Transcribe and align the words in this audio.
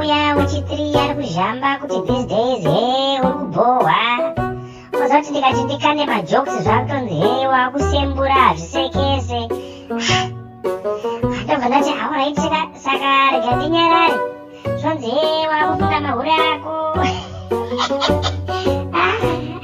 uya 0.00 0.34
wechi3 0.36 0.72
ari 0.96 1.14
kuzhamba 1.14 1.68
kuti 1.80 1.98
these 2.08 2.26
days 2.32 2.62
he 2.64 3.20
uri 3.20 3.32
kubhohwa 3.40 4.00
oza 5.02 5.14
kuti 5.16 5.30
ndikati 5.30 5.62
ndikande 5.64 6.06
majoks 6.06 6.54
zvakutonzi 6.64 7.14
he 7.14 7.46
wakusembura 7.52 8.34
hazvisekese. 8.34 9.40
Ndobva 11.44 11.66
ndati 11.68 11.92
aurit 12.02 12.38
saka 12.84 13.10
rega 13.32 13.52
ndinyarari 13.56 14.18
zvonzi 14.80 15.08
he 15.16 15.48
wakufunga 15.48 16.00
mahuri 16.00 16.30
ako. 16.30 16.74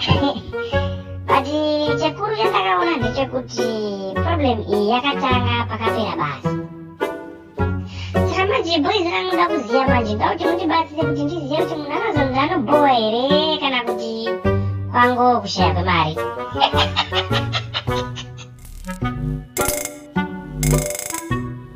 But 1.28 1.46
chekuru 2.00 2.36
chandakaona 2.36 2.96
ndechekuti 2.96 3.68
problem 4.14 4.58
iyi 4.68 4.90
yakatanga 4.90 5.66
pakapera 5.68 6.14
basa 6.20 6.50
saka 8.56 8.68
manje 8.68 8.82
boys 8.82 9.12
rangu 9.12 9.34
nda 9.34 9.48
kuziva 9.48 9.88
manje 9.88 10.14
nda 10.14 10.28
kuti 10.28 10.44
mundibatsire 10.44 11.02
kuti 11.02 11.22
ndizive 11.24 11.56
kuti 11.62 11.74
munhu 11.74 11.92
anozonzi 11.92 12.38
anobohwa 12.38 12.90
here 12.90 13.58
kana 13.60 13.84
kuti 13.84 14.28
kwango 14.90 15.40
kushaya 15.40 15.74
kwemari 15.74 16.14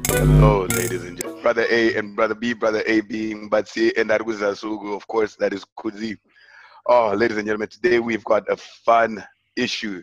Hello, 0.06 0.66
ladies 0.66 1.04
and 1.04 1.16
gentlemen. 1.16 1.42
Brother 1.42 1.66
A 1.70 1.94
and 1.96 2.16
Brother 2.16 2.34
B, 2.34 2.52
Brother 2.54 2.82
A 2.86 3.00
being 3.00 3.50
Batsi 3.50 3.92
and 3.98 4.10
Arguza 4.10 4.54
Sugu, 4.54 4.96
of 4.96 5.06
course, 5.06 5.36
that 5.36 5.52
is 5.52 5.64
Kuzi. 5.78 6.16
Oh, 6.86 7.12
ladies 7.14 7.36
and 7.36 7.46
gentlemen, 7.46 7.68
today 7.68 7.98
we've 7.98 8.24
got 8.24 8.48
a 8.48 8.56
fun 8.56 9.22
issue. 9.56 10.02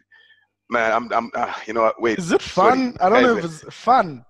Man, 0.69 0.91
I'm, 0.91 1.11
I'm, 1.13 1.31
uh, 1.33 1.53
you 1.65 1.73
know 1.73 1.83
what? 1.83 2.01
Wait. 2.01 2.19
Is 2.19 2.31
it 2.31 2.41
fun? 2.41 2.93
sorry. 2.97 2.99
I 2.99 3.09
don't 3.09 3.23
know 3.23 3.37
if 3.37 3.45
it's 3.45 3.63
fun. 3.73 4.25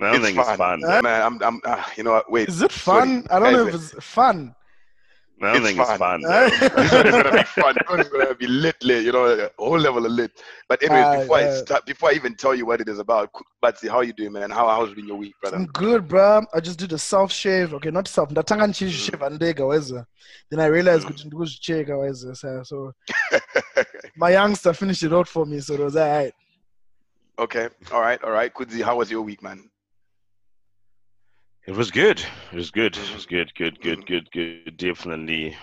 I 0.00 0.04
don't 0.12 0.14
it's 0.16 0.24
think 0.26 0.38
it's 0.38 0.50
fun. 0.56 0.82
Huh? 0.84 1.00
Man, 1.02 1.22
I'm, 1.22 1.42
I'm, 1.42 1.60
uh, 1.64 1.82
you 1.96 2.04
know 2.04 2.12
what? 2.12 2.30
Wait. 2.30 2.48
Is 2.48 2.60
it 2.62 2.70
sorry. 2.72 3.00
fun? 3.22 3.26
I 3.30 3.38
don't 3.38 3.52
know 3.52 3.66
if 3.68 3.74
it's 3.74 4.04
fun. 4.04 4.54
I 5.42 5.52
don't 5.52 5.56
It's 5.56 5.66
think 5.66 5.78
it's 5.78 5.90
fun. 5.98 6.22
fun. 6.22 6.22
This 6.22 6.92
one 6.92 7.10
gonna 7.10 7.32
be 7.32 7.42
fun. 7.42 7.74
This 7.74 7.88
one 7.90 8.00
is 8.00 8.08
gonna 8.08 8.34
be 8.34 8.46
lit, 8.46 8.76
lit. 8.82 9.04
You 9.04 9.12
know, 9.12 9.26
a 9.26 9.50
whole 9.58 9.78
level 9.78 10.06
of 10.06 10.12
lit. 10.12 10.32
But 10.66 10.82
anyways, 10.82 11.04
Ah, 11.04 11.20
before 11.20 11.36
I 11.36 11.50
start, 11.50 11.84
before 11.86 12.08
I 12.10 12.12
even 12.14 12.34
tell 12.36 12.54
you 12.54 12.64
what 12.64 12.80
it 12.80 12.88
is 12.88 12.98
about, 12.98 13.30
Batsi, 13.62 13.88
how 13.90 14.00
you 14.00 14.14
doing, 14.14 14.32
man? 14.32 14.50
How 14.50 14.66
how's 14.68 14.94
been 14.94 15.06
your 15.06 15.18
week, 15.18 15.34
brother? 15.42 15.56
I'm 15.56 15.66
good, 15.66 16.08
bro. 16.08 16.42
I 16.54 16.60
just 16.60 16.78
did 16.78 16.92
a 16.94 16.98
self 16.98 17.30
shave. 17.32 17.74
Okay, 17.74 17.90
not 17.90 18.08
self. 18.08 18.30
Ndatanga 18.30 18.66
ndichizvisheva 18.66 19.30
ndega 19.30 19.64
weza. 19.66 20.06
Then 20.50 20.60
I 20.60 20.66
realized 20.68 21.06
kuti 21.06 21.26
ndikuzvicheka 21.26 21.96
weza. 21.96 22.34
So, 22.34 22.62
so 22.64 22.92
my 24.16 24.30
youngster 24.32 24.72
finished 24.74 25.02
it 25.02 25.12
out 25.12 25.28
for 25.28 25.46
me, 25.46 25.60
so 25.60 25.74
it 25.74 25.80
was 25.80 25.96
alright. 25.96 26.32
okay, 27.38 27.68
all 27.92 28.00
right, 28.00 28.22
all 28.24 28.30
right. 28.32 28.54
Kudzi, 28.54 28.82
how 28.82 28.96
was 28.96 29.10
your 29.10 29.20
week, 29.22 29.42
man? 29.42 29.68
It 31.66 31.74
was 31.76 31.90
good. 31.90 32.20
It 32.52 32.56
was 32.56 32.70
good. 32.70 32.96
It 32.96 33.14
was 33.14 33.26
good. 33.26 33.52
Good. 33.56 33.80
Good. 33.80 34.06
Good. 34.06 34.30
Good. 34.32 34.76
Definitely 34.76 35.56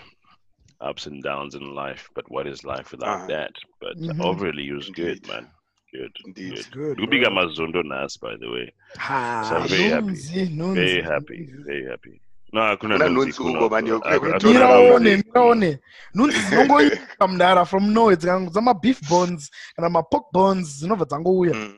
ups 0.81 1.05
and 1.07 1.23
downs 1.23 1.55
in 1.55 1.73
life, 1.73 2.09
but 2.13 2.25
what 2.29 2.45
is 2.45 2.63
life 2.65 2.91
without 2.91 3.17
Uh-huh. 3.19 3.27
that? 3.27 3.51
But 3.79 3.95
Mhm. 3.97 4.21
overall, 4.23 4.59
it 4.59 4.73
was 4.73 4.89
good, 4.89 5.25
man. 5.27 5.47
Good. 5.93 6.11
Indeed. 6.25 6.53
It's 6.57 6.67
good. 6.69 6.97
Kubiga 6.97 7.29
bro. 7.29 7.35
mazondo 7.45 7.81
nas, 7.85 8.17
by 8.17 8.35
the 8.35 8.49
way. 8.49 8.67
Ha, 8.97 9.43
So 9.47 9.55
I'm 9.57 9.67
very 9.67 9.83
happy. 9.83 10.07
nunzi, 10.07 10.47
nunzi, 10.49 10.73
Very 10.75 11.01
happy. 11.03 11.49
Very 11.65 11.85
happy. 11.89 12.19
No, 12.51 12.61
nunzi, 12.75 13.09
nunzi 13.09 13.39
I- 13.41 13.77
I- 13.77 13.87
you're 13.87 14.01
I- 14.05 14.11
talking 14.17 14.25
I- 14.25 14.29
about 14.29 14.43
Miraone, 14.43 15.11
I- 15.13 15.21
miraone. 15.23 15.79
Nunzi 16.15 16.37
dzinongoita 16.39 17.27
mudara 17.31 17.65
from 17.65 17.93
nowhere 17.93 18.17
dzanga- 18.17 18.49
dzama 18.51 18.73
beef 18.81 18.99
bones 19.09 19.49
kana 19.75 19.89
ma 19.89 20.01
pork 20.01 20.25
bones 20.33 20.67
dzinobva 20.79 21.05
dzangouya. 21.05 21.53
Mm. 21.53 21.77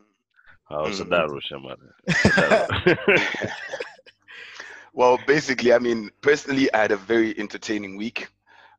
Hausadaro, 0.69 1.39
shamara. 1.41 1.77
Well, 4.95 5.19
basically, 5.27 5.73
I 5.73 5.79
mean, 5.79 6.09
personally, 6.21 6.73
I 6.73 6.77
had 6.77 6.93
a 6.93 6.95
very 6.95 7.37
entertaining 7.37 7.97
week. 7.97 8.29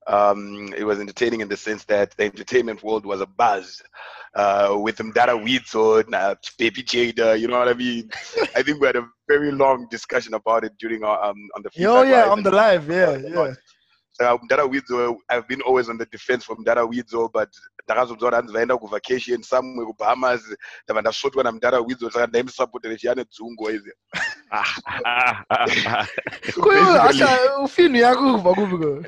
Um, 0.07 0.73
it 0.75 0.85
was 0.85 0.99
entertaining 0.99 1.43
in 1.43 1.49
the 1.49 1.59
sense 1.59 1.85
that 1.85 2.17
the 2.17 2.25
entertainment 2.25 2.83
world 2.83 3.05
was 3.05 3.21
a 3.21 3.27
buzz 3.27 3.83
uh, 4.35 4.79
with 4.81 4.97
Mdara 4.97 5.37
Weedson, 5.37 6.15
uh, 6.15 6.35
Baby 6.59 6.83
Jada, 6.85 7.39
you 7.39 7.49
know 7.49 7.59
what 7.59 7.69
I 7.69 7.75
mean? 7.75 8.09
I 8.57 8.63
think 8.63 8.81
we 8.81 8.87
had 8.87 8.97
a 8.97 9.07
very 9.29 9.53
long 9.53 9.89
discussion 9.91 10.33
about 10.33 10.65
it 10.65 10.73
during 10.79 11.05
our 11.05 11.23
um, 11.23 11.37
on 11.55 11.63
the 11.63 11.71
Oh 11.87 12.03
yeah, 12.03 12.23
live 12.23 12.33
on 12.33 12.43
the 12.43 12.51
live, 12.51 12.89
yeah, 12.89 13.17
yeah. 13.17 13.55
Uh, 14.21 14.37
Mdara 14.43 14.69
Widzo, 14.69 15.17
I've 15.29 15.49
been 15.49 15.63
always 15.63 15.89
on 15.89 15.99
the 15.99 16.07
defense 16.07 16.45
for 16.45 16.57
Mdara 16.57 16.89
Widzo, 16.89 17.31
but 17.33 17.51
ndakazobva 17.89 18.43
kuti 18.43 18.57
hanzi 18.57 18.79
ku 18.79 18.87
vacation 18.87 19.43
somewhere 19.43 19.87
kubahamas 19.87 20.43
ndabva 20.85 21.01
ndasvotwa 21.01 21.45
namdara 21.45 21.81
widzo 21.81 22.11
saka 22.11 22.27
ndaimusapotera 22.27 22.97
chiyane 22.97 23.25
dzungu 23.25 23.71
izi 23.71 23.93
Kuyo, 26.63 27.03
asha 27.03 27.59
ufinu 27.59 27.97
yako 27.97 28.33
kubva 28.33 28.55
kupi 28.55 28.79
ko? 28.79 29.05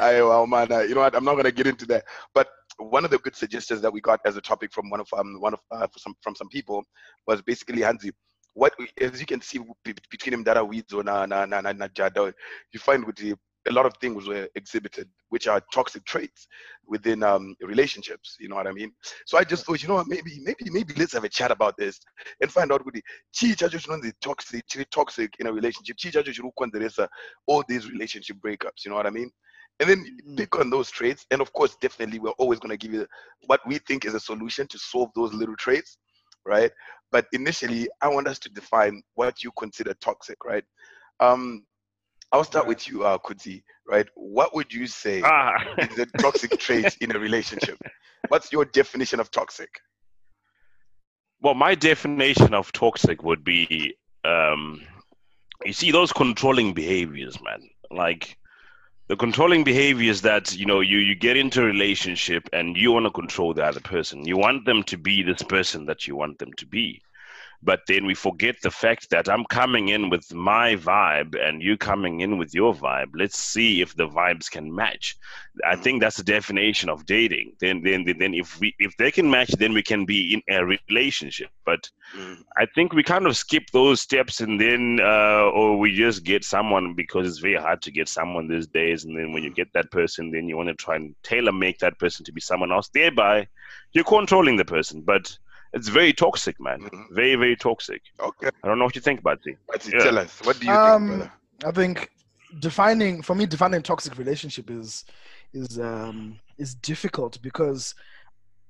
well, 0.00 0.46
man, 0.46 0.72
uh, 0.72 0.80
you 0.80 0.94
know 0.94 1.00
what? 1.00 1.16
I'm 1.16 1.24
not 1.24 1.34
going 1.34 1.44
to 1.44 1.52
get 1.52 1.66
into 1.66 1.86
that. 1.86 2.04
But 2.34 2.48
one 2.78 3.04
of 3.04 3.10
the 3.10 3.18
good 3.18 3.36
suggestions 3.36 3.80
that 3.80 3.92
we 3.92 4.00
got 4.00 4.20
as 4.26 4.36
a 4.36 4.40
topic 4.40 4.72
from 4.72 4.90
one 4.90 5.00
of 5.00 5.08
um, 5.12 5.40
one 5.40 5.54
of 5.54 5.60
uh, 5.70 5.86
some 5.96 6.14
from 6.20 6.34
some 6.34 6.48
people 6.48 6.84
was 7.26 7.42
basically 7.42 7.82
Hansi. 7.82 8.10
What 8.54 8.72
as 9.00 9.20
you 9.20 9.26
can 9.26 9.40
see 9.40 9.58
be- 9.84 9.94
between 10.10 10.34
him, 10.34 10.44
Dara 10.44 10.64
Weedzo 10.64 11.04
na 11.04 11.26
na 11.26 11.46
na 11.46 11.60
na 11.60 11.72
na 11.72 11.88
Jada, 11.88 12.32
you 12.72 12.80
find 12.80 13.04
with 13.04 13.16
the 13.16 13.34
a 13.68 13.72
lot 13.72 13.86
of 13.86 13.94
things 14.00 14.26
were 14.26 14.48
exhibited, 14.54 15.08
which 15.30 15.46
are 15.48 15.60
toxic 15.72 16.04
traits 16.06 16.46
within 16.86 17.22
um, 17.22 17.54
relationships. 17.60 18.36
You 18.40 18.48
know 18.48 18.56
what 18.56 18.66
I 18.66 18.72
mean? 18.72 18.92
So 19.26 19.38
I 19.38 19.44
just 19.44 19.64
thought, 19.66 19.82
you 19.82 19.88
know 19.88 19.94
what? 19.94 20.06
Maybe, 20.08 20.40
maybe, 20.42 20.70
maybe 20.70 20.94
let's 20.96 21.12
have 21.14 21.24
a 21.24 21.28
chat 21.28 21.50
about 21.50 21.76
this 21.78 22.00
and 22.40 22.50
find 22.50 22.72
out 22.72 22.84
what 22.84 22.94
the 22.94 23.02
chinonzi 23.34 24.12
toxic, 24.20 24.64
toxic 24.90 25.34
in 25.38 25.46
a 25.46 25.52
relationship. 25.52 25.96
Chi 26.02 26.10
chacho 26.10 26.32
chiri 26.32 26.50
kukonzeresa 26.58 27.08
all 27.46 27.64
these 27.68 27.90
relationship 27.90 28.36
breakups. 28.44 28.84
You 28.84 28.90
know 28.90 28.96
what 28.96 29.06
I 29.06 29.10
mean? 29.10 29.30
And 29.80 29.88
then 29.88 30.06
Mm. 30.28 30.36
pick 30.36 30.56
on 30.58 30.70
those 30.70 30.90
traits. 30.90 31.26
And 31.30 31.40
of 31.40 31.52
course, 31.52 31.76
definitely, 31.80 32.18
we're 32.18 32.30
always 32.32 32.58
going 32.60 32.70
to 32.70 32.76
give 32.76 32.92
you 32.94 33.06
what 33.46 33.60
we 33.66 33.78
think 33.78 34.04
is 34.04 34.14
a 34.14 34.20
solution 34.20 34.66
to 34.68 34.78
solve 34.78 35.10
those 35.14 35.32
little 35.34 35.56
traits, 35.56 35.98
right? 36.44 36.70
But 37.10 37.26
initially, 37.32 37.88
I 38.00 38.08
want 38.08 38.28
us 38.28 38.38
to 38.40 38.48
define 38.50 39.02
what 39.14 39.42
you 39.42 39.50
consider 39.58 39.94
toxic, 39.94 40.44
right? 40.44 40.64
Um, 41.20 41.64
I'll 42.34 42.42
start 42.42 42.66
with 42.66 42.88
you, 42.88 43.04
uh, 43.04 43.16
Kudzi, 43.18 43.62
right? 43.88 44.08
What 44.16 44.56
would 44.56 44.72
you 44.72 44.88
say 44.88 45.22
ah. 45.24 45.54
is 45.78 46.00
a 46.00 46.06
toxic 46.06 46.58
trait 46.58 46.96
in 47.00 47.14
a 47.14 47.18
relationship? 47.20 47.78
What's 48.26 48.50
your 48.50 48.64
definition 48.64 49.20
of 49.20 49.30
toxic? 49.30 49.68
Well, 51.40 51.54
my 51.54 51.76
definition 51.76 52.52
of 52.52 52.72
toxic 52.72 53.22
would 53.22 53.44
be, 53.44 53.94
um, 54.24 54.82
you 55.64 55.72
see, 55.72 55.92
those 55.92 56.12
controlling 56.12 56.74
behaviors, 56.74 57.40
man. 57.40 57.70
Like 57.92 58.36
the 59.06 59.16
controlling 59.16 59.62
behaviors 59.62 60.22
that 60.22 60.56
you 60.56 60.66
know 60.66 60.80
you 60.80 60.98
you 60.98 61.14
get 61.14 61.36
into 61.36 61.62
a 61.62 61.66
relationship 61.66 62.48
and 62.52 62.76
you 62.76 62.90
want 62.90 63.06
to 63.06 63.12
control 63.12 63.54
the 63.54 63.64
other 63.64 63.78
person. 63.78 64.26
You 64.26 64.38
want 64.38 64.64
them 64.64 64.82
to 64.84 64.96
be 64.96 65.22
this 65.22 65.42
person 65.42 65.86
that 65.86 66.08
you 66.08 66.16
want 66.16 66.40
them 66.40 66.52
to 66.54 66.66
be. 66.66 67.00
But 67.64 67.80
then 67.88 68.06
we 68.06 68.14
forget 68.14 68.56
the 68.62 68.70
fact 68.70 69.10
that 69.10 69.28
I'm 69.28 69.44
coming 69.46 69.88
in 69.88 70.10
with 70.10 70.32
my 70.34 70.76
vibe 70.76 71.34
and 71.40 71.62
you 71.62 71.76
coming 71.76 72.20
in 72.20 72.38
with 72.38 72.54
your 72.54 72.74
vibe. 72.74 73.10
Let's 73.14 73.38
see 73.38 73.80
if 73.80 73.96
the 73.96 74.08
vibes 74.08 74.50
can 74.50 74.74
match. 74.74 75.16
I 75.66 75.76
think 75.76 76.00
that's 76.00 76.18
the 76.18 76.24
definition 76.24 76.90
of 76.90 77.06
dating. 77.06 77.54
Then, 77.60 77.82
then, 77.82 78.04
then, 78.18 78.34
if 78.34 78.60
we 78.60 78.74
if 78.78 78.96
they 78.98 79.10
can 79.10 79.30
match, 79.30 79.48
then 79.52 79.72
we 79.72 79.82
can 79.82 80.04
be 80.04 80.34
in 80.34 80.42
a 80.54 80.64
relationship. 80.64 81.48
But 81.64 81.88
Mm, 82.16 82.44
I 82.56 82.66
think 82.74 82.92
we 82.92 83.02
kind 83.02 83.26
of 83.26 83.36
skip 83.36 83.64
those 83.72 84.00
steps 84.00 84.40
and 84.40 84.60
then, 84.60 85.00
uh, 85.02 85.50
or 85.52 85.76
we 85.78 85.92
just 85.94 86.22
get 86.22 86.44
someone 86.44 86.94
because 86.94 87.26
it's 87.26 87.38
very 87.38 87.56
hard 87.56 87.82
to 87.82 87.90
get 87.90 88.08
someone 88.08 88.46
these 88.46 88.68
days. 88.68 89.04
And 89.04 89.18
then 89.18 89.32
when 89.32 89.42
you 89.42 89.50
get 89.50 89.72
that 89.72 89.90
person, 89.90 90.30
then 90.30 90.48
you 90.48 90.56
want 90.56 90.68
to 90.68 90.74
try 90.74 90.96
and 90.96 91.14
tailor 91.22 91.52
make 91.52 91.78
that 91.78 91.98
person 91.98 92.24
to 92.26 92.32
be 92.32 92.40
someone 92.40 92.70
else. 92.70 92.88
Thereby, 92.88 93.48
you're 93.92 94.04
controlling 94.04 94.56
the 94.56 94.64
person. 94.64 95.00
But 95.00 95.36
it's 95.74 95.88
very 95.88 96.12
toxic, 96.12 96.58
man. 96.60 96.80
mhm. 96.80 97.04
Very, 97.12 97.34
very 97.34 97.56
toxic. 97.56 98.02
Okay, 98.20 98.48
I 98.62 98.68
don't 98.68 98.78
know 98.78 98.84
what 98.84 98.94
you 98.96 99.02
think 99.02 99.20
about 99.20 99.40
it. 99.44 99.56
but 99.68 99.84
Yeah. 99.92 99.98
tell 100.04 100.18
us, 100.18 100.40
what 100.42 100.58
do 100.60 100.66
you 100.66 100.76
Um, 100.76 101.08
think, 101.08 101.18
brother? 101.18 101.32
I 101.64 101.70
think 101.72 102.10
defining 102.60 103.22
for 103.22 103.34
me 103.34 103.46
defining 103.46 103.82
toxic 103.82 104.16
relationship 104.16 104.70
is 104.70 105.04
is 105.52 105.78
um 105.80 106.38
is 106.58 106.74
difficult 106.76 107.40
because 107.42 107.94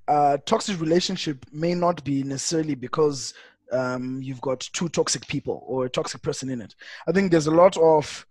uh 0.07 0.37
toxic 0.45 0.79
relationship 0.81 1.45
may 1.51 1.75
not 1.75 2.03
be 2.03 2.23
necessarily 2.23 2.73
because 2.75 3.33
um 3.71 4.19
you've 4.23 4.41
got 4.41 4.59
two 4.73 4.89
toxic 4.89 5.27
people 5.27 5.63
or 5.67 5.85
a 5.85 5.89
toxic 5.89 6.21
person 6.21 6.49
in 6.49 6.61
it. 6.61 6.73
I 7.07 7.11
think 7.11 7.31
there's 7.31 7.47
a 7.47 7.51
lot 7.63 7.77
of 7.77 8.25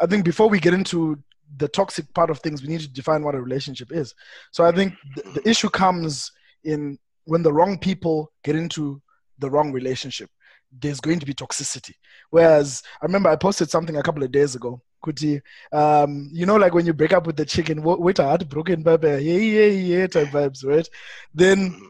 I 0.00 0.06
think 0.06 0.24
before 0.24 0.48
we 0.48 0.60
get 0.60 0.74
into 0.74 1.18
the 1.56 1.68
toxic 1.68 2.12
part 2.14 2.30
of 2.30 2.40
things, 2.40 2.62
we 2.62 2.68
need 2.68 2.80
to 2.80 2.88
define 2.92 3.22
what 3.22 3.34
a 3.34 3.40
relationship 3.40 3.90
is. 3.92 4.14
So 4.52 4.64
I 4.64 4.72
think 4.72 4.94
the, 5.16 5.22
the 5.40 5.48
issue 5.48 5.70
comes 5.70 6.30
in 6.64 6.98
when 7.28 7.42
the 7.42 7.52
wrong 7.52 7.78
people 7.78 8.32
get 8.42 8.56
into 8.56 9.00
the 9.38 9.50
wrong 9.50 9.70
relationship. 9.70 10.30
There's 10.80 11.00
going 11.00 11.20
to 11.20 11.26
be 11.26 11.34
toxicity. 11.34 11.94
Whereas 12.30 12.82
I 13.00 13.06
remember 13.06 13.28
I 13.30 13.36
posted 13.36 13.70
something 13.70 13.96
a 13.96 14.02
couple 14.02 14.22
of 14.22 14.32
days 14.32 14.54
ago 14.54 14.80
kuti 15.04 15.40
um 15.72 16.28
you 16.32 16.44
know 16.44 16.56
like 16.56 16.74
when 16.74 16.84
you 16.84 16.92
break 16.92 17.12
up 17.12 17.24
with 17.24 17.36
the 17.36 17.44
chicken 17.44 17.84
wa- 17.84 17.94
wait 17.96 18.18
a 18.18 18.24
heartbroken 18.24 18.82
baby 18.82 19.06
yeah 19.28 19.38
yeah 19.56 19.66
yeah 19.66 20.06
type 20.08 20.26
vibes 20.28 20.64
right 20.64 20.88
then 21.32 21.80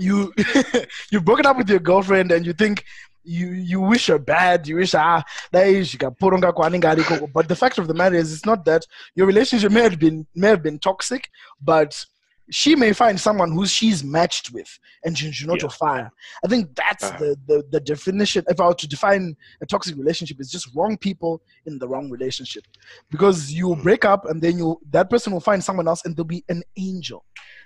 you 0.00 0.34
you've 1.12 1.24
broken 1.24 1.46
up 1.46 1.56
with 1.56 1.70
your 1.70 1.78
girlfriend 1.78 2.32
and 2.32 2.44
you 2.44 2.52
think 2.52 2.84
you 3.22 3.52
you 3.52 3.80
wish 3.80 4.08
her 4.08 4.18
bad 4.18 4.66
you 4.66 4.76
wish 4.76 4.96
ah 4.96 5.22
but 5.52 7.48
the 7.48 7.56
fact 7.62 7.78
of 7.78 7.86
the 7.86 7.94
matter 7.94 8.16
is 8.16 8.32
it's 8.32 8.46
not 8.46 8.64
that 8.64 8.84
your 9.14 9.28
relationship 9.28 9.70
may 9.70 9.82
have 9.82 9.98
been 9.98 10.26
may 10.34 10.48
have 10.48 10.62
been 10.62 10.78
toxic 10.78 11.28
but 11.60 12.04
she 12.50 12.76
may 12.76 12.92
find 12.92 13.20
someone 13.20 13.50
who 13.50 13.66
she's 13.66 14.04
matched 14.04 14.52
with 14.52 14.78
and 15.04 15.18
she 15.18 15.32
should 15.32 15.48
not 15.48 15.60
Yeah. 15.62 15.68
fire 15.68 16.10
i 16.44 16.48
think 16.48 16.74
that's 16.74 17.10
Uh-huh. 17.10 17.18
the, 17.18 17.36
the 17.48 17.62
the 17.70 17.80
definition 17.80 18.44
if 18.48 18.60
i 18.60 18.66
were 18.66 18.74
to 18.74 18.88
define 18.88 19.34
a 19.60 19.66
toxic 19.66 19.96
relationship 19.96 20.36
it's 20.40 20.50
just 20.50 20.68
wrong 20.74 20.96
people 20.96 21.42
in 21.66 21.78
the 21.78 21.88
wrong 21.88 22.10
relationship 22.10 22.64
because 23.10 23.52
you 23.52 23.74
break 23.76 24.04
up 24.04 24.26
and 24.26 24.40
then 24.40 24.58
you 24.58 24.78
that 24.90 25.10
person 25.10 25.32
will 25.32 25.40
find 25.40 25.62
someone 25.62 25.88
else 25.88 26.04
and 26.04 26.16
they'll 26.16 26.24
be 26.24 26.44
an 26.48 26.62
angel 26.76 27.24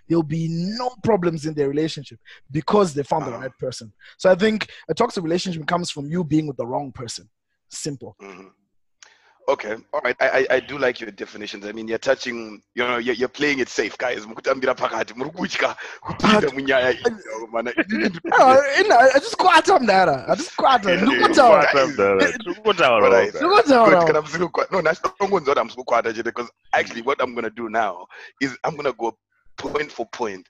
there'll 0.09 0.23
be 0.23 0.49
no 0.51 0.91
problems 1.05 1.47
in 1.47 1.55
their 1.55 1.69
relationship 1.69 2.19
because 2.51 2.95
they 2.95 3.03
found 3.03 3.27
the 3.27 3.31
Uh-huh. 3.31 3.41
right 3.43 3.59
person 3.59 3.93
so 4.19 4.31
i 4.31 4.35
think 4.35 4.69
a 4.89 4.95
toxic 4.95 5.23
relationship 5.23 5.67
comes 5.67 5.91
from 5.91 6.07
you 6.11 6.25
being 6.25 6.47
with 6.47 6.57
the 6.57 6.67
wrong 6.67 6.91
person 6.93 7.29
simple 7.69 8.17
Mhm. 8.21 8.51
Okay, 9.49 9.75
all 9.93 10.01
right. 10.05 10.17
I, 10.21 10.29
I 10.29 10.47
I 10.57 10.61
do 10.61 10.79
like 10.79 11.01
your 11.01 11.11
definitions. 11.11 11.65
I 11.67 11.73
mean, 11.73 11.89
you're 11.89 11.99
touching, 11.99 12.63
you 12.75 12.85
know, 12.87 12.99
you're, 12.99 13.15
you're 13.17 13.29
playing 13.29 13.59
it 13.59 13.69
safe, 13.69 13.99
guys. 13.99 14.25
Mukutambira 14.27 14.75
pakati, 14.77 15.17
muri 15.17 15.31
kudya, 15.31 15.77
kupinda 16.03 16.51
munyaya 16.51 16.93
iyo, 16.93 17.47
mana. 17.51 17.73
Ah, 18.33 18.59
ina- 18.81 19.11
hatizikwata 19.13 19.79
mdara 19.81 20.19
hatizikwata 20.19 20.95
ndikutaura 20.97 21.67
Kwata 21.67 21.87
mdara. 21.87 22.29
Ndikutaura 22.41 23.07
Alright. 23.07 23.35
wega. 23.35 23.47
Good, 23.49 23.67
ndikutaura 23.67 24.05
kana 24.05 24.21
No, 24.71 24.83
ndinongonzwa 24.83 25.41
kuti 25.41 25.59
hamusi 25.59 25.77
kukwata 25.77 26.13
chete 26.13 26.23
because 26.31 26.51
actually 26.73 27.03
what 27.03 27.21
I'm 27.23 27.35
gonna 27.35 27.51
do 27.51 27.69
now 27.69 28.07
is 28.41 28.51
I'm 28.65 28.77
gonna 28.77 28.93
go 28.93 29.19
point 29.57 29.91
for 29.93 30.07
point 30.11 30.47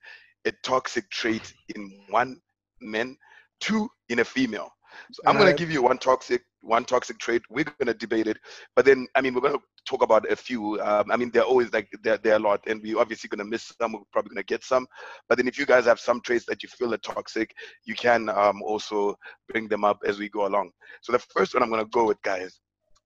a 0.47 0.53
toxic 0.63 1.09
trait 1.11 1.55
in 1.75 1.91
one 2.11 2.37
man, 2.81 3.17
two 3.61 3.89
in 4.09 4.19
a 4.19 4.25
female. 4.25 4.71
So 5.13 5.23
I'm 5.27 5.37
gonna 5.39 5.53
give 5.55 5.71
you 5.71 5.83
one 5.83 5.99
toxic, 5.99 6.43
one 6.63 6.85
toxic 6.85 7.19
trait. 7.19 7.43
We're 7.51 7.65
gonna 7.79 7.95
debate 7.95 8.27
it, 8.27 8.39
but 8.77 8.85
then 8.85 9.07
I 9.15 9.21
mean 9.21 9.35
we're 9.35 9.41
gonna 9.41 9.59
talk 9.87 10.03
about 10.03 10.31
a 10.31 10.37
few. 10.37 10.81
Um, 10.81 11.11
I 11.11 11.17
mean 11.17 11.31
they're 11.31 11.43
always 11.43 11.73
like 11.73 11.89
they're 12.03 12.19
they're 12.19 12.37
a 12.37 12.39
lot, 12.39 12.61
and 12.67 12.81
we're 12.83 12.99
obviously 12.99 13.29
gonna 13.29 13.45
miss 13.45 13.73
some. 13.81 13.93
We're 13.93 14.01
probably 14.13 14.31
gonna 14.31 14.43
get 14.45 14.65
some, 14.65 14.87
but 15.29 15.39
then 15.39 15.49
if 15.49 15.59
you 15.59 15.67
guys 15.67 15.85
have 15.87 16.01
some 16.01 16.21
traits 16.21 16.45
that 16.47 16.63
you 16.63 16.69
feel 16.69 16.93
are 16.95 16.99
toxic, 16.99 17.55
you 17.85 17.95
can 17.95 18.29
um, 18.29 18.63
also 18.63 19.17
bring 19.49 19.69
them 19.69 19.85
up 19.85 20.03
as 20.07 20.19
we 20.19 20.29
go 20.29 20.47
along. 20.47 20.71
So 21.03 21.13
the 21.13 21.19
first 21.19 21.55
one 21.55 21.63
I'm 21.63 21.71
gonna 21.71 21.85
go 21.87 22.07
with, 22.07 22.21
guys. 22.23 22.61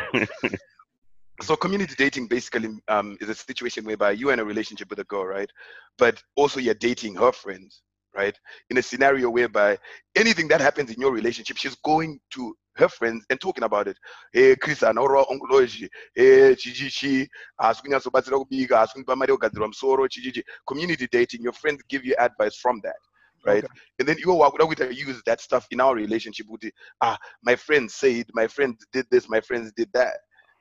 So 1.42 1.56
community 1.56 1.94
dating 1.96 2.26
basically 2.26 2.68
um, 2.88 3.16
is 3.20 3.28
a 3.28 3.34
situation 3.34 3.84
whereby 3.84 4.10
you're 4.12 4.32
in 4.32 4.40
a 4.40 4.44
relationship 4.44 4.90
with 4.90 4.98
a 4.98 5.04
girl 5.04 5.24
right 5.26 5.50
but 5.98 6.22
also 6.36 6.60
you're 6.60 6.74
dating 6.74 7.14
her 7.14 7.32
friends 7.32 7.82
right 8.14 8.36
in 8.70 8.78
a 8.78 8.82
scenario 8.82 9.30
whereby 9.30 9.78
anything 10.16 10.48
that 10.48 10.60
happens 10.60 10.90
in 10.90 11.00
your 11.00 11.12
relationship 11.12 11.56
she's 11.56 11.76
going 11.76 12.18
to 12.30 12.54
her 12.76 12.88
friends 12.88 13.24
and 13.30 13.40
talking 13.40 13.64
about 13.64 13.88
it 13.88 13.96
hey 14.32 14.56
chris 14.56 14.80
anoro 14.80 15.24
onkoloji 15.30 15.88
hey 16.14 16.54
chichichi 16.54 17.28
asikunyasobatsira 17.58 18.38
kubika 18.38 18.80
asikupa 18.80 19.16
mari 19.16 19.30
yogadzirwa 19.30 19.68
musoro 19.68 20.08
chichichi 20.08 20.42
community 20.64 21.08
dating 21.12 21.42
your 21.44 21.54
friends 21.54 21.82
give 21.88 22.08
you 22.08 22.14
advice 22.18 22.56
from 22.62 22.80
that 22.80 22.96
right 23.44 23.64
Okay. 23.64 23.80
and 23.98 24.08
then 24.08 24.16
you 24.18 24.38
wakuda 24.38 24.66
kuita 24.66 24.84
use 24.84 25.22
that 25.24 25.40
stuff 25.40 25.66
in 25.70 25.80
our 25.80 25.94
relationship 25.96 26.46
kuti 26.46 26.72
ah 27.00 27.16
my 27.42 27.56
friends 27.56 27.94
said 27.94 28.26
my 28.34 28.48
friends 28.48 28.86
did 28.92 29.06
this 29.10 29.28
my 29.28 29.40
friends 29.40 29.72
did 29.76 29.88
that 29.92 30.18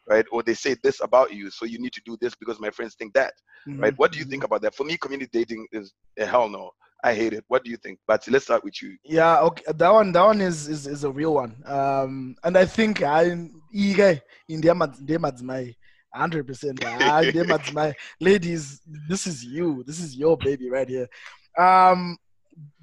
right 0.08 0.26
or 0.32 0.42
they 0.44 0.54
say 0.54 0.76
this 0.84 1.02
about 1.02 1.34
you 1.34 1.50
so 1.50 1.66
you 1.66 1.80
need 1.80 1.94
to 1.94 2.02
do 2.06 2.18
this 2.22 2.36
because 2.36 2.60
my 2.60 2.70
friends 2.70 2.96
think 2.96 3.14
that 3.14 3.34
right 3.80 3.94
Mhm, 3.94 3.98
what 3.98 4.12
do 4.12 4.20
you 4.20 4.26
mhm. 4.26 4.30
think 4.30 4.44
about 4.44 4.62
that 4.62 4.76
for 4.76 4.84
me 4.84 4.98
community 4.98 5.30
dating 5.32 5.66
is 5.72 5.94
a 6.20 6.26
hell 6.26 6.50
no 6.50 6.72
i 7.04 7.14
hate 7.14 7.34
it 7.34 7.44
what 7.48 7.64
do 7.64 7.70
you 7.72 7.78
think 7.78 8.00
but 8.08 8.26
let's 8.30 8.46
start 8.46 8.64
with 8.64 8.82
you 8.82 8.96
Yeah, 9.04 9.40
okay. 9.42 9.64
That 9.76 9.90
one, 9.94 10.12
that 10.12 10.24
one 10.26 10.42
is 10.42 10.68
is, 10.68 10.88
is 10.88 11.04
a 11.04 11.12
real 11.12 11.34
one. 11.36 11.56
Um, 11.66 12.36
and 12.44 12.58
I 12.58 12.66
think 12.66 13.02
I 13.04 13.50
guy 13.96 14.22
in 14.50 14.62
the 14.62 14.74
my 15.44 15.74
hundred 16.14 16.48
percent. 16.48 16.82
my 17.74 17.94
ladies, 18.20 18.82
this 19.08 19.28
is 19.28 19.44
you. 19.46 19.84
This 19.86 20.00
is 20.00 20.16
your 20.16 20.38
baby 20.38 20.70
right 20.70 20.88
here. 20.90 21.08
Um, 21.58 22.18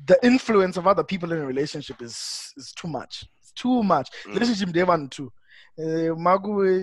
the 0.06 0.18
influence 0.22 0.76
of 0.76 0.86
other 0.86 1.04
people 1.04 1.32
in 1.32 1.38
a 1.38 1.46
relationship 1.46 2.00
is 2.02 2.52
is 2.56 2.72
too 2.72 2.88
much. 2.88 3.24
It's 3.40 3.52
too 3.52 3.82
much. 3.82 4.08
Mm. 4.26 4.34
Relationship 4.34 4.72
day 4.72 4.84
one 4.84 5.08
too. 5.08 5.32
Eh, 5.76 6.16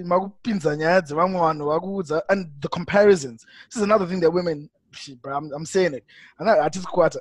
makupinza 0.06 0.76
nyaya 0.76 1.02
dzevamwe 1.02 1.40
vanhu 1.40 1.66
vakuudza 1.66 2.24
and 2.30 2.48
the 2.62 2.68
comparisons. 2.68 3.46
This 3.68 3.78
is 3.78 3.84
another 3.84 4.06
thing 4.06 4.20
that 4.20 4.34
women 4.34 4.70
shit, 4.92 5.22
bro, 5.22 5.38
I'm, 5.38 5.52
I'm 5.54 5.66
saying 5.66 5.94
it. 5.94 6.04
I 6.40 6.44
Ana- 6.44 6.62
hatisi 6.64 6.86
kukwata 6.88 7.20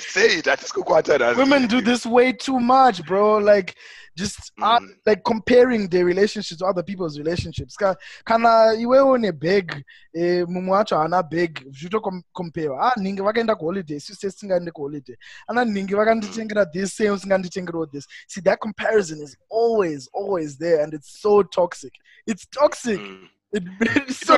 say 0.00 0.38
it 0.38 0.46
ati 0.48 0.64
sikukwata 0.64 1.36
women 1.36 1.66
do 1.68 1.80
this 1.80 2.06
way 2.06 2.32
too 2.32 2.58
much 2.60 3.02
bro. 3.06 3.38
Like 3.38 3.74
just 4.16 4.52
uh, 4.62 4.78
Mm. 4.80 4.88
like 5.06 5.22
comparing 5.24 5.88
their 5.88 6.04
relationships 6.04 6.58
to 6.58 6.66
other 6.66 6.82
people's 6.84 7.18
relationships. 7.18 7.76
Ka- 7.76 7.96
kana 8.24 8.74
iwewe 8.78 9.10
une 9.14 9.32
bag 9.32 9.82
eh, 10.14 10.44
mumwe 10.48 10.70
wacho 10.76 10.96
haana 10.98 11.22
bag 11.22 11.60
zvitocompare 11.70 12.76
ah 12.80 12.92
ningi 12.96 13.22
vakaenda 13.22 13.54
kuholiday 13.56 13.96
isu 13.96 14.14
se 14.14 14.30
tisingaende 14.30 14.70
kuholiday 14.70 15.16
ana 15.48 15.64
ningi 15.64 15.94
vakanditengera 15.94 16.66
this 16.66 16.96
se 16.96 17.10
usinganditengerawo 17.10 17.86
this. 17.86 18.06
See 18.28 18.40
that 18.42 18.58
comparison 18.60 19.20
is 19.22 19.36
always 19.50 20.08
always 20.14 20.58
there 20.58 20.82
and 20.82 20.94
it's 20.94 21.20
so 21.22 21.42
toxic. 21.42 21.92
It's 22.26 22.46
toxic. 22.46 23.00
Mm. 23.00 23.28
It, 23.54 23.62
it's 23.80 24.20
It's 24.20 24.26
so, 24.26 24.36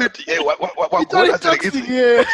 yeah 1.88 2.24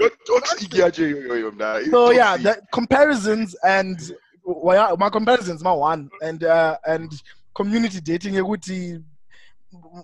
Not 0.00 0.12
toxic 0.26 0.70
yacho 0.70 1.02
iyoyo, 1.08 1.52
mna. 1.52 1.78
It's 1.80 1.90
so 1.90 2.10
yeah 2.10 2.36
toxic. 2.36 2.42
the 2.44 2.62
comparisons 2.72 3.54
and 3.64 3.98
well, 4.44 4.96
my 4.96 5.10
comparisons 5.10 5.62
my 5.62 5.72
one 5.72 6.08
and 6.22 6.44
uh 6.44 6.76
and 6.86 7.10
community 7.54 8.00
dating 8.00 8.34
yekuti 8.34 9.00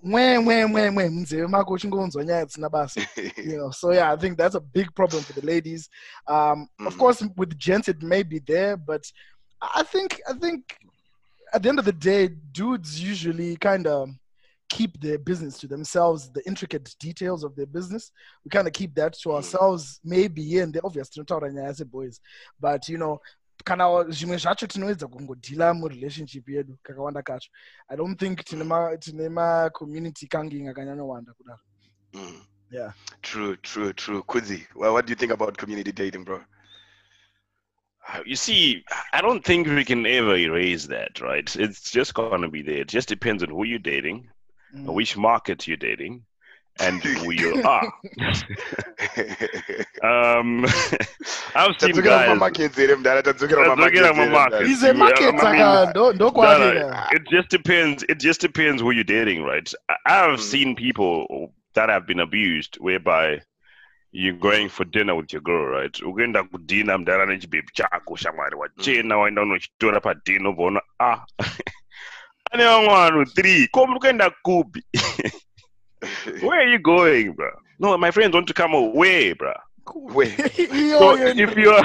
mwe 0.03 0.39
mwe 0.39 0.67
mwe 0.67 0.91
mwe 0.91 1.09
munzeve 1.11 1.47
mako 1.47 1.73
uchingonzwa 1.75 2.25
nyaya 2.25 2.45
dzisina 2.47 2.69
basa 2.69 3.01
you 3.37 3.57
know 3.57 3.73
so 3.73 3.95
yeah 3.95 4.13
i 4.13 4.17
think 4.17 4.39
that's 4.39 4.55
a 4.55 4.61
big 4.61 4.93
problem 4.95 5.23
for 5.23 5.35
the 5.41 5.47
ladies 5.47 5.91
um 6.29 6.69
of 6.87 6.95
Mhm. 6.95 6.99
course 6.99 7.25
with 7.37 7.57
gents 7.57 7.89
it 7.89 8.03
may 8.03 8.23
be 8.25 8.41
there 8.41 8.77
but 8.77 9.07
i 9.61 9.83
think 9.85 10.21
i 10.31 10.35
think 10.35 10.65
at 11.53 11.63
the 11.63 11.69
end 11.69 11.79
of 11.79 11.85
the 11.85 11.93
day 11.93 12.29
dudes 12.53 13.01
usually 13.01 13.57
kind 13.57 13.87
of 13.87 14.11
keep 14.77 14.93
their 15.01 15.19
business 15.19 15.59
to 15.61 15.67
themselves 15.69 16.33
the 16.33 16.43
intricate 16.51 16.89
details 17.07 17.45
of 17.45 17.55
their 17.57 17.67
business 17.77 18.13
we 18.45 18.49
kind 18.57 18.67
of 18.69 18.73
keep 18.73 18.95
that 18.95 19.13
to 19.23 19.29
Mhm. 19.29 19.35
ourselves 19.37 20.01
maybe 20.05 20.43
here 20.43 20.63
and 20.65 20.73
there 20.75 20.87
obviously 20.87 21.13
tinotaura 21.25 21.51
nyaya 21.53 21.75
seboys 21.75 22.21
but 22.61 22.89
you 22.89 22.97
know 22.99 23.19
kana 23.65 23.85
zvimwe 24.09 24.37
zvacho 24.39 24.67
tinoedza 24.67 25.07
kungodhila 25.09 25.75
murelationship 25.75 26.49
yedu 26.49 26.79
kakawanda 26.83 27.23
kacho 27.23 27.51
i 27.89 27.97
don't 27.97 28.19
think 28.21 28.45
tine 28.45 28.65
ma- 28.65 28.97
tine 28.97 29.29
macommunity 29.29 30.27
kanging 30.27 30.69
akanyanyowanda 30.69 31.33
kudaro 31.35 31.61
Mm. 32.15 32.41
Yeah. 32.71 32.93
True, 33.23 33.57
true, 33.57 33.93
true. 33.93 34.23
Kuzi, 34.23 34.67
well, 34.75 34.93
what 34.95 35.07
do 35.07 35.11
you 35.11 35.17
think 35.17 35.33
about 35.33 35.57
community 35.59 35.93
dating, 35.93 36.25
bro? 36.25 36.41
You 38.27 38.37
see, 38.37 38.85
I 39.13 39.21
don't 39.23 39.45
think 39.45 39.67
we 39.67 39.85
can 39.85 40.07
ever 40.07 40.37
erase 40.37 40.87
that, 40.89 41.21
right? 41.21 41.57
It's 41.57 41.91
just 41.91 42.15
gonna 42.15 42.49
be 42.49 42.63
there. 42.63 42.83
It 42.83 42.89
just 42.89 43.09
depends 43.09 43.43
on 43.43 43.49
who 43.51 43.65
you're 43.65 43.79
dating, 43.79 44.29
Mm. 44.75 44.93
which 44.95 45.17
market 45.17 45.67
you're 45.69 45.77
dating, 45.77 46.23
and 46.81 47.03
who 47.19 47.31
you 47.31 47.63
are. 47.63 47.93
Um, 50.03 50.65
I've 51.55 51.75
seen 51.81 51.95
Tadzokera 51.95 52.05
guys. 52.05 52.29
mumamarkets 52.29 52.77
here, 52.77 52.97
mdara, 52.97 53.23
tadzokera 53.23 53.65
Tadzokera 53.65 53.77
mumamarkets 53.77 53.93
here, 53.93 54.13
mumamarkets. 54.13 54.51
mdara. 54.51 54.67
He's 54.67 54.83
a 54.83 54.87
Yeah, 54.87 54.93
market 54.93 55.23
I 55.23 55.31
mean- 55.31 55.41
saka 55.41 55.91
ndo 55.91 56.13
ndo 56.13 56.25
No, 56.25 56.31
kwake 56.31 56.75
no, 56.75 57.07
it 57.13 57.23
just 57.31 57.49
depends. 57.51 58.05
It 58.09 58.19
just 58.19 58.41
depends 58.41 58.83
who 58.83 58.91
you're 58.91 59.05
dating, 59.05 59.43
right? 59.45 59.73
I- 59.89 59.97
I've 60.07 60.39
Mm. 60.39 60.51
seen 60.51 60.75
people 60.75 61.53
that 61.75 61.89
have 61.89 62.07
been 62.07 62.21
abused, 62.21 62.77
whereby, 62.81 63.41
you're 64.13 64.39
going 64.39 64.69
for 64.69 64.85
dinner 64.85 65.15
with 65.17 65.33
your 65.33 65.43
girl 65.43 65.67
right 65.67 65.93
ukuenda 66.03 66.43
kudhina 66.45 66.99
mudhara 66.99 67.27
nechibebi 67.27 67.69
chako 67.73 68.17
shamwari 68.17 68.57
wachena 68.57 69.19
waenda 69.19 69.43
unochitora 69.43 70.01
padhina 70.01 70.49
ubvaona 70.51 70.81
ah 71.01 71.25
ane 72.53 72.65
vamwe 72.65 72.89
vanhu 72.89 73.25
three. 73.35 73.69
Ko 73.69 73.87
muri 73.87 74.01
kuenda 74.01 74.31
kupi? 74.45 74.83
Where 76.43 76.61
are 76.61 76.67
you 76.69 76.79
going 76.79 77.33
bro 77.33 77.51
no 77.81 77.97
my 77.99 78.11
friends 78.11 78.35
want 78.35 78.47
to 78.47 78.55
come 78.55 78.75
away 78.75 79.33
bro 79.33 79.53
Wait. 79.95 80.37
So 80.37 81.17
if 81.17 81.57
you're 81.57 81.85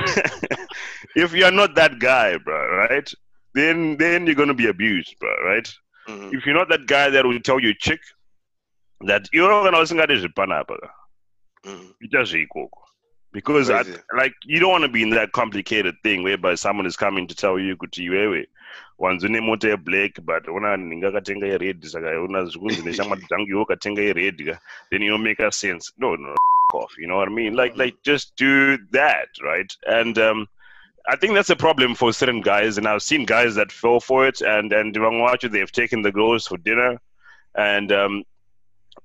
if 1.15 1.33
you're 1.33 1.51
not 1.51 1.75
that 1.75 1.99
guy 1.99 2.37
bro 2.37 2.67
right 2.77 3.09
then 3.55 3.97
then 3.97 4.25
you're 4.25 4.35
gonna 4.35 4.53
be 4.53 4.67
abused 4.67 5.15
bro 5.19 5.29
right? 5.45 5.69
Mhm. 6.09 6.33
if 6.33 6.45
you're 6.45 6.55
not 6.55 6.69
that 6.69 6.85
guy 6.85 7.09
that 7.09 7.25
will 7.25 7.39
tell 7.39 7.59
your 7.59 7.73
chick 7.79 8.01
that 9.07 9.27
you're 9.31 9.63
kana 9.63 9.77
usingade 9.79 10.15
zvipanapa 10.17 10.75
Mhm. 11.65 11.93
ita 12.01 12.23
zveikoko 12.23 12.81
because 13.31 13.69
I, 13.69 13.83
like 14.17 14.33
you 14.43 14.59
don't 14.59 14.71
want 14.71 14.83
to 14.83 14.89
be 14.89 15.01
in 15.03 15.11
that 15.11 15.31
complicated 15.31 15.95
thing 16.03 16.23
whereby 16.23 16.55
someone 16.55 16.87
is 16.87 16.97
coming 16.97 17.27
to 17.27 17.35
tell 17.35 17.59
you 17.59 17.77
kuti 17.77 18.03
iwewe 18.05 18.47
wanzi 18.99 19.27
une 19.27 19.39
mota 19.41 19.67
yeblack 19.69 20.19
but 20.25 20.47
una 20.47 20.77
ninga 20.77 21.07
akatenga 21.07 21.47
yered 21.47 21.83
saka 21.85 22.21
una 22.21 22.45
zvikunzi 22.45 22.81
neshamwari 22.83 23.21
dzangu 23.29 23.49
iwe 23.49 23.61
ukatenga 23.61 24.01
yered 24.01 24.45
ka. 24.45 24.59
Then 24.91 25.01
you 25.01 25.17
make 25.17 25.39
a 25.39 25.51
sense. 25.51 25.91
No 25.97 26.15
no 26.15 26.31
f- 26.31 26.75
off 26.75 26.93
you 26.97 27.07
know 27.07 27.17
what 27.17 27.27
i 27.27 27.31
mean? 27.31 27.53
Like 27.55 27.75
like 27.77 27.95
just 28.03 28.35
do 28.35 28.77
that 28.91 29.29
right? 29.43 29.71
And 29.87 30.17
um 30.17 30.47
I 31.07 31.15
think 31.15 31.33
that's 31.33 31.49
a 31.49 31.55
problem 31.55 31.95
for 31.95 32.13
certain 32.13 32.41
guys, 32.41 32.77
and 32.77 32.87
I've 32.87 33.01
seen 33.01 33.25
guys 33.25 33.55
that 33.55 33.71
fell 33.71 33.99
for 33.99 34.27
it, 34.27 34.41
and 34.41 34.71
and 34.73 34.93
vamwe 34.93 35.23
vacho 35.27 35.51
they've 35.51 35.71
taken 35.71 36.03
the 36.03 36.11
girls 36.11 36.45
for 36.45 36.57
dinner, 36.57 36.99
and 37.55 37.91
um, 37.91 38.23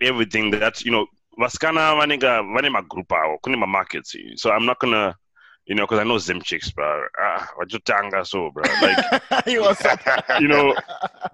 everything 0.00 0.50
that 0.50 0.84
you 0.84 0.90
know 0.90 1.06
vasikana 1.38 1.94
vanenga 2.00 2.32
vane 2.54 2.70
magroup 2.76 3.08
avo 3.08 3.38
kune 3.42 3.56
mamarkets 3.56 4.16
so 4.36 4.50
i'm 4.50 4.66
not 4.66 4.78
gonna 4.80 5.16
you 5.66 5.74
know 5.74 5.84
because 5.84 5.98
i 5.98 6.04
know 6.04 6.18
zim 6.18 6.40
chicks 6.42 6.70
bro 6.70 7.06
ah, 7.20 7.48
vachotanga 7.58 8.26
so 8.26 8.50
bro 8.50 8.62
like 8.82 9.46
you 10.40 10.48
know 10.48 10.74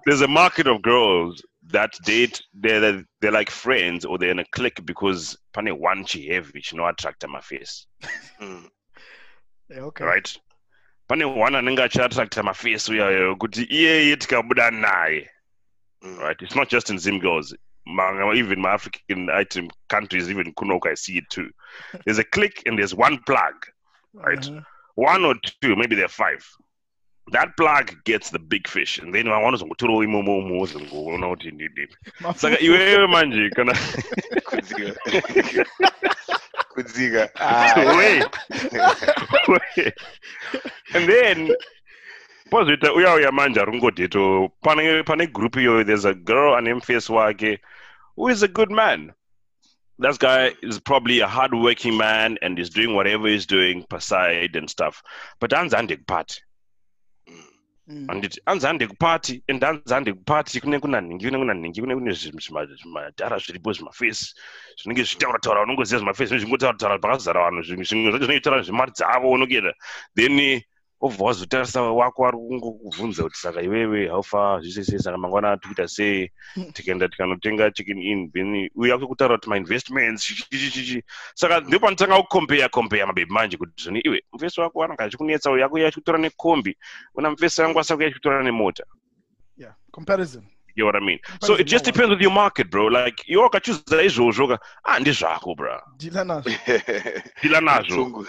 there's 0.05 0.21
a 0.21 0.27
market 0.27 0.67
of 0.67 0.81
girls 0.81 1.43
that 1.67 1.91
date 2.03 2.41
they're, 2.53 2.79
they're, 2.79 3.03
they're 3.21 3.31
like 3.31 3.49
friends 3.49 4.05
or 4.05 4.17
they're 4.17 4.31
in 4.31 4.39
a 4.39 4.45
clique 4.51 4.85
because 4.85 5.37
pane 5.53 5.77
one 5.79 6.03
chi 6.05 6.19
heavy 6.29 6.61
chino 6.61 6.83
attracta 6.91 7.27
maface 7.27 7.85
Mhm. 8.41 8.67
Yeah, 9.69 9.81
okay. 9.81 10.03
right 10.05 10.37
pane 11.09 11.35
one 11.35 11.53
anenge 11.53 11.83
achiattracta 11.83 12.43
maface 12.43 12.89
uyayo 12.91 13.35
kuti 13.35 13.63
iyeye 13.69 14.15
tikabuda 14.17 14.71
naye 14.71 15.27
Mhm. 16.03 16.17
right? 16.19 16.41
It's 16.41 16.55
not 16.55 16.67
just 16.67 16.89
in 16.89 16.97
Zim 16.97 17.19
girls. 17.19 17.53
Ma- 17.85 18.33
Even 18.33 18.59
my 18.59 18.71
African 18.73 19.29
item 19.29 19.69
countries, 19.87 20.31
even 20.31 20.51
Kunok, 20.55 20.87
I 20.87 20.95
see 20.95 21.19
it 21.19 21.25
too. 21.29 21.47
There's 22.05 22.17
a 22.17 22.23
click 22.23 22.63
and 22.65 22.75
there's 22.79 22.95
one 22.95 23.19
plug, 23.27 23.53
right? 24.13 24.45
Uh-huh. 24.47 24.61
One 24.95 25.25
or 25.25 25.35
two, 25.61 25.75
maybe 25.75 25.95
there 25.95 26.05
are 26.05 26.09
five. 26.09 26.45
That 27.31 27.55
plug 27.55 27.93
gets 28.03 28.29
the 28.29 28.39
big 28.39 28.67
fish, 28.67 28.97
and 28.97 29.13
then 29.13 29.27
I 29.27 29.37
want 29.41 29.57
to 29.59 29.65
throw 29.79 30.01
him 30.01 30.11
more, 30.11 30.23
more, 30.23 30.41
more, 30.41 30.67
more, 30.91 31.37
My 32.19 32.33
Saka 32.33 32.57
food- 32.57 32.65
iwewe 32.65 33.07
manje 33.07 33.49
kana 33.55 33.73
Kudzika. 34.43 35.65
Kudzika. 36.75 37.29
Ah, 37.35 37.95
wait, 37.97 38.37
wait. 39.47 39.93
and 40.93 41.07
then 41.09 41.55
pozita 42.49 42.91
uya 42.93 43.13
uya 43.15 43.31
manje 43.31 43.61
ari 43.61 43.71
kungodheto 43.71 44.49
pane 44.63 45.03
pane 45.03 45.27
group 45.27 45.53
iyoyo 45.55 45.85
there's 45.85 46.05
a 46.05 46.13
girl 46.13 46.55
ane 46.55 46.73
mufesi 46.73 47.09
wake 47.13 47.59
who 48.15 48.27
is 48.29 48.43
a 48.43 48.47
good 48.47 48.71
man 48.71 49.13
that 50.01 50.19
guy 50.19 50.51
is 50.61 50.79
probably 50.79 51.19
a 51.19 51.27
hard-working 51.27 51.95
man 51.97 52.37
and 52.41 52.59
is 52.59 52.69
doing 52.69 52.95
whatever 52.95 53.27
he's 53.27 53.45
doing 53.45 53.83
per 53.89 53.99
side 53.99 54.55
and 54.55 54.69
stuff. 54.69 55.01
But 55.39 55.51
handekupati 55.51 56.41
Mm. 57.91 58.07
handiti 58.07 58.39
hanzi 58.45 58.67
handekupati 58.67 59.43
and 59.49 59.61
hanzi 59.61 59.93
handekupati 59.93 60.61
kune 60.61 60.79
kuna 60.79 61.01
nhingi 61.01 61.25
kune 61.25 61.37
kuna 61.37 61.53
nhingi 61.53 61.81
kune 61.81 61.95
kune 61.95 62.11
zvim- 62.11 62.39
zvima- 62.39 62.65
zvimadhara 62.65 63.37
zviripo 63.39 63.73
zvimafesi 63.73 64.33
zvinenge 64.77 65.03
zvichitaura 65.03 65.39
taura 65.39 65.63
unongoziva 65.63 65.99
zvimafesi 65.99 66.39
zvinenge 66.39 66.77
taura 66.77 66.99
pakazara 66.99 67.41
vanhu 67.41 67.63
zvimwe 67.63 67.83
zvacho 67.85 68.25
zvinenge 68.25 68.43
taura 68.43 68.61
zvemari 68.61 68.91
dzavo 68.91 69.31
unogeda 69.31 69.73
then 70.15 70.61
obva 71.01 71.25
wazotarisa 71.25 71.81
wako 71.81 72.27
ari 72.27 72.37
kungokubvunza 72.37 73.23
kuti 73.23 73.37
saka 73.37 73.61
iwewe 73.61 74.07
haufa 74.07 74.59
zvise 74.61 74.83
sei? 74.83 74.99
Saka 74.99 75.17
mangwana 75.17 75.57
tikuita 75.57 75.87
sei? 75.87 76.31
Tikaenda 76.73 77.09
tikanotenga 77.09 77.71
chicken 77.71 77.97
in 77.97 78.31
then 78.31 78.69
uya 78.75 78.97
kutaura 78.97 79.37
kuti 79.37 79.49
mainvestments 79.49 80.23
chichichichi 80.23 81.03
saka 81.35 81.59
ndipo 81.59 81.85
panotanga 81.85 82.21
kukompeya 82.21 82.69
kompeya 82.69 83.07
mabebi 83.07 83.31
manje 83.31 83.57
kuti 83.57 83.83
zvoni 83.83 83.99
iwe 83.99 84.23
mufesi 84.31 84.61
wako 84.61 84.83
ananga 84.83 85.03
achikunetsa 85.03 85.51
uyu 85.51 85.65
akuya 85.65 85.87
achikutora 85.87 86.17
nekombi. 86.17 86.77
Una 87.15 87.29
mufesi 87.29 87.61
wangu 87.61 87.79
asakuya 87.79 88.07
achikutora 88.07 88.43
nemota. 88.43 88.83
Yeah. 89.57 89.75
Comparison. 89.91 90.43
You 90.75 90.83
know 90.83 90.87
what 90.87 90.95
I 90.95 91.05
mean? 91.05 91.19
So 91.41 91.55
it 91.55 91.67
just 91.67 91.85
depends 91.85 92.09
with 92.09 92.21
your 92.21 92.31
market, 92.31 92.69
bro. 92.69 92.85
Like 92.87 93.23
iwe 93.27 93.43
wakachuza 93.43 94.01
izvozvo 94.03 94.47
ka 94.47 94.59
ah 94.83 94.99
ndizvako 94.99 95.55
bro. 95.55 95.81
Deal 95.97 96.25
nazvo. 96.25 96.51
Dila 97.41 97.61
nazvo. 97.61 97.95
Mtungu. 97.95 98.27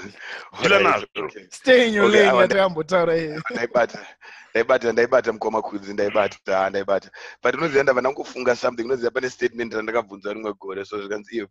Dila 0.63 0.77
Alright, 0.77 0.83
nazvo. 1.15 1.27
okay. 1.27 1.47
Stay 1.51 1.89
in 1.89 1.95
your 1.95 2.05
Okay, 2.07 2.19
I 2.21 2.27
lane 2.27 2.35
want- 2.37 2.51
yatakambotaura 2.51 3.15
here. 3.15 3.41
ndaibata 3.51 4.07
ndaibata 4.55 4.93
ndaibata 4.93 5.33
mukoma 5.33 5.63
kudzi 5.63 5.93
ndaibata 5.93 6.71
ndaibata 6.71 7.11
but 7.43 7.55
unoziva 7.55 7.83
ndava 7.83 8.01
ndangofunga 8.01 8.57
something 8.57 8.83
unoziva 8.85 9.11
pane 9.11 9.31
statement 9.31 9.75
randakabvunza 9.75 10.33
rimwe 10.33 10.53
gore 10.53 10.85
so 10.85 10.99
zvikanzi 11.01 11.37
iyo 11.37 11.49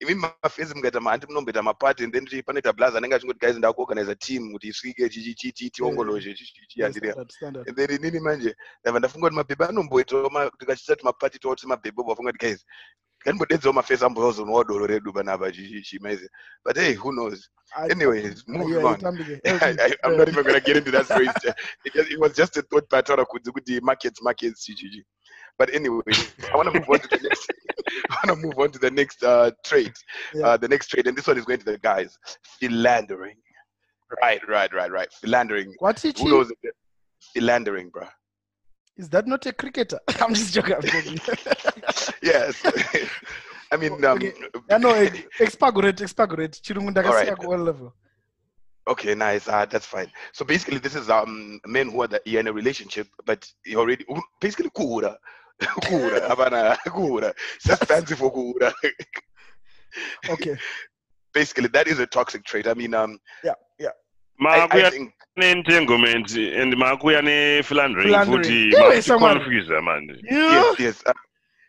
imi 0.00 0.14
mafesi 0.14 0.74
mukaita 0.74 1.00
mahandi 1.00 1.26
munomboita 1.26 1.62
mapati 1.62 2.04
and 2.04 2.12
then 2.12 2.42
panoita 2.42 2.72
blaza 2.72 2.98
anenge 2.98 3.14
achingoti 3.14 3.38
guys 3.38 3.56
ndakuorganiza 3.56 4.14
team 4.14 4.52
kuti 4.52 4.68
isvike 4.68 5.08
tiongolozhe 5.70 6.34
chiyandirira 6.68 7.12
Standard, 7.12 7.32
standard. 7.32 7.68
and 7.68 7.76
then 7.76 7.90
inini 7.90 8.20
manje 8.20 8.56
ndabva 8.82 8.98
ndafunga 8.98 9.26
kuti 9.26 9.36
mabhebhe 9.36 9.64
anomboitawo 9.64 10.30
ma- 10.30 10.50
tikachisati 10.58 11.04
mapati 11.04 11.38
toti 11.38 11.66
mabhebhe 11.66 12.02
wafunga 12.02 12.32
kuti 12.32 12.46
guys 12.46 12.66
ngatimbodedzawo 13.22 13.72
mafesi 13.72 14.04
ambozonowa 14.04 14.64
doro 14.64 14.86
redu 14.86 15.12
panapa 15.12 15.52
chimaize 15.82 16.28
but 16.64 16.76
hey 16.76 16.94
who 16.94 17.10
knows 17.12 17.50
anyways 17.90 18.44
moving 18.48 18.76
on. 18.84 19.00
I, 19.80 19.94
I'm 20.04 20.16
not 20.16 20.28
even 20.28 20.44
gonna 20.44 20.60
get 20.60 20.76
into 20.76 20.90
that 20.90 21.06
story. 21.06 21.28
It, 21.84 21.94
it 21.94 22.18
was 22.18 22.32
just 22.34 22.56
a 22.56 22.62
thought 22.62 22.88
pattern. 22.88 23.24
Could 23.30 23.44
the 23.44 23.80
markets, 23.82 24.22
markets, 24.22 24.66
GGG. 24.68 25.02
But 25.58 25.74
anyway, 25.74 26.02
I 26.52 26.56
want 26.56 26.68
to 26.68 26.74
move 26.74 26.88
on 26.88 27.00
to 27.00 27.08
the 27.08 27.18
next. 27.22 27.50
Want 28.26 28.40
to 28.40 28.46
move 28.46 28.58
on 28.58 28.70
to 28.72 28.78
the 28.78 28.90
next 28.90 29.22
uh, 29.22 29.50
trade. 29.64 29.92
Yeah. 30.34 30.46
Uh, 30.46 30.56
the 30.56 30.68
next 30.68 30.88
trade, 30.88 31.06
and 31.06 31.16
this 31.16 31.26
one 31.26 31.38
is 31.38 31.44
going 31.44 31.60
to 31.60 31.64
the 31.64 31.78
guys. 31.78 32.18
Philandering. 32.60 33.36
Right, 34.22 34.40
right, 34.48 34.72
right, 34.72 34.90
right. 34.90 35.08
Philandering. 35.22 35.72
What 35.78 36.00
Who 36.00 36.30
knows? 36.30 36.52
Philandering, 37.34 37.90
bro. 37.90 38.06
Is 38.96 39.08
that 39.10 39.26
not 39.26 39.46
a 39.46 39.52
cricketer? 39.52 40.00
I'm 40.20 40.34
just 40.34 40.54
joking. 40.54 40.74
I'm 40.74 40.82
joking. 40.82 41.18
Yes. 42.22 42.60
I 43.70 43.76
mean, 43.76 44.04
um, 44.04 44.16
Okay. 44.16 44.32
yeah, 44.68 44.78
no, 44.78 44.92
expagorate, 45.38 46.00
expagorate. 46.00 46.60
Alright. 47.06 47.38
ku 47.38 47.52
all 47.52 47.58
level. 47.58 47.94
Okay, 48.88 49.14
nice. 49.14 49.46
Uh, 49.46 49.66
that's 49.66 49.84
fine. 49.86 50.10
So 50.32 50.44
basically, 50.44 50.78
this 50.78 50.94
is 50.94 51.10
um 51.10 51.60
men 51.66 51.90
who 51.90 52.02
are 52.02 52.08
the, 52.08 52.20
in 52.38 52.48
a 52.48 52.52
relationship, 52.52 53.06
but 53.26 53.50
already 53.76 54.04
basically 54.40 54.70
kuhura, 54.70 55.16
kuhura, 55.84 56.30
abana 56.30 56.76
kuhura. 56.86 57.32
It's 57.56 57.66
Just 57.66 57.84
fancy 57.86 58.14
for 58.14 58.32
kuhura. 58.32 58.72
Okay. 60.28 60.56
basically, 61.32 61.68
that 61.68 61.88
is 61.88 61.98
a 61.98 62.06
toxic 62.06 62.44
trait. 62.44 62.66
I 62.68 62.74
mean, 62.74 62.94
um, 62.94 63.18
I, 63.44 63.50
I 64.60 64.68
Makuya 64.68 64.90
think 64.90 65.12
ne-entanglement 65.36 66.36
and 66.36 66.72
makuya 66.74 67.24
ne-philandering 67.24 68.04
Philandering. 68.06 68.44
futhi 68.44 68.70
makuconfuse 68.72 69.80
manje. 69.82 70.20
Yeah. 70.22 70.74
yes, 70.78 70.80
yes. 70.80 71.02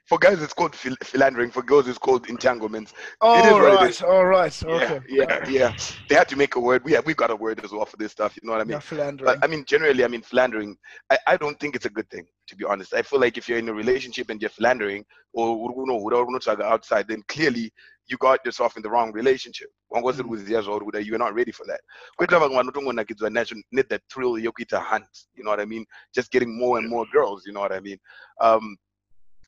For 0.09 0.17
guys, 0.17 0.41
it's 0.41 0.53
called 0.53 0.75
phil- 0.75 0.97
philandering. 1.03 1.51
For 1.51 1.61
girls, 1.61 1.87
it's 1.87 1.99
called 1.99 2.27
entanglements. 2.29 2.93
is 2.93 2.97
All 3.21 3.61
what 3.61 3.73
it 3.73 3.75
right. 3.75 3.89
is. 3.91 4.01
All 4.01 4.25
right. 4.25 4.63
Okay. 4.63 4.99
yeah, 5.07 5.47
yeah. 5.47 5.71
They 6.09 6.15
had 6.15 6.27
to 6.29 6.35
make 6.35 6.55
a 6.55 6.59
word. 6.59 6.83
We 6.83 6.93
have, 6.93 7.05
we 7.05 7.13
got 7.13 7.29
a 7.29 7.35
word 7.35 7.63
as 7.63 7.71
well 7.71 7.85
for 7.85 7.95
this 7.97 8.11
stuff. 8.11 8.35
You 8.35 8.47
know 8.47 8.53
what 8.53 8.61
I 8.61 8.63
mean? 8.63 8.77
Yeah, 8.77 8.79
philandering. 8.79 9.25
But 9.27 9.37
I 9.43 9.47
mean, 9.47 9.65
generally, 9.65 10.03
I 10.03 10.07
mean, 10.07 10.23
philandering, 10.23 10.75
I, 11.11 11.19
I 11.27 11.37
don't 11.37 11.59
think 11.59 11.75
it's 11.75 11.85
a 11.85 11.91
good 11.91 12.09
thing, 12.09 12.25
to 12.47 12.55
be 12.55 12.65
honest. 12.65 12.95
I 12.95 13.03
feel 13.03 13.19
like 13.19 13.37
if 13.37 13.47
you're 13.47 13.59
in 13.59 13.69
a 13.69 13.73
relationship 13.73 14.31
and 14.31 14.41
you're 14.41 14.49
philandering 14.49 15.05
or 15.33 15.55
you 15.55 15.85
know, 15.85 16.63
outside, 16.63 17.07
then 17.07 17.21
clearly 17.27 17.71
you 18.07 18.17
got 18.17 18.43
yourself 18.43 18.77
in 18.77 18.81
the 18.81 18.89
wrong 18.89 19.11
relationship. 19.11 19.69
It 19.91 20.03
Mm. 20.03 20.27
with 20.27 20.49
years 20.49 20.67
old, 20.67 20.83
you're 21.03 21.19
not 21.19 21.35
ready 21.35 21.51
for 21.51 21.67
that. 21.67 21.81
Kweta 22.19 22.39
vamwe 22.39 22.55
vanotongoona 22.55 23.07
kids 23.07 23.21
vanacho 23.21 23.55
need 23.71 23.87
that 23.89 24.01
thrill 24.11 24.37
yokuita 24.37 24.81
hunt, 24.81 25.05
you 25.35 25.43
know 25.43 25.51
what 25.51 25.59
I 25.59 25.65
mean? 25.65 25.85
Just 26.15 26.31
getting 26.31 26.57
more 26.57 26.79
and 26.79 26.89
more 26.89 27.05
girls, 27.13 27.43
you 27.45 27.53
know 27.53 27.59
what 27.59 27.71
I 27.71 27.79
mean? 27.79 27.97
Um, 28.41 28.75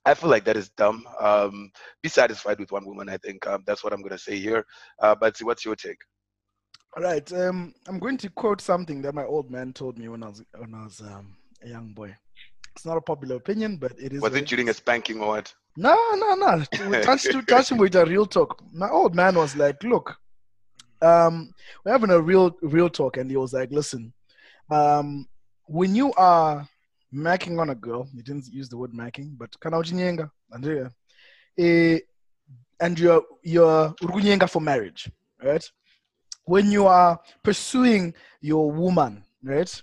I 0.06 0.14
feel 0.14 0.30
like 0.30 0.46
that 0.46 0.58
is 0.58 0.70
dumb. 0.70 1.06
Um, 1.20 1.72
be 2.02 2.10
satisfied 2.10 2.60
with 2.60 2.72
one 2.72 2.86
woman, 2.86 3.10
I 3.10 3.18
think. 3.18 3.46
Um, 3.46 3.64
that's 3.66 3.84
what 3.84 3.94
I'm 3.94 4.02
going 4.02 4.12
to 4.12 4.18
say 4.18 4.40
here. 4.40 4.66
Uh, 5.00 5.16
but 5.16 5.38
see, 5.38 5.46
what's 5.46 5.64
your 5.64 5.76
take? 5.76 6.00
All 6.98 7.04
right. 7.04 7.32
Um, 7.34 7.74
I'm 7.88 8.00
going 8.00 8.18
to 8.18 8.30
quote 8.30 8.62
something 8.62 9.02
that 9.04 9.14
my 9.14 9.24
old 9.24 9.52
man 9.52 9.74
told 9.74 9.98
me 9.98 10.08
when 10.10 10.24
I 10.24 10.28
was 10.30 10.44
when 10.58 10.74
I 10.74 10.84
was 10.84 11.02
um, 11.02 11.38
a 11.64 11.70
young 11.70 11.94
boy. 11.94 12.16
It's 12.76 12.86
not 12.86 12.98
a 12.98 13.02
popular 13.02 13.36
opinion, 13.36 13.78
but 13.78 13.94
it 14.00 14.14
is. 14.14 14.22
Was 14.22 14.36
it 14.36 14.48
during 14.48 14.70
a 14.70 14.74
spanking 14.74 15.22
or 15.22 15.28
what? 15.28 15.54
No, 15.78 15.96
no, 16.16 16.36
no. 16.36 16.64
We 16.90 17.02
touch 17.02 17.24
to 17.24 17.42
touch 17.44 17.72
him 17.72 17.78
with 17.78 17.96
a 17.96 18.06
real 18.06 18.26
talk. 18.26 18.62
My 18.74 18.90
old 18.90 19.16
man 19.16 19.36
was 19.36 19.56
like, 19.56 19.82
"Look, 19.84 20.18
um, 21.02 21.54
we're 21.86 21.92
having 21.92 22.10
a 22.12 22.20
real 22.20 22.58
real 22.62 22.90
talk, 22.90 23.18
and 23.18 23.30
he 23.30 23.38
was 23.38 23.54
like, 23.54 23.72
"Listen, 23.72 24.14
um, 24.70 25.28
when 25.66 25.96
you 25.96 26.12
are 26.14 26.68
macking 27.14 27.60
on 27.60 27.70
a 27.70 27.76
girl, 27.76 28.08
You 28.14 28.24
didn't 28.24 28.48
use 28.48 28.70
the 28.70 28.78
word 28.78 28.94
macking, 28.94 29.38
but 29.38 29.58
kana 29.60 29.78
uchinyenga, 29.78 30.30
Andrea, 30.54 30.92
and 31.58 33.00
you're 33.00 33.24
you're 33.44 33.94
urunyenga 34.02 34.50
for 34.50 34.62
marriage, 34.62 35.10
right? 35.44 35.64
When 36.46 36.72
you 36.72 36.88
are 36.88 37.20
pursuing 37.44 38.14
your 38.42 38.72
woman, 38.72 39.24
right? 39.44 39.82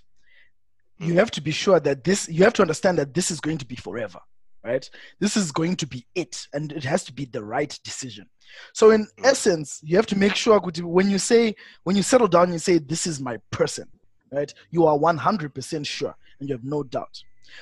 You 0.99 1.13
have 1.15 1.31
to 1.31 1.41
be 1.41 1.51
sure 1.51 1.79
that 1.79 2.03
this. 2.03 2.27
You 2.27 2.43
have 2.43 2.53
to 2.53 2.61
understand 2.61 2.97
that 2.97 3.13
this 3.13 3.31
is 3.31 3.39
going 3.39 3.57
to 3.59 3.65
be 3.65 3.75
forever, 3.75 4.19
right? 4.65 4.89
This 5.21 5.37
is 5.37 5.51
going 5.51 5.77
to 5.77 5.87
be 5.87 6.05
it, 6.13 6.45
and 6.53 6.73
it 6.73 6.83
has 6.83 7.05
to 7.05 7.13
be 7.13 7.23
the 7.25 7.43
right 7.43 7.79
decision. 7.85 8.29
So, 8.73 8.91
in 8.91 9.05
Mm. 9.05 9.25
essence, 9.25 9.79
you 9.81 9.95
have 9.95 10.07
to 10.07 10.17
make 10.17 10.35
sure 10.35 10.59
when 10.59 11.09
you 11.09 11.19
say 11.19 11.55
when 11.85 11.95
you 11.95 12.03
settle 12.03 12.27
down, 12.27 12.51
you 12.51 12.59
say 12.59 12.79
this 12.79 13.07
is 13.07 13.21
my 13.21 13.37
person, 13.51 13.87
right? 14.33 14.53
You 14.71 14.87
are 14.87 14.97
one 14.97 15.17
hundred 15.17 15.55
percent 15.55 15.87
sure, 15.87 16.15
and 16.39 16.49
you 16.49 16.55
have 16.55 16.63
no 16.63 16.83
doubt. 16.83 17.15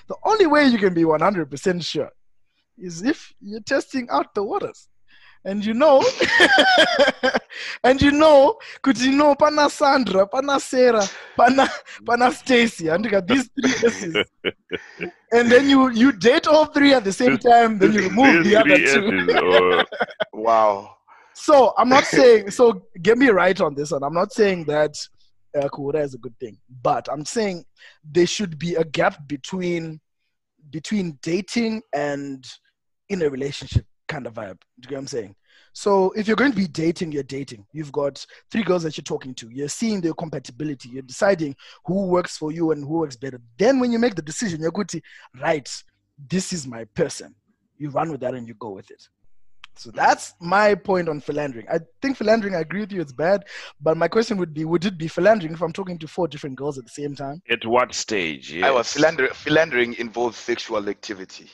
The 0.07 0.15
only 0.25 0.47
way 0.47 0.67
you 0.67 0.77
can 0.77 0.93
be 0.93 1.05
one 1.05 1.21
hundred 1.21 1.49
percent 1.49 1.83
sure 1.83 2.11
is 2.77 3.01
if 3.03 3.33
you're 3.41 3.61
testing 3.61 4.07
out 4.11 4.33
the 4.35 4.43
waters. 4.43 4.87
And 5.45 5.63
you 5.63 5.73
know, 5.73 6.03
and 7.83 8.01
you 8.01 8.11
know, 8.11 8.57
could 8.81 8.99
you 8.99 9.13
know, 9.13 9.33
pana 9.35 9.69
Sandra, 9.69 10.27
pana 10.27 10.59
Sarah, 10.59 11.07
pana, 11.37 11.69
pana 12.05 12.31
Stacy, 12.33 12.89
and 12.89 13.05
you 13.05 13.11
got 13.11 13.27
these 13.27 13.49
three 13.55 13.71
S's. 13.87 14.17
And 15.31 15.49
then 15.49 15.69
you 15.69 15.89
you 15.91 16.11
date 16.11 16.47
all 16.47 16.65
three 16.65 16.93
at 16.93 17.03
the 17.05 17.13
same 17.13 17.37
time, 17.37 17.77
then 17.79 17.93
you 17.93 18.01
remove 18.09 18.43
the 18.43 18.55
other 18.57 18.77
two. 18.77 19.45
Or- 19.45 19.85
Wow. 20.33 20.95
So 21.39 21.73
I'm 21.77 21.87
not 21.87 22.03
saying 22.05 22.49
so 22.49 22.87
get 23.01 23.17
me 23.17 23.29
right 23.29 23.59
on 23.61 23.75
this 23.75 23.91
one. 23.91 24.03
I'm 24.03 24.13
not 24.13 24.33
saying 24.33 24.65
that 24.65 24.95
uh, 25.57 25.67
Kuura 25.69 26.03
is 26.03 26.13
a 26.13 26.19
good 26.19 26.37
thing, 26.39 26.57
but 26.81 27.07
I'm 27.11 27.25
saying 27.25 27.65
there 28.03 28.27
should 28.27 28.57
be 28.57 28.75
a 28.75 28.83
gap 28.83 29.27
between 29.27 29.99
between 30.69 31.17
dating 31.21 31.81
and 31.93 32.45
in 33.09 33.21
a 33.21 33.29
relationship 33.29 33.85
kind 34.07 34.27
of 34.27 34.33
vibe. 34.33 34.59
Do 34.79 34.85
you 34.85 34.89
get 34.89 34.95
what 34.95 34.99
I'm 34.99 35.07
saying? 35.07 35.35
So 35.73 36.11
if 36.13 36.27
you're 36.27 36.35
going 36.35 36.51
to 36.51 36.57
be 36.57 36.67
dating, 36.67 37.11
you're 37.11 37.23
dating. 37.23 37.65
You've 37.71 37.91
got 37.91 38.25
three 38.51 38.63
girls 38.63 38.83
that 38.83 38.97
you're 38.97 39.03
talking 39.03 39.35
to. 39.35 39.49
You're 39.49 39.69
seeing 39.69 40.01
their 40.01 40.13
compatibility. 40.13 40.89
You're 40.89 41.03
deciding 41.03 41.55
who 41.85 42.07
works 42.07 42.35
for 42.35 42.51
you 42.51 42.71
and 42.71 42.83
who 42.83 42.99
works 42.99 43.15
better. 43.15 43.39
Then 43.57 43.79
when 43.79 43.91
you 43.91 43.99
make 43.99 44.15
the 44.15 44.21
decision, 44.21 44.61
you're 44.61 44.71
good 44.71 44.89
to 44.89 45.01
right. 45.39 45.69
This 46.29 46.51
is 46.51 46.65
my 46.65 46.85
person. 46.85 47.35
You 47.77 47.91
run 47.91 48.11
with 48.11 48.21
that 48.21 48.33
and 48.33 48.47
you 48.47 48.55
go 48.55 48.71
with 48.71 48.89
it. 48.89 49.07
So 49.77 49.91
that's 49.91 50.33
my 50.39 50.73
point 50.75 51.07
on 51.07 51.19
philandering. 51.19 51.67
I 51.71 51.79
think 52.01 52.17
philandering, 52.17 52.55
I 52.55 52.59
agree 52.59 52.81
with 52.81 52.91
you, 52.91 53.01
it's 53.01 53.13
bad. 53.13 53.45
But 53.79 53.95
my 53.97 54.07
question 54.07 54.37
would 54.37 54.53
be 54.53 54.65
would 54.65 54.85
it 54.85 54.97
be 54.97 55.07
philandering 55.07 55.53
if 55.53 55.61
I'm 55.61 55.73
talking 55.73 55.99
to 55.99 56.07
four 56.07 56.27
different 56.27 56.55
girls 56.55 56.77
at 56.77 56.85
the 56.85 56.91
same 56.91 57.15
time? 57.15 57.41
At 57.49 57.65
what 57.65 57.93
stage? 57.93 58.57
I 58.57 58.71
was 58.71 58.87
Yes. 58.87 58.93
philander- 58.93 59.33
philandering 59.33 59.93
involves 59.95 60.37
sexual 60.37 60.89
activity. 60.89 61.49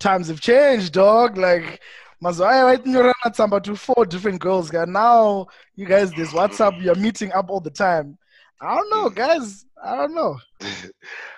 Times 0.00 0.28
have 0.28 0.40
changed, 0.40 0.92
dog. 0.92 1.38
Like, 1.38 1.80
Mazaya, 2.22 2.64
right? 2.64 2.86
You're 2.86 3.12
number 3.38 3.60
to 3.60 3.76
four 3.76 4.04
different 4.06 4.40
girls. 4.40 4.70
guy. 4.70 4.84
Now, 4.84 5.46
you 5.74 5.86
guys, 5.86 6.12
there's 6.12 6.30
WhatsApp, 6.30 6.82
you're 6.82 6.94
meeting 6.94 7.32
up 7.32 7.50
all 7.50 7.60
the 7.60 7.70
time. 7.70 8.18
I 8.60 8.74
don't 8.74 8.90
know, 8.90 9.10
mm. 9.10 9.14
guys. 9.14 9.66
I 9.82 9.96
don't 9.96 10.14
know. 10.14 10.38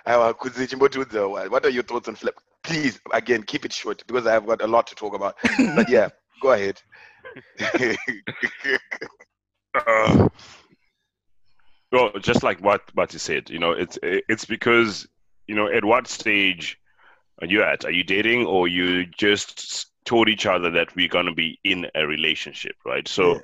Aiwa, 0.06 0.34
Kudzi 0.34 0.68
Chimbotudza, 0.68 1.28
what 1.28 1.50
what 1.50 1.64
are 1.66 1.70
your 1.70 1.82
thoughts 1.82 2.08
on 2.08 2.14
flip? 2.14 2.38
Please, 2.64 3.00
again, 3.12 3.42
keep 3.42 3.64
it 3.64 3.72
short 3.72 4.06
because 4.06 4.26
I 4.26 4.32
have 4.32 4.46
got 4.46 4.62
a 4.62 4.66
lot 4.66 4.86
to 4.88 4.94
talk 4.94 5.14
about. 5.14 5.36
But 5.74 5.88
yeah, 5.88 6.08
go 6.42 6.52
ahead. 6.52 6.80
Uh, 9.74 10.28
well, 11.92 12.10
just 12.20 12.42
like 12.42 12.60
what 12.60 12.82
what 12.94 13.12
you 13.12 13.18
said, 13.18 13.48
you 13.50 13.58
know, 13.58 13.72
it's 13.72 13.98
it's 14.02 14.44
because 14.44 15.06
you 15.46 15.54
know 15.54 15.68
at 15.68 15.84
what 15.84 16.06
stage 16.06 16.78
are 17.40 17.46
you 17.46 17.62
at? 17.62 17.84
Are 17.84 17.90
you 17.90 18.04
dating 18.04 18.46
or 18.46 18.68
you 18.68 19.06
just 19.06 19.86
told 20.04 20.28
each 20.28 20.46
other 20.46 20.70
that 20.70 20.94
we're 20.96 21.08
gonna 21.08 21.34
be 21.34 21.58
in 21.64 21.86
a 21.94 22.06
relationship, 22.06 22.76
right? 22.84 23.06
So 23.06 23.34
Yeah. 23.34 23.40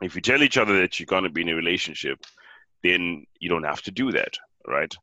if 0.00 0.14
you 0.14 0.20
tell 0.20 0.42
each 0.42 0.58
other 0.58 0.80
that 0.80 0.98
you're 0.98 1.06
gonna 1.06 1.30
be 1.30 1.42
in 1.42 1.48
a 1.50 1.54
relationship, 1.54 2.24
then 2.82 3.26
you 3.38 3.48
don't 3.48 3.64
have 3.64 3.82
to 3.82 3.90
do 3.90 4.10
that, 4.12 4.36
right? 4.66 4.94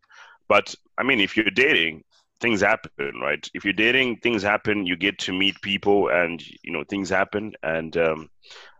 But 0.47 0.73
I 0.97 1.03
mean, 1.03 1.21
if 1.21 1.37
you're 1.37 1.49
dating, 1.51 2.03
things 2.41 2.61
happen, 2.61 3.13
right? 3.21 3.49
If 3.53 3.63
you're 3.63 3.73
dating, 3.73 4.17
things 4.17 4.43
happen. 4.43 4.85
You 4.85 4.95
get 4.95 5.17
to 5.19 5.33
meet 5.33 5.61
people, 5.61 6.09
and 6.09 6.41
you 6.63 6.71
know 6.71 6.83
things 6.83 7.09
happen. 7.09 7.53
And 7.63 7.95
um, 7.97 8.29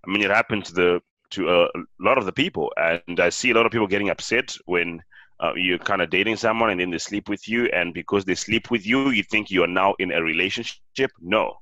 I 0.05 0.11
mean, 0.11 0.21
it 0.21 0.31
happened 0.31 0.65
to 0.65 0.73
the 0.73 1.01
to 1.31 1.49
a 1.49 1.67
lot 1.99 2.17
of 2.17 2.25
the 2.25 2.31
people, 2.31 2.71
and 2.77 3.19
I 3.19 3.29
see 3.29 3.51
a 3.51 3.53
lot 3.53 3.65
of 3.65 3.71
people 3.71 3.87
getting 3.87 4.09
upset 4.09 4.55
when 4.65 5.01
uh, 5.39 5.53
you're 5.55 5.77
kind 5.77 6.01
of 6.01 6.09
dating 6.09 6.37
someone 6.37 6.69
and 6.69 6.79
then 6.79 6.89
they 6.89 6.97
sleep 6.97 7.29
with 7.29 7.47
you, 7.47 7.65
and 7.67 7.93
because 7.93 8.25
they 8.25 8.35
sleep 8.35 8.71
with 8.71 8.85
you, 8.85 9.09
you 9.11 9.23
think 9.23 9.51
you 9.51 9.63
are 9.63 9.67
now 9.67 9.95
in 9.99 10.11
a 10.11 10.21
relationship. 10.21 11.11
No, 11.21 11.55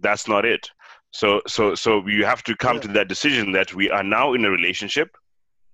that's 0.00 0.28
not 0.28 0.44
it. 0.44 0.70
So, 1.12 1.42
so, 1.46 1.74
so 1.74 2.06
you 2.06 2.24
have 2.24 2.42
to 2.44 2.56
come 2.56 2.76
Yeah. 2.76 2.80
to 2.82 2.88
that 2.88 3.08
decision 3.08 3.52
that 3.52 3.74
we 3.74 3.90
are 3.90 4.02
now 4.02 4.32
in 4.34 4.44
a 4.44 4.50
relationship. 4.50 5.10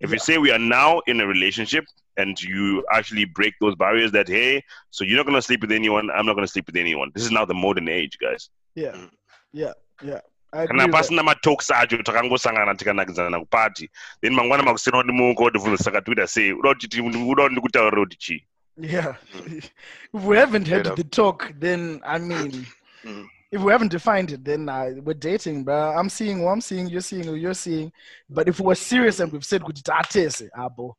If 0.00 0.10
you 0.10 0.16
Yeah. 0.16 0.22
say 0.22 0.38
we 0.38 0.50
are 0.52 0.58
now 0.58 1.00
in 1.06 1.20
a 1.20 1.26
relationship 1.26 1.84
and 2.18 2.40
you 2.42 2.84
actually 2.92 3.24
break 3.24 3.54
those 3.60 3.74
barriers 3.76 4.12
that 4.12 4.28
hey, 4.28 4.62
so 4.90 5.04
you're 5.04 5.16
not 5.16 5.26
gonna 5.26 5.40
sleep 5.42 5.62
with 5.62 5.72
anyone, 5.72 6.10
I'm 6.10 6.26
not 6.26 6.34
gonna 6.34 6.46
sleep 6.54 6.66
with 6.66 6.76
anyone. 6.76 7.10
This 7.14 7.24
is 7.24 7.30
now 7.30 7.44
the 7.44 7.54
modern 7.54 7.88
age, 7.88 8.18
guys. 8.20 8.50
Yeah. 8.74 8.92
Mm. 8.92 9.10
Yeah. 9.52 9.72
Yeah. 10.02 10.20
I 10.52 10.62
agree 10.62 10.78
kana 10.78 10.86
with 10.86 10.92
that. 10.92 11.04
pasina 11.04 11.22
matalks 11.22 11.70
acho 11.70 11.96
takangosangana 12.02 12.74
tikanakidzana 12.74 13.40
kupati 13.40 13.88
then 14.22 14.32
mangwana 14.34 14.62
makusina 14.62 15.02
kuti 15.02 15.12
muko 15.12 15.44
kuti 15.44 15.58
funhu 15.58 15.78
saka 15.78 16.00
tikuita 16.02 16.26
sei 16.26 16.52
uda 16.52 16.74
kuti 16.74 16.88
ti- 16.88 17.00
uda 17.00 17.48
ndikutaurira 17.48 18.02
kuti 18.04 18.16
chii 18.18 18.44
Yeah. 18.80 19.14
Mm. 19.34 19.58
if 20.14 20.24
we 20.24 20.36
haven't 20.38 20.68
had 20.68 20.84
the 20.96 21.04
talk, 21.04 21.52
then 21.60 22.00
I 22.04 22.18
mean, 22.18 22.66
Mm. 23.04 23.26
if 23.50 23.60
we 23.62 23.72
haven't 23.72 23.90
defined 23.92 24.30
it, 24.30 24.44
then 24.44 24.68
uh, 24.68 24.90
we're 25.04 25.14
dating, 25.18 25.64
bro. 25.64 25.94
I'm 25.98 26.08
seeing 26.08 26.38
who 26.38 26.46
I'm 26.48 26.60
seeing, 26.60 26.88
you're 26.88 27.00
seeing 27.10 27.24
who 27.24 27.34
you're 27.34 27.54
seeing. 27.54 27.90
But 28.30 28.48
if 28.48 28.60
we're 28.60 28.76
serious 28.76 29.18
and 29.20 29.32
we've 29.32 29.44
said 29.44 29.62
kuti 29.62 29.82
tatese, 29.82 30.48
abo, 30.56 30.94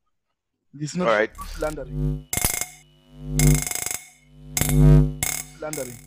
it's 0.77 0.95
not 0.95 1.07
All 1.07 1.13
right. 1.13 1.31
slandering. 1.47 2.27
Slandering. 5.57 5.97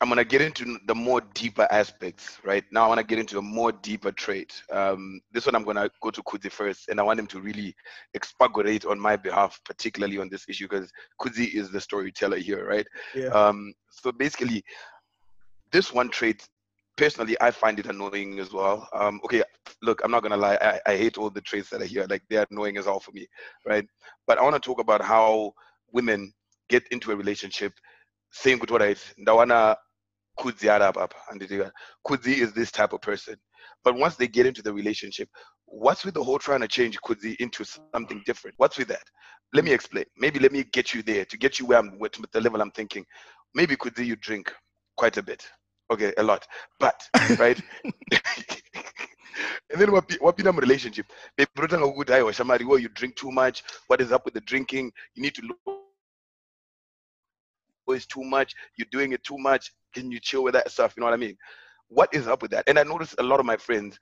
I'm 0.00 0.08
gonna 0.08 0.24
get 0.24 0.42
into 0.42 0.78
the 0.86 0.94
more 0.94 1.22
deeper 1.32 1.66
aspects, 1.70 2.38
right? 2.44 2.64
Now 2.70 2.84
I 2.84 2.88
wanna 2.88 3.04
get 3.04 3.18
into 3.18 3.38
a 3.38 3.42
more 3.42 3.72
deeper 3.72 4.12
trait. 4.12 4.62
Um, 4.70 5.20
this 5.32 5.46
one 5.46 5.54
I'm 5.54 5.64
gonna 5.64 5.88
go 6.02 6.10
to 6.10 6.22
Kuzi 6.22 6.50
first, 6.50 6.88
and 6.88 7.00
I 7.00 7.02
want 7.02 7.18
him 7.18 7.26
to 7.28 7.40
really 7.40 7.74
expurgate 8.14 8.88
on 8.88 8.98
my 8.98 9.16
behalf, 9.16 9.58
particularly 9.64 10.18
on 10.18 10.28
this 10.28 10.44
issue, 10.48 10.68
because 10.68 10.92
Kuzi 11.20 11.54
is 11.54 11.70
the 11.70 11.80
storyteller 11.80 12.36
here, 12.36 12.66
right? 12.66 12.86
Yeah. 13.14 13.28
Um, 13.28 13.72
so 13.90 14.12
basically, 14.12 14.62
this 15.72 15.92
one 15.92 16.10
trait, 16.10 16.46
personally, 16.96 17.36
I 17.40 17.50
find 17.50 17.78
it 17.78 17.86
annoying 17.86 18.38
as 18.38 18.52
well. 18.52 18.88
Um, 18.94 19.20
okay, 19.24 19.42
look, 19.82 20.02
I'm 20.04 20.10
not 20.10 20.22
gonna 20.22 20.36
lie, 20.36 20.58
I, 20.60 20.92
I 20.92 20.96
hate 20.96 21.18
all 21.18 21.30
the 21.30 21.40
traits 21.40 21.70
that 21.70 21.82
I 21.82 21.86
hear. 21.86 22.06
Like 22.08 22.22
they're 22.28 22.46
annoying 22.50 22.76
as 22.76 22.86
all 22.86 23.00
for 23.00 23.12
me, 23.12 23.26
right? 23.66 23.86
But 24.26 24.38
I 24.38 24.42
want 24.42 24.54
to 24.54 24.60
talk 24.60 24.80
about 24.80 25.02
how 25.02 25.52
women 25.92 26.32
get 26.68 26.86
into 26.90 27.12
a 27.12 27.16
relationship 27.16 27.72
saying 28.32 28.58
good 28.58 28.70
what 28.70 28.82
I 28.82 28.94
ndawana 29.18 29.76
Kudzi 30.38 30.68
arapa 30.68 31.02
apa, 31.02 31.16
anditiga. 31.32 31.70
Kudzi 32.06 32.38
is 32.38 32.52
this 32.52 32.72
type 32.72 32.92
of 32.92 33.00
person. 33.00 33.36
But 33.84 33.94
once 33.96 34.16
they 34.16 34.26
get 34.26 34.46
into 34.46 34.62
the 34.62 34.72
relationship, 34.72 35.28
what's 35.66 36.04
with 36.04 36.14
the 36.14 36.24
whole 36.24 36.38
trying 36.38 36.60
to 36.60 36.68
change 36.68 36.98
Kudzi 37.00 37.36
into 37.38 37.64
something 37.64 38.22
different? 38.26 38.54
What's 38.58 38.76
with 38.76 38.88
that? 38.88 39.04
Let 39.52 39.64
me 39.64 39.72
explain. 39.72 40.04
Maybe 40.18 40.40
let 40.40 40.52
me 40.52 40.64
get 40.64 40.92
you 40.92 41.02
there 41.02 41.24
to 41.24 41.38
get 41.38 41.58
you 41.58 41.66
where 41.66 41.78
I'm 41.78 41.98
with, 41.98 42.18
with 42.18 42.32
the 42.32 42.40
level 42.40 42.60
I'm 42.60 42.72
thinking. 42.72 43.04
Maybe 43.54 43.76
Kudzi 43.76 44.04
you 44.04 44.16
drink 44.16 44.52
quite 44.96 45.16
a 45.16 45.22
bit. 45.22 45.46
Okay, 45.92 46.12
a 46.16 46.22
lot. 46.22 46.46
But 46.80 47.02
right? 47.38 47.60
and 49.70 49.80
then 49.80 49.92
what 49.92 50.10
what 50.20 50.38
in 50.40 50.46
a 50.46 50.52
relationship? 50.52 51.06
They 51.36 51.46
brought 51.54 51.72
a 51.72 51.78
good 51.78 52.10
eye 52.10 52.22
or 52.22 52.32
somebody, 52.32 52.64
oh, 52.68 52.76
you 52.76 52.88
drink 52.88 53.16
too 53.16 53.30
much. 53.30 53.62
What 53.86 54.00
is 54.00 54.12
up 54.12 54.24
with 54.24 54.34
the 54.34 54.40
drinking? 54.40 54.92
You 55.14 55.22
need 55.22 55.34
to 55.34 55.42
look 55.42 55.58
oh, 57.88 57.92
it's 57.92 58.06
too 58.06 58.24
much, 58.24 58.54
you're 58.76 58.88
doing 58.90 59.12
it 59.12 59.22
too 59.24 59.38
much, 59.38 59.72
can 59.94 60.10
you 60.10 60.20
chill 60.20 60.44
with 60.44 60.54
that 60.54 60.70
stuff? 60.70 60.94
You 60.96 61.02
know 61.02 61.06
what 61.06 61.14
I 61.14 61.18
mean? 61.18 61.36
What 61.88 62.08
is 62.12 62.26
up 62.26 62.42
with 62.42 62.50
that? 62.52 62.64
And 62.66 62.78
I 62.78 62.82
noticed 62.82 63.14
a 63.18 63.22
lot 63.22 63.40
of 63.40 63.46
my 63.46 63.56
friends 63.56 63.98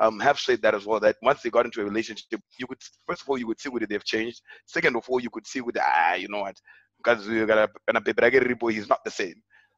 um, 0.00 0.20
have 0.20 0.38
said 0.38 0.62
that 0.62 0.74
as 0.74 0.86
well, 0.86 1.00
that 1.00 1.16
once 1.22 1.42
they 1.42 1.50
got 1.50 1.64
into 1.64 1.80
a 1.80 1.84
relationship, 1.84 2.40
you 2.58 2.66
could, 2.66 2.78
first 3.06 3.22
of 3.22 3.28
all, 3.28 3.38
you 3.38 3.46
would 3.46 3.60
see 3.60 3.68
whether 3.68 3.86
they've 3.86 4.04
changed. 4.04 4.42
Second 4.66 4.96
of 4.96 5.08
all, 5.08 5.20
you 5.20 5.30
could 5.30 5.46
see 5.46 5.60
with, 5.60 5.76
ah, 5.80 6.14
you 6.14 6.28
know 6.28 6.40
what, 6.40 6.56
because 6.98 7.26
you 7.26 7.46
got 7.46 7.70
a 7.88 8.00
paper, 8.00 8.24
I 8.24 8.30
get 8.30 8.58
boy, 8.58 8.72
he's 8.72 8.88
not 8.88 9.04
the 9.04 9.10
same. 9.10 9.34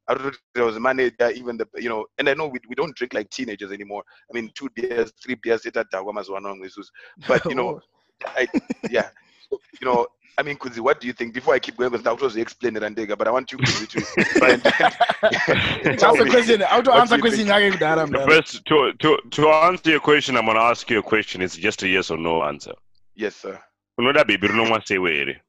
I 0.08 0.14
don't 0.14 0.22
know 0.22 0.28
if 0.30 0.38
there 0.54 0.64
was 0.64 0.76
a 0.76 0.80
manager, 0.80 1.30
even 1.30 1.56
the, 1.58 1.66
you 1.76 1.88
know, 1.88 2.06
and 2.18 2.28
I 2.28 2.34
know 2.34 2.46
we, 2.48 2.58
we 2.68 2.74
don't 2.74 2.94
drink 2.96 3.12
like 3.14 3.28
teenagers 3.30 3.72
anymore. 3.72 4.02
I 4.30 4.34
mean, 4.34 4.50
two 4.54 4.68
beers, 4.74 5.12
three 5.22 5.36
beers, 5.42 5.64
later 5.64 5.84
tawamas 5.92 6.30
one 6.30 6.46
is 6.64 6.90
but, 7.26 7.44
you 7.44 7.54
know, 7.54 7.80
I, 8.26 8.48
yeah. 8.90 9.08
you 9.50 9.86
know, 9.86 10.06
I 10.38 10.42
mean, 10.42 10.56
Kuzi, 10.56 10.78
what 10.80 11.00
do 11.00 11.06
you 11.08 11.12
think? 11.12 11.34
Before 11.34 11.54
I 11.54 11.58
keep 11.58 11.76
going, 11.76 11.90
because 11.90 12.04
now 12.04 12.14
to 12.16 12.40
explain 12.40 12.76
it 12.76 12.82
and 12.84 12.94
dig, 12.96 13.08
but 13.18 13.26
I 13.26 13.30
want 13.32 13.50
you 13.52 13.58
Kuzi, 13.58 13.88
to 13.88 14.00
try 14.38 14.50
and 14.52 14.62
tell 15.98 16.10
Answer 16.10 16.24
me 16.24 16.30
question. 16.30 16.60
How 16.60 16.80
to 16.80 16.92
answer 16.92 17.16
you 17.16 17.22
question? 17.22 17.46
think. 17.46 17.48
yake 17.48 17.72
kudhara, 17.72 18.06
The 18.10 18.18
mdara. 18.18 18.26
first 18.26 18.64
to 18.66 18.92
to 19.00 19.18
to 19.30 19.48
answer 19.50 19.90
your 19.90 20.00
question, 20.00 20.36
I'm 20.36 20.46
gonna 20.46 20.60
ask 20.60 20.88
you 20.90 21.00
a 21.00 21.02
question. 21.02 21.42
It's 21.42 21.56
just 21.56 21.82
a 21.82 21.88
yes 21.88 22.10
or 22.10 22.18
no 22.18 22.42
answer. 22.44 22.74
Yes, 23.16 23.36
sir. 23.36 23.60
Unoda 23.98 24.24
baby 24.26 24.48
unomwa 24.48 24.80
sewe 24.86 25.10
ere. 25.20 25.42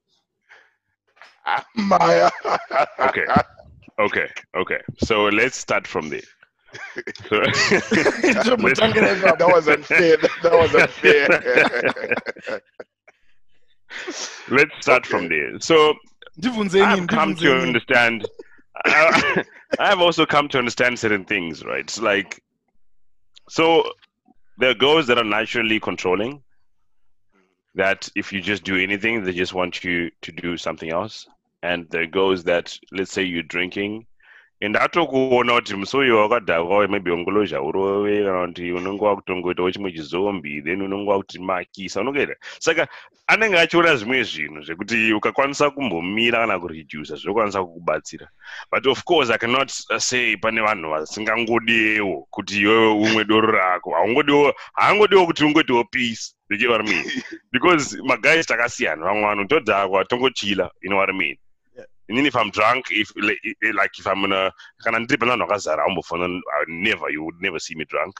Ah, 1.45 1.65
Maya. 1.75 2.31
Okay. 2.99 3.25
Okay, 3.99 4.29
okay. 4.55 4.79
So 5.03 5.25
let's 5.25 5.57
start 5.57 5.85
from 5.85 6.09
there. 6.09 6.21
So, 7.29 7.41
Nje 7.41 8.55
mutangire 8.57 9.15
ipapo. 9.15 9.37
that 9.37 9.51
was 9.53 9.67
unfair. 9.67 10.17
That 10.43 10.53
was 10.53 10.75
unfair. 10.75 11.27
let's 14.49 14.71
start 14.81 15.05
from 15.05 15.27
there. 15.29 15.59
So 15.59 15.95
I've 16.81 17.07
come 17.07 17.35
to 17.35 17.59
understand. 17.61 18.27
I, 18.85 19.43
I've 19.79 19.99
also 19.99 20.25
come 20.25 20.47
to 20.49 20.57
understand 20.57 20.97
certain 20.99 21.25
things, 21.25 21.65
right? 21.65 21.81
It's 21.81 21.99
like, 21.99 22.41
so 23.49 23.83
there 24.57 24.69
are 24.69 24.75
girls 24.75 25.07
that 25.07 25.17
are 25.17 25.23
naturally 25.23 25.79
controlling. 25.79 26.41
That 27.75 28.09
if 28.15 28.33
you 28.33 28.41
just 28.41 28.63
do 28.63 28.77
anything, 28.77 29.23
they 29.23 29.33
just 29.33 29.53
want 29.53 29.83
you 29.83 30.09
to 30.21 30.31
do 30.31 30.57
something 30.57 30.89
else. 30.91 31.27
And 31.61 31.89
there 31.89 32.07
girls 32.07 32.43
that, 32.45 32.77
let's 32.91 33.11
say 33.11 33.23
you're 33.23 33.43
drinking, 33.43 34.07
and 34.61 34.75
kuona 34.75 35.53
kuti 35.53 35.75
musoyo 35.75 36.17
wakadhakwa 36.17 36.87
maybe 36.89 37.11
ongolozha 37.11 37.61
urove 37.61 38.25
kana 38.25 38.47
kuti 38.47 38.71
unenge 38.71 39.05
wakutongoitawo 39.05 39.71
chimwe 39.71 39.91
chizombi 39.91 40.61
then 40.61 40.81
unenge 40.81 41.09
wakuti 41.09 41.39
makisa 41.39 42.01
unongeda 42.01 42.35
saka 42.59 42.87
anenge 43.27 43.59
achiona 43.59 43.95
zvimwe 43.95 44.23
zvinhu 44.23 44.61
zvekuti 44.61 45.13
ukakwanisa 45.13 45.71
kumbomira 45.71 46.39
kana 46.39 46.59
kuredusa 46.59 47.15
zvinokwanisa 47.15 47.63
kukubatsira. 47.63 48.27
But 48.71 48.85
of 48.87 49.03
course 49.05 49.29
i 49.29 49.37
cannot 49.37 49.71
uh, 49.91 49.97
say 49.97 50.35
pane 50.35 50.61
vanhu 50.61 50.89
vasingangodiwo 50.89 52.27
kuti 52.29 52.61
iwewe 52.61 52.87
umwe 52.87 53.23
doro 53.25 53.51
rako. 53.51 53.91
Haungodiwo 53.91 54.53
haangodiwo 54.73 55.25
kuti 55.25 55.43
ungoitiwo 55.45 55.83
peace 55.83 56.35
you 56.49 56.57
get 56.57 56.69
what 56.69 56.81
i 56.81 56.83
mean? 56.83 57.05
Because 57.53 57.97
maguys 58.03 58.45
takasiyana 58.45 59.05
vamwe 59.05 59.21
vanhu 59.21 59.45
todhakwa 59.45 60.05
tongochila 60.05 60.71
you 60.81 60.89
know 60.89 60.99
what 60.99 61.09
i 61.09 61.13
mean 61.13 61.37
And 62.09 62.25
if 62.25 62.35
i'm 62.35 62.49
drunk 62.49 62.85
if 62.89 63.11
like 63.21 63.39
like 63.75 63.91
if 63.99 64.07
i'm 64.07 64.23
in 64.25 64.31
a 64.33 64.51
kana 64.83 64.99
ndiri 64.99 65.17
pananhu 65.17 65.43
akazara 65.47 65.83
aumbofana 65.85 66.25
I 66.25 66.61
uh, 66.61 66.65
never. 66.67 67.09
You 67.11 67.23
would 67.23 67.39
never 67.39 67.59
see 67.59 67.75
me 67.75 67.85
drunk. 67.85 68.15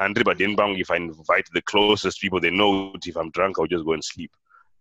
Padeni 0.00 0.56
pangu 0.56 0.80
if 0.80 0.90
i 0.90 0.96
invite 0.96 1.46
the 1.52 1.60
closest 1.62 2.20
people 2.20 2.40
they 2.40 2.50
know 2.50 2.94
if 3.04 3.16
i'm 3.16 3.30
drunk 3.30 3.58
i'll 3.58 3.66
just 3.66 3.84
go 3.84 3.92
and 3.92 4.02
sleep. 4.02 4.30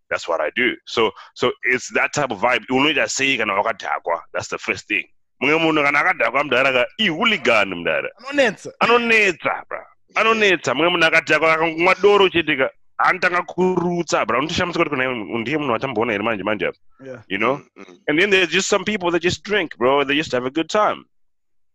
That's 0.10 0.28
what 0.28 0.40
i 0.40 0.52
do. 0.56 0.76
So 0.86 1.12
so 1.34 1.52
it's 1.64 1.90
that 1.96 2.14
type 2.14 2.32
of 2.32 2.40
vibe. 2.40 2.64
Unoita 2.72 3.10
sei 3.10 3.38
kana 3.38 3.54
wakadhakwa 3.54 4.22
that's 4.34 4.48
the 4.48 4.58
first 4.58 4.88
thing. 4.88 5.04
Mumwe 5.42 5.60
munhu 5.60 5.84
kana 5.84 6.00
akadhakwa 6.00 6.44
mudhara 6.44 6.72
ka 6.74 6.86
ihuligani 7.00 7.76
mudhara 7.76 8.10
Anonetsa. 8.20 8.72
anonetsa 8.80 9.64
bra. 9.70 9.86
Anonetsa. 10.16 10.74
Mumwe 10.74 10.90
munhu 10.90 11.06
akadhakwa 11.06 11.54
akangomwa 11.54 11.96
doro 12.02 12.30
chete 12.30 12.58
ka 12.58 12.70
anotanga 12.98 13.42
kurutsa 13.42 14.26
bra 14.26 14.40
unotoshamisa 14.40 14.80
kuti 14.80 14.90
kuna 14.90 15.14
ndiye 15.40 15.58
munhu 15.58 15.74
watamboona 15.74 16.12
here 16.12 16.24
manje 16.24 16.44
manje 16.44 16.68
apa 16.68 16.78
you. 17.28 17.38
Know? 17.38 17.56
Mm, 17.76 17.86
mm, 17.90 17.98
and 18.08 18.20
then 18.20 18.30
there's 18.30 18.50
just 18.50 18.70
some 18.70 18.84
people 18.86 19.12
that 19.12 19.22
just 19.22 19.44
drink 19.44 19.78
bro 19.78 20.04
they 20.06 20.16
just 20.16 20.32
have 20.32 20.46
a 20.48 20.50
good 20.52 20.70
time. 20.70 21.04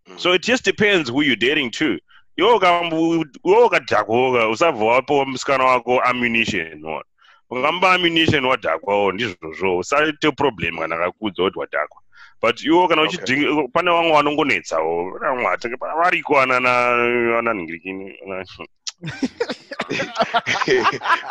Mm. 0.08 0.18
so 0.18 0.32
it 0.34 0.42
just 0.42 0.64
depends 0.64 1.10
who 1.10 1.22
you're 1.22 1.36
dating 1.48 1.70
too 1.70 1.98
iwe 2.36 2.52
ukambu- 2.52 3.26
iwe 3.44 3.64
ukadhakwoka 3.64 4.48
usabva 4.48 4.84
wapawo 4.84 5.24
musikana 5.24 5.64
wako 5.64 6.00
ammunition 6.00 6.84
wa 6.84 7.04
ukampa 7.50 7.94
ammunition 7.94 8.44
wadhakwawo 8.44 9.12
ndizvozvo 9.12 9.78
usaite 9.78 10.30
problem 10.30 10.78
kana 10.78 10.96
akakudza 10.96 11.42
kuti 11.42 11.58
wadhakwa 11.58 12.02
but 12.42 12.62
iwe 12.64 12.88
kana 12.88 13.02
Okay. 13.02 13.18
uchidhinga 13.20 13.68
pane 13.72 13.90
vamwe 13.90 14.12
vanongonetsawo 14.12 15.18
vamwati 15.18 15.68
variko 16.02 16.40
anana 16.40 16.92
ananhingirikini 17.38 18.14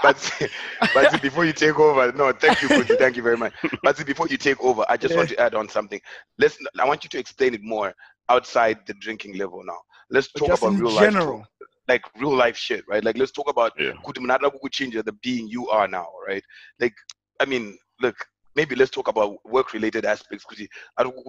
but 0.01 0.49
but 0.93 1.21
before 1.21 1.45
you 1.45 1.53
take 1.53 1.79
over, 1.79 2.12
no, 2.12 2.32
thank 2.32 2.62
you, 2.62 2.67
Kuti, 2.69 2.97
thank 2.97 3.15
you 3.15 3.23
very 3.23 3.38
much. 3.38 3.53
But 3.84 4.03
before 4.05 4.27
you 4.27 4.38
take 4.38 4.60
over, 4.62 4.86
I 4.89 4.97
just 4.97 5.15
want 5.15 5.29
to 5.29 5.39
add 5.39 5.53
on 5.55 5.69
something. 5.69 6.01
Let's. 6.38 6.58
I 6.79 6.86
want 6.88 7.03
you 7.03 7.10
to 7.12 7.19
explain 7.19 7.53
it 7.53 7.62
more 7.63 7.93
outside 8.27 8.79
the 8.88 8.93
drinking 8.95 9.38
level 9.38 9.63
now. 9.63 9.77
Let's 10.10 10.32
talk 10.32 10.47
Just 10.47 10.63
about 10.63 10.73
in 10.73 10.79
real 10.79 10.91
life, 10.91 11.12
general. 11.12 11.39
talk, 11.39 11.47
like 11.88 12.03
real 12.19 12.36
life 12.36 12.58
shit, 12.58 12.84
right? 12.88 13.03
Like 13.03 13.17
let's 13.17 13.32
talk 13.32 13.49
about 13.49 13.73
Yeah. 13.77 13.91
Kuti 14.03 14.19
mnataka 14.19 14.49
kukuchinja, 14.51 15.03
the 15.05 15.13
being 15.13 15.47
you 15.47 15.69
are 15.69 15.88
now, 15.88 16.08
right? 16.27 16.43
Like, 16.79 16.95
I 17.39 17.45
mean, 17.45 17.77
look. 18.01 18.15
Maybe 18.55 18.75
let's 18.75 18.89
talk 18.91 19.08
about 19.08 19.38
work-related 19.45 20.05
aspects. 20.05 20.43
Kuti 20.43 20.67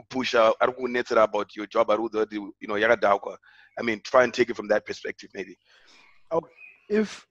pusha, 0.08 0.52
netsera 0.88 1.22
about 1.22 1.54
your 1.54 1.66
job, 1.66 1.88
arudo, 1.88 2.26
you 2.32 2.66
know, 2.66 2.74
yagadauka. 2.74 3.36
I 3.78 3.82
mean, 3.82 4.00
try 4.02 4.24
and 4.24 4.32
take 4.34 4.50
it 4.50 4.56
from 4.56 4.68
that 4.68 4.84
perspective, 4.86 5.30
maybe. 5.34 5.56
If 6.88 7.26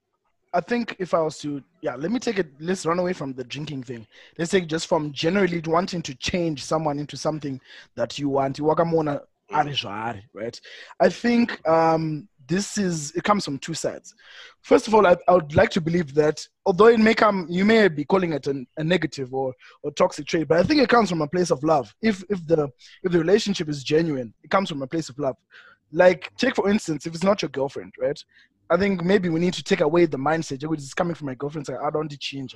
I 0.53 0.61
think 0.61 0.95
if 0.99 1.13
I 1.13 1.19
was 1.21 1.37
to, 1.39 1.61
yeah, 1.81 1.95
let 1.95 2.11
me 2.11 2.19
take 2.19 2.39
it. 2.39 2.47
Let's 2.59 2.85
run 2.85 2.99
away 2.99 3.13
from 3.13 3.33
the 3.33 3.43
drinking 3.43 3.83
thing. 3.83 4.07
Let's 4.37 4.51
take 4.51 4.67
just 4.67 4.87
from 4.87 5.11
generally 5.11 5.61
wanting 5.65 6.01
to 6.03 6.15
change 6.15 6.63
someone 6.63 6.97
into 6.97 7.17
something 7.17 7.61
that 7.95 8.17
you 8.17 8.29
want. 8.29 8.57
You 8.57 8.63
wakamona 8.65 9.21
ari 9.51 9.71
zvaari, 9.73 10.23
right? 10.33 10.59
I 10.99 11.09
think 11.09 11.67
um, 11.67 12.27
this 12.47 12.79
is 12.79 13.11
it 13.11 13.23
comes 13.23 13.45
from 13.45 13.59
two 13.59 13.75
sides. 13.75 14.15
First 14.61 14.87
of 14.87 14.95
all, 14.95 15.05
I, 15.05 15.15
I 15.27 15.33
would 15.33 15.55
like 15.55 15.69
to 15.71 15.81
believe 15.81 16.15
that 16.15 16.45
although 16.65 16.87
it 16.87 16.99
may 16.99 17.13
come, 17.13 17.45
you 17.49 17.63
may 17.63 17.87
be 17.87 18.03
calling 18.03 18.33
it 18.33 18.47
an, 18.47 18.65
a 18.77 18.83
negative 18.83 19.33
or 19.33 19.53
or 19.83 19.91
toxic 19.91 20.25
trait, 20.25 20.47
but 20.47 20.59
I 20.59 20.63
think 20.63 20.81
it 20.81 20.89
comes 20.89 21.09
from 21.09 21.21
a 21.21 21.27
place 21.27 21.51
of 21.51 21.63
love. 21.63 21.93
If 22.01 22.23
if 22.29 22.45
the 22.47 22.69
if 23.03 23.11
the 23.11 23.19
relationship 23.19 23.69
is 23.69 23.83
genuine, 23.83 24.33
it 24.43 24.49
comes 24.49 24.69
from 24.69 24.81
a 24.81 24.87
place 24.87 25.09
of 25.09 25.19
love. 25.19 25.37
Like 25.91 26.31
take 26.37 26.55
for 26.55 26.69
instance, 26.69 27.05
if 27.05 27.13
it's 27.13 27.23
not 27.23 27.41
your 27.43 27.49
girlfriend, 27.49 27.93
right? 27.99 28.21
I 28.69 28.77
think 28.77 29.03
maybe 29.03 29.29
we 29.29 29.39
need 29.39 29.53
to 29.55 29.63
take 29.63 29.81
away 29.81 30.05
the 30.05 30.17
mindset 30.17 30.63
which 30.67 30.79
is 30.79 30.93
coming 30.93 31.15
from 31.15 31.27
my 31.27 31.35
girlfriend. 31.35 31.67
Like, 31.67 31.79
I 31.81 31.89
don't 31.89 32.09
need 32.09 32.19
change. 32.19 32.55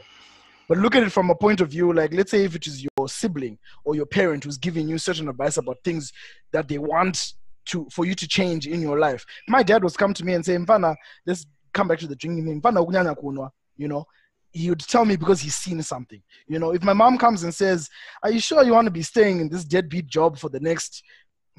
But 0.69 0.77
look 0.77 0.95
at 0.95 1.03
it 1.03 1.11
from 1.11 1.29
a 1.29 1.35
point 1.35 1.59
of 1.59 1.69
view, 1.69 1.91
like 1.91 2.13
let's 2.13 2.31
say 2.31 2.45
if 2.45 2.55
it 2.55 2.67
is 2.67 2.83
your 2.83 3.09
sibling 3.09 3.57
or 3.83 3.95
your 3.95 4.05
parent 4.05 4.43
who's 4.43 4.57
giving 4.57 4.87
you 4.87 4.97
certain 4.97 5.27
advice 5.27 5.57
about 5.57 5.77
things 5.83 6.13
that 6.51 6.67
they 6.67 6.77
want 6.77 7.33
to 7.65 7.87
for 7.91 8.05
you 8.05 8.15
to 8.15 8.27
change 8.27 8.67
in 8.67 8.81
your 8.81 8.99
life. 8.99 9.25
My 9.47 9.63
dad 9.63 9.83
was 9.83 9.97
come 9.97 10.13
to 10.13 10.25
me 10.25 10.33
and 10.33 10.45
say, 10.45 10.55
Mfana, 10.55 10.95
let's 11.25 11.45
come 11.73 11.87
back 11.87 11.99
to 11.99 12.07
the 12.07 12.15
drinking 12.15 12.45
thing. 12.45 12.61
Ukunyanya 12.61 13.51
you 13.77 13.87
know. 13.87 14.05
He 14.51 14.69
would 14.69 14.81
tell 14.81 15.03
me 15.03 15.15
because 15.15 15.41
he's 15.41 15.55
seen 15.55 15.81
something. 15.81 16.21
You 16.47 16.59
know, 16.59 16.73
if 16.73 16.83
my 16.83 16.93
mom 16.93 17.17
comes 17.17 17.43
and 17.43 17.53
says, 17.53 17.89
Are 18.21 18.29
you 18.29 18.39
sure 18.39 18.63
you 18.63 18.73
want 18.73 18.85
to 18.85 18.91
be 18.91 19.01
staying 19.01 19.39
in 19.41 19.49
this 19.49 19.65
deadbeat 19.65 20.05
job 20.05 20.37
for 20.37 20.49
the 20.49 20.59
next 20.59 21.03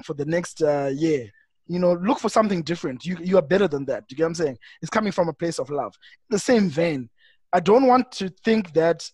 for 0.03 0.13
the 0.13 0.25
next 0.25 0.61
uh, 0.61 0.91
year? 0.93 1.29
You 1.67 1.79
know, 1.79 1.93
look 1.93 2.19
for 2.19 2.29
something 2.29 2.61
different. 2.61 3.05
You 3.05 3.17
you 3.21 3.37
are 3.37 3.41
better 3.41 3.67
than 3.67 3.85
that. 3.85 4.07
Do 4.07 4.13
you 4.13 4.17
get 4.17 4.23
what 4.23 4.29
I'm 4.29 4.35
saying? 4.35 4.57
It's 4.81 4.89
coming 4.89 5.11
from 5.11 5.29
a 5.29 5.33
place 5.33 5.59
of 5.59 5.69
love. 5.69 5.93
In 6.29 6.35
the 6.35 6.39
same 6.39 6.69
vein, 6.69 7.09
I 7.51 7.59
don't 7.59 7.87
want 7.87 8.11
to 8.13 8.29
think 8.43 8.73
that 8.73 9.09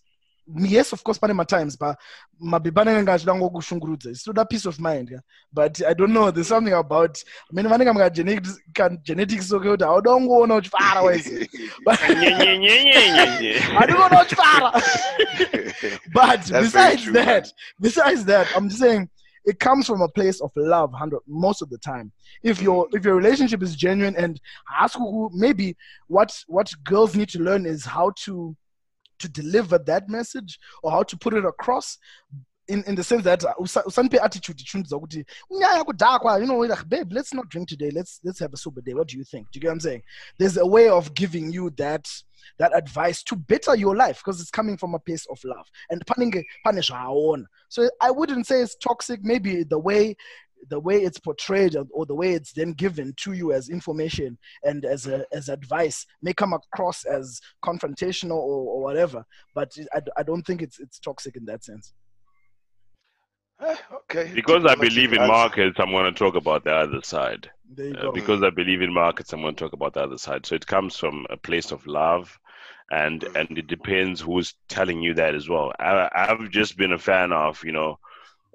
yes, 0.56 0.92
of 0.92 1.02
course, 1.04 1.18
panema 1.18 1.46
times, 1.46 1.76
but 1.76 1.98
it's 2.40 4.20
still 4.20 4.32
that 4.32 4.50
peace 4.50 4.66
of 4.66 4.80
mind. 4.80 5.08
Yeah? 5.12 5.18
But 5.52 5.80
I 5.86 5.94
don't 5.94 6.12
know. 6.12 6.30
There's 6.30 6.48
something 6.48 6.72
about 6.72 7.22
I 7.50 7.54
mean, 7.54 7.66
I'm 7.66 8.12
genetics, 8.12 8.58
can 8.74 8.98
genetics 9.02 9.48
so 9.48 9.58
good. 9.58 9.82
I 9.82 10.00
don't 10.00 10.26
go 10.26 10.44
no 10.44 10.60
far 10.62 10.98
away. 10.98 11.22
But 11.84 12.00
I 12.02 13.86
don't 13.86 13.96
go 13.96 14.08
no 14.08 14.24
far. 14.24 14.82
But 16.12 16.40
besides 16.50 17.12
that, 17.12 17.52
besides 17.80 18.24
that, 18.26 18.46
I'm 18.56 18.68
just 18.68 18.80
saying 18.80 19.08
it 19.44 19.58
comes 19.58 19.86
from 19.86 20.00
a 20.00 20.08
place 20.08 20.40
of 20.40 20.50
love, 20.56 20.92
hundred 20.92 21.20
most 21.26 21.62
of 21.62 21.70
the 21.70 21.78
time. 21.78 22.12
If 22.42 22.62
your 22.62 22.88
if 22.92 23.04
your 23.04 23.16
relationship 23.16 23.62
is 23.62 23.76
genuine 23.76 24.16
and 24.16 24.40
ask 24.78 24.96
who 24.96 25.30
maybe 25.32 25.76
what 26.08 26.36
what 26.46 26.72
girls 26.84 27.16
need 27.16 27.28
to 27.30 27.40
learn 27.40 27.66
is 27.66 27.84
how 27.84 28.12
to 28.24 28.56
to 29.18 29.28
deliver 29.28 29.78
that 29.78 30.08
message 30.08 30.58
or 30.82 30.90
how 30.90 31.02
to 31.04 31.16
put 31.16 31.34
it 31.34 31.44
across 31.44 31.98
in, 32.68 32.84
in 32.84 32.94
the 32.94 33.04
sense 33.04 33.24
that 33.24 33.42
usa- 33.60 33.82
usanpe 33.82 34.18
attitude 34.22 34.58
ichundiza 34.60 34.98
kuti 34.98 35.24
"Unyaya 35.50 35.84
kudhakwa," 35.84 36.40
you 36.40 36.46
know 36.46 36.58
like 36.58 36.88
babe 36.88 37.12
let's 37.12 37.34
not 37.34 37.48
drink 37.48 37.68
today. 37.68 37.90
Let's 37.90 38.20
let's 38.24 38.38
have 38.38 38.52
a 38.54 38.56
sober 38.56 38.80
day. 38.80 38.94
What 38.94 39.08
do 39.08 39.18
you 39.18 39.24
think? 39.24 39.50
Do 39.50 39.56
you 39.58 39.60
get 39.62 39.68
what 39.68 39.74
i'm 39.74 39.80
saying? 39.80 40.02
There's 40.38 40.56
a 40.56 40.66
way 40.66 40.88
of 40.88 41.14
giving 41.14 41.52
you 41.52 41.70
that 41.70 42.08
that 42.58 42.76
advice 42.76 43.22
to 43.24 43.36
better 43.36 43.74
your 43.76 43.96
life 43.96 44.18
because 44.18 44.40
it's 44.40 44.50
coming 44.50 44.76
from 44.76 44.94
a 44.94 44.98
place 44.98 45.26
of 45.30 45.38
love. 45.44 45.66
And 45.90 46.02
punish 46.64 46.90
our 46.90 47.08
own 47.08 47.46
so 47.68 47.88
i 48.00 48.10
wouldn't 48.10 48.46
say 48.46 48.60
it's 48.60 48.76
toxic. 48.76 49.20
Maybe 49.22 49.64
the 49.64 49.78
way 49.78 50.16
the 50.68 50.78
way 50.78 51.02
it's 51.02 51.18
portrayed 51.18 51.76
or- 51.76 52.06
the 52.06 52.14
way 52.14 52.32
it's 52.34 52.52
then 52.52 52.72
given 52.72 53.12
to 53.16 53.32
you 53.32 53.52
as 53.52 53.68
information 53.68 54.38
and 54.62 54.84
as 54.84 55.08
a, 55.08 55.26
as 55.32 55.48
advice 55.48 56.06
may 56.22 56.32
come 56.32 56.52
across 56.52 57.04
as 57.04 57.40
confrontational 57.64 58.36
or, 58.36 58.70
or 58.74 58.82
whatever. 58.82 59.24
But 59.54 59.76
I, 59.92 60.00
I 60.16 60.22
don't 60.22 60.46
think 60.46 60.62
it's 60.62 60.78
it's 60.78 61.00
toxic 61.00 61.36
in 61.36 61.44
that 61.46 61.64
sense 61.64 61.92
okay. 63.94 64.32
because 64.34 64.64
I 64.66 64.74
believe 64.74 65.12
in 65.12 65.20
answer. 65.20 65.32
markets, 65.32 65.78
I'm 65.78 65.90
going 65.90 66.12
to 66.12 66.18
talk 66.18 66.34
about 66.34 66.64
the 66.64 66.72
other 66.72 67.02
side. 67.02 67.50
Uh, 67.78 68.10
because 68.12 68.42
I 68.42 68.50
believe 68.50 68.82
in 68.82 68.92
markets, 68.92 69.32
I'm 69.32 69.40
going 69.40 69.54
to 69.54 69.64
talk 69.64 69.72
about 69.72 69.94
the 69.94 70.02
other 70.02 70.18
side. 70.18 70.44
So 70.44 70.54
it 70.54 70.66
comes 70.66 70.96
from 70.96 71.26
a 71.30 71.36
place 71.36 71.72
of 71.72 71.86
love, 71.86 72.38
and 72.90 73.24
and 73.34 73.56
it 73.56 73.66
depends 73.66 74.20
who's 74.20 74.54
telling 74.68 75.00
you 75.00 75.14
that 75.14 75.34
as 75.34 75.48
well. 75.48 75.72
I, 75.78 76.08
I've 76.14 76.50
just 76.50 76.76
been 76.76 76.92
a 76.92 76.98
fan 76.98 77.32
of 77.32 77.62
you 77.64 77.72
know. 77.72 77.98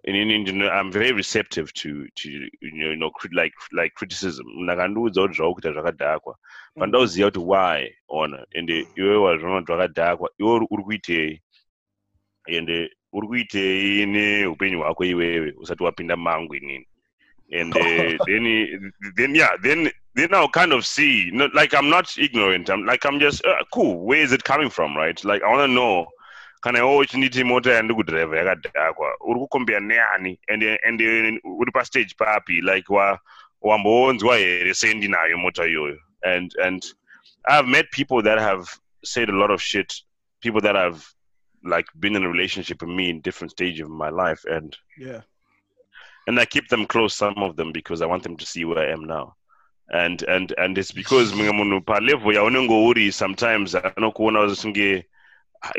In, 0.04 0.16
in, 0.16 0.48
in, 0.48 0.62
I'm 0.62 0.92
very 0.92 1.12
receptive 1.12 1.74
to 1.74 2.08
to 2.16 2.30
you 2.30 2.50
know, 2.62 2.90
you 2.92 2.96
know 2.96 3.12
like 3.34 3.54
like 3.74 3.94
criticism. 3.96 4.46
Ndakandiudza 4.48 5.22
kuti 5.22 5.36
zvakuita 5.36 5.72
zvakadhakwa. 5.74 6.36
Pandauziva 6.80 7.32
kuti 7.32 7.40
why 7.40 7.94
ona 8.10 8.46
ende 8.52 8.88
iwe 8.96 9.16
wazvona 9.16 9.62
zvakadhakwa 9.62 10.30
iwe 10.40 10.52
uri 10.52 10.68
uri 10.72 10.84
kuitei 10.84 11.42
ende 12.48 12.90
uri 13.18 13.28
kuitei 13.28 14.06
neupenyu 14.06 14.80
hwako 14.80 15.06
iwewe 15.06 15.54
usati 15.58 15.84
wapinda 15.84 16.18
and 17.52 17.76
uh, 17.78 18.18
then 18.28 18.92
then 19.16 19.36
yeah 19.36 19.56
then 19.64 19.90
then 20.16 20.34
I'll 20.34 20.50
kind 20.50 20.74
of 20.74 20.86
see 20.86 21.30
not, 21.32 21.54
like 21.54 21.74
I'm 21.74 21.90
not 21.90 22.18
ignorant. 22.18 22.70
I'm 22.70 22.86
like 22.86 23.06
I'm 23.06 23.20
just 23.20 23.46
uh, 23.46 23.64
cool. 23.72 24.00
Where 24.02 24.20
is 24.20 24.32
it 24.32 24.44
coming 24.44 24.70
from 24.70 24.98
right? 24.98 25.24
Like 25.24 25.44
I 25.44 25.50
want 25.50 25.70
to 25.70 25.74
know 25.74 26.08
kana 26.62 26.80
iwe 26.80 26.98
uchinditi 26.98 27.44
mota 27.44 27.74
yandikudhiraivha 27.74 28.38
yakadhakwa 28.38 29.18
uri 29.28 29.40
kukombera 29.40 29.80
neani 29.80 30.40
and 30.48 30.62
then 30.62 30.78
and 30.84 31.02
uri 31.44 31.72
pastage 31.72 32.16
papi 32.18 32.62
like 32.62 32.90
wa 32.90 33.20
wamboonzwa 33.62 34.38
here 34.38 34.74
sendi 34.74 35.08
nayo 35.08 35.38
mota 35.38 35.64
iyoyo 35.64 35.98
and 36.24 36.52
and 36.64 36.84
I've 37.46 37.68
met 37.68 37.92
people 37.92 38.22
that 38.24 38.40
have 38.40 38.68
said 39.04 39.30
a 39.30 39.38
lot 39.38 39.54
of 39.54 39.62
shit 39.62 39.94
people 40.42 40.62
that 40.62 40.76
have 40.76 41.06
like 41.68 41.86
been 42.00 42.16
in 42.16 42.24
a 42.24 42.30
relationship 42.30 42.82
with 42.82 42.90
me 42.92 43.10
in 43.10 43.22
different 43.22 43.52
stages 43.52 43.82
of 43.82 43.90
my 43.92 44.10
life 44.10 44.44
and 44.46 44.76
Yeah. 44.98 45.22
and 46.28 46.40
I 46.40 46.46
keep 46.46 46.68
them 46.68 46.86
close, 46.86 47.16
some 47.16 47.38
of 47.38 47.56
them, 47.56 47.72
because 47.72 48.02
I 48.02 48.06
want 48.06 48.24
them 48.24 48.38
to 48.38 48.46
see 48.46 48.66
where 48.66 48.80
I 48.80 48.92
am 48.92 49.06
now. 49.06 49.36
And 49.90 50.22
and 50.24 50.54
and 50.58 50.78
it's 50.78 50.92
because 50.92 51.32
mwina 51.34 51.54
munhu 51.54 51.82
palevel 51.86 52.34
yaunenge 52.34 52.88
uri 52.88 53.12
sometimes 53.12 53.76
anokuona 53.76 54.56
sekunge 54.56 55.06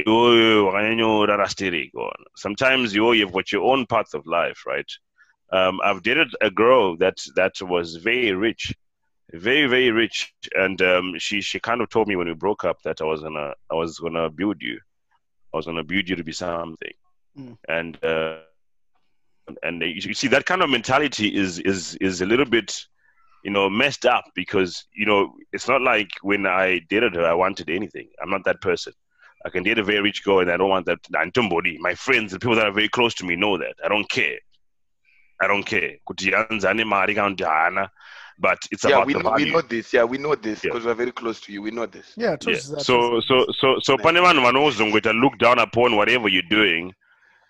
iwoyo 0.06 0.66
wakanyanyorara 0.66 1.48
stereki 1.48 1.92
sometimes 2.36 2.94
you 2.94 3.12
you've 3.12 3.32
got 3.32 3.52
your 3.52 3.64
own 3.72 3.86
path 3.86 4.14
of 4.14 4.26
life 4.26 4.66
right 4.66 4.90
um, 5.52 5.80
i've 5.84 6.02
dated 6.02 6.28
a 6.40 6.50
girl 6.50 6.96
that 6.96 7.16
that 7.34 7.52
was 7.60 7.96
very 7.96 8.32
rich 8.32 8.74
very 9.32 9.66
very 9.66 9.90
rich 9.90 10.32
and 10.56 10.80
um, 10.82 11.14
she 11.18 11.40
she 11.40 11.60
kind 11.60 11.80
of 11.82 11.88
told 11.88 12.08
me 12.08 12.16
when 12.16 12.28
we 12.28 12.34
broke 12.34 12.64
up 12.64 12.78
that 12.82 13.00
i 13.00 13.04
was 13.04 13.20
gonna 13.22 13.54
i 13.70 13.74
was 13.74 13.98
gonna 13.98 14.30
build 14.30 14.62
you 14.62 14.78
i 15.52 15.56
was 15.56 15.66
gonna 15.66 15.84
build 15.84 16.08
you 16.08 16.16
to 16.16 16.24
be 16.24 16.32
something. 16.32 16.92
Mm. 17.38 17.56
and 17.68 18.04
uh, 18.04 18.38
and 19.62 19.82
you 19.82 20.14
see 20.14 20.28
that 20.28 20.46
kind 20.46 20.62
of 20.62 20.70
mentality 20.70 21.34
is 21.34 21.58
is 21.60 21.94
is 21.96 22.20
a 22.20 22.26
little 22.26 22.44
bit 22.44 22.84
you 23.44 23.50
know 23.50 23.70
messed 23.70 24.06
up 24.06 24.24
because 24.34 24.86
you 24.92 25.06
know 25.06 25.34
it's 25.52 25.68
not 25.68 25.80
like 25.80 26.08
when 26.22 26.46
i 26.46 26.80
dated 26.90 27.14
her 27.14 27.26
i 27.26 27.34
wanted 27.34 27.70
anything. 27.70 28.08
I'm 28.20 28.30
not 28.30 28.44
that 28.44 28.60
person. 28.60 28.92
I 29.46 29.50
can 29.50 29.62
date 29.62 29.78
a 29.78 29.84
very 29.84 30.00
rich 30.00 30.24
girl 30.24 30.40
and 30.40 30.50
i 30.50 30.56
don't 30.56 30.68
want 30.68 30.86
that. 30.86 30.98
And 31.14 31.32
somebody 31.34 31.78
my 31.78 31.94
friends 31.94 32.32
the 32.32 32.38
people 32.38 32.56
that 32.56 32.66
are 32.66 32.72
very 32.72 32.88
close 32.88 33.14
to 33.16 33.24
me 33.24 33.36
know 33.36 33.56
that. 33.58 33.74
I 33.84 33.88
don't 33.88 34.08
care. 34.10 34.38
I 35.40 35.46
don't 35.46 35.64
care 35.64 35.94
kuti 38.42 38.46
hanzi 38.46 38.46
ane 38.46 38.46
mari 38.46 38.46
kana 38.46 38.46
kuti 38.46 38.46
haana 38.46 38.46
but 38.46 38.58
it's 38.70 38.84
Yeah, 38.84 38.96
about 38.96 39.06
we 39.06 39.12
the 39.14 39.22
know, 39.22 39.32
we 39.36 39.50
know 39.50 39.62
this. 39.62 39.92
Yeah, 39.94 40.04
we 40.04 40.18
know 40.18 40.34
this 40.34 40.64
Yeah. 40.64 40.70
because 40.70 40.84
we're 40.86 40.94
very 40.94 41.12
close 41.12 41.40
to 41.40 41.52
you. 41.52 41.62
We 41.62 41.70
know 41.70 41.86
this. 41.86 42.12
Yeah, 42.16 42.30
yeah. 42.30 42.36
towards 42.36 42.86
so 42.86 43.20
so 43.20 43.46
so 43.60 43.78
so 43.80 43.96
pane 43.98 44.20
vanhu 44.20 44.42
vanozongoita 44.44 45.12
look 45.20 45.38
down 45.38 45.58
upon 45.58 45.96
whatever 45.96 46.28
you're 46.28 46.48
doing 46.50 46.92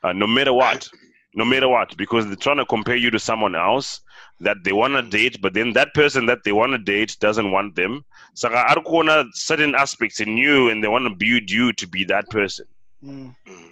uh, 0.05 0.13
no 0.13 0.27
matter 0.27 0.53
what 0.53 0.89
no 1.35 1.45
matter 1.45 1.69
what 1.69 1.97
because 1.97 2.27
they're 2.27 2.37
trying 2.37 2.57
to 2.57 2.65
compare 2.67 2.97
you 2.97 3.11
to 3.11 3.19
someone 3.19 3.55
else 3.55 4.01
that 4.41 4.57
they 4.65 4.73
want 4.73 4.95
to 4.95 5.03
date 5.03 5.41
but 5.41 5.53
then 5.55 5.73
that 5.73 5.93
person 5.95 6.27
that 6.27 6.39
they 6.45 6.53
want 6.53 6.73
to 6.73 6.79
date 6.79 7.17
doesn't 7.21 7.51
want 7.51 7.75
them 7.77 8.03
saka 8.35 8.59
ari 8.71 8.83
kuona 8.83 9.25
certain 9.35 9.75
aspects 9.75 10.21
in 10.21 10.37
you 10.39 10.71
and 10.71 10.83
they 10.83 10.89
want 10.89 11.05
to 11.05 11.15
build 11.15 11.51
you 11.51 11.73
to 11.73 11.87
be 11.87 12.05
that 12.05 12.29
person 12.31 12.67
Mm. 13.05 13.35
Mm. 13.47 13.71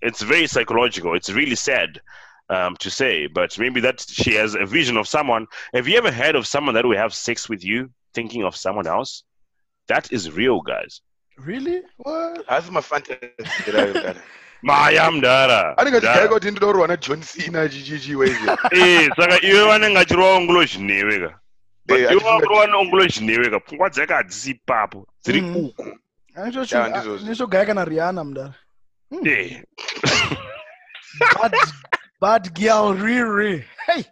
it's 0.00 0.22
very 0.22 0.46
psychological 0.46 1.14
it's 1.14 1.28
really 1.40 1.54
sad 1.54 2.00
um, 2.50 2.76
to 2.76 2.90
say 2.90 3.26
but 3.26 3.58
maybe 3.58 3.80
that 3.80 4.00
she 4.00 4.34
has 4.34 4.54
a 4.54 4.64
vision 4.66 4.96
of 4.96 5.06
someone 5.06 5.46
have 5.74 5.86
you 5.88 5.96
ever 5.98 6.10
heard 6.12 6.36
of 6.36 6.46
someone 6.46 6.74
that 6.74 6.84
will 6.84 6.96
have 6.96 7.12
sex 7.14 7.48
with 7.48 7.64
you 7.64 7.90
thinking 8.14 8.44
of 8.44 8.56
someone 8.56 8.86
else 8.86 9.24
that 9.88 10.10
is 10.12 10.30
real 10.32 10.60
guys 10.60 11.00
Really? 11.38 11.82
What? 11.98 12.44
That's 12.48 12.68
my 12.68 12.80
fantasy. 12.80 13.30
I 13.68 14.14
maya 14.62 15.08
mudhara 15.10 15.76
think 15.84 16.04
I 16.04 16.26
got 16.26 16.44
into 16.44 16.58
the 16.58 16.66
one 16.66 16.96
John 17.00 17.22
Cena 17.22 17.68
GGG 17.68 18.16
ways. 18.18 18.36
Eh, 18.72 19.08
saka 19.16 19.38
iwe 19.46 19.64
vanenge 19.70 19.98
achirova 19.98 20.36
ongulo 20.36 20.64
zvineve 20.66 21.20
ka 21.28 21.34
But 21.86 22.00
Eh, 22.00 22.02
iwe 22.02 22.10
achifunga- 22.10 22.34
wakurova 22.34 22.66
neongulo 22.66 23.06
zvineve 23.08 23.50
ka 23.50 23.60
pfungwa 23.60 23.90
dzake 23.90 24.12
hadzisi 24.12 24.50
ipapo 24.50 25.06
dziri 25.24 25.40
Mm. 25.40 25.56
uku 25.56 25.98
Anisho 26.34 26.76
Yeah, 26.76 26.90
ndizvo- 26.90 27.28
nishogaya 27.28 27.66
kana 27.66 27.84
Rihanna 27.84 28.24
mdara. 28.24 28.54
Bad 32.20 32.54
girl 32.54 32.94
Riri. 32.94 33.64
Hey. 33.86 34.04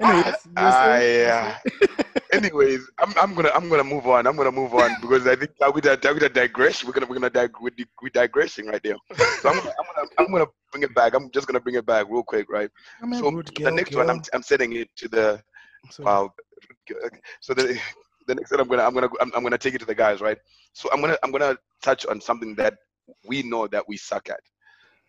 Anyway, 0.00 0.22
yes, 0.24 0.46
Ah, 0.56 0.96
yeah. 0.98 1.58
Anyways, 2.32 2.80
I'm, 2.98 3.12
I'm 3.20 3.34
gonna 3.34 3.50
I'm 3.54 3.68
gonna 3.68 3.84
move 3.84 4.06
on. 4.06 4.26
I'm 4.26 4.36
gonna 4.36 4.52
move 4.52 4.74
on 4.74 4.96
because 5.00 5.26
I 5.26 5.36
think 5.36 5.50
we're 5.60 5.80
gonna, 5.80 5.98
we're 6.02 6.14
gonna 6.20 6.28
digress. 6.28 6.84
We're 6.84 6.92
gonna 6.92 7.06
we're 7.06 7.16
gonna 7.16 7.30
dig, 7.30 7.52
we're, 7.60 7.70
we're 8.02 8.08
digressing 8.10 8.66
right 8.66 8.82
there. 8.82 8.96
So 9.38 9.48
I'm 9.50 9.56
gonna, 9.56 9.70
I'm 9.78 9.86
gonna 9.94 10.08
I'm 10.18 10.32
gonna 10.32 10.46
bring 10.72 10.82
it 10.84 10.94
back. 10.94 11.14
I'm 11.14 11.30
just 11.30 11.46
gonna 11.46 11.60
bring 11.60 11.74
it 11.76 11.86
back 11.86 12.06
real 12.08 12.22
quick, 12.22 12.48
right? 12.50 12.70
I'm 13.02 13.12
So 13.12 13.30
the 13.64 13.70
girl, 13.70 13.72
next 13.72 13.96
one, 13.96 14.08
I'm 14.08 14.20
girl. 14.20 14.28
I'm 14.32 14.42
setting 14.42 14.72
it 14.74 14.88
to 14.96 15.08
the 15.08 15.42
So, 15.90 16.04
wow. 16.04 16.30
So 17.40 17.54
the 17.54 17.78
the 18.26 18.34
next 18.34 18.50
one, 18.52 18.60
I'm 18.60 18.68
gonna 18.68 18.82
I'm 18.84 18.94
gonna 18.94 19.08
I'm, 19.20 19.32
I'm 19.34 19.42
gonna 19.42 19.58
take 19.58 19.74
it 19.74 19.78
to 19.80 19.86
the 19.86 19.94
guys, 19.94 20.20
right? 20.20 20.38
So 20.72 20.88
I'm 20.92 21.00
gonna 21.00 21.16
I'm 21.22 21.30
gonna 21.32 21.56
touch 21.82 22.06
on 22.06 22.20
something 22.20 22.54
that 22.56 22.74
we 23.26 23.42
know 23.42 23.66
that 23.68 23.84
we 23.88 23.96
suck 23.96 24.28
at. 24.30 24.40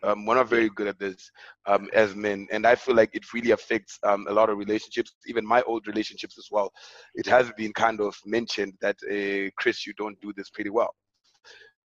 Um, 0.03 0.25
we're 0.25 0.35
not 0.35 0.49
very 0.49 0.69
good 0.69 0.87
at 0.87 0.99
this 0.99 1.31
um, 1.65 1.89
as 1.93 2.15
men, 2.15 2.47
and 2.51 2.65
I 2.65 2.75
feel 2.75 2.95
like 2.95 3.11
it 3.13 3.33
really 3.33 3.51
affects 3.51 3.99
um, 4.03 4.25
a 4.27 4.33
lot 4.33 4.49
of 4.49 4.57
relationships, 4.57 5.13
even 5.27 5.45
my 5.45 5.61
old 5.63 5.87
relationships 5.87 6.37
as 6.37 6.47
well. 6.51 6.71
It 7.15 7.27
has 7.27 7.51
been 7.57 7.73
kind 7.73 8.01
of 8.01 8.15
mentioned 8.25 8.73
that 8.81 8.97
uh, 9.09 9.51
Chris, 9.57 9.85
you 9.85 9.93
don't 9.97 10.19
do 10.21 10.33
this 10.35 10.49
pretty 10.49 10.69
well. 10.69 10.93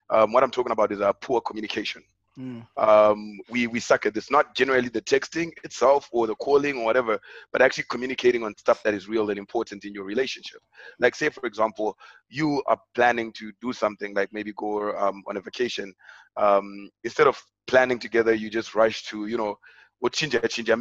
Um, 0.10 0.32
what 0.32 0.43
I'm 0.43 0.52
talking 0.52 0.72
about 0.72 0.91
is 0.91 1.02
uh, 1.02 1.12
poor 1.13 1.41
communication 1.41 2.02
mm, 2.38 2.67
um, 2.78 3.39
we 3.50 3.67
we 3.67 3.80
suck 3.80 4.06
at 4.06 4.13
this. 4.13 4.32
Not 4.32 4.56
generally 4.56 4.89
the 4.89 5.02
texting 5.02 5.52
itself 5.63 6.10
or 6.12 6.28
the 6.28 6.36
calling 6.36 6.78
or 6.78 6.86
whatever, 6.86 7.19
but 7.52 7.62
actually 7.62 7.86
communicating 7.89 8.43
on 8.43 8.56
stuff 8.58 8.84
that 8.84 8.93
is 8.93 9.08
real 9.08 9.30
and 9.30 9.39
important 9.39 9.86
in 9.86 9.93
your 9.93 10.04
relationship. 10.06 10.62
Like 11.00 11.15
say 11.15 11.30
for 11.30 11.45
example, 11.45 11.97
you 12.30 12.63
are 12.67 12.80
planning 12.95 13.32
to 13.34 13.52
do 13.62 13.73
something 13.73 14.13
like 14.15 14.32
maybe 14.34 14.54
go 14.56 14.95
um, 14.97 15.23
on 15.28 15.38
a 15.38 15.41
vacation. 15.41 15.93
Um, 16.38 16.89
instead 17.04 17.28
of 17.28 17.41
planning 17.67 18.00
together, 18.00 18.34
you 18.34 18.50
just 18.50 18.76
rush 18.76 19.04
to 19.06 19.28
you 19.28 19.38
know. 19.38 19.58
wochinja 20.04 20.39
chinja 20.47 20.78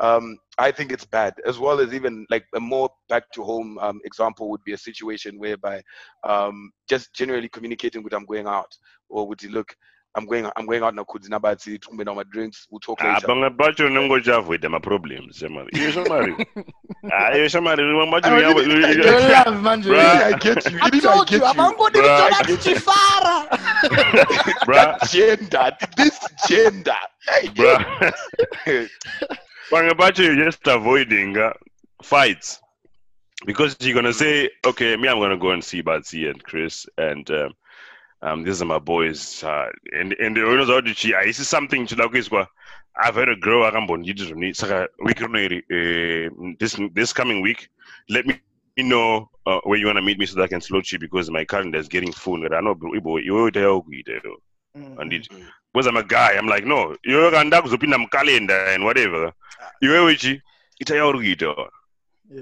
um, 0.00 0.36
I 0.58 0.70
think 0.70 0.92
it's 0.92 1.04
bad, 1.06 1.34
as 1.46 1.58
well 1.58 1.80
as 1.80 1.92
even 1.94 2.26
like 2.30 2.44
a 2.54 2.60
more 2.60 2.88
back 3.08 3.24
to 3.34 3.42
home 3.42 3.78
um, 3.78 4.00
example 4.04 4.50
would 4.50 4.62
be 4.64 4.72
a 4.72 4.78
situation 4.78 5.38
whereby 5.38 5.82
um, 6.24 6.70
just 6.88 7.14
generally 7.14 7.48
communicating 7.48 8.02
with 8.02 8.12
I'm 8.14 8.26
going 8.26 8.46
out 8.46 8.70
or 9.08 9.26
would 9.28 9.42
you 9.42 9.50
look, 9.50 9.74
I'm 10.16 10.24
going 10.26 10.48
I'm 10.56 10.64
going 10.66 10.82
out 10.82 10.94
now 10.94 11.04
could 11.06 11.22
nabati 11.24 11.78
tumbe 11.78 12.02
my 12.14 12.22
drinks, 12.32 12.66
we'll 12.70 12.80
talk 12.80 12.98
ah, 13.02 13.14
later. 13.14 13.26
pamwe 13.26 13.50
pacho 13.58 13.86
unenge 13.86 14.12
uchiavoida 14.14 14.68
maproblems 14.68 15.36
shamari 15.38 15.68
iwe 15.72 15.92
shamari 15.92 16.46
Ah, 17.12 17.36
iwe 17.36 17.48
shamari 17.48 17.84
pamwe 17.84 18.10
pacho 18.10 18.28
I 18.28 18.40
really- 18.40 18.64
unyavo- 18.64 18.94
you 18.96 19.02
love 19.28 19.60
manje. 19.62 19.88
Bruh. 19.88 19.96
Really, 19.96 20.34
I 20.34 20.38
get 20.38 20.72
you. 20.72 20.78
I 20.80 20.88
Really, 20.88 21.08
I 21.08 21.12
told 21.14 21.28
get 21.28 21.40
you, 21.40 21.46
you. 21.46 21.52
abangodi 21.52 21.98
Bruh. 22.00 22.30
kutoda. 22.46 23.46
Bruh, 24.66 25.10
Gender, 25.10 25.76
this 25.96 26.18
gender. 26.48 26.96
Hey, 27.28 27.48
bruh. 27.48 27.78
pamwe 29.70 29.94
pacho 29.96 30.22
you're 30.22 30.44
just 30.44 30.66
avoiding 30.66 31.36
uh, 31.36 31.52
fights. 32.02 32.60
Because 33.44 33.76
you're 33.80 33.94
gonna 33.94 34.12
say 34.12 34.50
okay 34.64 34.96
me 34.96 35.08
i'm 35.08 35.18
gonna 35.18 35.36
go 35.36 35.50
and 35.50 35.62
see 35.62 35.82
Batsi 35.82 36.30
and 36.30 36.42
chris 36.42 36.86
and 36.98 37.30
um, 37.30 37.52
um, 38.22 38.44
these 38.44 38.62
are 38.62 38.64
my 38.64 38.78
boys 38.78 39.44
uh, 39.44 39.68
and 39.92 40.14
and 40.14 40.36
unoziva 40.36 40.80
kuti 40.80 40.94
chi 40.94 41.12
haisi 41.12 41.44
something 41.44 41.86
chida 41.86 42.08
kuiswa 42.08 42.46
i've 43.04 43.14
had 43.14 43.28
a 43.28 43.36
girl 43.36 43.70
zvoni 43.70 44.54
saka 44.54 44.88
week 45.04 45.20
rino 45.20 45.38
iri 45.38 45.62
eh, 45.70 46.30
this, 46.58 46.76
this 46.94 47.12
coming 47.12 47.42
week 47.42 47.68
let 48.08 48.26
me 48.26 48.40
know 48.78 49.28
uh, 49.46 49.60
where 49.64 49.78
you 49.78 49.86
want 49.86 49.96
to 49.96 50.02
meet 50.02 50.18
me 50.18 50.26
so 50.26 50.36
that 50.36 50.44
i 50.44 50.48
can 50.48 50.60
slot 50.60 50.90
you 50.90 50.98
because 50.98 51.30
my 51.30 51.44
calendar 51.44 51.78
is 51.78 51.88
getting 51.88 52.12
full. 52.12 52.42
I 52.44 52.60
know, 52.60 52.76
you 52.92 53.00
ngati 53.00 53.58
ano 53.58 53.82
ibo 54.16 54.36
iwe 54.76 54.88
uita 54.88 54.94
yakuita 54.94 54.94
iwo 54.94 55.00
anditi 55.02 55.30
Mm. 55.34 55.46
because 55.72 55.88
i'm 55.90 55.96
a 55.96 56.02
guy 56.02 56.38
i'm 56.38 56.48
like 56.48 56.66
no 56.68 56.96
iwewe 57.02 57.30
kana 57.30 57.44
ndakuzopinda 57.44 57.98
mukalenda 57.98 58.74
and 58.74 58.84
whatever 58.84 59.32
iwewe 59.80 60.14
chi 60.14 60.42
ita 60.78 60.96
yauri 60.96 61.18
kuita 61.18 61.70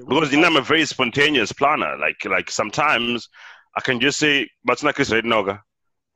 because 0.09 0.31
know, 0.31 0.47
I'm 0.47 0.57
a 0.57 0.63
very 0.63 0.87
spontaneous 0.87 1.53
planner. 1.53 1.97
Like 1.99 2.25
like 2.25 2.51
sometimes 2.51 3.29
I 3.77 3.81
can 3.83 4.01
just 4.01 4.19
say, 4.19 4.49
but 4.65 4.83
not 4.83 4.95
Chris 4.95 5.13
right 5.13 5.25
now. 5.25 5.45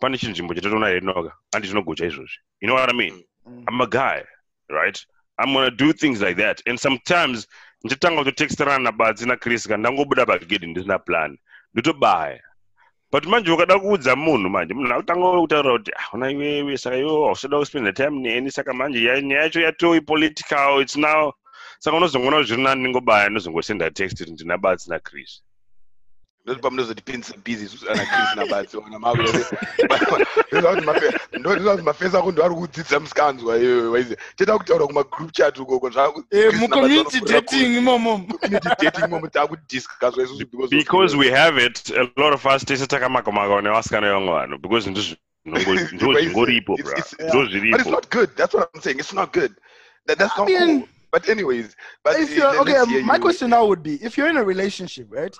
Pane 0.00 0.16
chinhu 0.16 0.34
chimbo 0.34 0.54
chatatoona 0.54 0.90
right 0.92 1.02
now. 1.02 1.30
Andi 1.54 1.68
chinogocha 1.68 2.06
izvozvi. 2.06 2.38
You 2.60 2.68
know 2.68 2.74
what 2.74 2.88
I 2.88 2.96
mean? 2.96 3.22
mm, 3.46 3.64
I'm 3.68 3.80
a 3.80 3.86
guy, 3.86 4.24
right? 4.70 4.98
i'm 5.40 5.52
gonna 5.54 5.70
do 5.70 5.92
things 5.92 6.20
like 6.20 6.36
that 6.36 6.62
and 6.66 6.80
sometimes 6.80 7.46
nditanga 7.84 8.18
kutotexterana 8.24 8.78
nabadzi 8.84 9.26
nachris 9.26 9.68
kana 9.68 9.76
ndangobuda 9.76 10.26
pagedhi 10.26 10.66
ndisina 10.66 10.98
plan 10.98 11.38
nditobaya 11.74 12.42
but 13.10 13.24
manje 13.26 13.50
ukada 13.52 13.78
kuudza 13.78 14.16
munhu 14.16 14.48
manje 14.50 14.74
munhu 14.74 14.92
akutanga 14.94 15.40
kutaura 15.40 15.72
kuti 15.78 15.92
"Ah, 15.96 16.08
una 16.14 16.30
iwewe 16.30 16.78
saka 16.78 16.96
iwe 16.96 17.10
hausada 17.10 17.58
kuspenda 17.58 17.92
time 17.92 18.20
neni 18.20 18.50
saka 18.50 18.72
manje 18.74 19.04
ya- 19.04 19.20
nyaya 19.20 19.42
yacho 19.42 19.60
yatoipolitical 19.60 20.82
its 20.82 20.96
now. 20.96 21.32
Saka 21.78 21.96
unozongoona 21.96 22.42
zviri 22.42 22.62
nani 22.62 22.80
ndingobaya 22.80 23.28
ndozongosenda 23.28 23.90
text 23.90 24.18
kuti 24.18 24.32
ndina 24.32 24.58
badzi 24.58 24.90
nachris 26.48 26.54
Those 26.54 26.60
pamunozotipinza 26.60 27.34
busy 27.44 27.88
ana 27.88 28.06
Chris 28.06 28.34
nabadzi 28.36 28.76
wana 28.76 28.98
mako 28.98 29.22
ndokuti 30.52 30.82
mafe 30.82 31.12
ndokuti 31.36 31.82
mafesa 31.82 32.18
ako 32.18 32.32
ndo 32.32 32.44
ari 32.44 32.54
kudzidza 32.54 33.00
musikanzwa 33.00 33.58
iyoyo 33.58 33.92
waizi 33.92 34.16
teta 34.36 34.58
kutaura 34.58 34.86
kuma 34.86 35.02
group 35.02 35.32
chat 35.32 35.58
ukoko 35.58 35.90
Eh, 36.30 36.54
mu-community 36.60 37.20
dating 37.20 37.76
imomo 37.76 38.18
community 38.40 38.68
dating 38.80 39.08
momo 39.08 39.28
takudiscusswa 39.28 40.24
isusu 40.24 40.46
because 40.70 41.16
we 41.16 41.30
have 41.30 41.58
it 41.66 41.90
a 41.90 42.02
lot 42.16 42.34
of 42.34 42.46
us 42.46 42.64
tese 42.64 42.86
takamakamaka 42.86 43.62
nevasikana 43.62 44.12
vamwe 44.12 44.32
vanhu 44.32 44.58
because 44.58 44.90
ndo 44.90 45.00
zvingoripo 45.74 46.74
It's- 46.74 47.16
bro 47.32 47.44
but 47.70 47.80
it's 47.80 47.90
not 47.90 48.10
good 48.10 48.36
that's 48.36 48.54
what 48.54 48.70
i'm 48.74 48.80
saying 48.80 48.98
it's 48.98 49.12
not 49.12 49.32
good. 49.32 49.52
That, 50.06 50.18
that's 50.18 50.34
I 50.36 50.40
not 50.40 50.48
mean, 50.48 50.80
cool. 50.80 50.88
But 51.12 51.28
anyways 51.28 51.76
but 52.04 52.18
if 52.20 52.36
you're 52.36 52.60
okay, 52.60 52.84
my 53.04 53.14
you. 53.16 53.20
question 53.20 53.50
now 53.50 53.66
would 53.66 53.82
be: 53.82 53.94
if 54.02 54.16
you're 54.18 54.28
in 54.28 54.36
a 54.36 54.44
relationship, 54.44 55.06
right? 55.10 55.34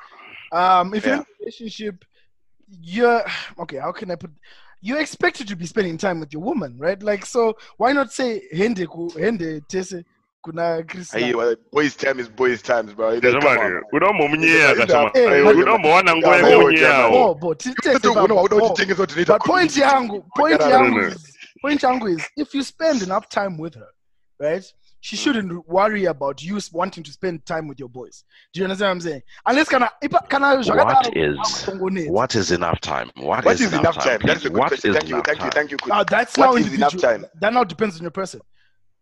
Um, 0.52 0.94
if 0.94 1.04
you're 1.04 1.14
in 1.16 1.20
a 1.20 1.26
relationship, 1.40 2.04
you're 2.80 3.24
okay. 3.61 3.78
How 3.78 3.92
can 3.92 4.11
I 4.11 4.16
put? 4.16 4.30
You're 4.80 5.00
expected 5.00 5.48
to 5.48 5.56
be 5.56 5.66
spending 5.66 5.98
time 5.98 6.20
with 6.20 6.32
your 6.32 6.42
woman, 6.42 6.76
right? 6.78 7.02
Like, 7.02 7.26
so 7.26 7.56
why 7.78 7.92
not 7.92 8.12
say 8.12 8.42
hende 8.52 8.87
ku 8.88 9.11
hende 9.11 9.61
tese 9.68 10.04
kuna 10.44 10.84
Chris? 10.87 11.12
Aye, 11.14 11.34
well, 11.34 11.56
boys 11.72 11.96
time 11.96 12.20
is 12.20 12.28
boys 12.28 12.62
times 12.62 12.94
bro 12.94 13.11
It 13.11 13.20
doesn't- 13.22 13.40
come 13.42 13.58
on. 13.58 13.82
unombomunyeya 13.92 14.74
kashama 14.76 15.11
unombowana 15.12 16.16
nguva 16.16 16.37
Yeah, 16.37 16.48
yekunyeyawo 16.50 17.12
Oh, 17.30 17.34
but 17.34 17.58
t- 17.58 17.74
tese 17.82 17.94
Kuti 17.98 18.08
una 18.08 18.20
baba, 18.28 18.42
uda 18.42 18.56
oh. 18.56 18.61
kutitengesa 18.61 19.02
kuti 19.02 19.12
ndinoita 19.12 19.32
But 19.32 19.42
point 19.46 19.72
community. 19.72 19.80
yangu, 19.80 20.22
point 20.37 20.61
yangu 20.61 20.90
no, 20.96 21.00
no. 21.00 21.08
is, 21.08 21.37
point 21.61 21.82
yangu 21.82 22.08
is, 22.08 22.22
if 22.37 22.54
you 22.54 22.62
spend 22.62 23.02
enough 23.02 23.28
time 23.28 23.58
with 23.58 23.74
her, 23.74 23.88
right? 24.38 24.64
She 25.00 25.16
Mm. 25.16 25.20
shouldn't 25.20 25.68
worry 25.68 26.06
about 26.06 26.42
you 26.42 26.58
wanting 26.72 27.04
to 27.04 27.12
spend 27.12 27.44
time 27.46 27.68
with 27.68 27.78
your 27.78 27.88
boys. 27.88 28.24
Do 28.52 28.61
you 28.61 28.64
understand 28.64 28.88
what 28.88 28.92
I'm 28.94 29.00
saying? 29.00 29.22
Unless 29.46 29.68
kana, 29.68 29.90
ipa- 30.02 30.28
kana 30.28 30.46
what 30.64 30.88
zvakadaro, 30.88 31.12
is 31.16 31.38
hakutongonetsa. 31.38 32.11
what 32.11 32.34
is 32.34 32.50
enough 32.50 32.80
time 32.80 33.11
what 33.16 33.44
What 33.44 33.54
is 33.54 33.61
is 33.61 33.72
enough 33.72 33.94
time? 33.98 34.20
That's 34.24 34.44
a 34.44 34.50
good 34.50 34.58
what 34.58 34.68
question. 34.68 34.90
is 34.90 34.96
Thank 34.96 35.08
you, 35.08 35.14
enough 35.14 35.26
thank 35.26 35.38
you, 35.38 35.50
time? 35.50 35.50
thank 35.50 35.70
you. 35.70 35.76
Chris. 35.78 35.94
Now 35.94 36.04
that's 36.04 36.37
What 36.37 36.46
now 36.46 36.56
is 36.56 36.74
enough 36.74 36.96
time? 36.96 37.24
That 37.40 37.52
now 37.52 37.64
depends 37.64 37.96
on 37.96 38.02
your 38.02 38.11
person. 38.11 38.40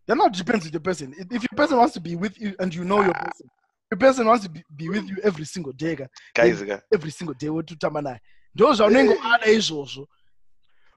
That 0.06 0.16
now 0.16 0.28
depends 0.28 0.66
on 0.66 0.72
your 0.72 0.80
person. 0.80 1.14
If 1.18 1.26
if 1.32 1.42
your 1.42 1.56
person 1.56 1.78
wants 1.78 1.94
to 1.94 2.00
be 2.00 2.14
with 2.16 2.38
you 2.40 2.54
and 2.60 2.74
you 2.74 2.84
know 2.84 3.02
your 3.02 3.14
person, 3.14 3.50
your 3.90 3.98
person 3.98 4.26
wants 4.26 4.44
to 4.44 4.50
be, 4.50 4.62
be 4.76 4.88
with 4.88 5.08
you 5.08 5.16
every 5.24 5.44
single 5.44 5.72
day, 5.72 5.96
ka, 5.96 6.06
Guys, 6.34 6.62
uh, 6.62 6.78
every 6.92 7.10
single 7.10 7.34
day. 7.34 7.48
wototamba 7.48 8.02
naye. 8.02 8.18
Ndo 8.54 8.72
zvaunengoada 8.74 9.46
izvozvo. 9.46 10.06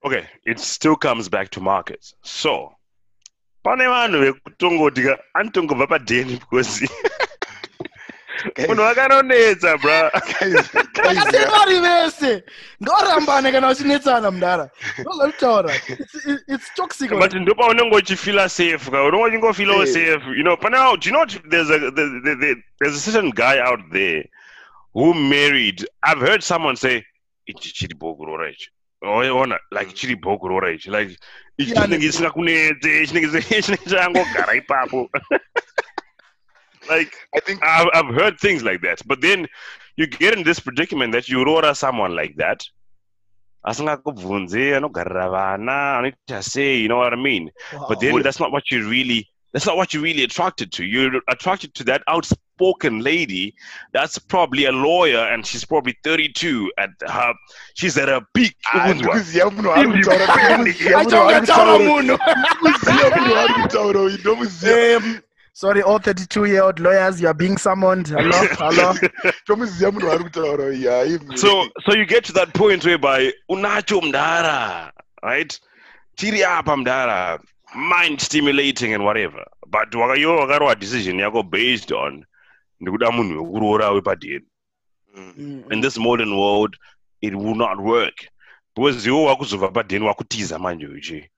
okay 0.06 0.26
it 0.46 0.60
still 0.60 0.96
comes 0.96 1.30
back 1.30 1.50
to 1.50 1.60
markets 1.62 2.14
so 2.24 2.72
pane 3.64 3.88
vanhu 3.88 4.20
vekutongoti 4.22 5.04
ka 5.04 5.18
anotongobva 5.34 5.88
padheni 5.88 6.40
because 6.40 6.88
munhu 8.58 8.76
guys, 8.76 8.88
vakanonetsa 8.96 9.78
bro 9.78 10.10
guys, 10.14 10.54
guys, 10.54 10.72
Vakati 10.74 11.38
uh, 11.38 11.52
vari 11.52 11.80
vese. 11.80 12.44
Ndorambane 12.82 13.52
kana 13.52 13.70
uchinetsana 13.70 14.32
mudhara 14.32 14.70
ndozvatitaura 15.00 15.74
It's- 16.48 16.74
toxic 16.76 17.10
but 17.10 17.34
ndopaunenge 17.34 17.96
uchifila 17.96 18.50
safe 18.50 18.92
ka 18.92 19.04
unenge 19.04 19.24
uchingofila 19.26 19.74
Hey. 19.74 19.86
safe. 19.86 20.26
You 20.38 20.44
know 20.44 20.56
but 20.58 20.72
now 20.72 20.96
do 20.96 21.10
you 21.10 21.16
know 21.16 21.26
there's 21.50 21.70
a 21.70 21.80
the, 21.80 21.92
the, 22.24 22.36
the, 22.36 22.56
there's 22.80 22.96
a 22.96 23.12
certain 23.12 23.32
guy 23.32 23.60
out 23.60 23.80
there 23.92 24.24
who 24.94 25.14
married 25.14 25.86
i've 26.04 26.22
heard 26.28 26.42
someone 26.42 26.76
say 26.76 27.04
ichi 27.46 27.74
chiri 27.74 27.96
bhokurora 27.96 28.50
ichi 28.52 28.70
oona 29.04 29.58
like 29.72 29.94
chiri 29.94 30.16
bhokurora 30.16 30.74
ichi 30.74 30.90
like 30.90 31.18
ichi 31.58 31.74
chinenge 31.74 31.90
ne- 31.90 32.00
chisingakunetse 32.00 33.08
chinenge 33.08 33.42
chinenge 33.66 33.90
changogara 33.90 34.54
ipapo 34.56 35.10
like 36.90 37.14
I 37.36 37.40
think 37.40 37.64
I've, 37.64 37.90
I've 37.94 38.16
heard 38.16 38.40
things 38.40 38.64
like 38.64 38.82
that 38.82 39.02
but 39.06 39.22
then 39.22 39.48
you 39.96 40.08
get 40.08 40.38
in 40.38 40.44
this 40.44 40.60
predicament 40.60 41.12
that 41.14 41.30
you 41.30 41.44
rora 41.44 41.76
someone 41.76 42.16
like 42.16 42.36
that 42.38 42.64
asingakubvunze 43.66 44.76
anogarira 44.78 45.30
vana 45.30 45.98
anoita 45.98 46.42
sei 46.44 46.82
you 46.82 46.88
know 46.88 46.98
what 46.98 47.14
i 47.14 47.18
mean? 47.18 47.52
But 47.90 48.00
then 48.00 48.22
that's 48.24 48.40
not 48.40 48.52
what 48.52 48.72
you 48.72 48.88
really 48.90 49.28
that's 49.54 49.66
not 49.66 49.78
what 49.78 49.94
you're 49.94 50.04
really 50.04 50.24
attracted 50.24 50.72
to. 50.74 50.84
You're 50.86 51.22
attracted 51.28 51.74
to 51.76 51.84
that 51.86 52.04
outspoken 52.08 53.00
lady 53.00 53.56
that's 53.94 54.20
probably 54.20 54.66
a 54.66 54.72
lawyer 54.72 55.20
and 55.34 55.46
she's 55.46 55.64
probably 55.66 55.96
32 56.04 56.72
at 56.78 56.90
her 57.08 57.34
she's 57.74 57.98
at 57.98 58.10
her 58.10 58.22
peak 58.34 58.56
Ah, 58.74 58.94
ndikuziva 58.94 59.50
munhu 59.52 59.72
ari 59.72 59.88
kutaura 59.88 60.58
ndikuziva 60.58 60.98
munhu 60.98 61.00
ari 61.00 61.08
achongataura 61.08 61.40
kutaura 61.40 61.80
munhu 61.80 62.20
ndikuziva 62.62 63.16
munhu 63.18 63.38
ari 63.40 63.54
kutaura 63.54 64.02
uyu 64.02 64.18
ndomuziva 64.18 64.98
Um, 64.98 65.20
sorry 65.54 65.82
all 65.82 66.00
32 66.00 66.46
year 66.48 66.64
old 66.64 66.80
lawyers 66.80 67.22
you 67.22 67.28
are 67.28 67.34
being 67.38 67.58
summoned. 67.58 68.08
Hello 68.08 68.38
hello. 68.60 68.96
Ndomuziva 69.46 69.92
munhu 69.92 70.12
ari 70.12 70.24
kutaura 70.24 70.64
uyu 70.66 70.92
hai 70.92 71.20
so 71.36 71.68
so 71.86 71.96
you 71.96 72.06
get 72.06 72.24
to 72.26 72.34
that 72.34 72.54
point 72.54 72.86
whereby 72.86 73.34
unacho 73.50 74.02
mdara 74.02 74.92
right? 75.24 75.60
Tiri 76.16 76.44
apa 76.44 76.78
mdara 76.78 77.40
mind 77.76 78.20
stimulating 78.22 78.94
and 78.94 79.04
whatever. 79.04 79.46
But 79.68 79.96
waka- 79.96 80.20
iwe 80.20 80.36
wakarwa 80.36 80.76
decision 80.76 81.20
yako 81.20 81.44
based 81.44 81.92
on 81.92 82.26
ndikuda 82.80 83.12
munhu 83.12 83.44
wekuroora 83.44 83.92
wepadheni 83.92 84.46
Mm. 85.16 85.64
in 85.72 85.82
this 85.82 85.98
modern 85.98 86.34
world 86.34 86.78
it 87.22 87.34
will 87.34 87.56
not 87.56 87.80
work. 87.80 88.28
Because 88.76 89.10
iwe 89.10 89.26
wakuzobva 89.26 89.68
padheni 89.72 90.06
wakutiza 90.06 90.60
manje 90.60 90.88
uchi 90.88 91.30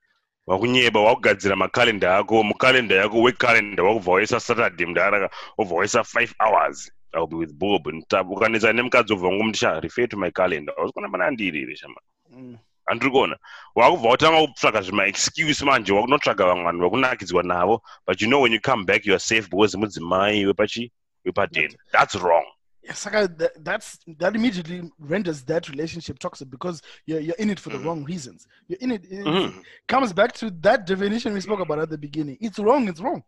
wakunyeba 0.46 1.00
wakugadzira 1.00 1.56
makalenda 1.56 2.16
ako 2.18 2.42
mukalenda 2.42 2.94
yako 2.94 3.22
wekalenda 3.22 3.82
wakubva 3.82 4.12
waisa 4.12 4.40
saturday 4.40 4.86
mudara 4.86 5.30
wobva 5.58 5.74
waisa 5.74 6.00
5 6.04 6.34
hours. 6.38 6.92
Iwill 7.14 7.26
be 7.28 7.36
with 7.36 7.52
bob 7.54 7.86
ukanetsa 8.30 8.72
nemukadzi 8.72 9.12
obva 9.12 9.32
ngomtisha 9.32 9.80
refer 9.80 10.08
to 10.08 10.16
my 10.16 10.30
calendar. 10.30 10.74
Wasikona 10.78 11.08
pana 11.08 11.30
ndirire 11.30 11.76
shama. 11.76 12.00
Mm. 12.30 12.56
Handiri 12.86 13.10
kuona 13.10 13.36
wakubva 13.74 14.08
watanga 14.08 14.46
kutsvaga 14.46 14.80
zvima-excuse 14.80 15.64
manje 15.64 15.92
wakunotsvaga 15.92 16.44
vamwe 16.46 16.64
vanhu 16.64 16.80
vakunakidzwa 16.82 17.42
navo 17.42 17.82
but 18.06 18.22
you 18.22 18.28
know 18.28 18.42
when 18.42 18.52
you 18.52 18.60
come 18.60 18.84
back 18.84 19.06
you 19.06 19.12
are 19.14 19.20
safe 19.20 19.48
because 19.50 19.76
mudzimai 19.78 20.46
wepachi 20.46 20.92
wepadheni 21.24 21.76
that's 21.92 22.14
wrong 22.14 22.44
Yeah, 22.84 22.96
Saka, 22.96 23.28
that, 23.28 23.52
that's 23.64 23.98
that 24.18 24.34
immediately 24.34 24.82
renders 24.98 25.44
that 25.44 25.68
relationship 25.68 26.18
toxic 26.18 26.50
because 26.50 26.82
you're, 27.06 27.20
you're 27.20 27.38
in 27.38 27.48
it 27.50 27.60
for 27.60 27.70
the 27.70 27.78
Mhm. 27.78 27.84
wrong 27.86 28.04
reasons. 28.04 28.48
You're 28.68 28.80
in 28.84 28.90
it. 28.90 29.04
It 29.04 29.24
Mhm. 29.26 29.52
comes 29.86 30.12
back 30.12 30.32
to 30.40 30.50
that 30.62 30.84
definition 30.84 31.32
we 31.32 31.40
spoke 31.40 31.60
about 31.60 31.78
at 31.78 31.90
the 31.90 31.98
beginning. 31.98 32.38
It's 32.40 32.58
wrong. 32.58 32.88
It's 32.88 33.00
wrong. 33.00 33.22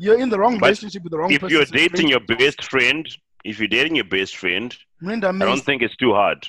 You're 0.00 0.18
in 0.22 0.28
the 0.28 0.36
wrong 0.38 0.58
But 0.58 0.66
relationship 0.66 1.04
with 1.04 1.12
the 1.12 1.18
wrong 1.18 1.30
if 1.30 1.40
person. 1.40 1.46
If 1.62 1.70
you're 1.70 1.88
dating 1.88 2.08
your 2.08 2.20
best 2.38 2.64
friend, 2.64 3.06
if 3.44 3.60
you're 3.60 3.68
dating 3.68 3.94
your 3.94 4.08
best 4.08 4.36
friend, 4.36 4.76
Mrinda 5.00 5.28
I 5.28 5.44
don't 5.44 5.64
think 5.64 5.82
it's 5.82 5.96
too 5.96 6.12
hard. 6.12 6.40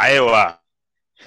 Aiwa, 0.00 0.56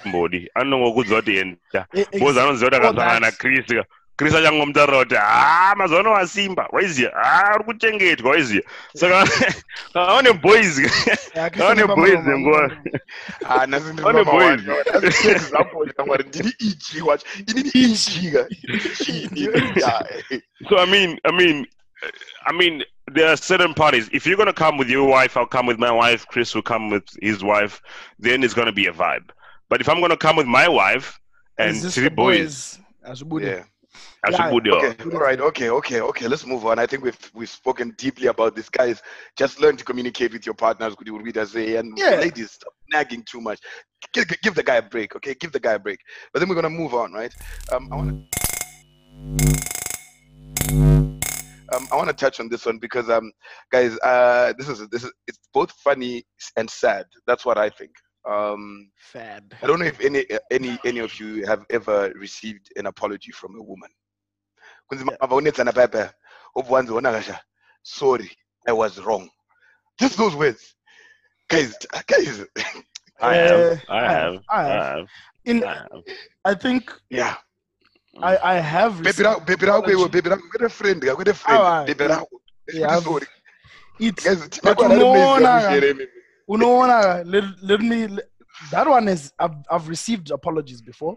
mbodi 0.04 0.50
anongokuudza 0.54 1.16
kuti 1.16 1.36
enda 1.36 1.86
bozi 2.20 2.40
anoziva 2.40 2.70
kuti 2.70 2.76
all 2.76 2.86
akasangana 2.88 3.26
oh, 3.26 3.30
that. 3.30 4.34
achangomutaurira 4.34 4.98
kuti 4.98 5.14
ha 5.14 5.70
ah, 5.70 5.74
mazuva 5.76 6.00
ano 6.00 6.12
wasimba 6.12 6.68
waiziya 6.72 7.10
ha 7.10 7.50
ah, 7.50 7.54
uri 7.54 7.64
kuchengetwa 7.64 8.30
waiziya 8.30 8.62
saka 8.94 9.28
aone 9.94 10.32
boys 10.32 10.78
Yeah, 11.34 11.50
aone 11.60 11.86
boys 11.86 12.18
nguva 12.38 12.76
Ah, 13.48 13.66
nhasi 13.66 13.86
ndiri 13.92 14.02
Pane 14.02 14.24
mama 14.24 14.32
boys. 14.32 14.44
wani, 14.44 14.62
nhasi 15.02 15.28
ndiri 15.28 15.34
example 15.36 15.92
yamwari 15.98 16.24
ndiri 16.24 16.54
ichi 16.58 17.00
wacho 17.00 17.26
inini 17.46 17.70
ichi 17.74 18.30
ka 18.30 18.46
Ichi, 18.48 19.28
yeah. 19.34 20.02
Eh, 20.10 20.24
eh. 20.30 20.40
So 20.68 20.78
I 20.78 20.86
mean, 20.86 21.18
I 21.24 21.30
mean, 21.32 21.66
I 22.46 22.52
mean, 22.52 22.84
there 23.14 23.28
are 23.28 23.36
certain 23.36 23.74
parties. 23.74 24.08
If 24.12 24.26
you're 24.26 24.36
gonna 24.36 24.52
come 24.52 24.76
with 24.78 24.88
your 24.88 25.08
wife, 25.08 25.36
I'll 25.36 25.46
come 25.46 25.66
with 25.66 25.78
my 25.78 25.90
wife. 25.92 26.26
Chris 26.26 26.54
will 26.54 26.62
come 26.62 26.90
with 26.90 27.04
his 27.20 27.42
wife. 27.42 27.80
Then 28.18 28.42
it's 28.44 28.54
gonna 28.54 28.72
be 28.72 28.86
a 28.86 28.92
vibe. 28.92 29.30
But 29.72 29.80
if 29.80 29.88
I'm 29.88 30.02
gonna 30.02 30.18
come 30.18 30.36
with 30.36 30.46
my 30.46 30.68
wife 30.68 31.18
and 31.56 31.74
three 31.82 32.04
the 32.04 32.10
boys, 32.10 32.78
Azubudi. 33.08 33.44
yeah. 33.44 33.64
I 34.22 34.30
Yeah, 34.30 34.36
should 34.36 34.50
put 34.50 34.68
Okay, 34.68 35.04
all 35.14 35.20
right, 35.22 35.40
okay, 35.40 35.70
okay, 35.70 36.00
okay. 36.02 36.28
Let's 36.28 36.44
move 36.44 36.66
on. 36.66 36.78
I 36.78 36.84
think 36.84 37.02
we've 37.02 37.30
we've 37.32 37.48
spoken 37.48 37.94
deeply 37.96 38.26
about 38.26 38.54
this, 38.54 38.68
guys. 38.68 39.00
Just 39.34 39.62
learn 39.62 39.78
to 39.78 39.84
communicate 39.86 40.34
with 40.34 40.44
your 40.44 40.54
partners. 40.54 40.94
Could 40.94 41.06
you 41.06 41.18
read 41.18 41.38
us 41.38 41.52
say 41.52 41.76
and 41.76 41.96
Yeah. 41.96 42.16
ladies, 42.20 42.50
stop 42.50 42.74
nagging 42.92 43.24
too 43.24 43.40
much. 43.40 43.60
Give, 44.12 44.26
give 44.42 44.54
the 44.54 44.62
guy 44.62 44.76
a 44.76 44.82
break, 44.82 45.16
okay? 45.16 45.32
Give 45.40 45.52
the 45.52 45.60
guy 45.60 45.72
a 45.72 45.78
break. 45.78 46.00
But 46.34 46.40
then 46.40 46.50
we're 46.50 46.54
gonna 46.54 46.68
move 46.68 46.92
on, 46.92 47.14
right? 47.14 47.32
Um, 47.72 47.88
I 47.90 47.96
wanna. 47.96 48.12
Um, 51.72 51.88
I 51.90 51.96
want 51.96 52.08
to 52.08 52.14
touch 52.14 52.40
on 52.40 52.50
this 52.50 52.66
one 52.66 52.76
because, 52.76 53.08
um, 53.08 53.32
guys, 53.70 53.98
uh, 54.00 54.52
this 54.58 54.68
is 54.68 54.86
this 54.90 55.02
is 55.02 55.12
it's 55.26 55.38
both 55.54 55.72
funny 55.82 56.24
and 56.58 56.68
sad. 56.68 57.06
That's 57.26 57.46
what 57.46 57.56
I 57.56 57.70
think. 57.70 57.92
Um, 58.24 58.90
Fad. 58.96 59.54
I 59.62 59.66
don't 59.66 59.78
know 59.80 59.86
if 59.86 60.00
any 60.00 60.24
any 60.50 60.78
any 60.84 61.00
of 61.00 61.18
you 61.20 61.44
have 61.46 61.64
ever 61.70 62.12
received 62.16 62.72
an 62.76 62.86
apology 62.86 63.32
from 63.32 63.56
a 63.56 63.62
woman. 63.62 63.90
Kunzi 64.90 65.04
mava 65.04 65.34
unetsana 65.36 65.72
papa 65.74 66.14
obuwanzi 66.56 66.92
wona 66.92 67.10
kasha 67.12 67.40
sorry 67.82 68.30
i 68.68 68.72
was 68.72 68.98
wrong 69.00 69.28
just 69.98 70.16
those 70.16 70.36
words 70.36 70.76
guys 71.48 71.74
guys 72.06 72.44
I 73.20 73.34
have, 73.34 73.60
Uh, 73.60 73.76
I 73.88 74.00
I 74.04 74.12
have, 74.12 74.32
have, 74.34 74.42
I 74.50 74.62
I 74.62 74.68
have. 74.68 74.82
have, 74.82 75.08
In 75.44 75.64
I 75.64 75.74
have. 75.74 76.02
I 76.44 76.54
think 76.54 76.92
yeah 77.10 77.36
I 78.22 78.36
I 78.36 78.54
have 78.60 78.94
baby 79.02 79.08
received 79.08 79.26
rako 79.28 79.46
baby 79.46 79.66
rako 79.66 79.90
iwe 79.90 80.08
apology. 80.08 80.08
baby 80.12 80.28
rako 80.30 80.42
kwete 80.48 80.68
friend 80.70 81.02
ka 81.04 81.14
kwete 81.16 81.34
friend 81.34 81.60
Awa, 81.60 81.84
baby 81.86 82.04
yeah. 82.04 82.16
rako 82.16 82.40
Yeah, 82.72 82.86
Kuti 82.86 82.96
I've- 82.96 83.04
sorry 83.04 83.26
it 83.98 84.16
guys 84.22 84.48
but 84.62 84.78
chakwa 84.78 84.88
rari 85.40 86.08
kushere 86.58 86.70
mimi 86.70 86.84
unoona 86.84 87.24
let, 87.24 87.44
let 87.62 87.80
me 87.80 88.06
let- 88.08 88.28
that 88.70 88.86
one 88.88 89.12
is 89.12 89.32
I've, 89.38 89.56
I've 89.70 89.88
received 89.88 90.30
apologies 90.30 90.82
before 90.82 91.16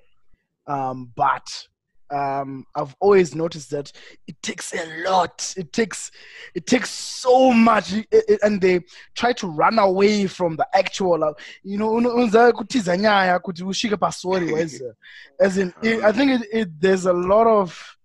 um 0.68 1.12
but 1.16 1.68
um 2.12 2.66
i've 2.76 2.96
always 3.00 3.36
noticed 3.36 3.70
that 3.72 3.92
it 4.28 4.36
takes 4.42 4.74
a 4.74 5.10
lot. 5.10 5.54
It 5.58 5.72
takes 5.74 6.12
it 6.56 6.66
takes 6.68 6.90
so 6.90 7.52
much. 7.52 7.94
I- 7.94 8.06
i- 8.14 8.38
and 8.44 8.62
they 8.62 8.80
try 9.16 9.34
to 9.34 9.48
run 9.48 9.80
away 9.80 10.28
from 10.28 10.56
the 10.58 10.66
actual 10.74 11.24
uh, 11.24 11.34
you 11.64 11.78
know 11.78 11.90
uno- 11.98 12.16
unza 12.16 12.52
kutiza 12.52 12.98
nyaya 12.98 13.40
kuti 13.40 13.64
usvike 13.64 13.98
pasori 13.98 14.46
as 15.40 15.58
in 15.58 15.74
i 15.84 16.02
I 16.10 16.12
think 16.14 16.32
it, 16.32 16.48
it, 16.54 16.70
there's 16.80 17.06
a 17.06 17.14
lot 17.14 17.48
of 17.48 17.98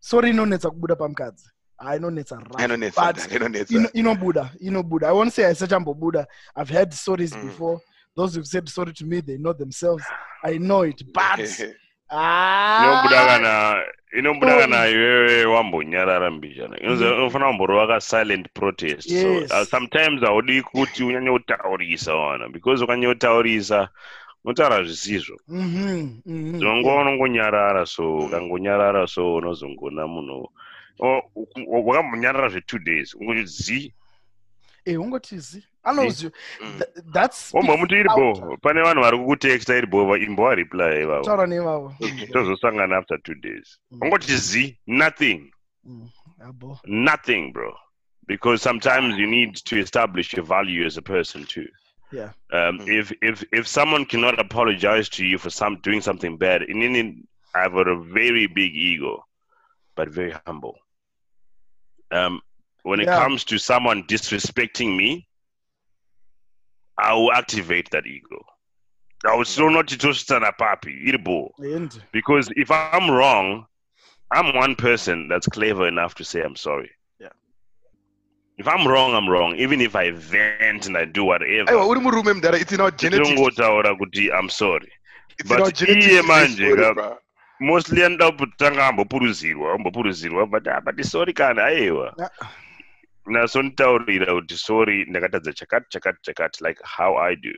sorry 0.00 0.32
kubuda 0.32 0.96
pamukadzi 0.96 1.44
ainonetsa 1.46 1.50
right 1.50 1.55
ainonetsa 1.78 2.38
inobuda 3.92 4.50
inobuda. 4.60 5.08
I 5.08 5.12
won't 5.12 5.32
say 5.32 5.44
aisachambobuda 5.44 6.26
i've 6.56 6.70
heard 6.74 6.92
stories 6.92 7.36
Mm. 7.36 7.42
before. 7.46 7.80
Those 8.16 8.34
who've 8.36 8.46
said 8.48 8.68
sorry 8.68 8.92
to 8.92 9.04
me 9.04 9.20
they 9.20 9.36
know 9.38 9.52
themselves. 9.52 10.04
I 10.42 10.58
know 10.58 10.82
it 10.84 11.02
but 11.12 11.38
inobuda 11.38 11.74
ah, 12.10 13.26
kana 13.26 13.82
inobuda 14.18 14.58
kana 14.58 14.88
iwewe 14.88 15.44
wambonyarara 15.44 16.30
mbijana. 16.30 16.76
Mm. 16.84 17.02
unofana 17.02 17.46
kumborova 17.46 18.00
silent 18.00 18.46
protest 18.54 19.10
Yes. 19.10 19.22
so 19.22 19.60
uh, 19.60 19.64
sometimes 19.66 20.20
haudi 20.22 20.62
kuti 20.62 21.04
unyanye 21.04 21.30
kutaurisa 21.30 22.14
wana 22.14 22.48
because 22.48 22.84
ukanye 22.84 23.06
kutaurisa 23.08 23.88
unotaura 24.44 24.82
zvisizvo. 24.84 25.36
Mhm, 25.48 26.20
mhm, 26.26 26.58
zongo 26.60 26.96
unongonyarara 26.96 27.86
so 27.86 28.18
ukangonyarara 28.18 29.06
so 29.06 29.34
unozongona 29.34 30.06
munhu 30.06 30.48
o- 31.00 31.22
u- 31.34 31.86
wakambonyarara 31.88 32.48
zve2 32.48 32.78
days. 32.84 33.14
Ungoti 33.14 33.44
zi 33.46 33.94
eh 34.84 35.00
ungotizi 35.00 35.64
anoziva 35.82 36.32
Mm. 36.60 36.78
Th- 36.78 37.12
that's 37.12 37.54
wombomuti 37.54 37.94
iribo 37.94 38.28
out. 38.32 38.60
pane 38.60 38.80
vanhu 38.82 39.02
vari 39.02 39.18
kukutexta 39.18 39.76
iribo 39.76 40.16
imbo 40.16 40.42
wareply 40.42 41.02
ivavo 41.02 41.24
taura 41.24 41.46
nevavo. 41.46 41.94
Tozosangana 42.32 42.96
after 42.98 43.18
two 43.22 43.34
days. 43.34 43.78
Mm. 43.90 43.98
ungoti 44.02 44.36
zi 44.36 44.78
nothing. 44.86 45.50
Mm, 45.84 46.08
nothing 46.84 47.52
bro. 47.52 47.76
Because 48.28 48.62
sometimes 48.62 49.16
you 49.18 49.26
need 49.26 49.54
to 49.54 49.78
establish 49.78 50.32
your 50.34 50.44
value 50.46 50.84
as 50.86 50.96
a 50.98 51.02
person 51.02 51.44
too. 51.44 51.68
Yeah. 52.12 52.30
um, 52.52 52.78
Mm. 52.78 52.88
if 53.00 53.12
if 53.22 53.44
if 53.52 53.66
someone 53.66 54.04
cannot 54.06 54.38
apologize 54.40 55.08
to 55.10 55.24
you 55.24 55.38
for 55.38 55.50
some 55.50 55.76
doing 55.82 56.00
something 56.00 56.36
bad 56.36 56.62
in 56.62 56.82
Indian, 56.82 57.26
i've 57.54 57.72
got 57.74 57.88
a 57.88 57.96
very 57.96 58.46
big 58.46 58.74
ego 58.76 59.24
but 59.96 60.08
very 60.08 60.32
humble 60.46 60.74
um 62.12 62.40
when 62.82 63.00
it 63.00 63.06
Yeah. 63.06 63.18
comes 63.22 63.44
to 63.44 63.58
someone 63.58 64.02
disrespecting 64.04 64.96
me 64.96 65.26
i 66.98 67.12
will 67.12 67.32
activate 67.32 67.90
that 67.90 68.06
ego 68.06 68.44
i 69.28 69.34
will 69.36 69.44
still 69.44 69.70
not 69.70 69.88
to 69.88 69.96
papi 69.96 70.92
iribo 71.08 71.50
and 71.74 72.00
because 72.12 72.48
if 72.56 72.70
I'm 72.70 73.10
wrong, 73.10 73.66
I'm 74.30 74.54
one 74.54 74.74
person 74.74 75.28
that's 75.28 75.46
clever 75.46 75.86
enough 75.88 76.14
to 76.16 76.24
say 76.24 76.40
I'm 76.42 76.56
sorry. 76.56 76.90
Yeah. 77.20 77.28
If 78.58 78.66
I'm 78.68 78.86
wrong, 78.86 79.14
I'm 79.14 79.28
wrong. 79.28 79.56
Even 79.56 79.80
if 79.80 79.94
I 79.94 80.10
vent 80.10 80.86
and 80.86 80.96
I 80.96 81.04
do 81.04 81.24
whatever, 81.24 81.70
aiwa 81.70 81.86
uri 81.88 82.00
murume 82.00 82.32
mudhara 82.34 82.60
it's 82.60 82.72
in 82.72 82.80
our 82.80 82.90
genetics 82.90 83.28
ndinongotaura 83.30 83.94
kuti 83.98 84.30
I'm 84.32 84.48
sorry. 84.50 84.92
it's 85.38 85.48
but 85.48 85.58
in 85.58 85.64
our 85.64 85.70
genetics 85.70 86.06
iye 86.06 86.22
to 86.22 86.56
sorry, 86.56 86.94
bro. 86.94 87.18
Mostly 87.60 88.04
anoda 88.04 88.32
kutanga 88.32 88.86
ambopuruzirwa, 88.86 89.74
ambopuruzirwa, 89.74 90.46
but 90.46 90.68
ah, 90.68 90.80
but 90.80 91.04
sorry 91.04 91.32
kana 91.32 91.64
aiwa. 91.64 92.14
Ah. 92.18 92.48
Naso 93.26 93.62
nditaurira 93.62 94.34
kuti 94.34 94.58
sorry 94.58 95.04
ndakatadza 95.04 95.52
chakati 95.52 95.86
chakati 95.88 96.18
chakati 96.22 96.64
like 96.64 96.80
how 96.84 97.16
I 97.18 97.36
do. 97.36 97.52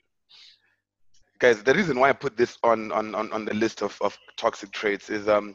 guys 1.39 1.63
the 1.63 1.73
reason 1.73 1.99
why 1.99 2.11
i 2.11 2.13
put 2.13 2.37
this 2.37 2.59
on 2.65 2.91
on 2.93 3.15
on, 3.15 3.33
on 3.33 3.45
the 3.45 3.55
list 3.55 3.83
of, 3.83 3.97
of 4.01 4.19
toxic 4.37 4.71
traits 4.73 5.09
is 5.09 5.29
um 5.29 5.55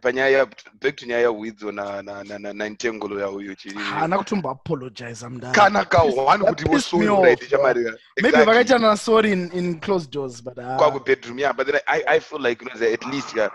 panyaya 0.00 0.46
back 0.80 0.96
to 0.96 1.06
nyaya 1.06 1.30
widzo 1.30 1.72
na 1.72 2.02
na 2.02 2.22
na 2.24 2.38
na, 2.38 2.52
na 2.52 2.68
ntengolo 2.68 3.20
ya 3.20 3.30
uyu 3.30 3.54
chiri 3.54 3.74
haana 3.78 4.18
kutombo 4.18 4.50
apologize 4.50 5.26
kana 5.52 5.84
ka 5.84 6.02
one 6.02 6.44
That 6.44 6.48
kuti 6.48 6.64
pissed 6.64 6.92
me 6.92 7.06
vosori 7.06 7.22
right 7.22 7.42
off, 7.42 7.48
chamarira 7.50 7.96
maybe 8.22 8.36
vakaitana 8.36 8.96
sorry 8.96 9.32
in, 9.32 9.50
in 9.52 9.80
closed 9.80 10.10
doors 10.10 10.40
but 10.40 10.58
uh, 10.58 11.00
yeah 11.36 11.52
but 11.52 11.66
then 11.66 11.80
i 11.86 12.02
i 12.08 12.20
feel 12.20 12.40
like 12.40 12.62
you 12.62 12.68
know 12.68 12.86
at 12.86 13.04
least 13.06 13.36
yeah 13.36 13.50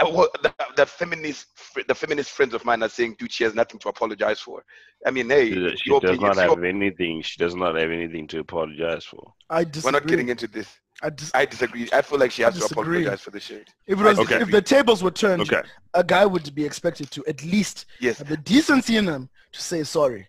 well, 0.00 0.28
the, 0.42 0.52
the 0.76 0.86
feminist 0.86 1.46
the 1.88 1.94
feminist 1.94 2.30
friends 2.30 2.54
of 2.54 2.64
mine 2.64 2.82
are 2.82 2.88
saying 2.88 3.16
dude 3.18 3.32
she 3.32 3.44
has 3.44 3.54
nothing 3.54 3.78
to 3.80 3.88
apologize 3.88 4.40
for 4.40 4.64
i 5.06 5.10
mean 5.10 5.28
hey 5.28 5.50
She, 5.50 5.76
she 5.76 5.90
your 5.90 6.00
does 6.00 6.10
opinion, 6.10 6.20
not 6.22 6.30
it's 6.30 6.36
your- 6.46 6.56
have 6.56 6.64
anything. 6.64 7.22
She 7.22 7.36
does 7.38 7.54
not 7.54 7.74
have 7.76 7.90
anything 7.90 8.26
to 8.28 8.38
apologize 8.40 9.04
for. 9.04 9.32
I 9.50 9.64
disagree. 9.64 9.88
we're 9.88 9.98
not 10.00 10.06
getting 10.08 10.28
into 10.28 10.46
this 10.46 10.68
I 11.02 11.10
dis- 11.10 11.30
i 11.34 11.44
disagree 11.44 11.88
i 11.92 12.00
feel 12.02 12.18
like 12.18 12.30
she 12.30 12.42
has 12.42 12.58
to 12.58 12.64
apologize 12.64 13.20
for 13.20 13.30
the 13.32 13.40
shit 13.40 13.68
if, 13.86 13.98
it 14.00 14.02
was, 14.02 14.18
Okay. 14.20 14.40
if 14.40 14.50
the 14.50 14.62
tables 14.62 15.02
were 15.02 15.10
turned, 15.10 15.42
Okay. 15.42 15.62
a 15.94 16.04
guy 16.04 16.24
would 16.26 16.54
be 16.54 16.64
expected 16.64 17.10
to 17.10 17.24
at 17.26 17.44
least 17.44 17.86
yes 18.00 18.18
have 18.18 18.28
the 18.28 18.36
decency 18.36 18.96
in 18.96 19.06
him 19.06 19.28
to 19.52 19.60
say 19.60 19.82
sorry, 19.84 20.28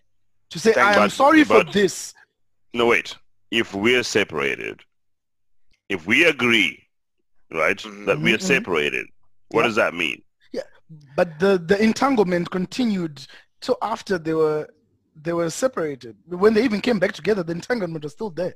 to 0.50 0.58
say 0.58 0.72
Thank 0.72 0.86
I 0.86 0.92
am 0.92 0.98
God. 1.08 1.12
sorry 1.12 1.44
for 1.44 1.64
this. 1.64 2.12
No, 2.74 2.86
wait. 2.86 3.16
If 3.50 3.72
we're 3.74 4.02
separated, 4.02 4.80
if 5.88 6.06
we 6.06 6.24
agree, 6.24 6.82
right, 7.52 7.78
Mhm. 7.78 8.06
that 8.06 8.18
we 8.20 8.34
are 8.34 8.38
Mhm. 8.38 8.42
separated, 8.42 9.06
what 9.54 9.62
Yeah. 9.62 9.68
does 9.68 9.76
that 9.76 9.94
mean? 9.94 10.18
Yeah, 10.52 10.66
but 11.18 11.28
the 11.38 11.52
the 11.70 11.76
entanglement 11.82 12.50
continued 12.50 13.16
till 13.60 13.78
after 13.94 14.18
they 14.18 14.34
were 14.34 14.68
they 15.26 15.32
were 15.32 15.50
separated. 15.50 16.16
When 16.44 16.52
they 16.54 16.64
even 16.64 16.80
came 16.80 16.98
back 16.98 17.12
together, 17.12 17.42
the 17.42 17.52
entanglement 17.52 18.02
was 18.04 18.12
still 18.12 18.30
there. 18.30 18.54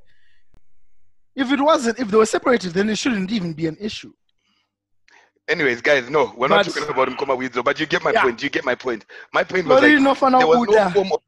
If 1.35 1.51
it 1.55 1.61
wasn't, 1.61 1.99
if 1.99 2.07
they 2.11 2.17
were 2.17 2.25
separated, 2.25 2.73
then 2.73 2.89
it 2.89 2.97
shouldn't 2.97 3.31
even 3.31 3.53
be 3.53 3.67
an 3.67 3.77
issue. 3.89 4.13
anyways 5.53 5.81
guys 5.81 6.09
no 6.09 6.23
we're 6.37 6.47
not 6.47 6.63
talking 6.65 6.89
about 6.95 7.07
Mkoma 7.09 7.35
widzo 7.41 7.63
but 7.63 7.79
you 7.79 7.85
get 7.93 8.03
my 8.03 8.11
Yeah. 8.11 8.23
point 8.25 8.37
you 8.43 8.49
get 8.57 8.65
my 8.71 8.75
point 8.75 9.01
my 9.33 9.43
point 9.51 9.65
was 9.65 9.81
Lori 9.81 9.95
like 9.95 10.03
inofana 10.03 10.37
there 10.39 10.47
was 10.47 10.59
no 10.67 10.73
kuda. 10.73 10.93
form 10.93 11.11
of 11.15 11.21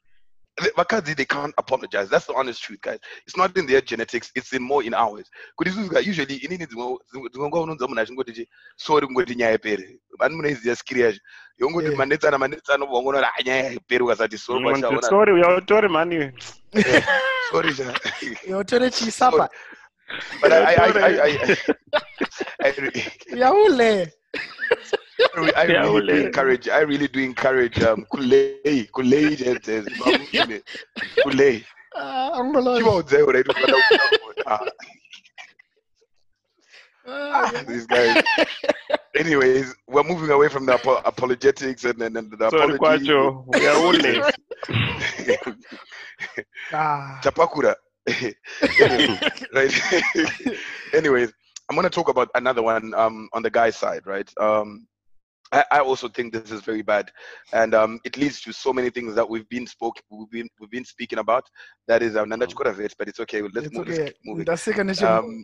the- 0.58 0.72
Vakadzi, 0.78 1.16
they 1.16 1.26
can't 1.26 1.54
apologize. 1.58 2.10
That's 2.10 2.26
the 2.28 2.34
honest 2.34 2.62
truth, 2.62 2.82
guys. 2.82 3.00
It's 3.26 3.38
not 3.38 3.56
in 3.58 3.66
their 3.68 3.82
genetics. 3.82 4.32
It's 4.36 4.54
in 4.54 4.62
more 4.64 4.84
in 4.84 4.94
ours. 4.94 5.30
Kuti 5.60 5.70
isusu 5.70 5.90
guys, 5.90 6.08
usually 6.08 6.38
inini 6.38 6.66
dzimwe 6.68 6.98
dzimwe 7.32 7.48
nguva 7.48 7.62
unonzwa 7.64 7.88
munhu 7.88 8.02
achingoti 8.02 8.34
chi 8.34 8.48
sorry 8.78 9.08
kungoti 9.08 9.36
nyaya 9.36 9.54
ipere. 9.56 10.00
Vani 10.20 10.36
munoiziva 10.36 10.76
skiri 10.76 11.02
yacho. 11.02 11.20
Yongoti 11.60 11.88
Yeah. 11.88 11.98
manetsana 11.98 12.38
manetsana 12.38 12.86
ubva 12.86 13.22
"Ah, 13.28 13.44
nyaya 13.44 13.72
ipere 13.74 14.04
ukasati 14.04 14.38
sorry 14.38 14.64
kwashaona. 14.64 15.02
Sorry, 15.10 15.34
we 15.34 15.42
are 15.44 15.62
sorry, 15.68 15.90
man. 15.90 16.34
Sorry, 17.52 17.74
sha. 17.74 17.84
Yotore 18.48 18.90
chisapa. 18.96 19.50
But 20.42 20.52
I 20.54 20.58
I 20.58 20.74
I 20.74 20.90
I, 21.00 21.28
I, 21.28 21.58
I, 22.64 22.74
really- 22.78 23.12
Yaule. 23.36 24.12
I 25.56 25.64
Yeah, 25.66 25.82
really 25.84 26.02
do 26.02 26.08
well, 26.14 26.26
encourage. 26.26 26.68
I 26.70 26.80
really 26.82 27.08
do 27.08 27.20
encourage 27.20 27.80
um 27.82 28.06
kulei 28.12 28.90
kulei 28.92 29.36
gente 29.38 29.84
kulei. 31.24 31.64
Ah, 31.96 32.32
angololi. 32.40 32.82
Chivaudze 32.82 33.26
right 33.28 33.48
ufana 33.48 33.78
these 37.68 37.88
guys. 37.88 38.24
Anyways, 39.16 39.76
we're 39.88 40.04
moving 40.04 40.30
away 40.32 40.48
from 40.48 40.66
the 40.66 40.74
apo- 40.74 41.02
apologetics 41.06 41.84
and 41.86 42.00
then 42.00 42.16
and 42.18 42.32
the 42.32 42.50
Sorry, 42.50 42.76
apology. 42.76 43.06
Kwacho. 43.06 43.44
We 43.48 43.68
are 43.68 43.76
only. 43.76 44.22
ah. 46.74 47.20
Chapakura. 47.24 47.76
Right. 49.54 49.74
Anyways, 50.94 51.34
I'm 51.70 51.76
gonna 51.76 51.90
talk 51.90 52.08
about 52.10 52.30
another 52.36 52.62
one 52.62 52.94
um, 52.94 53.28
on 53.34 53.42
the 53.44 53.50
guy's 53.50 53.76
side, 53.76 54.06
right? 54.06 54.30
Um, 54.40 54.88
I, 55.52 55.66
I 55.72 55.80
also 55.80 56.08
think 56.08 56.34
this 56.34 56.52
is 56.52 56.62
very 56.62 56.82
bad, 56.82 57.12
and 57.54 57.74
um, 57.76 58.00
it 58.06 58.18
leads 58.18 58.42
to 58.42 58.54
so 58.54 58.72
many 58.72 58.90
things 58.90 59.16
that 59.16 59.30
we've 59.30 59.48
been 59.50 59.68
spoke 59.68 59.98
we've 60.10 60.30
been 60.30 60.50
we've 60.60 60.72
been 60.72 60.86
speaking 60.86 61.20
about. 61.20 61.44
That 61.88 62.02
is 62.02 62.16
um, 62.16 62.30
Nanda 62.30 62.48
Chikoravets, 62.48 62.94
but 62.98 63.08
it's 63.08 63.20
okay. 63.20 63.42
Let's 63.42 63.68
It's 63.68 63.78
move. 63.78 63.88
Let's 63.88 64.00
okay. 64.00 64.08
keep 64.08 64.18
moving. 64.24 64.46
Ndaseka 64.46 64.84
neshe- 64.84 65.04
um, 65.06 65.44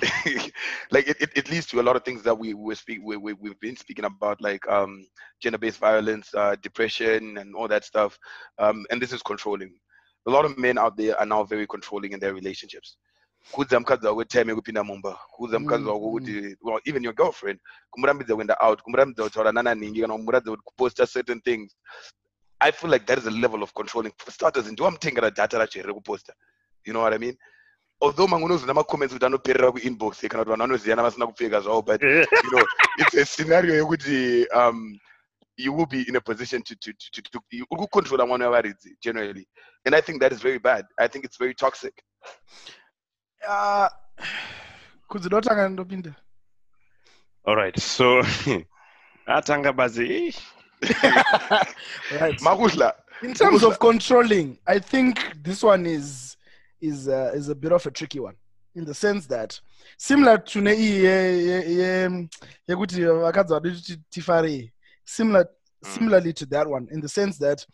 like 0.90 1.06
it, 1.08 1.16
it, 1.20 1.30
it 1.34 1.50
leads 1.50 1.66
to 1.66 1.80
a 1.80 1.82
lot 1.82 1.96
of 1.96 2.04
things 2.04 2.22
that 2.22 2.34
we 2.38 2.54
we 2.54 2.74
speak 2.74 3.00
we, 3.02 3.16
we 3.16 3.34
we've 3.34 3.60
been 3.60 3.76
speaking 3.76 4.06
about 4.06 4.40
like 4.40 4.66
um 4.68 5.04
gender-based 5.42 5.78
violence 5.78 6.32
uh 6.34 6.56
depression 6.62 7.36
and 7.38 7.54
all 7.54 7.68
that 7.68 7.84
stuff 7.84 8.18
um 8.58 8.86
and 8.90 9.00
this 9.00 9.12
is 9.12 9.22
controlling 9.22 9.72
a 10.26 10.30
lot 10.30 10.44
of 10.44 10.56
men 10.56 10.78
out 10.78 10.96
there 10.96 11.18
are 11.18 11.26
now 11.26 11.44
very 11.44 11.66
controlling 11.66 12.12
in 12.12 12.20
their 12.20 12.32
relationships 12.34 12.96
kuudza 13.50 13.80
mukadzi 13.80 14.06
wako 14.06 14.24
time 14.24 14.52
yekupinda 14.52 14.84
mumba 14.84 15.12
kuudza 15.30 15.58
mukadzi 15.58 15.84
Mm, 15.84 15.90
wako 15.90 16.10
kuti 16.10 16.56
well, 16.62 16.80
even 16.84 17.04
your 17.04 17.14
girlfriend 17.14 17.60
kumurambidza 17.90 18.34
kuenda 18.34 18.56
out 18.60 18.82
kumurambidza 18.82 19.24
kutaura 19.24 19.52
nananingi 19.52 20.00
kana 20.00 20.14
kumuratidza 20.14 20.50
kuti 20.50 20.62
kuposta 20.64 21.06
certain 21.06 21.40
things. 21.40 21.76
I 22.60 22.72
feel 22.72 22.90
like 22.92 23.06
that 23.06 23.18
is 23.18 23.26
a 23.26 23.30
level 23.30 23.62
of 23.62 23.72
controlling. 23.72 24.12
For 24.18 24.32
starters 24.32 24.66
ndiwamutengera 24.72 25.30
data 25.30 25.58
racho 25.58 25.78
here 25.78 25.88
rekuposta. 25.88 26.32
You 26.84 26.92
know 26.92 27.02
what 27.02 27.14
i 27.14 27.18
mean? 27.18 27.36
Although 28.00 28.28
mamwe 28.28 28.44
unozoona 28.46 28.74
macomments 28.74 29.14
kuti 29.14 29.26
anoperera 29.26 29.72
kuinbox 29.72 30.20
kana 30.20 30.44
kuti 30.44 30.50
vanhu 30.50 30.62
vanoziyana 30.62 31.02
vasina 31.02 31.26
kupfeka 31.26 31.60
zvavo 31.60 31.82
but 31.82 32.02
you 32.02 32.50
know 32.50 32.64
it's 32.98 33.14
a 33.14 33.24
scenario 33.26 33.74
yekuti 33.74 34.46
um 34.54 34.98
you 35.56 35.72
will 35.76 35.86
be 35.86 36.02
in 36.02 36.16
a 36.16 36.20
position 36.20 36.62
to 36.62 36.74
to 36.76 36.92
to, 36.92 37.22
to, 37.22 37.40
to 37.50 37.66
kucontrola 37.66 38.26
mwana 38.26 38.44
wavaridzi 38.44 38.96
generally. 39.02 39.46
And 39.86 39.94
i 39.94 40.02
think 40.02 40.20
that 40.20 40.32
is 40.32 40.40
very 40.42 40.58
bad. 40.58 40.86
I 40.98 41.08
think 41.08 41.24
it's 41.24 41.38
very 41.38 41.54
toxic 41.54 41.94
Uh, 43.48 43.88
kudzi 45.08 45.28
ndopinda 45.70 46.14
All 47.46 47.56
right. 47.56 47.78
So 47.80 48.22
atanga 49.26 49.72
bazi. 49.72 50.28
eh, 50.28 50.34
right. 52.20 52.40
Makuhla 52.40 52.94
in 53.22 53.34
terms 53.34 53.62
of 53.62 53.78
controlling 53.78 54.58
i 54.66 54.78
think 54.80 55.18
this 55.42 55.62
one 55.62 55.84
is 55.86 56.36
is 56.80 57.06
uh, 57.06 57.30
is 57.34 57.50
a 57.50 57.54
bit 57.54 57.70
of 57.72 57.84
a 57.86 57.90
tricky 57.90 58.18
one 58.18 58.34
in 58.74 58.84
the 58.86 58.94
sense 58.94 59.26
that 59.28 59.60
similar 59.98 60.38
to 60.38 60.60
ne 60.62 60.72
ye- 60.74 61.02
ye- 61.02 61.76
ye- 61.76 62.28
yekuti 62.68 63.04
vakadzi 63.04 63.52
vadoti 63.52 63.96
tifare 64.10 64.72
similar 65.04 65.46
similarly 65.82 66.32
to 66.32 66.46
that 66.46 66.66
one 66.66 66.86
in 66.90 67.00
the 67.02 67.08
sense 67.08 67.38
that 67.38 67.66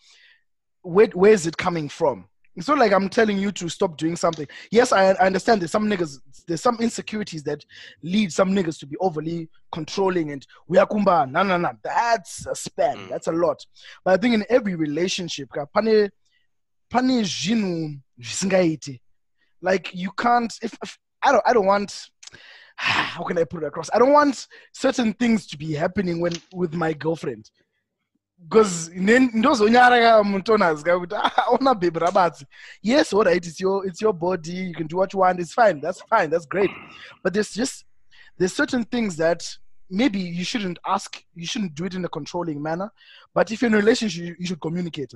where, 0.83 1.09
where 1.15 1.33
is 1.35 1.47
it 1.47 1.57
coming 1.57 1.89
from 1.89 2.25
it's 2.57 2.69
not 2.69 2.79
like 2.79 2.93
i'm 2.93 3.09
telling 3.09 3.39
you 3.39 3.53
to 3.53 3.69
stop 3.69 3.97
doing 3.97 4.17
something. 4.17 4.47
Yes 4.71 4.93
i, 4.93 5.11
I 5.13 5.27
understand 5.27 5.61
there's 5.61 5.71
some 5.71 5.89
niggas 5.89 6.19
there's 6.47 6.63
some 6.63 6.79
insecurities 6.81 7.43
that 7.45 7.65
lead 8.03 8.33
some 8.33 8.55
niggas 8.55 8.79
to 8.81 8.87
be 8.87 8.97
overly 8.99 9.49
controlling 9.73 10.33
and 10.33 10.47
we 10.69 10.79
are 10.79 10.87
kumba. 10.87 11.31
No 11.31 11.43
no 11.43 11.57
no. 11.59 11.73
That's 11.83 12.47
a 12.47 12.55
span 12.55 12.97
Mm. 12.97 13.09
that's 13.11 13.27
a 13.27 13.33
lot. 13.33 13.65
But 14.05 14.15
i 14.15 14.17
think 14.17 14.35
in 14.35 14.45
every 14.49 14.75
relationship 14.75 15.51
ka, 15.53 15.67
pane 15.67 16.11
pane 16.91 17.23
zvinhu 17.25 18.01
like 19.63 19.91
you 19.95 20.11
can't 20.13 20.53
if, 20.63 20.77
if 20.83 20.99
i 21.23 21.33
don't 21.33 21.43
i 21.47 21.53
don't 21.53 21.67
want 21.67 22.09
how 22.77 23.25
can 23.25 23.39
i 23.39 23.45
put 23.45 23.63
it 23.63 23.67
across? 23.67 23.89
I 23.93 23.99
don't 23.99 24.13
want 24.13 24.47
certain 24.73 25.13
things 25.15 25.47
to 25.49 25.57
be 25.57 25.73
happening 25.73 26.21
when 26.21 26.33
with 26.53 26.75
my 26.75 26.93
girlfriend 26.93 27.51
because 28.39 28.91
ndozonyaraka 29.35 30.25
mutonazika 30.25 30.99
kuti 31.01 31.15
"Ah, 31.15 31.45
ona 31.49 31.75
baby 31.75 31.99
rabatsi 31.99 32.47
yes 32.83 33.13
all 33.13 33.25
right 33.25 33.47
it's 33.47 33.61
your 33.61 33.87
it's 33.87 34.03
your 34.03 34.13
body 34.13 34.53
you 34.53 34.75
can 34.75 34.87
do 34.87 34.97
what 34.97 35.13
you 35.15 35.21
want 35.21 35.41
it's 35.41 35.55
fine 35.55 35.81
that's 35.81 36.03
fine 36.11 36.29
that's 36.29 36.47
great. 36.47 36.71
But 37.23 37.33
there's 37.33 37.55
just 37.55 37.85
there's 38.39 38.53
certain 38.55 38.85
things 38.85 39.17
that 39.17 39.43
maybe 39.91 40.21
you 40.21 40.45
shouldn't 40.45 40.79
ask 40.87 41.23
you 41.35 41.47
shouldn't 41.47 41.75
do 41.75 41.85
it 41.85 41.95
in 41.95 42.05
a 42.05 42.09
controlling 42.09 42.61
manner 42.63 42.91
but 43.35 43.51
if 43.51 43.63
you're 43.63 43.69
in 43.69 43.75
a 43.75 43.79
relationship 43.79 44.25
you, 44.25 44.37
you 44.39 44.47
should 44.47 44.61
communicate 44.61 45.13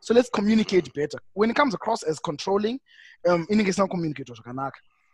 so 0.00 0.14
let's 0.14 0.30
communicate 0.30 0.92
better. 0.94 1.18
When 1.34 1.50
it 1.50 1.56
comes 1.56 1.74
across 1.74 2.02
as 2.02 2.18
controlling 2.18 2.80
um 3.28 3.46
in 3.50 3.58
not 3.58 3.90
communicate 3.90 4.28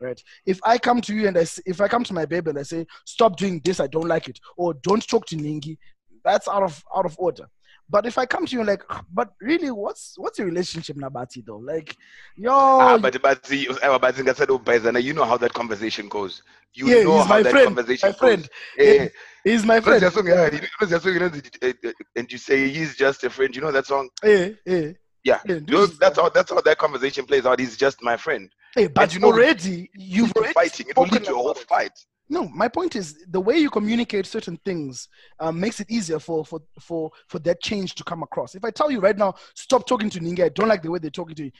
right? 0.00 0.22
If 0.46 0.60
i 0.64 0.78
come 0.78 1.00
to 1.02 1.14
you 1.14 1.28
and 1.28 1.36
i 1.36 1.46
if 1.66 1.80
i 1.80 1.88
come 1.88 2.04
to 2.04 2.14
my 2.14 2.24
baby 2.26 2.50
and 2.50 2.58
i 2.58 2.62
say 2.62 2.86
stop 3.04 3.36
doing 3.36 3.60
this 3.64 3.80
i 3.80 3.86
don't 3.86 4.08
like 4.08 4.28
it 4.28 4.38
or 4.56 4.74
don't 4.82 5.06
talk 5.06 5.26
to 5.26 5.36
ningi 5.36 5.76
that's 6.24 6.48
out 6.48 6.62
of 6.62 6.82
out 6.96 7.06
of 7.06 7.16
order. 7.18 7.46
But 7.88 8.06
if 8.06 8.18
i 8.18 8.24
come 8.24 8.46
to 8.46 8.56
you 8.56 8.64
like 8.64 8.82
but 9.12 9.32
really 9.40 9.70
what's 9.70 10.14
what's 10.16 10.38
your 10.38 10.46
relationship 10.46 10.96
nabati 10.96 11.44
though? 11.44 11.58
Like 11.58 11.96
yo 12.36 12.52
ah, 12.52 12.98
but 12.98 13.14
bazi 13.22 13.66
aiwa 13.82 13.98
bazi 13.98 14.22
ngasati 14.22 14.52
ubhaizana 14.52 15.02
you 15.02 15.12
know 15.12 15.24
how 15.24 15.36
that 15.36 15.52
conversation 15.52 16.08
goes. 16.08 16.42
You 16.74 16.86
yeah 16.88 17.02
know 17.02 17.22
how 17.22 17.42
that 17.42 17.50
friend 17.50 17.66
conversation 17.66 18.08
my 18.10 18.12
friend. 18.12 18.42
goes. 18.78 18.86
Eh, 18.86 19.08
he's 19.44 19.64
my 19.64 19.80
friend. 19.80 20.02
Unoziva 20.02 20.12
song, 20.12 20.26
yeah, 20.28 20.50
you- 20.52 20.98
song 21.00 21.14
inonzi, 21.14 21.58
eh, 21.62 21.72
eh, 21.84 21.92
and 22.16 22.30
you 22.30 22.38
say 22.38 22.68
he's 22.68 22.96
just 22.96 23.24
a 23.24 23.30
friend 23.30 23.54
you 23.54 23.60
know 23.60 23.72
that 23.72 23.86
song? 23.86 24.08
Yeah 24.22 24.48
yeah 24.66 24.76
yeah. 24.76 24.92
Yeah, 25.22 25.40
You 25.44 25.60
know, 25.66 25.86
that's 25.86 26.18
how 26.18 26.30
that's 26.30 26.50
how 26.50 26.62
that 26.62 26.78
conversation 26.78 27.26
plays 27.26 27.44
out. 27.44 27.60
He's 27.60 27.76
just 27.76 28.02
my 28.02 28.16
friend. 28.16 28.48
Hey, 28.74 28.86
but 28.86 29.12
you 29.12 29.20
know- 29.20 29.26
already 29.26 29.90
you've 29.94 30.32
already 30.32 30.54
fighting. 30.54 30.86
It 30.88 30.96
will 30.96 31.04
lead 31.08 31.24
to 31.24 31.32
a 31.32 31.34
whole 31.34 31.52
fight 31.54 31.92
No, 32.32 32.48
my 32.48 32.68
point 32.68 32.94
is 32.94 33.24
the 33.28 33.40
way 33.40 33.58
you 33.58 33.68
communicate 33.70 34.24
certain 34.24 34.56
things 34.64 35.08
um, 35.40 35.58
makes 35.58 35.80
it 35.80 35.90
easier 35.90 36.20
for, 36.20 36.44
for 36.44 36.60
for 36.80 37.10
for 37.28 37.40
that 37.40 37.60
change 37.60 37.96
to 37.96 38.04
come 38.04 38.22
across. 38.22 38.54
If 38.54 38.64
I 38.64 38.70
tell 38.70 38.88
you 38.90 39.00
right 39.00 39.18
now, 39.18 39.34
stop 39.56 39.84
talking 39.84 40.08
to 40.10 40.20
Ninga, 40.20 40.44
I 40.44 40.48
don't 40.50 40.68
like 40.68 40.82
the 40.82 40.90
way 40.92 41.00
they're 41.00 41.10
talking 41.10 41.34
to 41.34 41.44
you, 41.44 41.50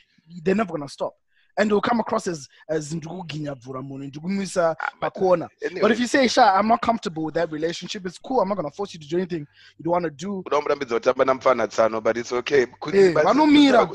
they're 0.45 0.55
never 0.55 0.73
gonna 0.73 0.89
stop. 0.89 1.13
And 1.59 1.67
it'll 1.69 1.81
come 1.81 1.99
across 1.99 2.29
as 2.29 2.47
as 2.69 2.95
Nduguginya 2.95 3.57
Vuramun, 3.61 4.09
Ndugumisa 4.13 4.77
Pakona. 5.03 5.49
Anyway, 5.65 5.81
But 5.83 5.91
if 5.91 5.99
you 5.99 6.07
say, 6.07 6.29
Sha, 6.29 6.55
I'm 6.57 6.69
not 6.69 6.81
comfortable 6.81 7.25
with 7.25 7.35
that 7.35 7.51
relationship, 7.51 8.07
it's 8.07 8.19
cool. 8.19 8.41
I'm 8.41 8.49
not 8.49 8.55
gonna 8.57 8.71
force 8.71 8.95
you 8.95 9.01
to 9.01 9.09
do 9.09 9.17
anything 9.17 9.45
you 9.77 9.83
don't 9.85 9.93
want 9.93 10.05
to 10.05 10.11
do. 10.13 10.43
unomurambidza 10.47 10.95
kutamba 10.95 11.25
namufana 11.25 11.67
tsano 11.69 12.01
but 12.01 12.17
it's 12.17 12.33
okay 12.33 12.67
Kunzi 12.67 12.99
Eh, 12.99 13.13
bazi- 13.13 13.25
vanomira. 13.25 13.89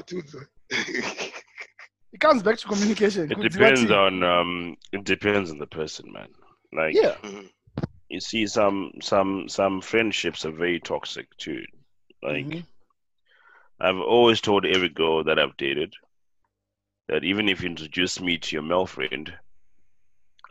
It 2.13 2.21
comes 2.21 2.43
back 2.43 2.57
to 2.57 2.67
communication. 2.67 3.29
It 3.31 3.37
depends 3.39 3.91
on 3.91 4.23
um. 4.23 4.75
It 4.93 5.03
depends 5.03 5.51
on 5.51 5.57
the 5.59 5.67
person, 5.67 6.11
man. 6.13 6.29
Like 6.75 7.01
Yeah. 7.01 7.17
Mhm. 7.23 7.49
you 8.09 8.19
see, 8.19 8.45
some 8.47 8.91
some 9.01 9.47
some 9.49 9.81
friendships 9.81 10.45
are 10.45 10.51
very 10.51 10.79
toxic 10.79 11.27
too. 11.37 11.63
Like 12.21 12.55
Mhm. 12.55 12.79
I've 13.79 13.97
always 13.99 14.41
told 14.41 14.65
every 14.65 14.89
girl 14.89 15.23
that 15.23 15.39
I've 15.39 15.57
dated 15.57 15.95
that 17.07 17.23
even 17.23 17.49
if 17.49 17.61
you 17.61 17.69
introduce 17.69 18.19
me 18.19 18.37
to 18.37 18.55
your 18.55 18.63
male 18.63 18.85
friend, 18.85 19.37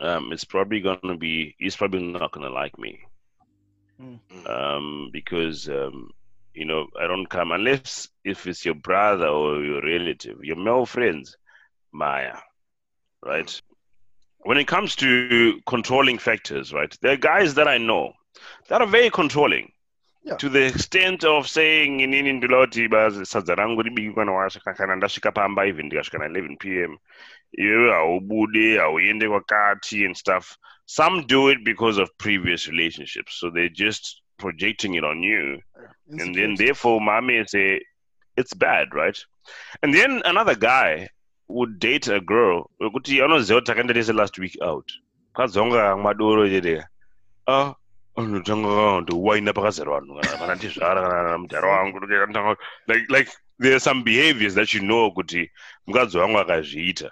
um, 0.01 0.31
it's 0.31 0.45
probably 0.45 0.81
gonna 0.81 1.07
be 1.07 1.55
he's 1.59 1.65
probably 1.77 1.91
not 2.01 2.31
gonna 2.31 2.49
like 2.49 2.77
me. 2.77 2.99
Mm. 3.99 4.19
Um, 4.45 5.09
because 5.11 5.69
um, 5.69 6.11
you 6.53 6.65
know, 6.65 6.87
I 6.99 7.07
don't 7.07 7.29
come 7.29 7.51
unless 7.51 8.07
if 8.23 8.47
it's 8.47 8.65
your 8.65 8.75
brother 8.75 9.27
or 9.27 9.63
your 9.63 9.81
relative, 9.81 10.37
your 10.43 10.55
male 10.57 10.85
friends, 10.85 11.35
Maya, 11.91 12.37
right? 13.23 13.61
When 14.45 14.59
it 14.59 14.67
comes 14.67 14.95
to 14.97 15.59
controlling 15.65 16.19
factors, 16.19 16.71
right? 16.71 16.95
There 17.01 17.13
are 17.13 17.17
guys 17.17 17.55
that 17.55 17.67
I 17.67 17.79
know 17.79 18.13
that 18.69 18.79
are 18.79 18.87
very 18.87 19.09
controlling. 19.09 19.71
Yeah. 20.23 20.35
To 20.37 20.49
the 20.49 20.65
extent 20.65 21.23
of 21.23 21.47
saying 21.47 21.99
inini 21.99 22.33
ndiloti 22.33 22.87
bazi 22.87 23.25
sadza 23.25 23.55
rangu 23.55 23.81
ribikwa 23.81 24.25
nawasvika 24.25 24.73
kana 24.73 24.95
ndasvika 24.95 25.31
pamba 25.31 25.65
even 25.65 25.85
ndikasvika 25.85 26.17
na 26.17 26.27
11 26.27 26.57
pm 26.57 26.97
iwewe 27.51 27.91
haubude 27.91 28.77
hauende 28.77 29.29
kwakati 29.29 30.05
and 30.05 30.15
stuff 30.15 30.57
some 30.85 31.23
do 31.23 31.51
it 31.51 31.59
because 31.63 32.01
of 32.01 32.09
previous 32.17 32.67
relationships 32.67 33.39
so 33.39 33.51
they're 33.51 33.69
just 33.69 34.21
projecting 34.37 34.95
it 34.95 35.03
on 35.03 35.23
you 35.23 35.61
and 36.19 36.35
then 36.35 36.55
therefore 36.55 37.01
mommy 37.01 37.47
say 37.47 37.81
it's 38.37 38.55
bad 38.55 38.93
right 38.93 39.25
and 39.81 39.93
then 39.93 40.21
another 40.25 40.55
guy 40.55 41.07
would 41.49 41.79
date 41.79 42.07
a 42.15 42.19
girl 42.19 42.65
wekuti 42.79 43.21
anoziva 43.21 43.59
kuti 43.59 43.65
takaenderese 43.71 44.13
last 44.13 44.37
week 44.37 44.57
out 44.61 44.91
kadzonga 45.33 45.97
madoro 45.97 46.49
chete 46.49 46.83
ah 47.47 47.73
anotanga 48.15 49.01
ndowaina 49.01 49.53
pakazara 49.53 49.91
vanhu 49.91 50.21
kana 50.21 50.55
ndizvara 50.55 51.09
kana 51.09 51.37
mudhara 51.37 51.67
wangu 51.67 51.99
like 52.87 53.13
like 53.13 53.31
there 53.59 53.73
are 53.73 53.79
some 53.79 54.03
behaviors 54.03 54.55
that 54.55 54.73
you 54.73 54.79
know 54.79 55.11
kuti 55.11 55.51
mukadzi 55.87 56.17
wangu 56.17 56.37
akazviita 56.39 57.11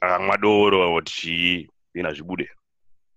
akamwa 0.00 0.36
doro 0.36 0.94
kuti 0.94 1.12
chii 1.12 1.70
ina 1.94 2.12
zvibude 2.12 2.50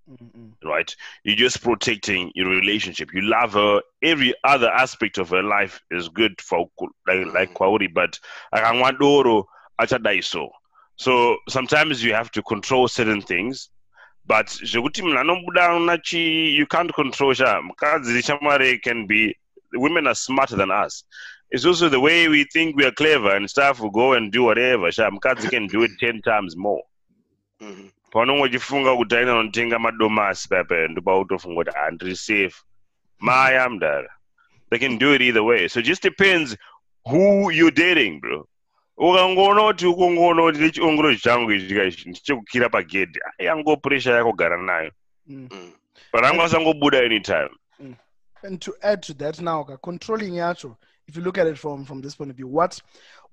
Mm, 0.07 0.29
mm. 0.35 0.53
right? 0.61 0.95
You're 1.23 1.37
just 1.43 1.61
protecting 1.61 2.31
your 2.35 2.49
relationship. 2.49 3.13
You 3.13 3.21
love 3.21 3.53
her. 3.53 3.81
Every 4.01 4.33
other 4.43 4.69
aspect 4.69 5.17
of 5.19 5.29
her 5.29 5.43
life 5.43 5.79
is 5.91 6.09
good 6.09 6.41
for 6.41 6.67
like 7.07 7.33
like 7.33 7.53
Kwauri, 7.53 7.87
but 7.93 8.19
akamwadoro 8.51 9.45
achadai 9.45 9.45
so. 10.21 10.49
So 10.95 11.37
sometimes 11.49 12.03
you 12.03 12.13
have 12.13 12.31
to 12.31 12.43
control 12.43 12.87
certain 12.87 13.21
things. 13.21 13.69
But 14.25 14.47
zvekuti 14.47 15.01
munhu 15.01 15.19
anobuda 15.19 15.73
unachi 15.75 16.53
you 16.53 16.67
can't 16.67 16.93
control 16.93 17.33
sha 17.33 17.61
mukadzi 17.61 18.21
shamwari 18.21 18.81
can 18.81 19.07
be 19.07 19.35
women 19.73 20.07
are 20.07 20.15
smarter 20.15 20.55
than 20.55 20.71
us. 20.71 21.03
It's 21.49 21.65
also 21.65 21.89
the 21.89 21.99
way 21.99 22.27
we 22.27 22.45
think 22.53 22.75
we 22.75 22.85
are 22.85 22.91
clever 22.91 23.35
and 23.35 23.49
stuff. 23.49 23.79
We 23.79 23.89
go 23.89 24.13
and 24.13 24.31
do 24.31 24.43
whatever. 24.43 24.91
Sha 24.91 25.09
mukadzi 25.09 25.49
can 25.49 25.67
do 25.67 25.83
it 25.83 25.91
ten 25.99 26.21
times 26.21 26.55
more. 26.55 26.83
Mhm. 27.61 27.91
paunenge 28.11 28.43
uchifunga 28.43 28.95
kuti 28.95 29.15
aina 29.15 29.39
unotenga 29.39 29.79
madomasi 29.79 30.49
pepe 30.49 30.87
ndopautofunga 30.87 31.55
kuti 31.55 31.77
handiri 31.77 32.15
safe 32.15 32.55
maya 33.19 33.69
mudara 33.69 34.09
they 34.69 34.79
can 34.79 34.97
do 34.97 35.13
it 35.13 35.21
either 35.21 35.43
way 35.43 35.67
so 35.69 35.79
it 35.79 35.85
just 35.85 36.03
depends 36.03 36.57
who 37.05 37.51
you're 37.51 37.71
dating 37.71 38.19
bro 38.19 38.47
ukangoona 39.05 39.61
kuti 39.63 39.85
ukongoona 39.85 40.41
kuti 40.43 40.59
nechiongoro 40.59 41.15
changu 41.15 41.51
ichika 41.51 41.83
ichi 41.83 42.09
ndichekukira 42.09 42.69
pagedhi 42.69 43.19
yango 43.39 43.77
pressure 43.77 44.15
yako 44.15 44.33
gara 44.33 44.57
nayo 44.61 44.91
Mm. 45.27 45.47
Mm. 45.51 45.71
but 46.13 46.23
angu 46.23 46.41
asangobuda 46.41 46.97
anytime 46.99 47.49
and 48.43 48.59
to 48.59 48.73
add 48.81 49.01
to 49.01 49.13
that 49.13 49.39
now 49.39 49.63
controlling 49.63 50.35
yacho 50.35 50.75
if 51.07 51.15
you 51.15 51.21
look 51.23 51.37
at 51.37 51.47
it 51.47 51.55
from 51.57 51.85
from 51.85 52.01
this 52.01 52.15
point 52.17 52.31
of 52.31 52.35
view 52.37 52.47
what 52.57 52.81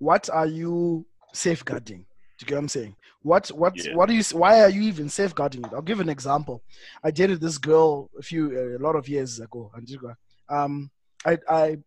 what 0.00 0.28
are 0.30 0.46
you 0.50 1.04
safeguarding 1.32 2.04
Do 2.38 2.44
you 2.44 2.46
get 2.46 2.54
what 2.54 2.62
I'm 2.62 2.68
saying? 2.68 2.94
What 3.22 3.48
what 3.50 3.74
Yeah. 3.76 3.96
what 3.96 4.08
do 4.08 4.14
you 4.14 4.22
why 4.38 4.60
are 4.60 4.68
you 4.70 4.82
even 4.82 5.08
safeguarding 5.08 5.64
it? 5.64 5.72
I'll 5.72 5.82
give 5.82 5.98
an 6.00 6.08
example. 6.08 6.62
I 7.02 7.10
dated 7.10 7.40
this 7.40 7.58
girl 7.58 8.10
a 8.18 8.22
few 8.22 8.76
a 8.76 8.78
lot 8.78 8.94
of 8.96 9.08
years 9.08 9.40
ago, 9.40 9.72
Antigua. 9.76 10.14
Um, 10.48 10.88
I 11.26 11.38
I 11.48 11.78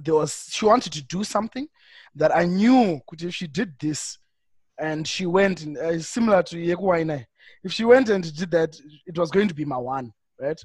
there 0.00 0.14
was 0.14 0.48
she 0.50 0.64
wanted 0.64 0.92
to 0.92 1.02
do 1.02 1.24
something 1.24 1.66
that 2.14 2.34
I 2.34 2.44
knew 2.44 3.00
could 3.06 3.22
if 3.22 3.34
she 3.34 3.46
did 3.46 3.74
this, 3.78 4.18
and 4.78 5.06
she 5.06 5.26
went 5.26 5.66
uh, 5.76 5.98
similar 6.00 6.42
to 6.44 6.56
Yekuwaine. 6.56 7.26
If 7.64 7.72
she 7.72 7.84
went 7.84 8.08
and 8.08 8.22
did 8.36 8.50
that, 8.52 8.78
it 9.06 9.18
was 9.18 9.30
going 9.30 9.48
to 9.48 9.54
be 9.54 9.64
my 9.64 9.76
one, 9.76 10.12
right? 10.40 10.60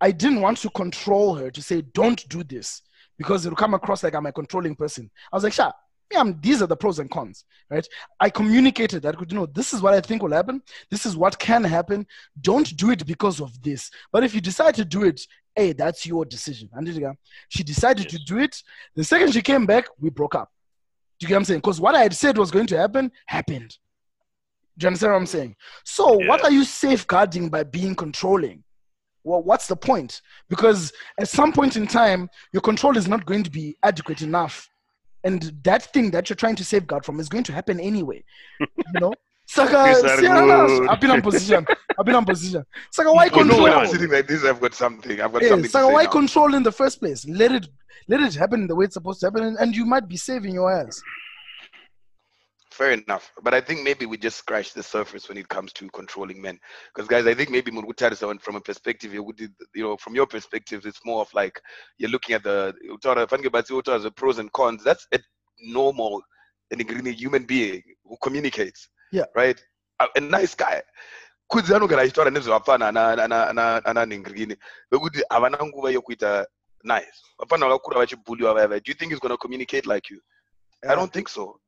I 0.00 0.10
didn't 0.10 0.40
want 0.40 0.58
to 0.58 0.70
control 0.70 1.34
her 1.34 1.50
to 1.50 1.62
say 1.62 1.82
don't 1.82 2.28
do 2.28 2.44
this 2.44 2.82
because 3.18 3.46
it'll 3.46 3.56
come 3.56 3.74
across 3.74 4.02
like 4.02 4.14
I'm 4.14 4.26
a 4.26 4.32
controlling 4.32 4.76
person. 4.76 5.10
I 5.32 5.36
was 5.36 5.44
like, 5.44 5.54
sure, 5.54 5.72
yeah, 6.12 6.20
I'm, 6.20 6.38
these 6.40 6.62
are 6.62 6.66
the 6.66 6.76
pros 6.76 6.98
and 6.98 7.10
cons, 7.10 7.44
right? 7.70 7.86
I 8.20 8.30
communicated 8.30 9.02
that, 9.02 9.16
you 9.30 9.36
know, 9.36 9.46
this 9.46 9.72
is 9.72 9.82
what 9.82 9.94
I 9.94 10.00
think 10.00 10.22
will 10.22 10.32
happen. 10.32 10.62
This 10.90 11.06
is 11.06 11.16
what 11.16 11.38
can 11.38 11.64
happen. 11.64 12.06
Don't 12.40 12.76
do 12.76 12.90
it 12.90 13.06
because 13.06 13.40
of 13.40 13.60
this. 13.62 13.90
But 14.12 14.22
if 14.22 14.34
you 14.34 14.40
decide 14.40 14.74
to 14.76 14.84
do 14.84 15.04
it, 15.04 15.20
hey, 15.56 15.72
that's 15.72 16.06
your 16.06 16.24
decision. 16.24 16.68
And 16.74 17.16
she 17.48 17.64
decided 17.64 18.08
to 18.10 18.18
do 18.18 18.38
it. 18.38 18.62
The 18.94 19.04
second 19.04 19.32
she 19.32 19.42
came 19.42 19.66
back, 19.66 19.86
we 19.98 20.10
broke 20.10 20.34
up. 20.34 20.50
Do 21.18 21.24
you 21.24 21.28
get 21.28 21.34
what 21.34 21.38
I'm 21.38 21.44
saying? 21.46 21.60
Because 21.60 21.80
what 21.80 21.94
I 21.94 22.02
had 22.02 22.14
said 22.14 22.36
was 22.36 22.50
going 22.50 22.66
to 22.68 22.76
happen 22.76 23.10
happened. 23.26 23.78
Do 24.76 24.84
you 24.84 24.88
understand 24.88 25.12
what 25.12 25.18
I'm 25.18 25.26
saying? 25.26 25.56
So, 25.84 26.18
what 26.26 26.44
are 26.44 26.50
you 26.50 26.62
safeguarding 26.62 27.48
by 27.48 27.64
being 27.64 27.94
controlling? 27.94 28.62
Well, 29.24 29.42
what's 29.42 29.66
the 29.66 29.76
point? 29.76 30.20
Because 30.50 30.92
at 31.18 31.28
some 31.28 31.52
point 31.52 31.76
in 31.76 31.86
time, 31.86 32.28
your 32.52 32.60
control 32.60 32.98
is 32.98 33.08
not 33.08 33.24
going 33.24 33.42
to 33.44 33.50
be 33.50 33.76
adequate 33.82 34.20
enough. 34.20 34.68
And 35.24 35.42
that 35.64 35.92
thing 35.94 36.10
that 36.10 36.28
you're 36.28 36.36
trying 36.36 36.56
to 36.56 36.64
safeguard 36.64 37.04
from 37.04 37.18
is 37.18 37.28
going 37.28 37.44
to 37.44 37.52
happen 37.52 37.80
anyway. 37.80 38.22
You 38.60 39.00
know? 39.00 39.12
Saka, 39.48 39.72
Yes, 39.86 40.02
I 40.04 40.16
Sierra, 40.16 40.78
would. 40.80 40.88
I've 40.88 41.00
been 41.00 41.10
on 41.12 41.22
position. 41.22 41.66
I've 41.98 42.04
been 42.04 42.14
on 42.14 42.24
position. 42.24 42.64
Saka, 42.90 43.12
why 43.12 43.26
You 43.26 43.44
know 43.44 43.62
when 43.62 43.72
I'm 43.72 43.78
control? 43.80 43.86
sitting 43.86 44.10
like 44.10 44.26
this, 44.26 44.44
I've 44.44 44.60
got 44.60 44.74
something. 44.74 45.20
I've 45.20 45.32
got 45.32 45.42
Yeah, 45.42 45.48
something 45.50 45.64
to 45.64 45.70
Saka, 45.70 45.88
why 45.88 46.04
now. 46.04 46.10
control 46.10 46.54
in 46.54 46.62
the 46.62 46.72
first 46.72 46.98
place? 46.98 47.26
Let 47.28 47.52
it 47.52 47.68
let 48.08 48.20
it 48.20 48.34
happen 48.34 48.66
the 48.66 48.74
way 48.74 48.84
it's 48.84 48.94
supposed 48.94 49.20
to 49.20 49.26
happen, 49.26 49.42
and, 49.44 49.56
and 49.58 49.74
you 49.74 49.84
might 49.86 50.08
be 50.08 50.16
saving 50.16 50.54
your 50.54 50.70
ass. 50.70 51.00
Fair 52.70 52.90
enough. 52.92 53.32
But 53.42 53.54
I 53.54 53.60
think 53.62 53.82
maybe 53.84 54.04
we 54.04 54.18
just 54.18 54.36
scratched 54.36 54.74
the 54.74 54.82
surface 54.82 55.28
when 55.30 55.38
it 55.38 55.48
comes 55.48 55.72
to 55.74 55.88
controlling 55.90 56.42
men. 56.42 56.58
Because 56.94 57.08
guys, 57.08 57.26
I 57.26 57.32
think 57.32 57.48
maybe 57.48 57.70
Murugutari 57.70 58.40
from 58.42 58.56
a 58.56 58.60
perspective, 58.60 59.14
you 59.14 59.22
would 59.22 59.40
you 59.40 59.82
know, 59.82 59.96
from 59.96 60.14
your 60.14 60.26
perspective, 60.26 60.84
it's 60.84 61.00
more 61.04 61.22
of 61.22 61.32
like 61.32 61.58
you're 61.96 62.10
looking 62.10 62.34
at 62.34 62.42
the 62.42 62.74
Utara 62.90 63.26
Fange 63.30 63.46
Batsi 63.46 63.70
Utara 63.70 63.96
as 63.96 64.02
the 64.02 64.10
pros 64.10 64.38
and 64.38 64.52
cons. 64.52 64.84
That's 64.84 65.06
a 65.12 65.18
normal 65.62 66.22
and 66.70 66.80
a 66.80 67.12
human 67.12 67.44
being 67.44 67.82
who 68.04 68.16
communicates. 68.22 68.88
Yeah. 69.12 69.26
Right? 69.34 69.58
A, 69.98 70.06
a 70.16 70.20
nice 70.20 70.54
guy. 70.56 70.80
Kudzi 71.48 71.74
anogara 71.74 72.02
achitaura 72.02 72.30
nezvevafana 72.30 72.88
ana- 72.88 73.22
ana- 73.24 73.48
ana- 73.48 73.84
ananhingirini 73.84 74.56
vekuti 74.90 75.22
havana 75.30 75.58
nguva 75.66 75.90
yokuita 75.90 76.46
nice 76.84 77.12
vafana 77.38 77.66
vakakura 77.66 77.98
vachibhuliwa 77.98 78.54
vaya 78.54 78.68
vaya 78.68 78.80
do 78.80 78.90
you 78.90 78.94
think 78.98 79.10
he's 79.12 79.20
going 79.20 79.30
to 79.30 79.38
communicate 79.38 79.86
like 79.94 80.10
you 80.14 80.20
i 80.88 80.94
don't 80.96 81.12
think 81.12 81.28
so 81.28 81.60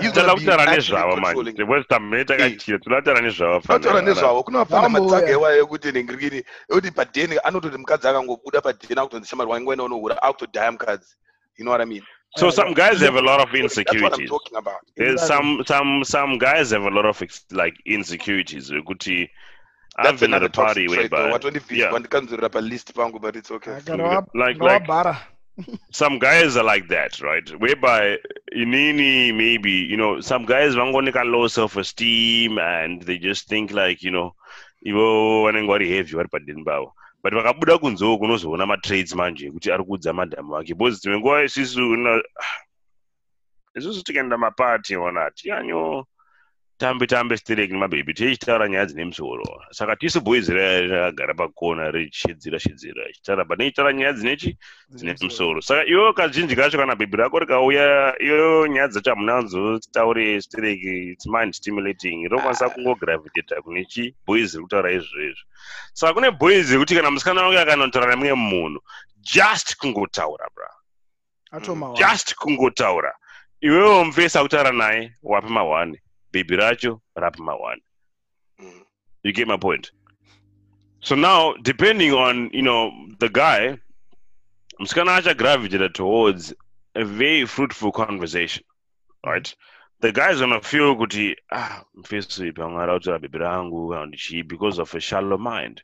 He's 0.00 0.12
gonna 0.12 0.12
tala 0.12 0.34
be 0.34 0.40
kutaura 0.40 0.62
actually 0.62 0.76
nezvavo 0.76 1.14
controlling. 1.14 1.44
manje 1.56 1.62
west 1.72 1.90
ham 1.90 2.08
mene 2.10 2.24
takachira 2.24 2.78
tinataura 2.78 3.20
nezvavo 3.20 3.60
taura 3.60 4.00
fana- 4.00 4.02
nezvavo 4.04 4.42
kune 4.42 4.58
vafana 4.58 4.82
Vambo, 4.82 5.00
matsaga 5.04 5.26
yeah. 5.26 5.38
iwaya 5.40 5.58
ekuti 5.62 5.92
nhingirikini 5.92 6.44
ekuti 6.70 6.90
padheni 6.90 7.38
anototi 7.44 7.78
mukadzi 7.78 8.08
akangobuda 8.08 8.60
padheni 8.60 9.00
akutonzi 9.00 9.28
shamari 9.28 9.50
wangu 9.50 9.70
wena 9.70 9.82
unohura 9.84 10.22
akutodhaya 10.22 10.72
mukadzi 10.72 11.14
you 11.56 11.64
know 11.64 11.72
what 11.72 11.80
i 11.82 11.86
mean 11.86 12.04
so 12.36 12.50
some 12.50 12.68
uh, 12.68 12.74
guys 12.74 13.00
have 13.00 13.14
a 13.14 13.22
lot 13.22 13.40
of 13.40 13.48
that's 13.52 13.52
what 13.52 13.58
i'm 13.58 13.64
insecurities. 13.64 14.28
talking 14.28 14.56
about. 14.56 14.80
There's 14.96 15.22
some 15.22 15.62
some 15.66 16.04
some 16.04 16.38
guys 16.38 16.70
have 16.70 16.82
a 16.82 16.90
lot 16.90 17.06
of 17.06 17.22
like 17.52 17.76
insecurities. 17.86 18.70
Kuti 18.70 19.28
I've 19.96 20.04
that's 20.04 20.20
been 20.20 20.34
at 20.34 20.42
another 20.42 20.46
a 20.46 20.50
party 20.50 20.86
toxic 20.86 20.88
trait 20.88 21.10
though. 21.10 21.30
Whereby 21.30 21.38
watondivhisa 21.38 21.76
yeah. 21.76 21.90
wandikanzurira 21.92 23.20
but 23.20 23.36
it's 23.36 23.50
okay. 23.50 23.78
Ngarawa- 23.86 24.26
like 24.34 24.58
like 24.60 24.84
ngawabhara. 24.84 25.16
some 25.92 26.18
guys 26.18 26.56
are 26.56 26.64
like 26.64 26.88
that, 26.88 27.20
right? 27.20 27.48
Whereby 27.60 28.18
inini 28.52 29.32
maybe 29.34 29.70
you 29.70 29.96
know 29.96 30.20
some 30.20 30.44
guys 30.46 30.74
vangonika 30.74 31.24
low 31.24 31.46
self 31.46 31.76
esteem 31.76 32.58
and 32.58 33.02
they 33.02 33.18
just 33.18 33.48
think 33.48 33.70
like 33.70 34.02
you 34.02 34.10
know 34.10 34.34
ivo 34.86 35.44
vanenge 35.46 35.68
vari 35.68 35.88
heavy 35.88 36.14
vari 36.16 36.28
padeni 36.28 36.64
pavo 36.64 36.92
but 37.24 37.32
vakabuda 37.34 37.78
kunze 37.78 38.04
uku 38.04 38.24
unozoona 38.24 38.66
matrades 38.66 39.14
manje 39.14 39.46
ekuti 39.46 39.72
ari 39.72 39.84
kuudza 39.84 40.12
madhamu 40.12 40.56
ake. 40.56 40.74
Because 40.74 41.00
dzimwe 41.00 41.18
nguva 41.18 41.44
isisu 41.44 41.96
isusu 43.78 44.04
tikaenda 44.04 44.36
mapati 44.38 44.96
ona 44.96 45.30
tianyo 45.30 46.06
tambe 46.78 47.06
tambe 47.06 47.36
stereki 47.36 47.72
nemabhebi 47.72 48.14
tichitaura 48.14 48.68
nyaya 48.68 48.86
dzine 48.86 49.04
musoro 49.04 49.44
saka 49.70 49.96
tisu 49.96 50.20
boys 50.20 50.48
raya 50.48 50.80
rakagara 50.80 51.34
pakona 51.34 51.90
richedzera 51.90 52.58
shedzera 52.58 53.12
chitaura 53.12 53.44
but 53.44 53.58
nechitaura 53.58 53.92
nyaya 53.92 54.12
dzinechi 54.12 54.58
dzine 54.90 55.16
musoro 55.22 55.60
saka 55.62 55.86
iwo 55.86 56.12
kazhinji 56.12 56.56
kacho 56.56 56.78
kana 56.78 56.96
bhebhi 56.96 57.16
rako 57.16 57.38
rikauya 57.38 58.14
iyo 58.20 58.66
nyaya 58.66 58.88
dzacho 58.88 59.10
hamunadzo 59.10 59.80
taure 59.92 60.40
stereki 60.40 61.12
its 61.12 61.26
mind 61.26 61.54
stimulating. 61.54 62.28
Rinokwanisa 62.28 62.68
kungogravitata 62.70 63.62
kune 63.62 63.84
chi 63.84 64.14
boys 64.26 64.54
riri 64.54 64.62
kutaura 64.62 64.92
izvozvo 64.92 65.44
saka 65.92 66.14
kune 66.14 66.30
boys 66.30 66.70
yekuti 66.70 66.94
kana 66.94 67.10
musikana 67.10 67.42
wangu 67.42 67.58
akanotaura 67.58 68.10
nemumwe 68.10 68.34
munhu 68.34 68.80
just 69.20 69.76
kungotaura 69.76 70.46
bra. 70.54 70.68
Just 71.94 72.34
kungotaura. 72.34 73.12
Iwewo 73.60 74.04
mufesa 74.04 74.42
kutaura 74.42 74.72
naye 74.72 75.12
wapi 75.22 75.48
mahwane 75.48 76.00
bhebhi 76.34 76.56
racho 76.56 77.00
rapi 77.16 77.40
mahwane 77.42 77.82
Mm. 78.60 78.82
you 79.24 79.32
get 79.32 79.48
my 79.48 79.56
point. 79.56 79.90
So 81.00 81.14
now 81.16 81.54
depending 81.62 82.12
on 82.12 82.50
you 82.52 82.62
know 82.62 82.92
the 83.18 83.28
guy 83.28 83.78
musikana 84.80 85.20
achagravitata 85.20 85.92
towards 85.92 86.54
a 86.94 87.04
very 87.04 87.44
fruitful 87.46 87.92
conversation 87.92 88.62
right? 89.26 89.54
The 90.00 90.12
guys 90.12 90.38
gonna 90.40 90.60
feel 90.60 90.94
kuti 90.96 91.34
ah 91.52 91.82
mfesi 91.96 92.52
pamwe 92.52 92.82
ari 92.82 92.92
kutaura 92.92 93.18
bhebhi 93.18 93.38
rangu 93.38 93.90
kana 93.90 94.06
kuti 94.06 94.18
chii 94.18 94.42
because 94.48 94.78
of 94.78 94.94
a 94.94 95.00
shallow 95.00 95.38
mind 95.38 95.82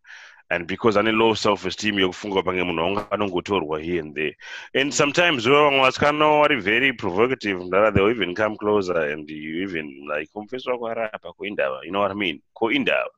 and 0.51 0.67
because 0.67 0.97
ane 0.97 1.13
low 1.13 1.35
self 1.35 1.65
esteem 1.65 1.99
yokufunga 1.99 2.43
pange 2.43 2.63
munhu 2.63 2.83
wangu 2.85 3.01
anongotorwa 3.11 3.81
here 3.81 4.01
and 4.01 4.15
there. 4.15 4.35
And 4.75 4.93
sometimes 4.95 5.47
wewe 5.47 5.65
vamwe 5.65 5.81
vasikana 5.81 6.41
vari 6.41 6.61
very 6.61 6.93
provocative 6.93 7.65
ndara 7.65 7.93
they 7.95 8.11
even 8.11 8.35
come 8.35 8.57
closer 8.57 8.97
and 9.13 9.31
you 9.31 9.63
even 9.63 9.87
like 10.09 10.31
umfesi 10.35 10.71
wako 10.71 10.89
arapa 10.89 11.33
koindava 11.33 11.85
you 11.85 11.91
know 11.91 12.03
what 12.03 12.11
i 12.11 12.15
mean? 12.15 12.43
Koindava 12.55 13.11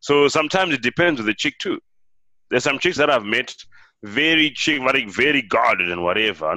so 0.00 0.28
sometimes 0.28 0.74
it 0.74 0.82
depends 0.82 1.20
with 1.20 1.26
the 1.26 1.34
chick 1.34 1.58
too. 1.58 1.78
There's 2.48 2.64
some 2.64 2.78
chicks 2.78 2.96
that 2.96 3.10
i've 3.10 3.24
met 3.24 3.54
very 4.02 4.50
chick 4.50 4.80
very 4.82 5.04
very 5.04 5.42
guarded 5.42 5.90
and 5.92 6.02
whatever. 6.02 6.54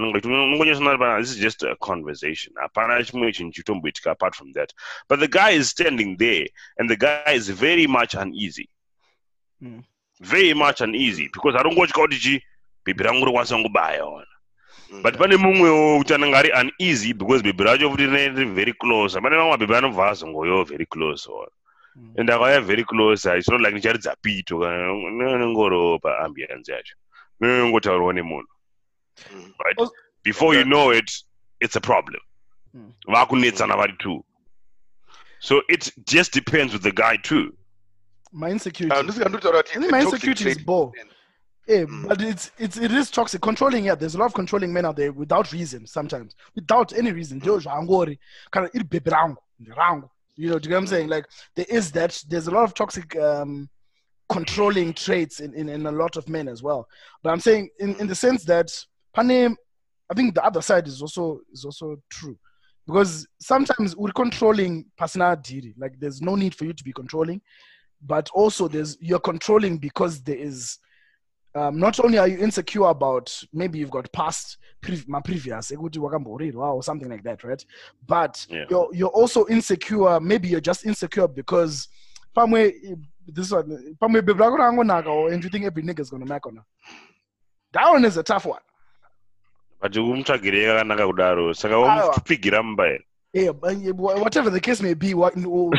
This 1.19 1.31
is 1.31 1.37
just 1.37 1.63
a 1.63 1.75
conversation. 1.81 2.53
Apart 2.63 4.35
from 4.35 4.51
that. 4.53 4.73
But 5.07 5.19
the 5.19 5.27
guy 5.27 5.51
is 5.51 5.69
standing 5.69 6.17
there 6.17 6.47
and 6.79 6.89
the 6.89 6.97
guy 6.97 7.33
is 7.33 7.49
very 7.49 7.85
much 7.85 8.15
uneasy. 8.15 8.69
Mm. 9.61 9.83
Very 10.19 10.53
much 10.53 10.81
uneasy 10.81 11.29
because 11.33 11.55
arongotya 11.59 11.93
kuti 11.95 12.19
chi 12.19 12.43
bhebhi 12.85 13.03
rangu 13.03 13.25
rikwanisa 13.25 13.55
kungobaya 13.55 14.05
ona 14.05 14.25
Mm. 14.91 15.01
but 15.01 15.17
pane 15.17 15.37
mumwewo 15.37 15.97
kuti 15.97 16.13
anenge 16.13 16.35
ari 16.37 16.51
uneasy 16.51 17.13
because 17.13 17.41
bhebhi 17.43 17.63
racho 17.63 17.89
futi 17.89 18.05
riri 18.05 18.45
very 18.45 18.73
close. 18.73 19.15
Pane 19.19 19.35
mamwe 19.35 19.51
mabhebhi 19.57 19.75
anobva 19.75 20.09
azongoyo 20.09 20.63
very 20.63 20.85
close 20.85 21.27
ona 21.31 21.47
Mm. 21.95 22.13
and 22.17 22.29
akauya 22.29 22.61
very 22.61 22.83
close. 22.83 23.25
It's 23.25 23.49
not 23.49 23.61
like 23.61 23.71
ndicharidza 23.73 24.15
pito 24.21 24.59
kana 24.59 24.93
nengoro 25.37 25.99
paambiance 25.99 26.71
yacho 26.71 26.95
nongotaurwa 27.41 28.13
nemunhu 28.13 28.47
Mm. 29.33 29.53
right? 29.65 29.79
Oh. 29.79 29.91
before 30.23 30.57
you 30.57 30.63
know 30.63 30.91
it 30.93 31.11
it's 31.59 31.75
a 31.75 31.81
problem. 31.81 32.21
Vakunetsana 33.07 33.75
vari 33.77 33.93
two. 33.97 34.23
So 35.39 35.61
it 35.69 35.91
just 36.05 36.33
depends 36.33 36.73
with 36.73 36.83
the 36.83 36.91
guy 36.91 37.17
too 37.17 37.53
My 38.35 38.49
insecurity. 38.51 39.03
Ndisika 39.03 39.29
nditaura 39.29 39.63
kuti 39.63 39.77
I 39.77 39.79
think 39.81 39.91
my 39.91 40.01
insecurity 40.01 40.49
is 40.49 40.65
ball. 40.65 40.91
Yeah, 41.67 41.85
Mm. 41.87 42.07
but 42.07 42.21
it's 42.21 42.51
it's 42.59 42.77
it 42.77 42.91
is 42.91 43.09
toxic. 43.11 43.41
Controlling, 43.41 43.85
yeah. 43.85 43.95
There's 43.95 44.13
a 44.15 44.19
lot 44.19 44.25
of 44.27 44.33
controlling 44.33 44.71
men 44.73 44.85
out 44.85 44.95
there 44.97 45.11
without 45.11 45.51
reason 45.51 45.87
sometimes, 45.87 46.35
without 46.55 46.93
any 46.93 47.11
reason. 47.11 47.39
Ndio 47.39 47.59
zvangori, 47.59 48.19
kana 48.51 48.69
iri 48.73 48.83
bhebhi 48.83 49.09
rangu, 49.09 49.37
ndi 49.59 49.71
rangu. 49.71 50.09
You 50.35 50.49
know, 50.49 50.59
do 50.59 50.67
you 50.67 50.69
get 50.69 50.75
what 50.75 50.81
I'm 50.81 50.87
saying? 50.87 51.09
Like 51.09 51.25
there 51.55 51.65
is 51.69 51.91
that. 51.93 52.23
There's 52.29 52.47
a 52.47 52.51
lot 52.51 52.63
of 52.65 52.73
toxic 52.73 53.15
um, 53.15 53.69
controlling 54.29 54.93
traits 54.93 55.39
in, 55.39 55.53
in, 55.55 55.69
in 55.69 55.85
a 55.85 55.91
lot 55.91 56.17
of 56.17 56.27
men 56.29 56.47
as 56.47 56.61
well. 56.61 56.87
But 57.23 57.31
I'm 57.31 57.39
saying 57.39 57.69
in, 57.79 57.95
in 58.01 58.07
the 58.07 58.15
sense 58.15 58.43
that 58.45 58.69
pane, 59.15 59.55
I 60.11 60.13
think 60.13 60.35
the 60.35 60.43
other 60.45 60.61
side 60.61 60.87
is 60.87 61.01
also 61.01 61.39
is 61.51 61.65
also 61.65 61.97
true. 62.11 62.37
Because 62.85 63.25
sometimes 63.39 63.95
we're 63.95 64.11
controlling 64.11 64.85
personality. 64.97 65.73
Like 65.79 65.93
there's 65.99 66.21
no 66.21 66.35
need 66.35 66.53
for 66.53 66.65
you 66.65 66.73
to 66.73 66.83
be 66.83 66.93
controlling, 66.93 67.41
but 68.05 68.29
also 68.33 68.67
there's 68.67 68.97
you're 69.01 69.19
controlling 69.19 69.77
because 69.77 70.21
there 70.21 70.37
is 70.37 70.77
um, 71.55 71.79
not 71.79 71.99
only 72.03 72.17
are 72.17 72.27
you 72.27 72.37
insecure 72.37 72.85
about 72.87 73.43
maybe 73.53 73.79
you've 73.79 73.89
got 73.89 74.11
past 74.11 74.57
pre- 74.81 75.03
my 75.07 75.21
previous 75.21 75.71
or 75.71 76.83
something 76.83 77.09
like 77.09 77.23
that 77.23 77.43
right? 77.43 77.65
But 78.07 78.45
Yeah. 78.49 78.65
you're 78.69 78.89
you're 78.93 79.09
also 79.09 79.45
insecure 79.47 80.19
maybe 80.19 80.47
you're 80.49 80.61
just 80.61 80.85
insecure 80.85 81.27
because 81.27 81.87
this 83.27 83.51
one 83.51 83.95
pamwe 84.01 84.25
baby 84.25 84.33
rako 84.33 84.57
rangonaka 84.59 85.07
or 85.07 85.31
and 85.31 85.43
you 85.43 85.49
think 85.49 85.65
every 85.65 85.81
nigga 85.83 86.01
is 86.01 86.09
gonna 86.09 86.25
mac 86.25 86.45
on 86.45 86.57
her? 86.57 86.65
That 87.73 87.89
one 87.89 88.05
is 88.05 88.17
a 88.17 88.23
tough 88.23 88.45
one. 88.45 88.61
But 89.81 89.93
umutsvagirei 89.93 90.65
kakanaka 90.65 91.07
kudaro 91.07 91.53
saka 91.55 91.77
wamupfigira 91.77 92.63
mumba 92.63 92.85
here 92.87 93.03
yeah 93.35 93.51
but 93.53 93.75
whatever 94.25 94.49
the 94.49 94.59
case 94.61 94.81
may 94.81 94.93
be 94.95 95.13
wa- 95.13 95.31
wa- 95.35 95.71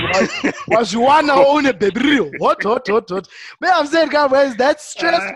wazviwana 0.69 1.35
une 1.57 1.73
baby 1.73 2.01
real 2.01 2.31
hot 2.41 2.63
hot 2.65 2.87
hot 2.89 3.09
hot 3.11 3.29
but 3.61 3.71
i'm 3.77 3.87
saying 3.87 4.09
guys 4.11 4.55
that's 4.57 4.85
stress 4.95 5.23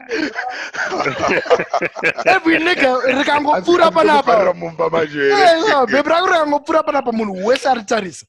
every 2.26 2.58
nigga 2.58 3.00
rikangopfuura 3.18 3.90
panapa 3.90 4.54
mumba 4.54 4.90
manje 4.90 5.30
Eh, 5.32 5.60
no, 5.70 5.86
baby 5.86 6.08
rako 6.10 6.26
rikangopfuura 6.28 6.82
panapa 6.82 7.12
munhu 7.12 7.46
wese 7.46 7.68
aritarisa 7.68 8.26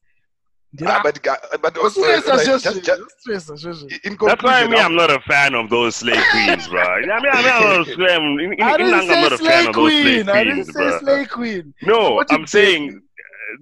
Ah, 0.86 1.00
but 1.04 1.22
ga- 1.22 1.38
but 1.62 1.76
also 1.78 2.00
Stressa 2.02 2.32
like, 2.32 2.46
zveshe, 2.46 2.62
just, 2.62 2.82
just 2.82 3.02
stressa 3.20 3.54
zveshe. 3.56 3.86
in 4.04 4.16
That's 4.24 4.42
why 4.42 4.62
conclusion, 4.62 4.70
me, 4.70 4.78
I'm 4.80 4.94
not 4.96 5.10
a 5.10 5.20
fan 5.20 5.54
of 5.54 5.68
those 5.70 5.96
slave 5.96 6.22
queens, 6.32 6.66
bro. 6.68 6.82
I 6.82 7.00
mean, 7.00 7.10
I 7.10 7.20
mean, 7.20 7.32
I'm 7.34 7.44
not 7.44 7.80
a 7.82 7.84
fan. 7.96 8.22
In, 8.40 8.52
in, 8.54 8.60
I 8.60 8.76
in 8.78 8.78
didn't 8.78 8.90
Nanga, 8.90 9.12
I'm 9.12 9.20
not 9.20 9.32
say 9.32 9.32
a 9.32 9.38
fan 9.38 9.38
slay 9.38 9.66
of 9.66 9.76
those 9.76 9.94
slave 9.94 9.94
queen. 9.94 10.28
I 10.30 10.44
didn't 10.44 10.64
say 10.64 10.72
bro. 10.74 10.90
slay 10.90 11.26
queen. 11.26 11.74
No, 11.82 12.14
What 12.14 12.30
I'm 12.30 12.46
saying 12.46 12.46
saying? 12.46 13.02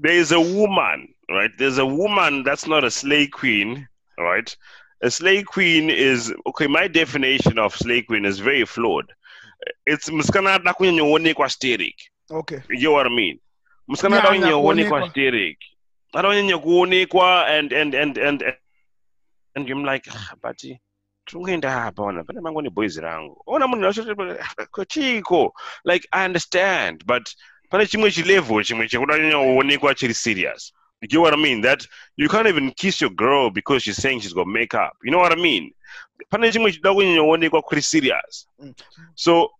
There 0.00 0.14
is 0.14 0.32
a 0.32 0.40
woman, 0.40 1.14
right? 1.30 1.50
There's 1.58 1.78
a 1.78 1.86
woman 1.86 2.42
that's 2.42 2.66
not 2.66 2.84
a 2.84 2.90
slave 2.90 3.30
queen, 3.30 3.88
right? 4.18 4.56
A 5.02 5.10
slave 5.10 5.46
queen 5.46 5.90
is 5.90 6.32
okay. 6.46 6.66
My 6.66 6.88
definition 6.88 7.58
of 7.58 7.74
slave 7.74 8.06
queen 8.06 8.24
is 8.24 8.38
very 8.38 8.64
flawed. 8.64 9.12
It's 9.86 10.08
msikanada 10.10 10.74
kunyonyoonekwa 10.74 11.48
sterik. 11.48 11.96
Okay. 12.30 12.60
You 12.68 12.78
get 12.80 12.90
what 12.90 13.06
I 13.06 13.10
mean? 13.10 13.40
Msikanada 13.88 14.22
Nyanya 14.30 14.46
kunyonyoonekwa 14.46 14.98
kuonekwa. 15.00 15.10
sterik. 15.10 15.58
Adonyanya 16.12 16.58
kuonekwa 16.58 17.46
and 17.46 17.72
and 17.72 17.94
and 17.94 18.18
and 18.18 18.42
and 19.54 19.68
I'm 19.68 19.84
like, 19.84 20.10
"Ah, 20.12 20.34
but 20.42 20.62
tungenda 21.30 21.70
hapa 21.70 22.02
ona 22.02 22.24
pane 22.24 22.40
mangoni 22.40 22.70
boys 22.70 22.96
rangu 22.98 23.42
ona 23.46 23.66
munhu 23.68 23.86
asho 23.86 24.84
chiko 24.88 25.52
like 25.84 26.08
i 26.12 26.24
understand 26.24 27.06
but 27.06 27.34
pane 27.70 27.86
chimwe 27.86 28.10
chilevel 28.10 28.64
chimwe 28.64 28.88
chekuda 28.88 29.18
nyanya 29.18 29.38
kuonekwa 29.38 29.94
chiri 29.94 30.14
serious. 30.14 30.72
You 31.02 31.08
get 31.08 31.18
what 31.20 31.32
i 31.32 31.36
mean? 31.36 31.62
That 31.62 31.86
you 32.16 32.28
can't 32.28 32.46
even 32.46 32.72
kiss 32.72 33.00
your 33.00 33.10
girl 33.10 33.50
because 33.50 33.82
she's 33.82 33.96
saying 33.96 34.20
she's 34.20 34.34
got 34.34 34.46
makeup. 34.46 34.92
You 35.02 35.10
know 35.10 35.18
what 35.20 35.32
i 35.32 35.36
mean? 35.40 35.72
Pane 36.30 36.52
chimwe 36.52 36.72
chida 36.72 36.94
kunyanya 36.94 37.22
kuonekwa 37.22 37.62
kuri 37.62 37.82
serious. 37.82 38.46
Mm. 38.62 38.74
so 39.14 39.50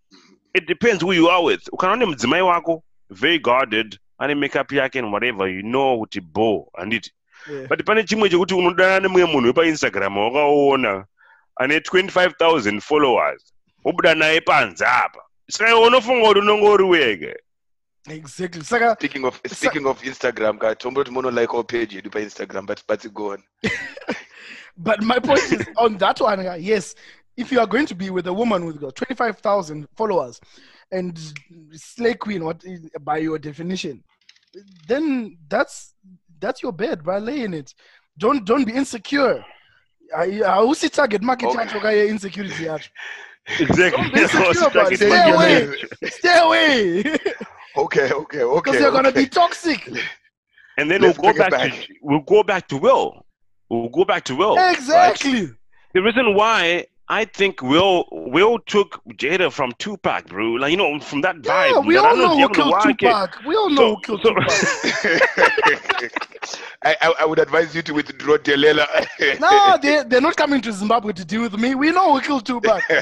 it 0.55 0.67
depends 0.67 1.03
who 1.03 1.13
you 1.13 1.29
are 1.31 1.43
with. 1.43 1.69
Ukaona 1.73 1.95
une 1.95 2.07
mudzimai 2.07 2.43
wako 2.43 2.83
very 3.11 3.39
guarded 3.39 3.99
ane 4.19 4.35
makeup 4.35 4.73
yake 4.73 4.99
and 4.99 5.13
whatever 5.13 5.49
you 5.49 5.63
know 5.63 5.99
kuti 5.99 6.21
bo 6.21 6.71
handiti 6.79 7.11
Yeah. 7.51 7.67
but 7.69 7.85
pane 7.87 8.05
chimwe 8.05 8.29
chekuti 8.29 8.55
unodana 8.55 9.01
nemumwe 9.01 9.25
munhu 9.25 9.47
wepainstagram 9.47 10.17
wakaona 10.19 11.05
ane 11.57 11.79
25000 11.79 12.81
followers 12.81 13.55
wobuda 13.85 14.15
naye 14.15 14.41
panze 14.41 14.85
apa. 14.87 15.21
Saka 15.51 15.71
iwe 15.71 15.87
unofunga 15.87 16.27
kuti 16.29 16.41
unonge 16.41 16.69
uri 16.69 16.85
wege 16.85 17.37
Exactly. 18.09 18.63
Saka, 18.63 18.97
Speaking 18.99 19.25
of 19.25 19.41
speaking 19.47 19.87
of 19.87 20.01
Instagram, 20.03 20.59
guy, 20.59 20.75
tomboti 20.75 21.11
mono 21.11 21.31
like 21.31 21.53
our 21.53 21.63
page 21.63 21.93
you 21.93 22.01
do 22.01 22.09
by 22.11 22.23
Instagram, 22.23 22.67
but 22.67 22.83
but 22.87 23.07
go 23.13 23.33
on. 23.33 23.43
but 24.79 25.03
my 25.03 25.19
point 25.19 25.53
is 25.53 25.67
on 25.77 25.99
that 25.99 26.19
one. 26.21 26.41
Yes, 26.63 26.95
if 27.37 27.53
you 27.53 27.61
are 27.61 27.67
going 27.67 27.87
to 27.87 27.95
be 27.95 28.09
with 28.11 28.27
a 28.27 28.33
woman 28.33 28.65
with 28.65 28.81
twenty-five 28.95 29.39
thousand 29.39 29.87
followers 29.97 30.41
and 30.91 31.19
slay 31.73 32.15
queen, 32.15 32.45
what 32.45 32.65
is, 32.65 32.89
by 33.03 33.19
your 33.19 33.39
definition, 33.39 34.03
then 34.89 35.37
that's 35.49 35.95
that's 36.41 36.63
your 36.63 36.73
bed. 36.73 37.05
By 37.05 37.19
laying 37.19 37.53
it, 37.53 37.75
don't 38.17 38.47
don't 38.47 38.65
be 38.65 38.73
insecure. 38.73 39.45
I 40.17 40.41
I 40.41 40.57
also 40.57 40.89
target 40.89 41.23
market 41.23 41.51
yacho 41.51 41.81
kaya 41.83 42.07
insecurity 42.07 42.65
yacho. 42.65 42.89
exactly 43.61 43.91
Don't 43.91 44.15
be 44.15 44.21
insecure. 44.23 44.97
Stay 44.97 45.31
away. 45.31 45.75
Stay 46.05 46.39
away. 46.39 47.19
Okay, 47.81 48.13
okay, 48.13 48.43
okay. 48.43 48.61
Because 48.61 48.81
you're 48.81 48.93
gonna 48.93 49.13
be 49.13 49.27
toxic. 49.27 49.89
and 50.79 50.91
then 50.91 51.01
Let's 51.03 51.19
we'll 51.19 51.33
go 51.33 51.39
back, 51.39 51.51
back. 51.51 51.73
to 51.73 51.95
we'll 52.03 52.21
go 52.21 52.43
back 52.43 52.69
to 52.69 52.77
will 52.77 53.25
we'll 53.69 53.89
go 53.89 54.05
back 54.05 54.25
to 54.25 54.35
will 54.37 54.57
right? 54.57 54.77
Exactly. 54.77 55.51
the 55.95 56.03
reason 56.03 56.35
why 56.35 56.87
I 57.13 57.25
think 57.25 57.61
Will 57.61 58.05
Will 58.13 58.61
took 58.61 59.03
Jada 59.15 59.51
from 59.53 59.73
Tupac, 59.79 60.29
bro. 60.29 60.53
Like 60.53 60.71
you 60.71 60.77
know, 60.77 61.01
from 61.01 61.23
that 61.23 61.37
vibe. 61.43 61.71
Yeah, 61.73 61.79
we 61.81 61.97
all 61.97 62.17
know 62.17 62.39
who 62.39 62.49
killed 62.51 62.73
Wake. 62.85 62.99
Tupac. 62.99 63.43
We 63.45 63.57
all 63.57 63.69
know 63.69 63.97
who 63.97 64.01
killed 64.03 64.21
so- 64.23 64.33
Tupac. 64.33 66.13
I, 66.83 66.97
I 67.03 67.15
I 67.21 67.25
would 67.27 67.39
advise 67.39 67.75
you 67.75 67.83
to 67.83 67.93
withdraw 67.95 68.37
Delela. 68.39 68.87
No, 69.41 69.77
they 69.83 70.03
they're 70.09 70.21
not 70.21 70.37
coming 70.37 70.61
to 70.63 70.73
Zimbabwe 70.73 71.13
to 71.15 71.25
deal 71.25 71.43
with 71.43 71.59
me. 71.59 71.75
We 71.75 71.91
know 71.91 72.15
who 72.15 72.21
killed 72.21 72.47
Tupac. 72.47 72.81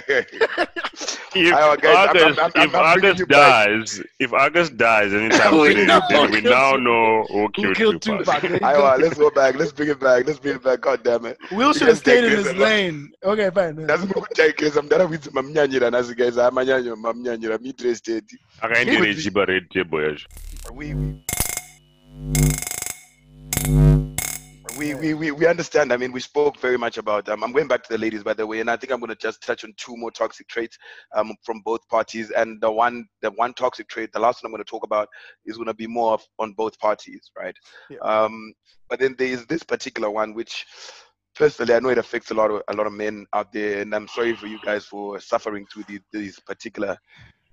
If 1.35 1.53
Iowa, 1.55 1.77
guys, 1.77 2.09
August, 2.09 2.39
I'm- 2.41 2.53
I'm- 2.55 2.55
I'm 2.57 2.71
bringing 2.71 2.75
August 3.11 3.19
you 3.21 3.27
back. 3.27 3.67
dies, 3.69 4.03
if 4.19 4.33
August 4.33 4.77
dies 4.79 5.13
anytime 5.13 5.59
We 5.59 5.75
soon, 5.75 5.87
know 5.87 6.01
then 6.09 6.31
we 6.33 6.41
now 6.41 6.71
Tupac. 6.73 6.81
know 6.83 7.25
who 7.29 7.41
Who 7.43 7.49
killed, 7.53 7.77
killed 7.77 8.03
Tupac. 8.03 8.41
Tupac? 8.41 8.61
There 8.61 8.77
you 8.77 9.03
let's 9.05 9.19
go 9.19 9.31
back. 9.31 9.55
Let's 9.55 9.71
bring 9.71 9.91
it 9.91 10.01
back. 10.01 10.27
Let's 10.27 10.39
bring 10.41 10.57
it 10.57 10.63
back. 10.65 10.81
God 10.81 11.05
damn 11.05 11.27
it. 11.27 11.39
Will 11.53 11.73
should 11.75 11.89
have 11.89 11.99
stayed 11.99 12.25
in 12.25 12.31
his 12.31 12.53
lane. 12.55 13.13
Okay, 13.23 13.51
fine. 13.51 13.77
That's 13.87 13.98
what 14.07 14.35
take 14.35 14.63
is 14.63 14.77
I'm 14.77 14.89
done 14.89 15.11
with 15.11 15.33
mamnyanyira 15.33 15.91
nazi 15.91 16.15
guys. 16.15 16.37
Mamnyanyira 16.37 17.65
interested. 17.65 18.25
Akaendere 18.63 19.15
chiba 19.15 19.47
red 19.47 19.71
table 19.71 19.99
yacho. 19.99 20.27
We 20.73 20.95
we, 24.79 24.95
we, 24.95 25.13
we, 25.13 25.31
we 25.33 25.47
understand. 25.47 25.93
I 25.93 25.97
mean, 25.97 26.13
we 26.13 26.21
spoke 26.21 26.61
very 26.61 26.79
much 26.79 26.99
about. 26.99 27.29
Um, 27.29 27.43
I'm 27.43 27.53
going 27.53 27.67
back 27.67 27.83
to 27.83 27.93
the 27.93 27.99
ladies, 27.99 28.23
by 28.23 28.33
the 28.33 28.47
way, 28.47 28.61
and 28.61 28.71
I 28.71 28.77
think 28.77 28.93
I'm 28.93 29.01
going 29.01 29.11
to 29.11 29.17
just 29.17 29.43
touch 29.43 29.65
on 29.65 29.75
two 29.77 29.97
more 29.97 30.13
toxic 30.13 30.47
traits 30.47 30.79
um, 31.17 31.35
from 31.43 31.61
both 31.65 31.87
parties. 31.89 32.31
And 32.31 32.61
the 32.61 32.71
one, 32.71 33.07
the 33.21 33.33
one 33.33 33.55
toxic 33.55 33.89
trait, 33.89 34.13
the 34.13 34.21
last 34.21 34.43
one 34.43 34.49
I'm 34.49 34.53
going 34.53 34.65
to 34.65 34.71
talk 34.71 34.85
about, 34.85 35.09
is 35.45 35.57
going 35.57 35.67
to 35.67 35.75
be 35.75 35.89
more 35.89 36.15
of, 36.15 36.23
on 36.39 36.53
both 36.53 36.79
parties, 36.79 37.33
right? 37.37 37.57
Yeah. 37.91 37.99
Um, 37.99 38.55
but 38.89 39.01
then 39.01 39.17
there 39.19 39.27
is 39.27 39.47
this 39.47 39.65
particular 39.65 40.11
one, 40.11 40.33
which 40.33 40.65
personally 41.39 41.75
I 41.75 41.81
know 41.81 41.89
it 41.89 41.99
affects 41.99 42.31
a 42.31 42.35
lot 42.35 42.51
of 42.51 42.63
a 42.69 42.75
lot 42.75 42.87
of 42.87 42.93
men 42.93 43.27
out 43.33 43.53
there, 43.53 43.81
and 43.81 43.95
I'm 43.95 44.09
sorry 44.09 44.35
for 44.35 44.47
you 44.47 44.59
guys 44.65 44.85
for 44.85 45.21
suffering 45.21 45.67
through 45.73 45.85
the, 45.85 46.01
these 46.13 46.39
particular 46.41 46.99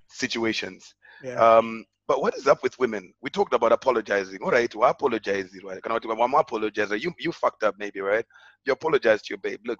situations. 0.08 0.94
Yeah. 1.22 1.36
Um, 1.36 1.84
but 2.08 2.20
what 2.20 2.36
is 2.36 2.46
up 2.46 2.62
with 2.62 2.78
women? 2.78 3.12
We 3.22 3.30
talked 3.30 3.54
about 3.54 3.72
apologizing. 3.72 4.40
All 4.42 4.50
right, 4.50 4.72
we 4.74 4.86
apologize, 4.86 5.50
right? 5.64 5.82
Can 5.82 5.92
I 5.92 5.98
one 6.14 6.30
more 6.30 6.40
apologize? 6.40 6.90
You 6.90 7.12
you 7.18 7.32
fucked 7.32 7.62
up 7.62 7.76
maybe, 7.78 8.00
right? 8.00 8.24
You 8.64 8.72
apologize 8.72 9.22
to 9.22 9.30
your 9.30 9.38
babe. 9.38 9.60
Look, 9.64 9.78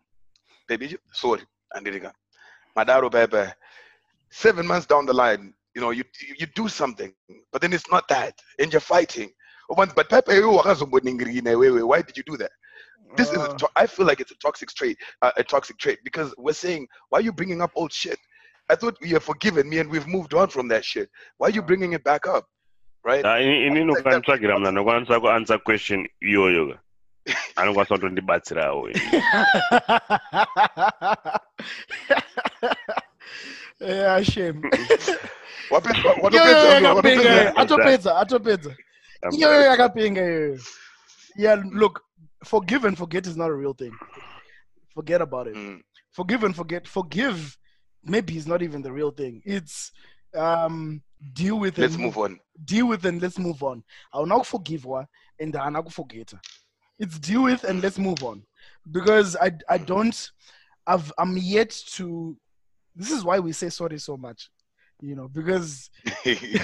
baby, 0.69 0.97
sorry. 1.13 1.43
And 1.75 1.85
there 1.85 1.93
you 1.93 2.01
go. 2.01 2.13
Madaro 2.77 3.11
baby. 3.11 3.51
Seven 4.31 4.67
months 4.67 4.87
down 4.87 5.07
the 5.07 5.13
line, 5.13 5.55
you 5.75 5.81
know, 5.81 5.91
you 5.91 6.05
you 6.39 6.47
do 6.55 6.69
something, 6.69 7.13
but 7.53 7.61
then 7.61 7.73
it's 7.73 7.91
not 7.91 8.09
that, 8.09 8.35
and 8.59 8.73
you're 8.73 8.81
fighting. 8.81 9.31
But 9.69 10.09
Pepe, 10.09 10.35
you 10.35 10.43
wakazomboningirine, 10.43 11.87
why 11.87 12.03
did 12.03 12.17
you 12.17 12.23
do 12.23 12.37
that? 12.37 12.53
This 13.17 13.31
is, 13.31 13.37
a 13.39 13.51
Uh, 13.51 13.57
to- 13.59 13.71
I 13.77 13.87
feel 13.87 14.07
like 14.07 14.21
it's 14.21 14.33
a 14.33 14.39
toxic 14.39 14.71
trait, 14.75 14.97
uh, 15.23 15.33
a 15.37 15.45
toxic 15.45 15.79
trait, 15.79 15.99
because 16.05 16.35
we're 16.39 16.53
saying, 16.53 16.89
why 17.11 17.19
are 17.19 17.23
you 17.23 17.33
bringing 17.33 17.61
up 17.63 17.71
old 17.75 17.93
shit? 17.93 18.19
I 18.69 18.75
thought 18.75 18.97
you 19.01 19.15
have 19.15 19.23
forgiven 19.25 19.69
me 19.69 19.79
and 19.79 19.89
we've 19.91 20.09
moved 20.09 20.35
on 20.35 20.49
from 20.49 20.67
that 20.69 20.85
shit. 20.85 21.09
Why 21.39 21.49
are 21.49 21.51
you 21.55 21.63
bringing 21.63 21.93
it 21.93 22.03
back 22.03 22.27
up? 22.27 22.45
Right? 23.05 23.25
Ah, 23.25 23.39
ini 23.39 23.67
ini 23.67 23.85
nokwanitsvagira 23.85 24.59
munhu 24.59 24.69
anokwanisa 24.69 25.21
kuanswer 25.21 25.59
question 25.63 26.09
iyoyo 26.23 26.69
ka 26.75 26.79
anokwanisa 27.57 27.95
kutondibatsirawo 27.95 28.91
yeah, 33.81 34.21
shame. 34.23 34.63
What 35.71 35.83
Wapedza- 35.85 36.03
Iyo 36.03 36.23
watopedza- 36.23 36.83
yakapinga, 36.83 37.53
watopedza- 37.53 37.57
atopedza, 37.57 38.17
atopedza. 38.17 38.77
Iyo 39.33 39.51
yakapinga. 39.63 40.21
iyo. 40.23 40.59
Yeah, 41.37 41.63
look, 41.73 42.03
forgive 42.45 42.85
and 42.85 42.97
forget 42.97 43.27
is 43.27 43.37
not 43.37 43.51
a 43.51 43.55
real 43.55 43.73
thing. 43.75 43.93
Forget 44.95 45.21
about 45.21 45.47
it. 45.49 45.55
Mm, 45.55 45.81
Forgive 46.13 46.45
and 46.45 46.57
forget. 46.57 46.87
Forgive, 46.89 47.59
maybe 48.03 48.37
it's 48.37 48.47
not 48.47 48.63
even 48.63 48.81
the 48.83 48.93
real 48.93 49.11
thing. 49.11 49.43
It's 49.45 49.93
um 50.35 51.03
deal 51.35 51.59
with 51.59 51.79
Let's 51.79 51.95
and 51.95 52.03
move 52.05 52.19
on. 52.19 52.39
deal 52.65 52.89
with 52.89 53.05
and 53.05 53.21
let's 53.21 53.39
move 53.39 53.63
on. 53.63 53.83
I'll 54.13 54.27
not 54.27 54.47
forgive 54.47 54.85
her 54.85 55.07
and 55.39 55.55
I'll 55.57 55.71
not 55.71 55.93
forget 55.93 56.31
her. 56.31 56.41
It's 56.99 57.19
deal 57.19 57.43
with 57.43 57.65
and 57.65 57.83
let's 57.83 57.99
move 57.99 58.23
on. 58.25 58.43
Because 58.91 59.37
I 59.37 59.53
I 59.69 59.79
don't 59.79 60.31
I've 60.87 61.13
I'm 61.19 61.37
yet 61.37 61.71
to 61.95 62.37
this 62.95 63.11
is 63.11 63.25
why 63.25 63.39
we 63.39 63.53
say 63.53 63.69
sorry 63.69 63.99
so 63.99 64.17
much. 64.17 64.49
You 65.01 65.15
know, 65.15 65.29
because 65.29 65.91
you 66.25 66.59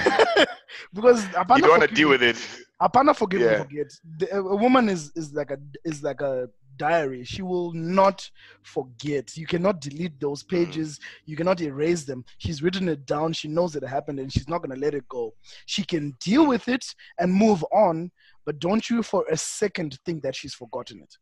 because 0.93 1.25
apana 1.27 1.61
don't 1.61 1.71
want 1.71 1.89
to 1.89 1.95
deal 1.95 2.09
with 2.09 2.23
it. 2.23 2.37
apana 2.81 3.15
forgive 3.15 3.43
Yeah. 3.43 3.49
and 3.49 3.69
forget. 3.69 3.93
The, 4.19 4.37
a 4.37 4.57
woman 4.57 4.89
is 4.89 5.13
is 5.15 5.33
like 5.35 5.51
a 5.51 5.59
is 5.85 6.03
like 6.03 6.21
a 6.21 6.49
diary. 6.77 7.25
She 7.25 7.43
will 7.43 7.73
not 7.73 8.29
forget. 8.63 9.37
You 9.37 9.47
cannot 9.47 9.81
delete 9.81 10.19
those 10.21 10.43
hmm. 10.43 10.57
pages. 10.57 10.99
You 11.27 11.37
cannot 11.37 11.61
erase 11.61 12.05
them. 12.05 12.25
She's 12.39 12.63
written 12.63 12.89
it 12.89 13.07
down. 13.07 13.33
She 13.33 13.49
knows 13.49 13.77
it 13.77 13.85
happened 13.85 14.19
and 14.19 14.33
she's 14.33 14.49
not 14.49 14.63
going 14.63 14.75
to 14.75 14.85
let 14.85 14.95
it 14.95 15.09
go. 15.09 15.35
She 15.67 15.85
can 15.85 16.17
deal 16.21 16.47
with 16.47 16.69
it 16.69 16.85
and 17.19 17.33
move 17.33 17.65
on, 17.73 18.11
but 18.45 18.59
don't 18.59 18.89
you 18.89 19.03
for 19.03 19.25
a 19.31 19.37
second 19.37 19.99
think 20.05 20.23
that 20.23 20.35
she's 20.35 20.55
forgotten 20.55 21.01
it. 21.03 21.15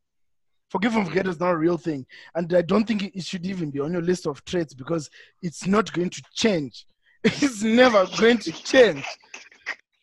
Forgive 0.69 0.95
and 0.95 1.07
forget 1.07 1.25
hmm. 1.25 1.31
is 1.31 1.41
not 1.41 1.51
a 1.51 1.59
real 1.59 1.79
thing. 1.79 2.07
And 2.35 2.53
I 2.55 2.63
don't 2.63 2.87
think 2.87 3.03
it 3.03 3.25
should 3.25 3.45
even 3.45 3.71
be 3.71 3.81
on 3.81 3.93
your 3.93 4.03
list 4.03 4.27
of 4.27 4.45
traits 4.45 4.73
because 4.73 5.11
it's 5.43 5.67
not 5.67 5.93
going 5.93 6.11
to 6.11 6.23
change. 6.33 6.87
It's 7.25 7.63
never 7.63 8.07
going 8.19 8.39
to 8.39 8.53
change. 8.53 9.05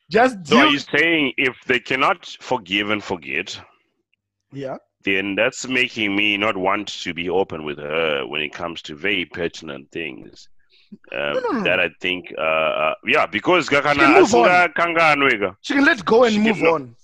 Just 0.09 0.47
So 0.47 0.63
you 0.69 0.79
saying 0.79 1.33
if 1.37 1.55
they 1.65 1.79
cannot 1.79 2.25
forgive 2.39 2.91
and 2.91 3.03
forget, 3.03 3.59
yeah. 4.53 4.77
then 5.03 5.35
that's 5.35 5.67
making 5.67 6.15
me 6.15 6.37
not 6.37 6.55
want 6.55 6.87
to 7.03 7.13
be 7.13 7.29
open 7.29 7.63
with 7.63 7.77
her 7.79 8.25
when 8.25 8.41
it 8.41 8.53
comes 8.53 8.81
to 8.83 8.95
very 8.95 9.25
pertinent 9.25 9.91
things. 9.91 10.47
Um, 11.11 11.33
No, 11.33 11.39
no, 11.39 11.51
no. 11.51 11.63
That 11.63 11.79
I 11.79 11.89
think, 11.99 12.33
uh, 12.37 12.41
uh, 12.41 12.93
yeah, 13.05 13.25
because 13.25 13.65
she 13.65 13.75
can 13.75 14.13
move 14.13 14.33
on. 14.33 15.55
She 15.61 15.73
can 15.73 15.85
let 15.85 16.05
go 16.05 16.23
and 16.23 16.33
She 16.33 16.39
move 16.39 16.63
on. 16.63 16.95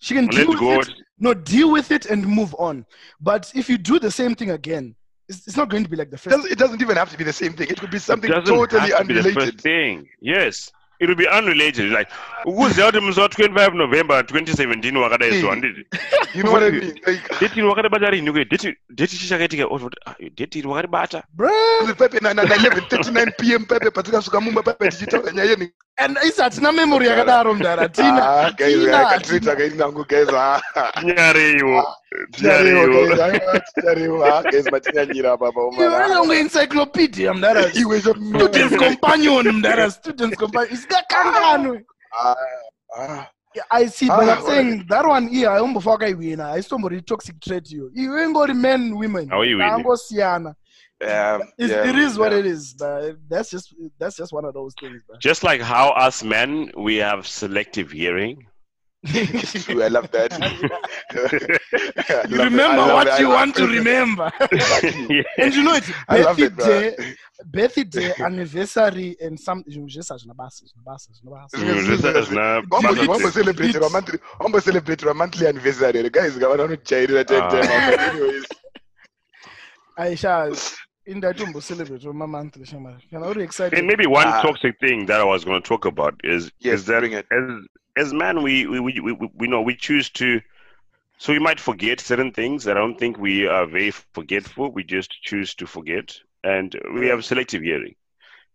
She 0.00 0.14
can 0.14 0.26
Let 0.26 0.34
deal 0.34 0.48
with 0.76 0.88
it. 0.88 0.94
No, 1.18 1.34
deal 1.34 1.72
with 1.72 1.90
it 1.90 2.06
and 2.06 2.26
move 2.26 2.54
on. 2.58 2.84
But 3.20 3.50
if 3.54 3.68
you 3.68 3.78
do 3.78 3.98
the 3.98 4.10
same 4.10 4.34
thing 4.34 4.50
again, 4.50 4.94
it's, 5.28 5.46
it's 5.48 5.56
not 5.56 5.68
going 5.68 5.84
to 5.84 5.90
be 5.90 5.96
like 5.96 6.10
the 6.10 6.16
It 6.16 6.20
first. 6.20 6.36
doesn't, 6.36 6.52
it 6.52 6.58
doesn't 6.58 6.82
even 6.82 6.96
have 6.96 7.10
to 7.10 7.18
be 7.18 7.24
the 7.24 7.32
same 7.32 7.52
thing. 7.52 7.68
It 7.70 7.78
could 7.80 7.90
be 7.90 7.98
something 7.98 8.30
doesn't 8.30 8.46
totally 8.54 8.90
have 8.90 8.98
to 9.00 9.04
be 9.04 9.14
the 9.14 9.22
first 9.22 9.36
unrelated. 9.36 9.60
thing. 9.60 10.08
Yes. 10.20 10.72
It 11.00 11.08
will 11.08 11.14
be 11.16 11.28
unrelated. 11.28 11.92
Like, 11.92 12.10
ukuze 12.44 12.82
kuti 12.82 13.00
musi 13.00 13.20
wa 13.20 13.26
25 13.28 13.74
November 13.74 14.20
2017 14.22 14.96
wakadaizwa 14.96 15.56
nditi. 15.56 15.86
You 16.34 16.42
know 16.42 16.52
what 16.52 16.62
I 16.62 16.70
mean? 16.70 16.94
Like, 17.06 17.22
Date 17.40 17.52
iri 17.56 17.62
wakadabata 17.66 18.10
rini 18.10 18.30
uye 18.30 18.44
date 18.44 18.76
date 18.90 19.16
chichakaitika 19.16 19.66
ototi 19.66 19.96
ah, 20.06 20.14
date 20.36 20.58
iri 20.58 20.68
wakadibata. 20.68 21.22
Bruh. 21.34 21.94
pepe 21.98 22.18
na 22.20 22.34
na 22.34 22.42
na 22.42 22.54
11:39 22.56 23.32
p.m. 23.38 23.64
pepe 23.64 23.90
patikasvika 23.90 24.40
mumba 24.40 24.62
pepe 24.62 24.88
tichitaura 24.88 25.32
nyaya 25.32 25.50
yeni. 25.50 25.70
And 26.00 26.16
isa 26.24 26.44
hatina 26.44 26.72
memory 26.72 27.06
yakadaro 27.06 27.54
mudhara 27.54 27.88
tina 27.92 28.22
Ah, 28.22 28.50
guys, 28.56 28.74
tina 28.74 29.08
akatreat 29.08 29.48
akaiti 29.48 29.76
nangu 29.76 30.04
guys. 30.08 30.28
Ah, 30.32 30.60
Tinyarewo. 31.00 31.84
ticharewo 32.30 32.86
guys. 32.86 33.10
Tinyarewo. 33.10 33.54
Ah, 33.54 33.60
ticharewo. 33.60 34.24
Ah, 34.24 34.42
guys, 34.42 34.64
matinyanyira 34.70 35.36
baba 35.36 35.60
iwe 35.60 35.68
omara. 35.86 36.20
unge 36.22 36.38
encyclopedia 36.40 37.34
mudhara 37.34 37.60
Iwe 37.74 38.00
students 38.00 38.74
zvo- 38.74 38.78
companion 38.78 39.46
mudhara 39.52 39.90
students 39.90 40.36
companion 40.36 40.72
isikakanganwe 40.74 41.84
Ah, 42.12 42.34
ah. 42.98 43.26
Yeah, 43.54 43.64
I 43.70 43.86
see, 43.86 44.06
but 44.06 44.28
Ah, 44.28 44.36
I'm 44.36 44.42
saying 44.46 44.84
that 44.88 45.04
one 45.06 45.26
here, 45.26 45.48
I 45.50 45.58
umbo 45.60 45.80
faka 45.80 46.06
iwina. 46.08 46.52
I 46.52 46.60
still 46.60 46.78
toxic 47.00 47.40
trait 47.40 47.68
you. 47.70 47.90
You 47.94 48.16
ain't 48.18 48.34
got 48.34 48.54
men, 48.54 48.94
women. 48.94 49.28
How 49.28 49.40
you 49.42 49.56
winning? 49.56 49.84
Angosiana. 49.84 50.54
Yeah, 51.00 51.38
It's, 51.58 51.70
yeah, 51.72 51.88
it 51.88 51.96
is 51.96 52.18
what 52.18 52.32
yeah. 52.32 52.38
it 52.38 52.46
is, 52.46 52.74
but 52.74 53.16
that's 53.28 53.50
just 53.50 53.74
that's 54.00 54.16
just 54.16 54.32
one 54.32 54.44
of 54.44 54.52
those 54.54 54.74
things. 54.80 55.02
But. 55.08 55.20
Just 55.20 55.42
like 55.44 55.60
how 55.60 55.90
us 55.90 56.22
men 56.24 56.70
we 56.76 56.96
have 56.96 57.26
selective 57.26 57.90
hearing. 57.92 58.46
It's 59.04 59.64
true, 59.64 59.80
I 59.84 59.88
love 59.88 60.10
that. 60.10 60.32
I 61.12 62.26
you 62.28 62.36
love 62.36 62.46
it, 62.46 62.50
remember 62.50 62.82
I 62.82 62.86
love 62.86 62.92
what 62.94 63.06
it, 63.06 63.12
I 63.12 63.18
you 63.20 63.28
love 63.28 63.34
want 63.40 63.54
to 63.56 63.64
it. 63.64 63.78
remember. 63.78 64.32
Exactly. 64.50 65.16
Yeah. 65.18 65.22
and 65.44 65.54
you 65.54 65.62
know 65.62 65.74
it, 65.74 65.84
I 66.08 66.20
love 66.22 66.38
it, 66.40 66.56
bro. 66.56 66.66
birthday, 66.66 67.14
birthday, 67.46 68.12
anniversary, 68.18 69.16
and 69.20 69.38
some 69.38 69.62
You 69.68 69.86
just 69.86 70.10
as 70.10 70.24
nabasa, 70.24 70.64
nabasa, 70.76 71.10
nabasa. 71.24 71.50
This 71.52 72.04
is 72.04 72.30
not- 72.32 72.64
Wambo- 72.64 72.90
It's- 72.92 73.06
wambo 73.06 73.30
celebrate 73.30 73.70
it's- 73.76 73.86
a 73.86 73.90
monthly 73.90 74.18
wambo 74.40 74.60
celebrate 74.60 75.02
a 75.04 75.14
monthly 75.14 75.46
anniversary 75.46 76.02
the 76.02 76.10
guys 76.10 76.32
ngavana 76.36 76.66
vanojairira 76.66 77.24
ten 77.24 77.40
Ah. 77.42 77.48
time 77.50 77.90
but 77.90 78.00
anyways 78.00 78.44
Aisha, 79.98 80.34
in 81.08 81.20
that 81.20 81.36
umbo 81.38 81.60
celebrate 81.62 82.04
my 82.04 82.26
monthly 82.26 82.66
shama. 82.66 82.98
Can 83.10 83.22
I 83.22 83.30
excited? 83.42 83.78
And 83.78 83.86
maybe 83.86 84.06
one 84.06 84.28
Ah. 84.28 84.42
toxic 84.42 84.78
thing 84.78 85.06
that 85.06 85.20
I 85.20 85.24
was 85.24 85.44
going 85.44 85.60
to 85.62 85.68
talk 85.68 85.84
about 85.86 86.14
is 86.22 86.50
yes 86.60 86.80
is 86.80 86.86
that 86.86 87.02
it 87.04 87.26
as 87.38 87.66
as 87.96 88.12
man 88.12 88.42
we 88.42 88.66
we, 88.66 88.78
we 88.86 89.00
we 89.00 89.12
we 89.40 89.46
know 89.48 89.62
we 89.62 89.74
choose 89.74 90.10
to 90.20 90.40
so 91.18 91.32
we 91.32 91.40
might 91.40 91.58
forget 91.58 91.98
certain 91.98 92.30
things. 92.30 92.68
I 92.68 92.74
don't 92.74 92.96
think 92.96 93.18
we 93.18 93.48
are 93.48 93.66
very 93.66 93.90
forgetful. 93.90 94.70
We 94.70 94.84
just 94.84 95.10
choose 95.22 95.52
to 95.56 95.66
forget, 95.66 96.16
and 96.44 96.68
we 96.94 97.08
have 97.08 97.24
selective 97.24 97.62
hearing. 97.62 97.96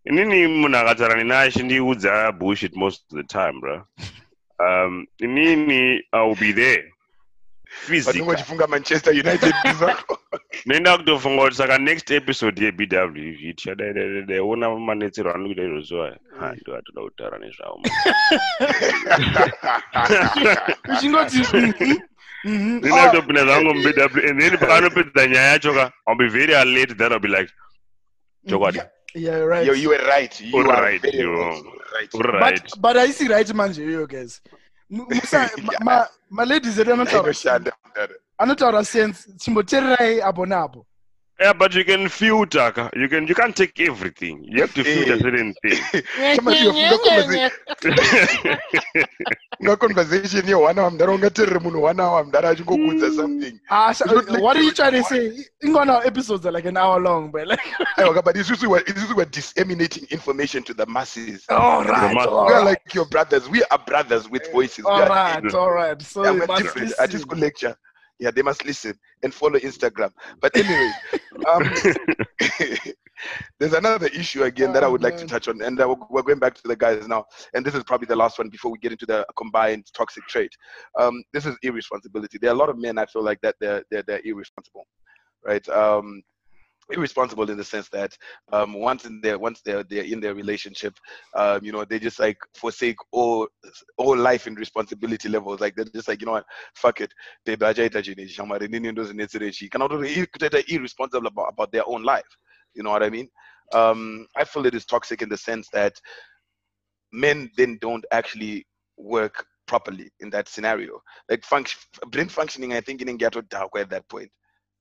Inini 0.09 0.47
munhu 0.47 0.77
akatarani 0.81 1.25
naye 1.31 1.47
achindiudza 1.49 2.13
bullshit 2.39 2.75
most 2.75 3.03
of 3.11 3.17
the 3.17 3.23
time, 3.23 3.59
bro. 3.59 3.75
Um, 4.59 5.07
inini 5.21 5.99
I'll 6.13 6.35
be 6.35 6.51
there. 6.53 6.85
Physical. 7.73 8.13
vanonge 8.13 8.31
vachifunga 8.31 8.67
manchester 8.67 9.13
united 9.13 9.53
zvako 9.77 10.19
Nenda 10.65 10.97
kutofunga 10.97 11.43
kuti 11.43 11.55
saka 11.55 11.77
next 11.77 12.11
episode 12.11 12.65
yebw 12.65 12.85
tichadaona 13.37 14.69
manetsero 14.79 15.33
anokuita 15.33 15.61
iro 15.61 15.81
zuva 15.81 16.17
ha 16.39 16.55
ndo 16.61 16.75
atoda 16.77 17.01
kutaura 17.01 17.37
nezvavo 17.39 17.81
Uchingoti, 20.97 21.37
mhm. 22.45 22.77
ndina 22.77 23.03
oh. 23.03 23.09
kutopinda 23.09 23.45
zvangu 23.45 23.73
mubw 23.73 24.29
and 24.29 24.41
then 24.41 24.57
paanopedza 24.57 25.27
nyaya 25.27 25.47
yacho 25.51 25.73
ka 25.73 25.91
i'll 26.07 26.17
be 26.17 26.27
very 26.27 26.55
alert 26.55 26.97
then 26.97 27.11
i'll 27.11 27.19
be 27.19 27.27
like 27.27 27.53
chokwadi. 28.49 28.81
Yeah, 29.15 29.45
right. 29.45 29.67
you, 29.67 29.73
you 29.73 29.89
were 29.89 30.03
right. 30.07 30.41
You 30.41 30.57
All 30.57 30.71
are 30.71 30.81
right, 30.81 31.01
very 31.01 31.17
you- 31.19 31.31
right. 31.31 31.63
Right. 31.93 32.13
right. 32.33 32.61
But 32.71 32.81
but 32.81 32.97
I 32.97 33.11
see 33.11 33.27
right 33.27 33.47
manje 33.47 33.77
you 33.77 34.07
guys. 34.07 34.41
M- 34.93 35.05
Musa 35.09 35.39
ma- 35.67 35.79
ma 35.87 35.95
ma 36.29 36.43
ladies 36.45 36.77
edu 36.77 36.91
anotaura 36.93 37.29
Inoshanda, 37.31 37.71
mudhara. 37.85 38.15
anotaura 38.37 38.83
sense 38.85 39.19
chimbotererai 39.41 40.21
apo 40.21 40.45
napo. 40.45 40.85
Yeah 41.39 41.53
but 41.53 41.73
you 41.75 41.83
can 41.83 42.07
filter 42.09 42.71
ka. 42.71 42.89
You 42.95 43.09
can 43.09 43.27
you 43.27 43.35
can't 43.35 43.55
take 43.55 43.79
everything. 43.79 44.43
You 44.43 44.61
have 44.61 44.73
to 44.75 44.83
filter 44.83 45.13
Eh. 45.13 45.19
certain 45.19 45.53
things. 45.61 45.79
Kama 46.35 46.51
ndiyo 46.51 46.73
funga 46.73 46.97
conversa- 46.97 47.51
funga 49.57 49.75
conversation 49.77 50.47
yeone 50.47 50.79
hour 50.79 50.91
mudhara 50.91 51.13
ungateerere 51.13 51.59
munhu 51.59 51.83
one 51.83 51.99
hour 52.01 52.23
mudhara 52.25 52.49
achingokuudza 52.49 53.11
something. 53.15 53.59
Ah, 53.69 53.93
sh- 53.93 54.01
It's 54.01 54.11
not 54.13 54.29
like- 54.29 54.41
what 54.43 54.57
are 54.57 54.63
you 54.63 54.71
trying 54.71 54.91
to 54.91 55.03
say? 55.03 55.45
Ingona 55.63 56.05
episodes 56.05 56.45
are 56.45 56.51
like 56.51 56.65
an 56.69 56.77
hour 56.77 56.99
long, 56.99 57.31
but 57.31 57.47
like 57.47 57.61
aiwa 57.97 58.23
but 58.23 58.35
isusu 58.35 58.67
were 58.69 58.81
isusu 58.85 59.15
were 59.15 59.25
disseminating 59.25 60.05
information 60.11 60.63
to 60.63 60.73
the 60.73 60.85
masses. 60.85 61.45
All 61.49 61.83
right, 61.83 62.13
must- 62.13 62.27
all 62.29 62.47
we 62.47 62.53
are 62.53 62.65
like 62.65 62.93
your 62.95 63.05
brothers. 63.05 63.49
We 63.49 63.63
are 63.71 63.79
brothers 63.87 64.29
with 64.29 64.51
voices. 64.51 64.85
We 64.85 64.91
all 64.91 65.01
are- 65.01 65.09
right, 65.09 65.53
all 65.53 65.71
right. 65.71 66.01
So 66.01 66.23
Yeah, 66.23 66.31
you 66.33 66.39
we're 66.39 66.47
must 66.47 66.63
different. 66.63 66.93
I 66.99 67.07
just 67.07 67.27
could 67.27 67.39
lecture. 67.39 67.75
Yeah, 68.19 68.31
they 68.31 68.41
must 68.41 68.65
listen 68.65 68.97
and 69.23 69.33
follow 69.33 69.59
Instagram. 69.59 70.11
But 70.39 70.55
anyway, 70.55 70.93
um, 71.51 71.63
there's 73.59 73.73
another 73.73 74.07
issue 74.07 74.43
again 74.43 74.71
that 74.73 74.83
I 74.83 74.87
Oh, 74.87 74.91
would 74.91 75.03
like 75.03 75.17
to 75.17 75.25
touch 75.25 75.47
on, 75.47 75.61
and 75.61 75.77
we're- 75.77 75.95
we're 76.09 76.21
going 76.23 76.39
back 76.39 76.53
to 76.55 76.67
the 76.67 76.75
guys 76.75 77.07
now. 77.07 77.25
And 77.53 77.65
this 77.65 77.75
is 77.75 77.83
probably 77.83 78.07
the 78.07 78.15
last 78.15 78.37
one 78.37 78.49
before 78.49 78.71
we 78.71 78.77
get 78.79 78.91
into 78.91 79.05
the 79.05 79.25
combined 79.37 79.85
toxic 79.95 80.25
trait. 80.27 80.51
Um, 80.99 81.23
this 81.33 81.45
is 81.45 81.57
irresponsibility. 81.63 82.37
There 82.39 82.51
are 82.51 82.53
a 82.53 82.57
lot 82.57 82.69
of 82.69 82.77
men 82.77 82.97
I 82.97 83.05
feel 83.05 83.23
like 83.23 83.39
that 83.41 83.55
they're 83.59 83.83
they're, 83.89 84.03
they're 84.03 84.21
irresponsible, 84.23 84.85
right? 85.45 85.67
Um, 85.69 86.21
irresponsible 86.91 87.49
in 87.49 87.57
the 87.57 87.63
sense 87.63 87.89
that 87.89 88.17
um, 88.51 88.73
once 88.73 89.05
in 89.05 89.21
their 89.21 89.39
once 89.39 89.61
they're 89.63 89.83
they're 89.83 90.03
in 90.03 90.19
their 90.19 90.35
relationship, 90.35 90.97
um, 91.35 91.63
you 91.63 91.71
know, 91.71 91.85
they 91.85 91.99
just 91.99 92.19
like 92.19 92.37
forsake 92.55 92.97
all 93.11 93.47
all 93.97 94.17
life 94.17 94.47
and 94.47 94.57
responsibility 94.57 95.29
levels. 95.29 95.59
Like 95.59 95.75
they're 95.75 95.85
just 95.85 96.07
like, 96.07 96.21
you 96.21 96.25
know 96.25 96.33
what, 96.33 96.45
fuck 96.75 97.01
it, 97.01 97.13
ir- 97.45 97.57
kutoita 100.27 100.69
irresponsible 100.69 101.27
about, 101.27 101.49
about 101.49 101.71
their 101.71 101.87
own 101.87 102.03
life. 102.03 102.37
You 102.73 102.83
know 102.83 102.91
what 102.91 103.03
I 103.03 103.09
mean? 103.09 103.29
Um, 103.73 104.27
I 104.35 104.43
feel 104.43 104.65
it 104.65 104.75
is 104.75 104.85
toxic 104.85 105.21
in 105.21 105.29
the 105.29 105.37
sense 105.37 105.69
that 105.73 105.93
men 107.11 107.49
then 107.57 107.77
don't 107.81 108.05
actually 108.11 108.65
work 108.97 109.45
properly 109.67 110.11
in 110.19 110.29
that 110.31 110.49
scenario. 110.49 111.01
Like 111.29 111.43
function, 111.45 111.79
brain 112.09 112.29
functioning, 112.29 112.73
I 112.73 112.81
think 112.81 113.01
in 113.01 113.17
Ngato 113.17 113.47
dark 113.49 113.71
at 113.77 113.89
that 113.89 114.07
point. 114.09 114.29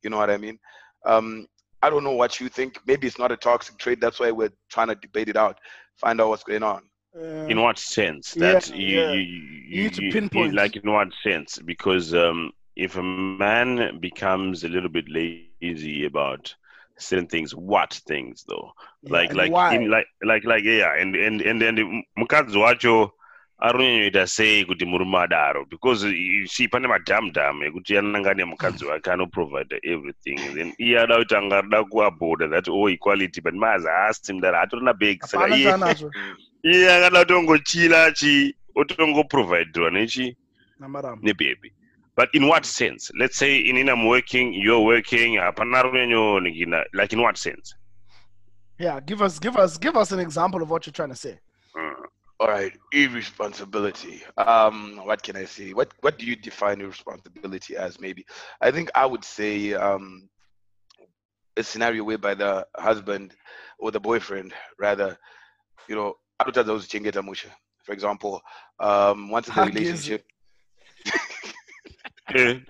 You 0.02 0.10
know 0.10 0.16
what 0.16 0.30
I 0.30 0.36
mean? 0.36 0.58
Um, 1.04 1.46
I 1.82 1.90
don't 1.90 2.04
know 2.04 2.12
what 2.12 2.40
you 2.40 2.48
think. 2.48 2.78
Maybe 2.86 3.06
it's 3.06 3.18
not 3.18 3.32
a 3.32 3.36
toxic 3.36 3.78
trait. 3.78 4.00
That's 4.00 4.20
why 4.20 4.30
we're 4.30 4.52
trying 4.70 4.88
to 4.88 4.94
debate 4.94 5.28
it 5.28 5.36
out, 5.36 5.58
find 5.96 6.20
out 6.20 6.28
what's 6.28 6.44
going 6.44 6.62
on. 6.62 6.82
Uh, 7.16 7.46
in 7.48 7.60
what 7.60 7.78
sense 7.78 8.36
Yeah, 8.36 8.60
you, 8.72 9.00
yeah. 9.00 9.12
you, 9.12 9.40
You 9.68 9.82
need 9.84 9.92
to 9.94 10.02
pinpoint. 10.02 10.54
like 10.54 10.76
in 10.76 10.90
what 10.90 11.08
sense 11.22 11.58
because 11.58 12.14
um 12.14 12.52
if 12.76 12.96
a 12.96 13.02
man 13.02 13.98
becomes 14.00 14.64
a 14.64 14.68
little 14.68 14.88
bit 14.88 15.06
lazy 15.08 16.06
about 16.06 16.54
certain 16.98 17.26
things 17.26 17.54
what 17.54 17.92
things 18.06 18.44
though 18.48 18.72
yeah, 19.02 19.12
like 19.12 19.34
like 19.34 19.52
in 19.70 19.90
like 19.90 20.06
like 20.24 20.44
like 20.44 20.64
yeah 20.64 20.94
and 20.98 21.14
and 21.16 21.40
and 21.42 21.62
and 21.62 22.04
mukadzi 22.18 22.56
aronyanyota 23.62 24.26
sei 24.26 24.64
kuti 24.64 24.84
murume 24.84 25.18
adaro 25.18 25.64
because 25.70 26.04
you 26.04 26.46
see 26.46 26.68
pane 26.68 26.88
madhamdham 26.88 27.62
ekuti 27.62 27.98
ananga 27.98 28.34
nemukadzi 28.34 28.84
wake 28.84 29.10
anoprovide 29.10 29.80
everything. 29.84 30.36
Then 30.54 30.74
iye 30.78 31.00
ada 31.00 31.18
kuti 31.18 31.36
anga 31.36 31.58
ada 31.58 31.84
kuaboda 31.84 32.48
that 32.50 32.68
all 32.68 32.88
equality 32.88 33.40
but 33.40 33.54
mazi 33.54 33.88
haasi 33.88 34.32
mudaro 34.32 34.58
hatorina 34.58 34.92
bag. 34.98 35.24
Saka 35.24 35.56
iye 35.56 35.74
iye 36.72 36.92
akada 36.92 37.24
kutongochila 37.24 38.12
chi 38.12 38.54
otongoproviderwa 38.76 39.90
nechi 39.90 40.36
nebhebhi 41.22 41.72
but 42.16 42.28
in 42.34 42.46
what 42.46 42.64
sense? 42.64 43.10
Let's 43.18 43.36
say 43.36 43.58
in 43.58 43.88
i'm 43.88 44.06
working 44.06 44.52
you're 44.52 44.80
working 44.80 45.36
hapana 45.36 45.82
runyanyonikina 45.82 46.84
like 46.94 47.12
in 47.12 47.22
what 47.22 47.38
sense? 47.38 47.74
Yeah, 48.78 49.00
give 49.00 49.22
us 49.22 49.38
give 49.38 49.56
us 49.56 49.78
give 49.78 49.96
us 49.96 50.12
an 50.12 50.18
example 50.18 50.62
of 50.62 50.70
what 50.70 50.86
you're 50.86 50.92
trying 50.92 51.10
to 51.10 51.16
say. 51.16 51.38
Mm. 51.76 51.94
All 52.42 52.48
right, 52.48 52.72
irresponsibility. 52.92 54.20
Um, 54.36 55.00
what 55.04 55.22
can 55.22 55.36
I 55.36 55.44
say? 55.44 55.72
What 55.72 55.92
what 56.00 56.18
do 56.18 56.26
you 56.26 56.34
define 56.34 56.80
irresponsibility 56.80 57.76
as? 57.76 58.00
Maybe 58.00 58.26
I 58.60 58.72
think 58.72 58.90
I 58.96 59.06
would 59.06 59.22
say 59.24 59.74
um, 59.74 60.28
a 61.56 61.62
scenario 61.62 62.02
whereby 62.02 62.34
the 62.34 62.66
husband 62.76 63.36
or 63.78 63.92
the 63.92 64.00
boyfriend, 64.00 64.52
rather, 64.76 65.16
you 65.88 65.94
know, 65.94 66.14
anotadza 66.40 66.72
kuzichengeta 66.74 67.22
musha. 67.22 67.46
For 67.84 67.92
example, 67.92 68.42
um, 68.80 69.30
once 69.30 69.46
in 69.46 69.54
the 69.54 69.62
relationship, 69.62 70.24
I- 72.26 72.64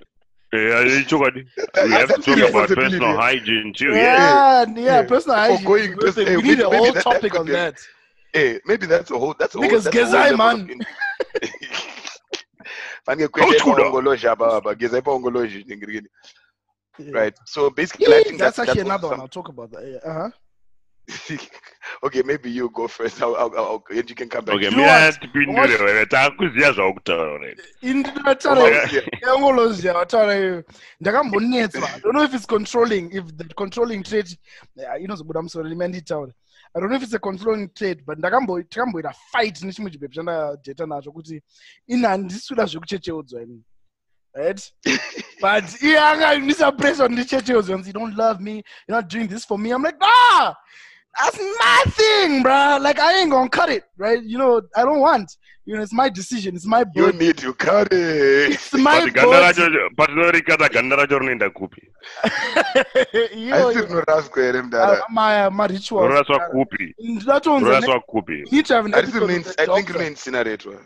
chokwadi. 1.09 1.47
That- 1.57 1.85
we 1.87 1.93
have 1.93 2.09
to 2.14 2.20
talk 2.20 2.37
about 2.51 2.68
personal 2.68 3.16
hygiene 3.16 3.73
too 3.73 3.87
yeah 3.87 3.95
Yeah, 3.97 4.64
yeah, 4.68 5.01
yeah. 5.01 5.03
personal 5.09 5.39
hygiene. 5.39 5.64
going- 5.66 5.93
is 5.93 5.93
a 5.93 5.97
good 5.97 6.14
thing. 6.14 6.37
we 6.37 6.43
need 6.43 6.61
a 6.61 6.68
whole 6.68 6.93
that- 6.93 6.95
that 6.95 7.05
topic 7.05 7.35
on 7.35 7.47
be- 7.47 7.53
that. 7.53 7.79
Hey, 8.33 8.61
maybe 8.66 8.87
that's 8.87 9.11
a 9.11 9.18
whole 9.18 9.35
that's 9.39 9.55
a 9.55 9.59
whole 9.59 9.68
Niggas 9.68 9.85
that's 9.85 9.97
a 9.97 10.05
whole 10.05 10.37
level 10.37 10.37
man. 10.37 10.70
in- 10.70 10.80
Fanike 13.07 13.28
kwenda 13.28 13.59
Coach 13.59 13.62
Kuda. 13.62 13.83
ipongolosha 13.83 14.37
baba, 14.37 14.74
gezai 14.74 14.99
ipongolosha, 15.01 15.59
ngirigini. 15.66 16.09
Yeah. 16.99 17.12
right? 17.12 17.35
So 17.47 17.70
basically, 17.70 18.07
I 18.14 18.22
think 18.22 18.39
that's, 18.39 18.57
that's, 18.57 18.68
actually 18.68 18.85
that's 18.89 19.03
another 19.03 19.09
one. 19.09 19.20
I'll 19.20 19.28
talk 19.28 19.49
about 19.49 19.70
that. 19.72 19.85
Yeah. 19.87 20.11
Uh-huh. 20.11 20.30
Some- 21.09 21.38
okay, 22.03 22.22
maybe 22.22 22.50
you 22.50 22.70
go 22.70 22.88
first. 22.88 23.20
I'll, 23.22 23.34
I'll, 23.36 23.53
I'll, 23.57 23.84
and 23.90 24.09
you 24.09 24.14
can 24.16 24.28
come 24.28 24.44
back. 24.44 24.55
okay 24.55 24.64
You 24.66 24.70
know 24.70 24.76
mina 24.82 25.07
what? 25.07 25.20
tipindure 25.20 25.84
wewe 25.84 26.07
takuziya 26.07 26.72
zvakutaura 26.72 27.32
already 27.32 27.62
Indinataura 27.82 28.62
Oh, 28.62 28.68
yeah. 28.68 29.03
yangolozya 29.22 29.94
wataura 29.94 30.36
iyo 30.38 30.64
ndakambonetswa 31.00 31.88
i 31.96 32.00
don't 32.00 32.12
know 32.14 32.24
if 32.24 32.34
it's 32.34 32.46
controlling 32.46 33.11
if 33.12 33.24
the 33.36 33.44
controlling 33.55 34.03
trait 34.03 34.38
yeah, 34.76 35.03
inozobuda 35.03 35.42
musoro 35.42 35.68
rime 35.68 35.88
nditaure 35.88 36.32
i 36.74 36.80
don't 36.80 36.88
know 36.88 36.96
if 36.96 37.03
it's 37.03 37.14
a 37.14 37.18
controlling 37.18 37.68
trait 37.74 38.05
but 38.07 38.18
ndakambo- 38.18 38.62
takamboita 38.62 39.12
fight 39.32 39.62
nechimwe 39.62 39.90
chipepu 39.90 40.14
chandadheta 40.14 40.86
nacho 40.86 41.12
kuti 41.12 41.42
ini 41.86 42.03
handiswida 42.07 42.64
zvekuchecheudzwa 42.66 43.42
ini. 43.42 43.62
Right? 44.34 44.72
But 45.40 45.82
iye 45.82 45.98
angaindisa 46.00 46.72
pressure 46.72 47.09
kuti 47.09 47.12
ndichecheudzwa 47.12 47.78
nzi 47.78 47.88
you 47.88 47.94
don't 47.94 48.16
love 48.18 48.40
me. 48.42 48.53
You're 48.88 49.03
not 49.03 49.11
doing 49.12 49.28
this 49.28 49.46
for 49.46 49.59
me. 49.59 49.70
I'm 49.70 49.82
like 49.82 49.98
ah 50.00 50.55
that's 51.20 51.38
my 51.38 51.84
thing 51.88 52.42
bruh. 52.42 52.80
Like 52.80 52.98
i 52.98 53.18
ain't 53.20 53.30
gonna 53.30 53.48
cut 53.50 53.68
it 53.68 53.84
right? 53.96 54.22
You 54.22 54.38
know 54.38 54.62
i 54.76 54.82
don't 54.84 55.00
want. 55.00 55.36
You 55.64 55.76
know 55.76 55.82
it's 55.82 55.92
my 55.92 56.08
decision. 56.08 56.56
It's 56.56 56.66
my 56.66 56.84
You 56.96 57.12
need 57.12 57.36
to 57.38 57.54
cut 57.54 57.92
it. 57.92 58.52
it's 58.52 58.72
my 58.74 59.04
But 59.04 59.14
ganda 59.14 59.30
bird 59.30 59.54
racho 60.44 60.68
ganda 60.72 60.96
racho 60.96 61.18
rinoenda 61.20 61.50
kupi. 61.50 61.82
I 62.24 63.70
still 63.70 63.88
not 63.94 64.08
ask 64.08 64.36
him 64.36 64.70
that. 64.70 64.82
uh, 64.82 65.00
my 65.10 65.48
my 65.50 65.66
rituals. 65.66 66.10
Roraswa 66.10 66.38
kupi. 66.52 66.94
Ndatonza 66.98 67.66
roraswa 67.66 68.00
kupi. 68.08 68.50
Need 68.50 68.66
to 68.66 68.74
have 68.74 68.86
an 68.86 68.94
I 68.94 69.04
still 69.04 69.22
episode 69.22 69.28
mean, 69.28 69.42
with 69.44 69.56
the 69.56 69.62
I 69.62 69.66
think 69.66 69.86
doctor. 69.88 70.02
you 70.02 70.78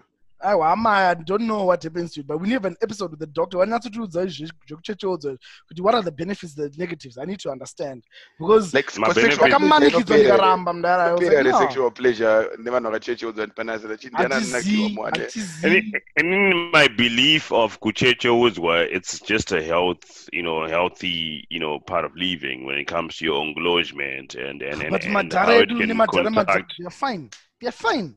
mean 0.45 0.53
incinerator. 0.53 0.57
aiwa 0.57 0.72
amai 0.72 1.07
i 1.07 1.14
don't 1.14 1.45
know 1.45 1.66
what 1.66 1.82
happens 1.84 2.12
to 2.12 2.20
it 2.20 2.26
but 2.26 2.41
we 2.41 2.49
need 2.49 2.55
have 2.55 2.68
an 2.68 2.76
episode 2.82 3.11
with 3.11 3.20
the 3.20 3.26
doctor. 3.26 3.59
Wanyatsotiudza 3.59 4.24
izvi 4.24 4.47
zvekuchecheudzwa 4.68 5.37
kuti 5.68 5.82
what 5.82 5.95
are 5.95 6.05
the 6.05 6.11
benefits 6.11 6.55
the 6.55 6.70
negatives? 6.78 7.18
I 7.18 7.24
need 7.26 7.39
to 7.41 7.51
understand. 7.51 8.05
Because 8.39 8.74
Like, 8.76 8.99
My 8.99 9.07
for 9.07 9.14
sexual 9.14 9.49
benefit- 9.49 9.53
vakamanikidzwa 9.53 10.16
ndikaramba 10.16 10.72
mudara 10.72 11.05
I 11.05 11.12
was 11.12 11.20
like, 11.20 11.37
kupera 11.37 11.59
sexual 11.59 11.91
pleasure 11.91 12.49
nevanhu 12.59 12.91
vakachecheudzwa 12.91 13.47
panazira 13.47 13.97
chindiyana 13.97 14.34
hatizii 14.34 14.53
nakiwa 14.53 14.89
mwane 14.89 15.18
hatizii 15.18 15.93
and 16.16 16.26
in 16.26 16.70
my 16.72 16.89
belief 16.89 17.53
of 17.53 17.78
kuchecheudzwa 17.78 18.89
it's 18.91 19.24
just 19.28 19.53
a 19.53 19.61
health 19.61 20.28
you 20.32 20.43
know 20.43 20.66
healthy 20.66 21.47
you 21.51 21.59
know 21.59 21.80
part 21.80 22.07
of 22.07 22.12
living 22.16 22.64
when 22.66 22.78
it 22.80 22.91
comes 22.93 23.16
to 23.16 23.24
your 23.24 23.47
engagement 23.47 24.34
and 24.34 24.62
and, 24.62 24.82
and, 24.82 24.91
but 24.91 25.05
and 25.05 25.12
madhara 25.12 25.47
how 25.47 25.62
it 25.62 25.62
edu 25.62 25.78
can 25.78 25.89
nemadhara 25.89 26.30
madhara 26.30 26.45
contact 26.47 26.76
they're 26.78 26.91
fine. 26.91 27.28
They're 27.61 27.72
fine 27.93 28.11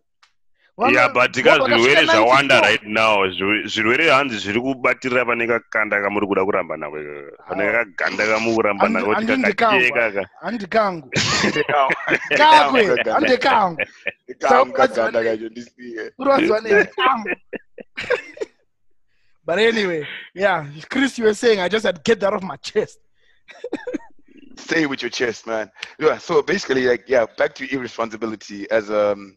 yeah 0.87 1.07
but 1.13 1.31
tika 1.33 1.57
Vaka- 1.57 1.65
zvirwere 1.65 1.95
vakasvika 1.95 2.13
zvawanda 2.13 2.61
right? 2.61 2.83
Now 2.83 3.25
zvi- 3.27 3.67
zvirwere 3.67 4.09
hanzi 4.11 4.37
zviri 4.37 4.61
kubatirira 4.61 5.25
pane 5.25 5.47
kakanda 5.47 6.01
kamuri 6.01 6.27
kuda 6.27 6.45
kuramba 6.45 6.77
nako 6.77 6.97
pane 7.49 7.63
ah. 7.63 7.67
ah. 7.67 7.79
eh. 7.81 7.85
kaganda 7.95 8.27
kamuri 8.27 8.55
kuramba 8.55 8.85
Handi- 8.85 8.93
nako 8.93 9.05
kuti 9.05 9.15
handindi 9.15 9.53
kakacheka 9.53 10.11
kangwa. 10.11 10.29
handi 10.41 10.67
kangu. 10.67 11.09
Kakwe 12.37 13.03
handi 13.11 13.37
kangu 13.37 13.77
kaganda 14.73 15.23
kacho 15.23 15.49
ndisiye 15.49 16.11
Kuronzwa 16.17 16.61
nini? 16.61 16.85
Kangu. 16.85 17.29
but 19.45 19.57
anyway 19.57 20.05
yeah 20.33 20.65
chris 20.89 21.17
you 21.19 21.25
were 21.25 21.33
saying 21.35 21.59
i 21.59 21.67
just 21.69 21.85
had 21.85 21.95
to 21.95 22.01
get 22.05 22.19
that 22.19 22.33
off 22.33 22.43
my 22.43 22.55
chest. 22.57 22.99
Stay 24.57 24.85
with 24.85 25.01
your 25.01 25.09
chest 25.09 25.47
man. 25.47 25.69
Yeah 25.99 26.17
so 26.19 26.41
basically 26.43 26.83
like 26.85 27.03
yeah 27.07 27.25
back 27.37 27.55
to 27.55 27.65
irresponsibility 27.73 28.69
as 28.71 28.89
um 28.91 29.35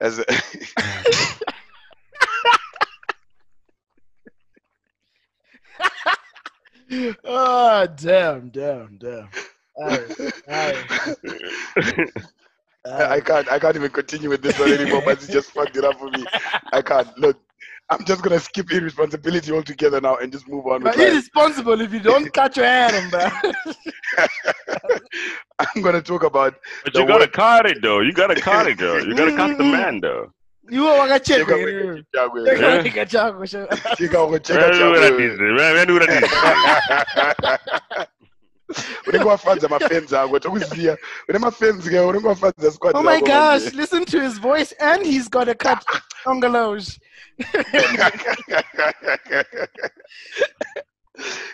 as 0.00 0.18
a 0.18 0.24
oh 7.24 7.86
damn 7.96 8.48
damn 8.50 8.96
damn 8.98 9.28
aye, 9.82 10.74
I, 12.86 13.04
I 13.16 13.20
can't 13.20 13.50
I 13.50 13.58
can't 13.58 13.76
even 13.76 13.90
continue 13.90 14.30
with 14.30 14.42
this 14.42 14.58
one 14.58 14.72
anymore, 14.72 15.02
but 15.04 15.20
just 15.20 15.52
fucked 15.52 15.76
it 15.76 15.84
up 15.84 15.98
for 15.98 16.10
me. 16.10 16.24
I 16.72 16.82
can't 16.82 17.16
look. 17.18 17.40
I'm 17.90 18.04
just 18.04 18.22
gonna 18.22 18.38
skip 18.38 18.70
irresponsibility 18.72 19.52
altogether 19.52 20.00
now 20.00 20.16
and 20.16 20.30
just 20.32 20.48
move 20.48 20.64
on 20.66 20.82
with 20.82 20.92
But 20.92 20.96
life. 20.98 21.08
irresponsible 21.12 21.80
if 21.80 21.92
you 21.92 22.00
don't 22.00 22.32
cut 22.40 22.56
your 22.56 22.66
hair 22.66 22.94
on 22.94 23.10
bro. 23.10 23.28
I'm 25.58 25.82
gonna 25.82 26.00
talk 26.02 26.22
about 26.22 26.54
but 26.84 26.94
you 26.94 27.06
gotta 27.06 27.26
cut 27.28 27.66
it 27.66 27.82
though. 27.82 28.00
You 28.00 28.12
gotta 28.12 28.40
cut 28.40 28.66
it 28.68 28.78
though. 28.78 28.98
You 28.98 29.14
gotta 29.16 29.36
cut 29.36 29.58
the 29.58 29.64
man 29.76 30.00
though. 30.00 30.32
Iwe 30.70 30.98
wakachekwa 30.98 31.56
here 31.56 32.04
chakwe 32.14 32.56
Cheka 32.84 33.06
chako 33.06 33.46
unenge 39.06 39.28
wafadza 39.28 39.68
mafenzi 39.68 40.16
ako 40.16 40.38
tokuziya 40.38 40.98
une 41.28 41.38
mafenzi 41.38 41.90
ke 41.90 42.00
unenge 42.00 42.28
wafadza 42.28 42.70
squad 42.72 42.96
oh 42.96 43.02
my 43.02 43.20
gosh 43.20 43.72
listen 43.74 44.04
to 44.04 44.20
his 44.20 44.40
voice 44.40 44.74
and 44.80 45.06
he's 45.06 45.30
got 45.30 45.48
a 45.48 45.54
cut 45.54 45.84
ongaloge 46.26 47.00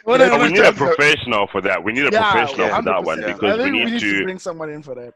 What 0.05 0.21
Yeah, 0.21 0.37
a- 0.37 0.39
we 0.39 0.49
need 0.51 0.61
a 0.65 0.73
professional 0.73 1.47
for 1.49 1.61
that. 1.63 1.83
We 1.83 1.93
need 1.93 2.07
a 2.07 2.11
Yeah, 2.13 2.31
professional 2.31 2.69
yeah, 2.69 2.77
for 2.77 2.83
that 2.83 3.05
one 3.05 3.19
100%. 3.21 3.25
I 3.25 3.33
because 3.33 3.59
we 3.65 3.71
need 3.71 3.85
we 3.85 3.91
need 3.91 4.01
to 4.01 4.13
to 4.19 4.23
bring 4.23 4.39
someone 4.39 4.71
in 4.71 4.83
for 4.83 4.95
that. 4.95 5.15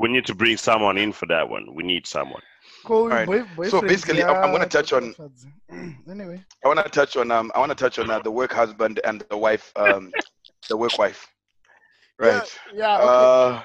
we 0.00 0.08
need 0.08 0.24
to 0.26 0.34
bring 0.34 0.56
someone 0.56 0.96
in 0.96 1.12
for 1.12 1.26
that 1.26 1.48
one. 1.48 1.74
We 1.74 1.82
need 1.82 2.06
someone. 2.06 2.40
Cool, 2.84 3.02
Alright. 3.12 3.26
boy- 3.26 3.68
So 3.68 3.82
basically, 3.82 4.22
I'm- 4.24 4.36
I'm 4.42 4.52
gonna 4.52 4.66
touch 4.66 4.92
on- 4.94 5.14
anyway. 6.10 6.42
I 6.64 6.68
want 6.68 6.80
to 6.82 6.88
touch 6.88 7.16
on 7.16 7.30
um 7.30 7.52
I 7.54 7.58
want 7.58 7.70
to 7.70 7.76
touch 7.76 7.98
on 7.98 8.10
uh, 8.10 8.20
the 8.20 8.30
work 8.30 8.52
husband 8.52 9.00
and 9.04 9.22
the 9.28 9.36
wife 9.36 9.70
um 9.76 10.12
the 10.70 10.76
work 10.76 10.98
wife 10.98 11.28
right 12.20 12.58
Yeah, 12.72 12.74
yeah 12.74 12.98
okay. 12.98 13.26
uh 13.26 13.62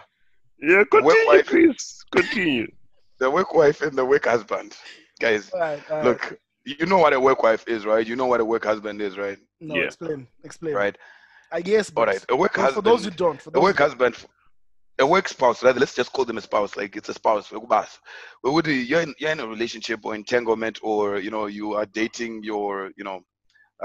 Yeah, 0.61 0.83
continue, 0.91 1.27
wife- 1.27 1.47
Chris. 1.47 2.03
Continue. 2.15 2.67
the 3.19 3.29
work 3.29 3.53
wife 3.53 3.81
and 3.81 3.97
the 3.97 4.05
work 4.05 4.25
husband 4.25 4.75
guys 5.19 5.51
Alright, 5.53 5.83
alright. 5.89 6.05
look 6.05 6.39
you 6.65 6.85
know 6.85 6.97
what 6.97 7.13
a 7.13 7.19
work 7.19 7.43
wife 7.43 7.63
is 7.67 7.85
right 7.85 8.05
you 8.07 8.15
know 8.15 8.25
what 8.25 8.39
a 8.41 8.45
work 8.45 8.65
husband 8.65 9.01
is 9.01 9.17
right 9.17 9.37
no, 9.61 9.75
yeah. 9.75 9.83
explain, 9.85 10.27
explain. 10.43 10.75
right 10.75 10.97
I 11.51 11.61
guess, 11.61 11.89
all 11.95 12.05
but 12.05 12.07
right 12.09 12.25
a 12.29 12.35
work 12.35 12.55
husband. 12.55 12.75
for 12.85 12.89
those 12.89 13.05
who 13.05 13.11
don't, 13.11 13.41
for 13.41 13.51
a 13.55 13.59
work 13.61 13.77
husband 13.77 14.15
a 14.99 15.05
work 15.05 15.27
spouse 15.27 15.63
right? 15.63 15.75
let's 15.77 15.95
just 15.95 16.11
call 16.11 16.25
them 16.25 16.37
a 16.37 16.41
spouse 16.41 16.75
like 16.75 16.95
it's 16.95 17.09
a 17.09 17.13
spouse 17.13 17.51
boss 17.69 17.99
but 18.43 18.51
would 18.53 18.67
you're 18.67 19.01
in, 19.01 19.13
you're 19.19 19.31
in 19.31 19.39
a 19.39 19.47
relationship 19.47 19.99
or 20.05 20.15
entanglement 20.15 20.79
or 20.83 21.19
you 21.19 21.29
know 21.31 21.45
you 21.45 21.73
are 21.73 21.85
dating 21.85 22.43
your 22.43 22.91
you 22.97 23.03
know 23.03 23.21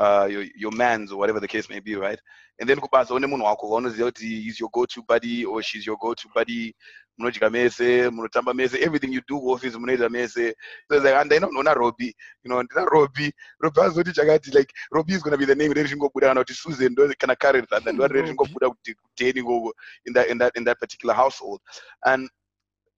uh 0.01 0.27
your, 0.31 0.45
your 0.57 0.73
man's 0.73 1.13
or 1.13 1.19
whatever 1.19 1.41
the 1.41 1.49
case 1.49 1.69
may 1.69 1.81
be 1.81 1.95
right? 1.95 2.19
And 2.59 2.69
then 2.69 2.79
kubasa 2.79 3.15
une 3.15 3.27
munhu 3.27 3.45
wako 3.45 3.71
waunoziva 3.71 4.11
kuti 4.11 4.43
he's 4.43 4.59
your 4.61 4.71
go-to 4.73 5.03
buddy 5.03 5.45
or 5.45 5.63
she's 5.63 5.87
your 5.87 5.97
go-to 6.01 6.29
buddy 6.35 6.75
munodya 7.19 7.51
mese 7.53 8.11
munotamba 8.11 8.55
mese 8.55 8.75
everything 8.75 9.13
you 9.13 9.21
do 9.29 9.37
office 9.37 9.77
munoita 9.77 10.11
mese. 10.11 10.55
So 10.89 10.97
it's 10.97 11.05
like 11.05 11.15
and 11.15 11.31
then 11.31 11.43
unoona 11.43 11.75
robbie 11.77 12.15
you 12.43 12.51
know 12.51 12.63
ndina 12.63 12.87
robbie. 12.91 13.33
Robbie 13.61 13.81
azoti 13.81 14.13
chakati 14.13 14.55
like 14.55 14.73
robbie 14.91 15.15
is 15.15 15.23
going 15.23 15.33
to 15.33 15.39
be 15.39 15.45
the 15.45 15.55
name 15.55 15.73
reri 15.73 15.89
ringobuda 15.89 16.29
kana 16.29 16.45
kuti 16.45 16.55
susan 16.55 16.93
ndo 16.93 17.13
kana 17.19 17.37
karen 17.37 17.67
rather 17.71 17.93
ndo 17.93 18.09
reri 18.09 18.29
ringobuda 18.29 18.71
kuti 18.71 18.95
kuteni 18.95 19.43
ngoko 19.43 19.73
in 20.07 20.13
that 20.15 20.29
in 20.29 20.39
that 20.39 20.57
in 20.57 20.65
that 20.65 20.79
particular 20.81 21.15
household. 21.15 21.61
And 22.05 22.31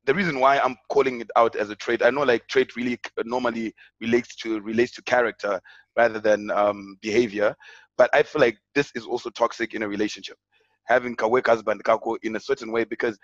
the 0.04 0.14
reason 0.14 0.38
why 0.40 0.58
i'm 0.58 0.76
calling 0.88 1.20
it 1.20 1.30
out 1.36 1.56
as 1.56 1.70
a 1.70 1.76
trait 1.76 2.02
i 2.02 2.10
know 2.10 2.22
like 2.22 2.46
trait 2.48 2.74
really 2.76 2.98
normally 3.24 3.72
relates 4.00 4.34
to 4.36 4.60
relates 4.60 4.92
to 4.92 5.02
character 5.02 5.60
rather 5.96 6.20
than 6.20 6.50
um 6.50 6.96
behavior 7.00 7.54
but 7.96 8.10
i 8.12 8.22
feel 8.22 8.40
like 8.40 8.58
this 8.74 8.90
is 8.94 9.04
also 9.06 9.30
toxic 9.30 9.74
in 9.74 9.82
a 9.82 9.88
relationship. 9.88 10.36
Having 10.86 11.16
a 11.20 11.28
work 11.28 11.46
husband 11.46 11.80
in 12.22 12.36
a 12.36 12.40
certain 12.40 12.72
way 12.72 12.84
because 12.84 13.16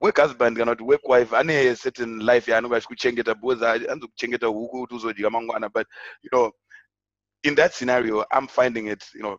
work 0.00 0.16
husband 0.18 0.56
kuti 0.56 0.80
work 0.80 1.06
wife 1.06 1.32
ane 1.34 1.50
a 1.50 1.76
certain 1.76 2.20
life 2.20 2.46
yaanonga 2.46 2.76
achikuchengeta 2.76 3.34
because 3.34 3.60
anzokuchengeta 3.62 4.46
huku 4.46 4.78
kuti 4.86 4.94
uzodya 4.94 5.30
mangwana 5.30 5.68
but 5.68 5.86
you 6.22 6.30
know 6.30 6.52
in 7.46 7.54
that 7.54 7.74
scenario, 7.74 8.24
I'm 8.32 8.46
finding 8.46 8.88
it, 8.88 9.04
you 9.14 9.22
know, 9.22 9.38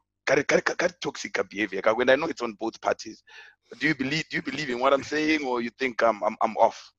toxic 1.01 1.37
behavior 1.49 1.81
When 1.95 2.09
I 2.09 2.15
know 2.15 2.27
it's 2.27 2.41
on 2.41 2.53
both 2.59 2.79
parties, 2.81 3.21
do 3.79 3.87
you 3.87 3.95
believe? 3.95 4.25
Do 4.29 4.37
you 4.37 4.41
believe 4.43 4.69
in 4.69 4.79
what 4.79 4.93
I'm 4.93 5.03
saying, 5.03 5.45
or 5.45 5.61
you 5.61 5.69
think 5.77 6.01
I'm 6.03 6.23
I'm, 6.23 6.35
I'm 6.41 6.55
off? 6.57 6.91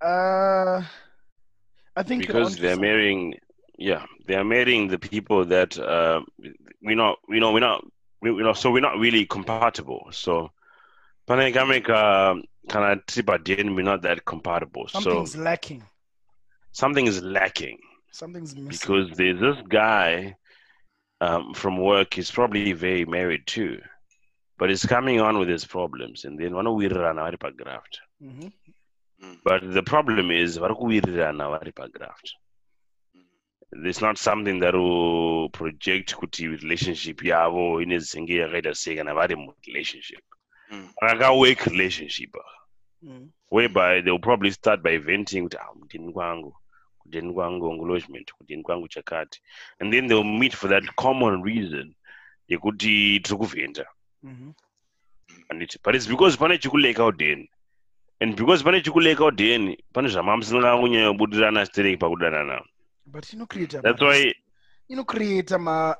Uh, 0.00 0.82
I 1.96 2.02
think 2.02 2.20
because 2.26 2.56
they're 2.56 2.72
something. 2.74 2.80
marrying 2.90 3.34
yeah 3.78 4.04
they're 4.26 4.44
marrying 4.44 4.88
the 4.88 4.98
people 4.98 5.44
that 5.44 5.78
uh 5.78 6.20
we 6.82 6.94
not 6.94 7.18
we 7.28 7.40
know 7.40 7.52
we're 7.52 7.60
not 7.60 7.84
we, 8.22 8.30
we 8.30 8.42
know 8.42 8.52
so 8.52 8.70
we're 8.70 8.80
not 8.80 8.98
really 8.98 9.26
compatible 9.26 10.08
so 10.10 10.50
panegamika 11.28 12.40
kana 12.68 12.96
tibadeni 13.06 13.74
we're 13.74 13.82
not 13.82 14.02
that 14.02 14.24
compatible 14.24 14.86
something's 14.88 15.32
so 15.32 15.40
lacking. 15.40 15.82
something 16.72 17.06
is 17.06 17.22
lacking 17.22 17.78
Something's 18.12 18.54
missing. 18.54 18.68
because 18.70 19.16
there's 19.16 19.40
this 19.40 19.56
guy 19.68 20.36
um, 21.20 21.52
from 21.54 21.78
work 21.78 22.14
he's 22.14 22.30
probably 22.30 22.72
very 22.72 23.04
married 23.04 23.46
too 23.46 23.80
but 24.58 24.68
he's 24.70 24.86
coming 24.86 25.20
on 25.20 25.36
with 25.38 25.48
his 25.48 25.66
problems 25.66 26.24
and 26.24 26.38
then 26.38 26.52
vanowirirana 26.54 27.22
vari 27.22 27.36
pagraft 27.36 27.98
Mhm. 28.20 28.50
but 29.44 29.62
the 29.74 29.82
problem 29.82 30.30
is 30.30 30.58
vari 30.60 30.74
kuwirirana 30.74 31.48
vari 31.50 31.72
pagraft 31.72 32.34
it's 33.84 34.00
not 34.00 34.16
something 34.18 34.60
that 34.60 34.74
will 34.74 35.48
project 35.50 36.14
kuti 36.14 36.46
relationship 36.48 37.22
yavo 37.24 37.82
inezenge 37.82 38.34
yakaita 38.36 38.74
sei 38.74 38.96
kana 38.96 39.14
vari 39.14 39.36
murelationship 39.36 40.20
Mm. 40.70 40.88
relationship. 41.66 42.36
Mm. 43.02 43.30
whereby 43.50 44.00
they'll 44.02 44.18
probably 44.18 44.50
start 44.50 44.82
by 44.82 44.98
venting 44.98 45.42
kuti 45.42 45.56
ah 45.60 45.72
kudini 45.80 46.12
kwangu 46.12 46.56
kudini 46.98 47.32
kwangu 47.34 47.72
engagement 47.72 48.32
kudini 48.32 48.62
kwangu 48.62 48.88
chakati. 48.88 49.40
And 49.80 49.92
then 49.92 50.08
they'll 50.08 50.24
meet 50.38 50.54
for 50.56 50.68
that 50.70 50.84
common 50.96 51.42
reason 51.42 51.94
yekuti 52.48 53.20
tiri 53.20 53.36
kuvhenda 53.38 53.86
Mhm. 54.24 54.52
anditi 55.50 55.78
but 55.84 55.94
it's 55.94 56.08
because 56.08 56.36
pane 56.36 56.58
chikuleka 56.58 57.04
udheni 57.04 57.48
and 58.20 58.36
because 58.36 58.64
pane 58.64 58.80
chikuleka 58.80 59.24
udheni 59.24 59.76
pane 59.92 60.08
zvamamusina 60.08 60.76
kunyanya 60.80 61.12
kubudirana 61.12 61.66
stereki 61.66 61.96
pakudanana. 61.96 62.62
But 63.06 63.32
inocreate 63.32 63.82
that's 63.82 64.00
why 64.00 64.32
inocreate 64.88 65.58
ma 65.58 65.94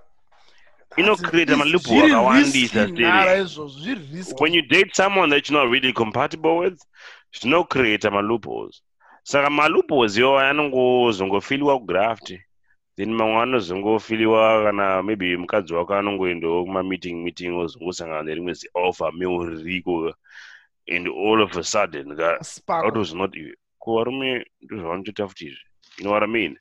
inocreate 0.97 1.57
maloophole 1.57 2.01
zviri 2.01 2.13
akawandisa 2.13 2.87
risky 2.87 3.03
nhara 3.03 3.35
stereki 3.35 3.43
izvozvo 3.43 3.81
zviri 3.81 4.01
risky. 4.13 4.43
when 4.43 4.55
you 4.55 4.63
date 4.63 4.91
someone 4.95 5.29
that 5.31 5.49
you're 5.49 5.65
not 5.65 5.73
really 5.73 5.93
compatible 5.93 6.57
with 6.57 6.81
zvinocreata 7.33 8.11
maloopholes 8.11 8.83
saka 9.23 9.51
maloopholes 9.51 10.17
iwawo 10.17 10.39
anongozongofiliwa 10.39 11.79
kugraft 11.79 12.39
then 12.97 13.13
mamwe 13.15 13.43
anozongofiliwa 13.43 14.65
kana 14.65 15.03
maybe 15.03 15.37
mukadzi 15.37 15.75
wako 15.75 15.95
anongoendawo 15.95 16.65
kumameeting 16.65 17.15
meeting 17.25 17.59
ozongosangana 17.59 18.23
nerimwe 18.23 18.53
zioffer 18.53 19.13
meal 19.13 19.47
ririko 19.51 20.15
and 20.89 21.09
all 21.09 21.43
of 21.43 21.57
a 21.57 21.65
sudden 21.65 22.17
ka 22.17 22.39
Spark. 22.45 22.85
autozinoti 22.85 23.55
ko 23.79 23.95
varume 23.95 24.47
ndozvavanotoita 24.63 25.29
futi 25.29 25.45
izvi 25.47 25.59
you 25.99 26.03
know 26.05 26.13
what 26.13 26.23
i 26.23 26.27
mean. 26.27 26.57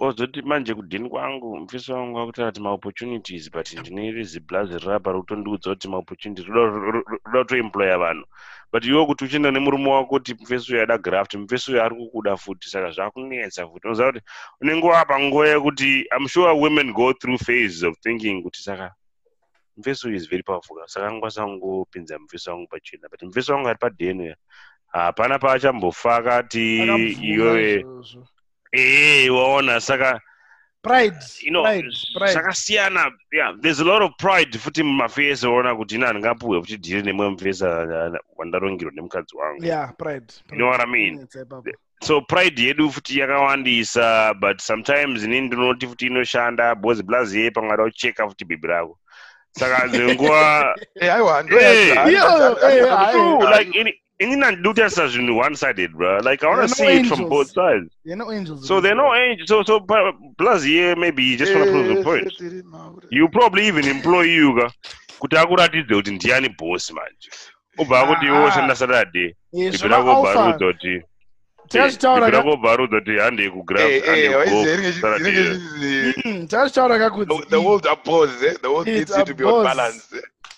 Ozoti 0.00 0.42
manje 0.42 0.74
kudhini 0.74 1.08
kwangu? 1.08 1.56
Mufisi 1.56 1.92
wangu 1.92 2.18
akutaura 2.18 2.52
ti 2.52 2.60
maopportunities 2.60 3.50
but 3.52 3.72
ndine 3.72 4.10
riziblazi 4.12 4.78
rapa 4.78 5.12
rokutondiudza 5.12 5.70
kuti 5.70 5.88
maopportunities 5.88 6.46
ruda 6.46 7.02
kutoemploya 7.42 7.98
vanhu. 7.98 8.24
But 8.72 8.84
iwe 8.84 9.06
kuti 9.06 9.24
uchienda 9.24 9.50
nemurume 9.50 9.90
wako 9.90 10.08
kuti 10.08 10.34
mufesi 10.34 10.72
uyu 10.72 10.82
ada 10.82 10.98
graft 10.98 11.34
mufesi 11.34 11.70
uyu 11.72 11.82
ari 11.82 11.96
kukuda 11.96 12.36
futi 12.36 12.68
saka 12.68 12.90
zvakunetsa 12.90 13.66
futi. 13.68 13.86
Unoziva 13.86 14.12
kuti 14.12 14.24
unenge 14.60 14.86
wapa 14.86 15.20
nguva 15.20 15.48
yekuti 15.48 16.06
i'm 16.18 16.28
sure 16.28 16.52
women 16.52 16.92
go 16.92 17.12
through 17.12 17.38
phases 17.38 17.82
of 17.82 17.98
thinking 18.00 18.42
kuti 18.42 18.62
saka 18.62 18.94
mufesi 19.76 20.06
uyu 20.08 20.16
is 20.16 20.30
very 20.30 20.42
powerful 20.42 20.76
saka 20.86 21.08
angwasa 21.08 21.44
kungopinza 21.44 22.18
mufesi 22.18 22.50
wangu 22.50 22.66
pachena 22.66 23.08
but 23.08 23.22
mufesi 23.22 23.52
wangu 23.52 23.68
ari 23.68 23.78
padheni 23.78 24.22
uya. 24.22 24.36
Hapana 24.86 25.38
paachambofa 25.38 26.16
akati 26.16 26.76
iwewe 27.22 27.86
ee 28.72 29.28
waona 29.30 29.80
saka 29.80 30.20
Pride. 30.82 31.16
you 31.42 31.50
know 31.50 31.62
Pride. 31.64 31.88
Pride. 32.14 32.32
zvakasiyana 32.32 33.12
yeah 33.32 33.52
there's 33.60 33.80
a 33.80 33.84
lot 33.84 34.04
of 34.04 34.10
pride 34.18 34.58
futi 34.58 34.82
mumafesi 34.82 35.46
oona 35.46 35.76
kuti 35.76 35.94
ina 35.94 36.06
handingapuhwe 36.06 36.60
futi 36.60 36.76
dhiri 36.76 37.02
nemwe 37.02 37.28
mufesi 37.28 37.64
wandarongerwa 38.36 38.92
nemukadzi 38.94 39.36
wangu 39.36 39.64
Yeah, 39.64 39.92
pride. 39.98 40.32
You 40.52 40.58
know 40.58 40.68
what 40.70 40.80
I 40.80 40.86
mean? 40.86 41.28
So 42.02 42.20
pride 42.20 42.62
yedu 42.62 42.90
futi 42.90 43.18
yakawandisa 43.18 44.34
but 44.40 44.60
sometimes 44.60 45.24
inini 45.24 45.46
ndinoti 45.46 45.86
futi 45.86 46.06
inoshanda 46.06 46.74
because 46.74 47.02
blazi 47.02 47.40
ye 47.40 47.50
pamwe 47.50 47.72
ada 47.74 47.82
kucheka 47.84 48.28
futi 48.28 48.44
bhebhi 48.44 48.66
rako 48.66 48.98
saka 49.52 49.88
dzenguva 49.92 50.74
Hey, 51.00 51.10
I 51.10 51.20
want. 51.22 51.50
Hey, 51.50 51.86
yo, 51.88 52.56
hey, 52.60 52.90
I- 52.90 53.12
true 53.12 53.50
like 53.58 53.94
ini- 54.20 54.32
inini 54.32 54.42
handidi 54.44 54.68
kutarisa 54.68 55.06
zvinhu 55.08 55.38
one 55.38 55.56
sided 55.56 55.90
bro 55.92 56.18
like 56.20 56.42
i 56.46 56.48
want 56.48 56.60
They're 56.60 56.74
to 56.76 56.84
no 56.84 56.90
see 56.90 57.00
it 57.00 57.06
from 57.06 57.28
both 57.28 57.48
sides. 57.48 57.88
You're 58.04 58.16
no 58.24 58.32
angels. 58.32 58.66
so 58.68 58.80
they're 58.80 58.94
no 58.96 59.14
angels. 59.14 59.48
So 59.48 59.64
so 59.64 59.80
pa- 59.80 60.12
blazi 60.38 60.76
ye 60.76 60.94
maybe 60.94 61.22
you 61.22 61.36
just 61.36 61.54
want 61.54 61.64
to 61.66 61.72
prove 61.72 61.88
the 61.96 62.02
point. 62.04 62.32
you 63.10 63.28
probably 63.28 63.66
even 63.68 63.84
employ 63.88 64.22
you 64.22 64.54
ka 64.54 64.70
kuti 65.18 65.36
akuratidze 65.36 65.94
kuti 65.94 66.10
ndiani 66.10 66.48
bosi 66.58 66.92
manje 66.94 67.30
obva 67.78 68.00
akuti 68.00 68.26
iwe 68.26 68.38
oshanda 68.44 68.74
saturday 68.76 69.24
Eh, 69.26 69.34
bhebhi 69.52 69.76
zvona 69.76 69.96
rako 69.96 70.10
alpha. 70.10 70.32
bvarudza 70.34 70.66
kuti 70.72 71.02
Tazvitaura 71.68 72.20
bhebhi 72.20 72.32
ka- 72.32 72.38
rako 72.42 72.56
bvarudza 72.56 72.98
kuti 73.00 73.18
handei 73.18 73.50
kugraph 73.50 73.88
Hey, 73.90 74.00
hey, 74.00 74.08
handei 74.10 74.28
why 74.28 74.42
is 74.44 74.50
kugolf 74.50 74.64
there 74.66 74.82
any- 74.86 74.92
Saturday. 74.92 75.46
any- 75.46 76.12
Mm, 76.24 76.46
tazvitaura 76.48 76.98
the, 76.98 77.04
kakudzi 77.04 77.34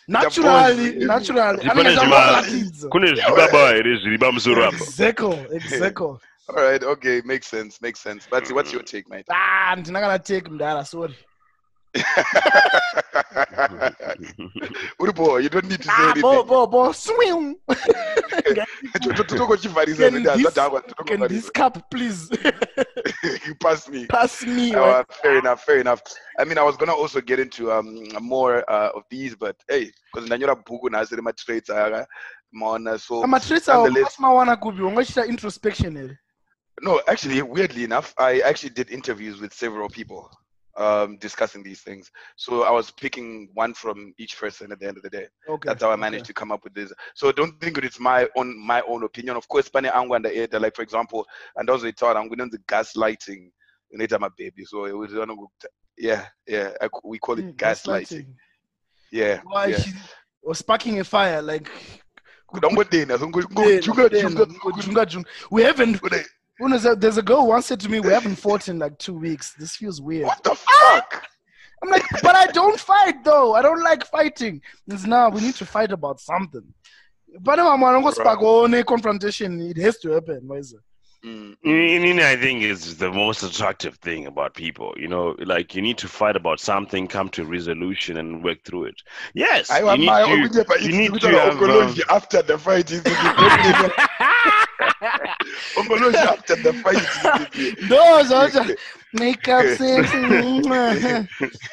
the 0.08 0.14
world 0.18 0.26
oppose? 0.26 0.26
The 0.26 0.26
world 0.26 0.26
It's 0.26 0.26
needs 0.26 0.36
you 0.36 0.36
to 0.36 0.42
be 0.42 0.48
on 0.50 0.56
oppose. 0.56 0.66
balance. 0.66 0.94
naturally 1.00 1.00
It's 1.00 1.04
a 1.04 1.06
naturally 1.06 1.40
Tipane 1.60 1.96
anenge 1.96 1.96
zvima- 1.96 2.44
zvamuratidza 2.44 2.90
kune 2.90 3.14
zvibaba 3.16 3.74
here 3.74 3.96
zviri 3.98 4.18
pamusoro 4.18 4.64
apa 4.64 4.86
exactly 4.86 5.46
exactly 5.52 6.18
All 6.48 6.56
right, 6.56 6.82
okay, 6.82 7.22
makes 7.24 7.46
sense, 7.46 7.80
makes 7.80 8.00
sense. 8.00 8.26
But 8.30 8.48
what's 8.50 8.72
your 8.72 8.82
take, 8.82 9.08
mate? 9.08 9.26
ah 9.30 9.76
ndina 9.76 10.00
kana 10.00 10.18
take 10.18 10.48
mudara 10.50 10.84
sorry 10.84 11.14
Uripo, 15.00 15.42
you 15.42 15.48
don't 15.48 15.64
need 15.68 15.78
to 15.82 15.84
say 15.84 15.92
ah 15.94 16.14
bo 16.20 16.42
bo 16.44 16.66
bo 16.66 16.92
swing 16.92 17.56
Totokochivarisa 19.16 20.10
Can 20.10 20.22
this- 20.22 20.54
can 21.06 21.20
this 21.28 21.50
cup 21.50 21.90
please 21.90 22.30
You 23.46 23.54
pass 23.60 23.88
me. 23.88 24.06
pass 24.06 24.42
me 24.44 24.74
Oh, 24.74 24.80
right? 24.80 25.06
fair 25.22 25.38
enough, 25.38 25.62
fair 25.64 25.78
enough. 25.80 26.00
I 26.38 26.44
mean, 26.44 26.58
I 26.58 26.62
was 26.62 26.76
gonna 26.76 26.94
also 26.94 27.20
get 27.20 27.38
into 27.38 27.70
um 27.72 28.04
more 28.20 28.64
uh, 28.70 28.90
of 28.94 29.02
these, 29.10 29.34
but 29.34 29.56
hey, 29.68 29.90
because 30.12 30.28
ndanyora 30.28 30.54
bhuku 30.64 30.88
nhasi 30.90 31.16
rema 31.16 31.32
traits 31.32 31.70
aka 31.70 32.06
maona 32.52 32.98
so 32.98 33.22
amatraits 33.24 33.68
awo 33.68 33.86
nonetheless- 33.88 34.04
masimawana 34.04 34.56
kupi 34.56 34.82
wangachita 34.82 35.26
introspection 35.26 35.96
here 35.96 36.18
no, 36.80 37.00
actually, 37.06 37.42
weirdly 37.42 37.84
enough, 37.84 38.12
I 38.18 38.40
actually 38.40 38.70
did 38.70 38.90
interviews 38.90 39.40
with 39.40 39.52
several 39.52 39.88
people 39.88 40.30
um 40.76 41.18
discussing 41.18 41.62
these 41.62 41.80
things. 41.82 42.10
So 42.36 42.62
I 42.64 42.70
was 42.70 42.90
picking 42.90 43.48
one 43.54 43.74
from 43.74 44.14
each 44.18 44.38
person 44.38 44.72
at 44.72 44.80
the 44.80 44.88
end 44.88 44.96
of 44.96 45.02
the 45.02 45.10
day. 45.10 45.26
okay 45.48 45.68
That's 45.68 45.82
how 45.82 45.90
I 45.90 45.96
managed 45.96 46.24
to 46.26 46.34
come 46.34 46.50
up 46.52 46.64
with 46.64 46.74
this. 46.74 46.92
So 47.14 47.30
don't 47.32 47.60
think 47.60 47.74
that 47.76 47.84
it's 47.84 48.00
my 48.00 48.28
own 48.36 48.58
my 48.58 48.82
own 48.88 49.02
opinion. 49.04 49.36
Of 49.36 49.48
course, 49.48 49.68
pane 49.68 49.84
angu 49.84 50.16
and 50.16 50.24
the 50.24 50.58
like 50.60 50.74
for 50.74 50.82
example, 50.82 51.26
and 51.56 51.68
also 51.68 51.86
it's 51.86 52.00
thought 52.00 52.16
I'm 52.16 52.28
going 52.28 52.50
to 52.50 52.58
gaslighting 52.68 53.50
later 53.92 54.18
my 54.18 54.30
baby. 54.36 54.64
So 54.64 54.86
it 54.86 54.96
was 54.96 55.12
yeah, 55.98 56.26
yeah. 56.46 56.70
I, 56.80 56.88
we 57.04 57.18
call 57.18 57.38
it 57.38 57.44
Mm, 57.44 57.56
gaslighting. 57.56 58.26
Yeah. 59.10 59.40
why 59.44 59.70
yeah. 59.70 59.76
she 59.76 59.92
was 60.42 60.58
sparking 60.58 61.00
a 61.00 61.04
fire 61.04 61.42
like 61.42 61.70
we 65.50 65.62
haven't 65.62 66.00
What 66.62 66.80
Who 66.80 66.94
there's 66.94 67.16
a 67.16 67.22
girl 67.22 67.48
once 67.48 67.66
said 67.66 67.80
to 67.80 67.88
me, 67.88 67.98
"We 67.98 68.12
haven't 68.12 68.36
fought 68.36 68.68
in 68.68 68.78
like 68.78 68.96
two 68.98 69.14
weeks. 69.14 69.52
This 69.58 69.74
feels 69.74 70.00
weird." 70.00 70.26
What 70.26 70.44
the 70.44 70.54
fuck? 70.54 71.26
I'm 71.82 71.90
like, 71.90 72.04
"But 72.22 72.36
I 72.36 72.46
don't 72.46 72.78
fight 72.78 73.24
though. 73.24 73.54
I 73.54 73.62
don't 73.62 73.82
like 73.82 74.06
fighting." 74.06 74.62
It's 74.86 75.04
now 75.04 75.28
we 75.28 75.40
need 75.40 75.56
to 75.56 75.66
fight 75.66 75.90
about 75.90 76.20
something. 76.20 76.62
But 77.40 77.58
I'm 77.58 77.80
going 77.80 78.04
to 78.04 78.12
spark 78.12 78.40
on 78.42 78.80
confrontation. 78.84 79.60
It 79.60 79.76
has 79.78 79.98
to 80.00 80.10
happen. 80.10 80.40
Why 80.46 80.58
is 80.58 80.72
it? 80.72 80.80
Mm, 81.24 81.56
Inini, 81.64 82.20
I 82.22 82.36
think 82.36 82.62
is 82.64 82.96
the 82.96 83.10
most 83.10 83.44
attractive 83.44 83.94
thing 83.98 84.26
about 84.26 84.54
people. 84.54 84.92
You 84.96 85.06
know, 85.06 85.36
like 85.38 85.72
you 85.74 85.80
need 85.80 85.96
to 85.98 86.08
fight 86.08 86.34
about 86.34 86.58
something, 86.58 87.06
come 87.06 87.28
to 87.30 87.44
resolution, 87.44 88.16
and 88.16 88.42
work 88.42 88.64
through 88.64 88.84
it. 88.86 88.96
Yes, 89.32 89.70
I 89.70 89.80
you 89.80 89.84
want 89.86 90.00
need 90.00 90.06
my 90.06 90.22
to. 90.22 90.26
okunyepa 90.28 90.80
you 90.80 90.92
need 90.92 91.20
to 91.20 91.28
have, 91.28 91.54
oncology 91.54 92.02
after 92.10 92.42
the 92.42 92.58
fight 92.58 92.90
is 95.82 95.88
Ongoloji 95.88 96.14
after 96.14 96.56
the 96.56 96.72
fight. 96.74 97.88
No, 97.88 98.22
Georgia. 98.24 98.76
Makeup 99.14 99.64
sex. 99.76 100.10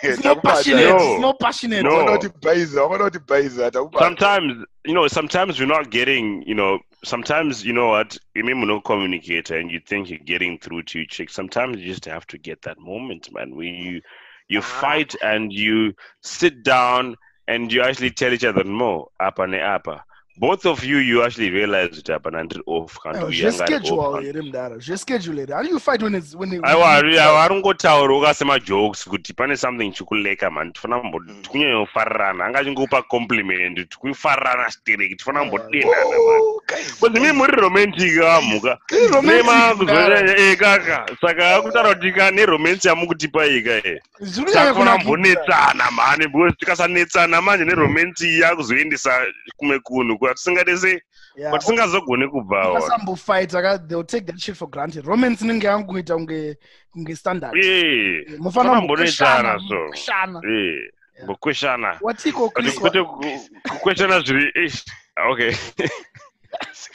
It's 0.03 0.23
not 0.23 0.44
passionate. 0.44 0.90
No. 0.90 1.14
It's 1.14 1.22
not 1.22 1.40
passionate. 1.40 1.84
No. 1.84 1.91
Avanotibhayiza, 1.91 2.81
avanotibhayiza, 2.81 3.72
atakubata. 3.72 3.99
sometimes 3.99 4.65
you 4.86 4.94
know 4.94 5.07
sometimes 5.07 5.57
you're 5.57 5.68
not 5.68 5.90
getting 5.90 6.44
you 6.45 6.56
know 6.56 6.80
sometimes 7.03 7.64
you 7.65 7.72
know 7.73 7.88
what 7.88 8.18
you 8.36 8.44
mean 8.44 8.60
no 8.68 8.81
communicator 8.81 9.57
and 9.57 9.72
you 9.72 9.80
think 9.88 10.10
you're 10.10 10.19
getting 10.19 10.57
through 10.60 10.84
to 10.84 10.99
your 10.99 11.07
chick 11.07 11.30
sometimes 11.30 11.77
you 11.77 11.86
just 11.86 12.06
have 12.06 12.26
to 12.27 12.38
get 12.38 12.61
that 12.61 12.77
moment 12.80 13.31
man 13.31 13.56
where 13.56 13.65
you 13.65 14.02
you 14.49 14.61
fight 14.61 15.15
and 15.22 15.53
you 15.53 15.94
sit 16.22 16.64
down 16.64 17.15
and 17.48 17.72
you 17.72 17.81
actually 17.81 18.11
tell 18.11 18.34
each 18.34 18.44
other 18.44 18.64
no 18.64 19.07
apa 19.19 19.48
ne 19.48 19.60
apa 19.60 20.03
both 20.40 20.66
of 20.66 20.84
you 20.86 20.98
you 20.99 21.24
actually 21.24 21.49
realize 21.52 21.98
it 21.99 22.10
apa 22.10 22.30
until 22.40 22.61
off 22.66 22.98
can't 23.03 23.18
No, 23.20 23.26
we 23.26 23.34
just 23.36 23.60
Yanga 23.60 23.68
schedule 23.68 23.99
off, 23.99 24.22
here, 24.24 24.34
them 24.34 24.52
data. 24.52 24.78
Just 24.80 25.02
schedule 25.02 25.38
it. 25.40 25.49
How 25.49 25.61
do 25.64 25.68
you 25.70 25.80
fight 25.80 26.02
when 26.02 26.16
it's 26.16 26.34
when 26.36 26.53
it? 26.53 26.61
aiwa 26.64 27.41
haringotaura 27.41 28.16
ukasema 28.18 28.60
jokes 28.60 29.06
kuti 29.10 29.34
pane 29.34 29.57
something 29.57 29.91
chikuleka 29.91 30.49
man 30.52 30.72
tifana 30.74 30.99
kumbo 30.99 31.20
Mm. 31.20 31.41
tikunyanyofarana 31.41 32.45
anga 32.45 32.64
chingopa 32.64 33.02
compliment 33.02 33.90
tikufarana 33.90 34.72
stereki 34.72 35.16
tifana 35.16 35.40
kumbodendana 35.40 35.95
man 35.95 36.40
Oh, 36.41 36.61
guys. 36.68 36.99
But 37.02 37.16
imi 37.18 37.32
muri 37.32 37.52
romantic 37.52 38.22
amuka 38.24 38.78
romantic, 39.14 39.45
nema 39.45 40.36
e 40.38 40.56
kaka 40.56 41.06
saka 41.22 41.56
akutaura 41.56 41.95
kuti 41.95 42.11
ka 42.11 42.32
neromansi 42.32 42.88
yamukutipa 42.88 43.45
ika 43.45 43.72
e 43.88 44.02
Zvirunyanya 44.20 44.66
takona 44.66 44.91
kunakidza. 44.91 45.03
mbonetsana 45.03 45.91
mani 45.91 46.28
because 46.28 46.56
tikasanetsana 46.60 47.41
manje 47.41 47.66
neromansi 47.66 48.28
iyi 48.30 48.40
yakuzoendesa 48.40 49.26
kume 49.57 49.80
kunhu 49.80 50.18
kuti 50.30 50.44
tisingadese 50.44 51.02
Yeah. 51.36 51.52
kuti 51.52 51.66
tisingazogone 51.66 52.28
kubvawo 52.28 52.74
Vasambofight, 52.80 53.54
aka- 53.56 53.78
they'll 53.88 54.04
take 54.04 54.26
that 54.26 54.40
shit 54.40 54.56
for 54.56 54.68
granted. 54.70 55.06
Romance 55.06 55.42
inenge 55.46 55.68
yangoita 55.68 56.16
kunge 56.16 56.58
kunge 56.92 57.16
standard. 57.16 57.56
e 57.58 58.26
Mufana 58.40 58.70
Fana 58.70 58.82
mbonetsana 58.82 59.58
mbokweshana, 59.58 59.60
so 59.60 59.76
mbokweshana. 59.76 60.42
e 60.50 60.92
mbokweshana 61.24 61.98
Watiko 62.02 62.50
kuti 62.50 62.62
Chris, 62.62 62.80
kwete 62.80 63.04
ku- 63.04 63.50
kukweshana 63.70 64.20
zviri 64.20 64.66
ish 64.66 64.86
okay. 65.32 65.54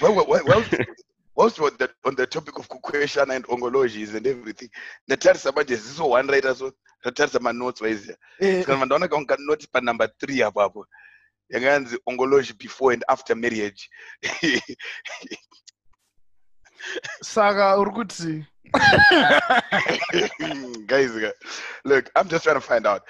Well, 0.00 0.14
well, 0.16 0.26
well, 0.28 0.42
well, 0.46 0.64
whilst 1.36 1.60
on 1.60 1.70
the, 1.78 1.88
on 2.04 2.14
the 2.16 2.26
topic 2.26 2.58
of 2.58 2.68
kukweshana 2.68 3.34
and 3.36 3.44
ongolojis 3.46 4.14
and 4.14 4.26
everything, 4.26 4.68
ndatarisa 5.08 5.52
manje 5.52 5.76
ziso 5.76 6.08
one 6.10 6.28
writer 6.32 6.54
so 6.54 6.72
ndatarisa 7.02 7.38
manotes 7.40 7.80
waiziya 7.80 8.16
eh, 8.40 8.64
kana 8.66 8.84
ndaona 8.84 9.08
kaunga 9.08 9.36
noti 9.38 9.66
panumber 9.72 10.08
three 10.18 10.42
apo 10.42 10.62
apo 10.62 10.86
yanganzi 11.50 11.98
ongoloji 12.06 12.52
before 12.58 12.94
and 12.94 13.04
after 13.08 13.36
marriage. 13.36 13.88
Saka 17.22 17.78
uri 17.78 17.90
kuti 17.90 18.46
guys 20.86 21.10
look 21.84 22.10
i'm 22.16 22.28
just 22.28 22.44
trying 22.44 22.56
to 22.56 22.60
find 22.60 22.86
out 22.86 23.02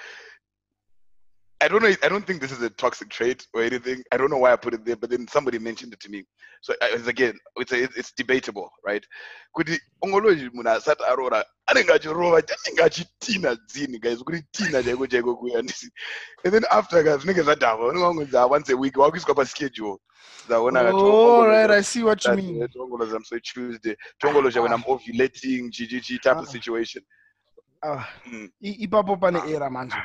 I 1.61 1.67
don't 1.69 1.81
know. 1.81 1.93
I 2.03 2.09
don't 2.09 2.27
think 2.27 2.41
this 2.41 2.51
is 2.51 2.61
a 2.61 2.69
toxic 2.69 3.09
trait 3.09 3.47
or 3.53 3.61
anything. 3.63 4.03
I 4.11 4.17
don't 4.17 4.29
know 4.29 4.37
why 4.37 4.51
I 4.51 4.55
put 4.57 4.73
it 4.73 4.83
there, 4.85 4.97
but 4.97 5.09
then 5.09 5.25
somebody 5.27 5.57
mentioned 5.57 5.93
it 5.93 5.99
to 6.01 6.09
me. 6.09 6.23
So 6.61 6.73
it's 6.81 7.07
again, 7.07 7.33
it's 7.55 7.71
a, 7.71 7.83
it's 7.83 8.11
debatable, 8.11 8.69
right? 8.85 9.03
Kuti 9.57 9.79
ongoloji 10.03 10.49
munhu 10.53 10.69
asati 10.69 11.03
aroora 11.03 11.43
anenge 11.67 11.91
achirova 11.93 12.37
anenge 12.37 12.83
achitina 12.83 13.55
dzini 13.55 13.99
guys 13.99 14.19
kuti 14.23 14.43
tina 14.51 14.83
chaiko 14.83 15.07
chaiko 15.07 15.35
kuya 15.37 15.61
ndisi 15.61 15.89
and 16.43 16.53
then 16.53 16.63
after 16.71 17.03
guys 17.03 17.21
zvinenge 17.21 17.41
zvadhava 17.43 17.85
unenge 17.87 18.03
wangonzi 18.03 18.37
once 18.37 18.69
a 18.73 18.75
week 18.77 18.97
wakuiswa 18.97 19.35
paschedule 19.35 19.97
zaona 20.49 20.91
oh 20.93 21.45
right 21.45 21.71
i 21.71 21.83
see 21.83 22.03
what 22.03 22.25
you 22.25 22.33
mean 22.35 22.67
tongoloza 22.67 23.19
so 23.23 23.39
tuesday 23.39 23.95
tongoloza 24.19 24.61
when 24.61 24.73
i'm 24.73 24.83
ovulating 24.87 25.69
ggg 25.69 26.07
type 26.21 26.29
of 26.39 26.47
Ah. 26.47 26.51
situation 26.51 27.03
Ah, 27.81 28.05
Mm. 28.25 28.49
ipapo 28.61 29.17
pane 29.17 29.39
era 29.51 29.69
manje 29.69 29.95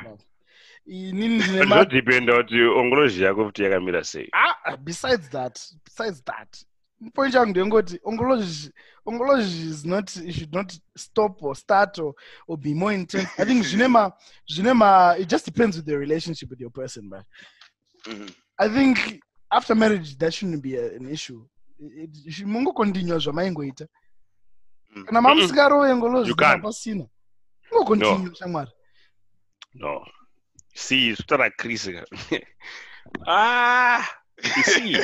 pavo. 0.85 0.95
inini 0.97 1.37
ndine 1.37 1.63
ma- 1.65 1.75
zvinodhipenda 1.83 2.35
kuti 2.43 2.61
ongoloji 2.63 3.23
yako 3.23 3.45
kuti 3.45 3.63
yakamira 3.63 4.03
sei 4.03 4.29
Ah, 4.33 4.77
besides 4.77 5.29
that 5.29 5.59
besides 5.85 6.23
that 6.23 6.65
point 7.13 7.33
changu 7.33 7.49
ndengoti 7.49 7.99
ongology 8.03 8.71
ongology 9.05 9.69
is 9.69 9.85
not 9.85 10.15
it 10.15 10.35
should 10.35 10.53
not 10.53 10.73
stop 10.97 11.43
or 11.43 11.55
start 11.55 11.99
or, 11.99 12.13
or 12.47 12.57
be 12.57 12.73
more 12.73 12.93
intense 12.95 13.29
i 13.41 13.45
think 13.45 13.63
zvine 13.65 13.87
ma 13.87 14.11
zvine 14.47 14.73
ma 14.73 15.15
it 15.17 15.29
just 15.29 15.45
depends 15.45 15.77
with 15.77 15.85
the 15.85 15.97
relationship 15.97 16.49
with 16.49 16.61
your 16.61 16.71
person 16.71 17.09
but 17.09 17.21
Mhm. 18.07 18.29
i 18.57 18.69
think 18.69 18.97
after 19.49 19.75
marriage 19.75 20.17
that 20.17 20.33
shouldn't 20.33 20.61
be 20.63 20.77
a, 20.77 20.95
an 20.95 21.09
issue 21.09 21.45
It- 21.79 22.17
it 22.25 22.31
should- 22.33 22.47
mungokontinua 22.51 23.19
zvamaingoita 23.19 23.87
Mm. 24.95 25.05
kana 25.05 25.21
mamusingarove 25.21 25.95
ngolozi 25.95 26.29
You 26.29 26.35
can't. 26.35 26.63
pasina 26.63 27.05
mungokontinua 27.71 28.35
shamwari 28.35 28.71
No. 29.73 30.05
See, 30.73 31.15
kutaura 31.15 31.51
Chris. 31.57 31.89
ah, 33.27 34.09
you 34.43 34.63
see. 34.63 34.97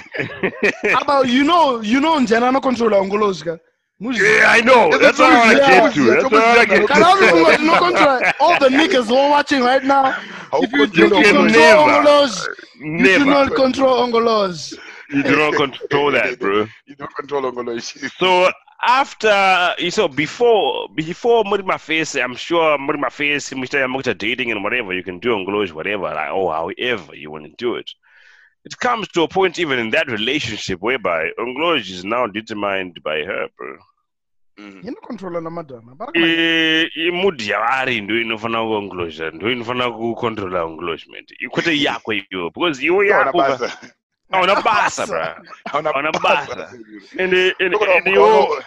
How 0.92 1.02
about 1.02 1.28
you 1.28 1.44
know 1.44 1.82
you 1.82 2.00
know 2.00 2.20
njani 2.20 2.46
anokontrola 2.46 3.04
ngolozi 3.04 3.44
ka 3.44 3.58
yeah, 4.00 4.46
I 4.50 4.62
know. 4.62 4.96
That's 5.00 5.20
all 5.20 5.32
I 5.32 5.40
want 5.40 5.52
to 5.52 5.58
get 5.58 5.94
to. 5.96 6.06
That's 6.06 6.24
what 6.24 6.34
I 6.34 6.58
want 6.58 6.70
to 6.70 6.78
get 6.78 6.88
Kana 6.88 7.06
uri 7.16 7.68
kungo 7.82 8.32
all 8.40 8.60
the 8.60 8.70
niggas 8.70 9.08
who 9.08 9.16
are 9.16 9.30
watching 9.32 9.62
right 9.64 9.84
now 9.84 10.16
if 10.54 10.72
you, 10.72 10.86
Haukontrol 10.86 10.96
you 10.96 11.10
can 11.10 11.36
control 11.36 11.46
never. 11.46 11.82
Ongoloz, 11.82 12.48
you 12.80 13.18
do 13.18 13.26
not 13.26 13.56
control 13.56 14.08
Ongoloz. 14.08 14.78
You 15.10 15.24
do 15.24 15.36
not 15.38 15.54
control 15.56 16.12
that, 16.12 16.38
bro. 16.40 16.68
you 16.86 16.96
don't 16.96 17.16
control 17.16 17.44
ongoloji 17.44 18.10
So 18.20 18.52
after, 18.82 19.74
you 19.80 19.92
so 19.92 20.08
before, 20.08 20.88
before 20.94 21.44
Murima 21.44 21.80
face, 21.80 22.16
I'm 22.16 22.36
sure 22.36 22.78
Murima 22.78 23.12
face, 23.12 23.50
Mr. 23.52 24.18
dating 24.18 24.52
and 24.52 24.64
whatever, 24.64 24.94
you 24.94 25.04
can 25.04 25.20
do 25.20 25.34
on 25.34 25.46
Glows, 25.46 25.74
whatever, 25.74 26.04
like, 26.04 26.32
or 26.32 26.54
however 26.54 27.16
you 27.16 27.32
want 27.32 27.46
to 27.46 27.54
do 27.58 27.76
it. 27.76 27.90
It 28.66 28.78
comes 28.80 29.08
to 29.10 29.22
a 29.24 29.28
point, 29.28 29.60
even 29.60 29.80
in 29.80 29.92
that 29.92 30.08
relationship, 30.08 30.82
whereby 30.82 31.30
Ongloge 31.40 31.90
is 31.90 32.04
now 32.04 32.28
determined 32.28 33.02
by 33.04 33.24
her, 33.24 33.48
bro. 33.58 33.78
Mm. 34.60 34.84
Inokontrola 34.84 35.42
namadhana 35.42 35.96
I- 36.16 36.20
eh, 36.20 36.90
imudi 36.96 37.44
eh, 37.44 37.50
yavari 37.50 38.02
ndo 38.02 38.22
inofana 38.22 38.64
kuongloja 38.64 39.32
ndo 39.32 39.52
inofana 39.52 39.92
kucontrola 39.92 40.64
engagement 40.64 41.32
ikwete 41.40 41.82
yako 41.84 42.14
iyo 42.14 42.50
because 42.50 42.86
iwe 42.86 43.12
Hauna 43.12 43.26
yako 43.26 43.70
basa. 44.30 44.38
hauna 44.38 44.62
basa 44.62 45.08
bra 45.08 45.42
Hauna 45.72 45.92
Hauna 45.92 46.12
basa. 46.12 46.56
basa. 46.56 46.70
ende 47.18 47.56
ende 47.60 47.70
Ndokuda 47.70 47.94
ende 47.94 48.10
muka 48.10 48.20
iwo 48.22 48.40
waka- 48.40 48.64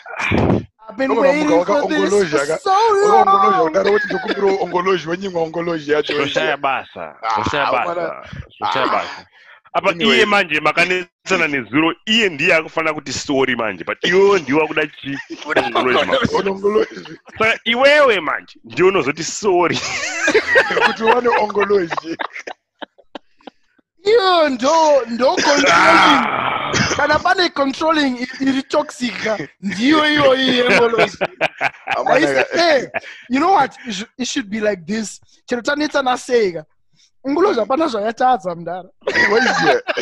I've 0.90 0.96
been 0.98 1.10
Ndokuda 1.10 1.28
waiting 1.28 1.48
muka 1.48 1.64
for 1.66 1.74
waka 1.76 1.88
this 1.88 1.98
Ongolozi 1.98 2.36
for 2.36 2.42
aka- 2.42 2.58
so 2.58 2.70
Waka 2.70 3.30
ongoloji 3.30 3.56
long. 3.56 3.64
wakadaro 3.64 3.92
kuti 3.92 4.06
ndikumbira 4.06 4.62
ongoloji 4.62 5.08
wonyimwa 5.08 5.42
ongoloji 5.42 5.92
yacho 5.92 6.14
zvoshaya 6.14 6.56
basa 6.56 7.14
Ah, 7.22 7.34
zvoshaya 7.34 7.70
bwana. 7.70 7.94
basa 7.94 8.28
zvoshaya 8.58 8.84
Ah. 8.86 8.88
basa 8.88 9.26
apa 9.72 9.90
Anyway. 9.90 10.16
iye 10.16 10.26
manje 10.26 10.60
makanetsana 10.60 11.48
nezuro 11.48 11.94
iye 12.06 12.28
ndiye 12.28 12.54
akufana 12.54 12.94
kuti 12.94 13.12
story 13.12 13.56
manje 13.56 13.84
but 13.84 14.04
iwewe 14.04 14.40
ndiwe 14.40 14.60
wakuda 14.60 14.86
chi 14.86 15.18
Ongoloji 15.56 16.04
makuru. 16.10 16.52
ongoloji 16.52 17.18
saka 17.38 17.58
iwewe 17.64 18.20
manje 18.20 18.58
ndiwe 18.64 18.88
unozoti 18.88 19.24
sorry 19.24 19.78
kuti 20.86 21.02
wane 21.04 21.28
ongoloji 21.28 22.16
Iyo 24.04 24.48
ndo 24.48 25.02
ndo 25.06 25.26
controlling. 25.46 26.24
Kana 26.96 27.18
pane 27.18 27.48
controlling 27.48 28.26
iri 28.40 28.62
toxic. 28.62 29.14
Ndiyo 29.60 30.10
iyo 30.12 30.34
iyi 30.36 30.62
Ongoloz. 30.62 31.16
I 31.22 31.70
Amana 31.96 32.26
say, 32.26 32.44
hey, 32.52 32.86
you 33.28 33.40
know 33.40 33.52
what? 33.52 33.76
It 33.86 33.92
should, 33.94 34.08
it 34.18 34.28
should 34.28 34.50
be 34.50 34.60
like 34.60 34.86
this. 34.86 35.20
Chero 35.48 35.62
tanetsa 35.62 36.02
naseka. 36.02 36.64
Ongoloz 37.26 37.56
hapana 37.58 37.86
zvayatadza 37.88 38.54
mudara. 38.54 38.88
waiziya 39.32 39.82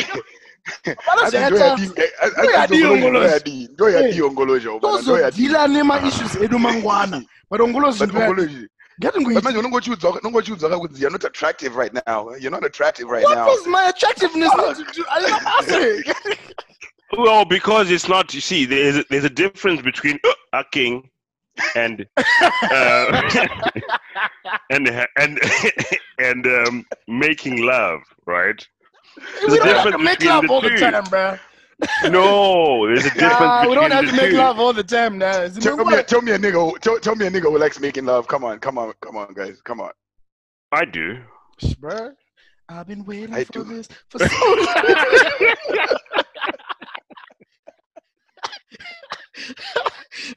Hapana 0.96 1.22
Ati 1.22 1.30
zvayatadza. 1.30 1.92
Eh, 1.96 2.04
eh, 2.04 2.10
ndoyadi- 2.10 2.12
a- 2.20 2.24
a- 2.24 2.42
Ndoyadi 2.42 2.84
ongoloji, 2.84 3.06
ongoloji. 3.06 3.28
ndoyadi- 3.28 3.68
ndoyadi 3.72 4.22
ongoloji 4.22 4.66
amana, 4.68 4.78
ndoyadi. 5.02 5.06
tozodhila 5.06 5.66
nema-issues 5.68 6.36
edu 6.42 6.58
mangwana 6.58 7.22
but 7.50 7.60
ongolozi 7.60 8.04
But 8.98 9.14
ongoloji 9.14 9.18
ngati 9.18 9.18
But 9.18 9.22
ngoita 9.22 9.40
manje 9.42 9.58
unongochiudzwa 9.58 10.20
unongochiudzwa 10.20 10.80
kuti 10.80 11.00
you're 11.00 11.12
not 11.12 11.24
attractive 11.24 11.76
right 11.76 11.92
now. 12.06 12.30
You're 12.40 12.50
not 12.50 12.64
attractive 12.64 13.08
right 13.08 13.24
what 13.24 13.36
now. 13.38 13.46
was 13.46 13.66
my 13.66 13.88
attractiveness 13.88 14.52
not 14.56 14.76
to 14.76 14.84
do 14.92 15.04
ayina 15.04 15.40
basi 15.40 16.04
Well, 17.16 17.46
because 17.46 17.90
it's 17.90 18.06
not. 18.06 18.34
You 18.34 18.42
see, 18.42 18.66
there's 18.66 18.98
a, 18.98 19.04
there's 19.08 19.24
a 19.24 19.30
difference 19.30 19.80
between 19.80 20.18
a 20.52 20.62
king 20.72 21.08
and 21.74 22.06
uh, 22.16 23.22
and 24.70 24.88
and 25.16 25.40
and 26.18 26.46
um, 26.46 26.84
making 27.06 27.62
love, 27.64 28.00
right? 28.26 28.66
we 29.48 29.58
don't 29.58 29.66
have 29.66 29.92
to 29.92 29.98
make 29.98 30.22
love 30.22 30.50
all 30.50 30.60
the 30.60 30.68
two. 30.68 30.76
time 30.78 31.04
bro 31.04 31.38
No, 32.10 32.86
there's 32.86 33.04
a 33.06 33.10
difference 33.10 33.40
Nah, 33.40 33.68
we 33.68 33.74
between 33.74 33.90
don't 33.90 33.90
have 33.92 34.06
the 34.06 34.10
to 34.10 34.16
make 34.16 34.30
two. 34.32 34.36
love 34.38 34.58
all 34.58 34.72
the 34.72 34.82
time 34.82 35.18
now 35.18 35.46
Tell 35.48 35.76
me, 35.76 36.02
tell 36.02 36.22
me 36.22 36.32
a 36.32 36.38
nigga. 36.38 36.78
Tell, 36.80 36.98
tell 36.98 37.14
me 37.14 37.26
a 37.26 37.30
nigga 37.30 37.42
who 37.42 37.58
likes 37.58 37.78
making 37.80 38.04
love. 38.06 38.26
Come 38.26 38.44
on, 38.44 38.58
come 38.58 38.78
on, 38.78 38.92
come 39.00 39.16
on, 39.16 39.32
guys, 39.32 39.60
come 39.62 39.80
on. 39.80 39.90
I 40.72 40.84
do. 40.84 41.18
bro 41.78 42.10
I've 42.68 42.86
been 42.86 43.04
waiting 43.04 43.34
I 43.34 43.44
for 43.44 43.52
do. 43.52 43.64
this 43.64 43.88
for 44.10 44.18
so 44.18 44.26
long. 44.46 45.54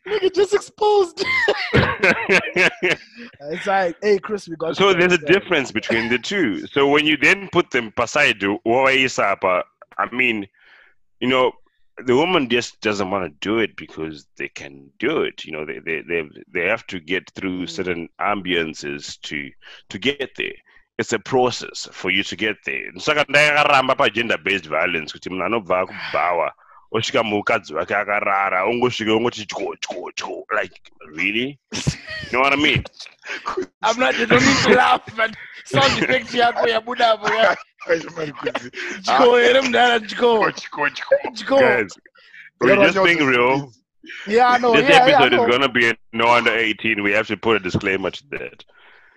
Nigga 0.07 0.33
just 0.33 0.53
exposed. 0.53 1.25
it's 1.73 3.65
like, 3.65 3.97
hey, 4.01 4.19
Chris, 4.19 4.47
we 4.47 4.55
got. 4.55 4.75
so 4.75 4.89
you. 4.89 4.95
there's 4.95 5.13
a 5.13 5.17
Yeah. 5.21 5.39
difference 5.39 5.71
between 5.71 6.09
the 6.09 6.17
two. 6.19 6.65
So 6.67 6.87
when 6.87 7.05
you 7.05 7.17
then 7.17 7.49
put 7.51 7.71
them 7.71 7.91
aside, 7.97 8.39
Isapa, 8.39 9.63
I 9.97 10.15
mean, 10.15 10.47
you 11.21 11.27
know, 11.27 11.51
the 12.05 12.15
woman 12.15 12.49
just 12.49 12.81
doesn't 12.81 13.11
want 13.11 13.25
to 13.25 13.47
do 13.47 13.59
it 13.59 13.75
because 13.75 14.25
they 14.37 14.49
can 14.49 14.89
do 14.99 15.21
it. 15.21 15.45
You 15.45 15.51
know, 15.53 15.65
they 15.65 15.79
they 15.79 16.01
they, 16.01 16.23
they 16.53 16.67
have 16.67 16.85
to 16.87 16.99
get 16.99 17.29
through 17.31 17.63
mm. 17.63 17.69
certain 17.69 18.09
ambiances 18.19 19.19
to 19.21 19.49
to 19.89 19.99
get 19.99 20.31
there. 20.35 20.53
It's 20.97 21.13
a 21.13 21.19
process 21.19 21.87
for 21.91 22.09
you 22.11 22.23
to 22.23 22.35
get 22.35 22.57
there. 22.65 22.91
Saka 22.97 23.25
ndakaramba 23.25 23.97
pa 23.97 24.09
gender 24.09 24.37
based 24.37 24.65
violence 24.65 25.13
kuti 25.13 25.29
munhu 25.29 25.45
anobva 25.45 25.85
kubhawa 25.89 26.51
osvika 26.91 27.23
mukadzi 27.23 27.73
wake 27.73 27.95
akarara 27.95 28.65
ongosvika 28.65 29.13
ongoti 29.13 29.45
tyo 29.45 29.75
tyo 29.79 30.11
tyo 30.15 30.45
like 30.61 30.75
really 31.15 31.59
you 31.71 32.29
know 32.29 32.41
what 32.41 32.53
i 32.53 32.57
mean 32.57 32.83
I'm 33.83 33.99
not. 33.99 34.17
You 34.17 34.25
don't 34.25 34.41
need 34.43 34.57
to 34.65 34.75
laugh, 34.75 35.01
but 35.15 35.35
sound 35.65 36.03
effect 36.03 36.33
yako 36.33 36.67
yabuda 36.67 37.05
hapo 37.05 37.33
ya. 37.33 37.55
Chiko 39.01 39.35
ah. 39.35 39.41
ere 39.41 39.61
mdala 39.61 39.99
chiko. 39.99 40.51
Chiko. 40.51 41.59
guys 41.59 41.91
we're 42.59 42.75
just 42.75 43.03
being 43.03 43.25
real 43.25 43.71
Yeah, 44.27 44.49
I 44.49 44.57
know. 44.57 44.73
this 44.73 44.89
yeah, 44.89 45.07
yeah, 45.07 45.19
I 45.19 45.25
episode 45.25 45.31
know. 45.31 45.45
is 45.45 45.51
gonna 45.51 45.69
be 45.69 45.93
no 46.13 46.27
under 46.27 46.51
18 46.51 47.01
we 47.03 47.11
have 47.11 47.27
to 47.27 47.37
put 47.37 47.55
a 47.55 47.59
disclaimer 47.59 48.11
to 48.11 48.23
that 48.31 48.63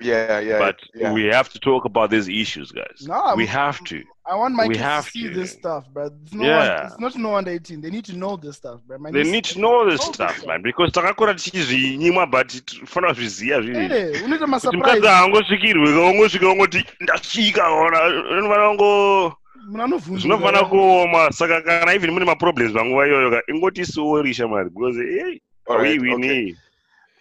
Yeah, 0.01 0.39
yeah. 0.41 0.59
but 0.59 0.77
yeah. 0.95 1.13
we 1.13 1.25
have 1.25 1.49
to 1.51 1.59
talk 1.59 1.85
about 1.85 2.11
these 2.11 2.29
issues 2.29 2.73
guys 2.73 3.07
No, 3.07 3.35
we 3.37 3.47
have 3.47 3.83
to 3.85 4.03
I 4.27 4.35
want 4.37 4.55
my 4.55 4.69
we 4.69 4.75
kids 4.75 4.81
have 4.81 5.05
to 5.05 5.11
see 5.11 5.29
to. 5.29 5.35
this 5.35 5.53
stuff, 5.53 5.85
bro. 5.93 6.07
It's 6.07 6.33
no 6.33 6.45
Yeah. 6.45 6.57
one, 6.57 6.87
it's 6.87 6.99
not 6.99 7.17
no 7.17 7.35
under 7.37 7.51
18. 7.51 7.81
They 7.83 7.91
need 7.91 8.05
to 8.07 8.17
know 8.17 8.37
this 8.37 8.57
stuff, 8.57 8.81
bro. 8.87 8.99
My 8.99 9.11
they 9.11 9.23
need 9.23 9.45
to 9.45 9.59
know 9.61 9.85
this 9.91 10.01
know 10.01 10.07
this 10.09 10.15
stuff 10.15 10.37
stuff. 10.37 10.47
man 10.47 10.63
because 10.63 10.93
takakura 10.93 11.35
tichizvinyimwa 11.35 12.27
but 12.31 12.49
tifana 12.49 13.09
kuzviziya 13.09 13.61
zviri 13.63 13.89
Hey, 13.89 14.05
unoita 14.25 14.39
kuti 14.39 14.51
masurprise. 14.51 14.77
mukadzi 14.77 15.07
haangosvikirwi 15.07 15.99
ongosvika 15.99 16.49
ongoti 16.49 16.85
ndasvika 17.01 17.69
ona 17.69 18.01
unofana 18.07 18.69
kungo 18.69 19.37
Munhu 19.67 19.83
anovhunduka. 19.85 20.21
zvinofana 20.21 20.65
kuoma 20.65 21.33
saka 21.33 21.63
kana 21.63 21.93
even 21.95 22.11
mune 22.11 22.25
maproblems 22.25 22.73
panguva 22.73 23.07
iyoyo 23.07 23.31
ka 23.31 23.43
ingoti 23.49 23.87
suorisha 23.87 24.49
mari 24.49 24.71
because 24.71 24.97
hey, 24.99 25.41
All 25.67 25.79
right, 25.79 26.01
we, 26.01 26.09
we 26.09 26.15
okay. 26.15 26.45
need 26.45 26.57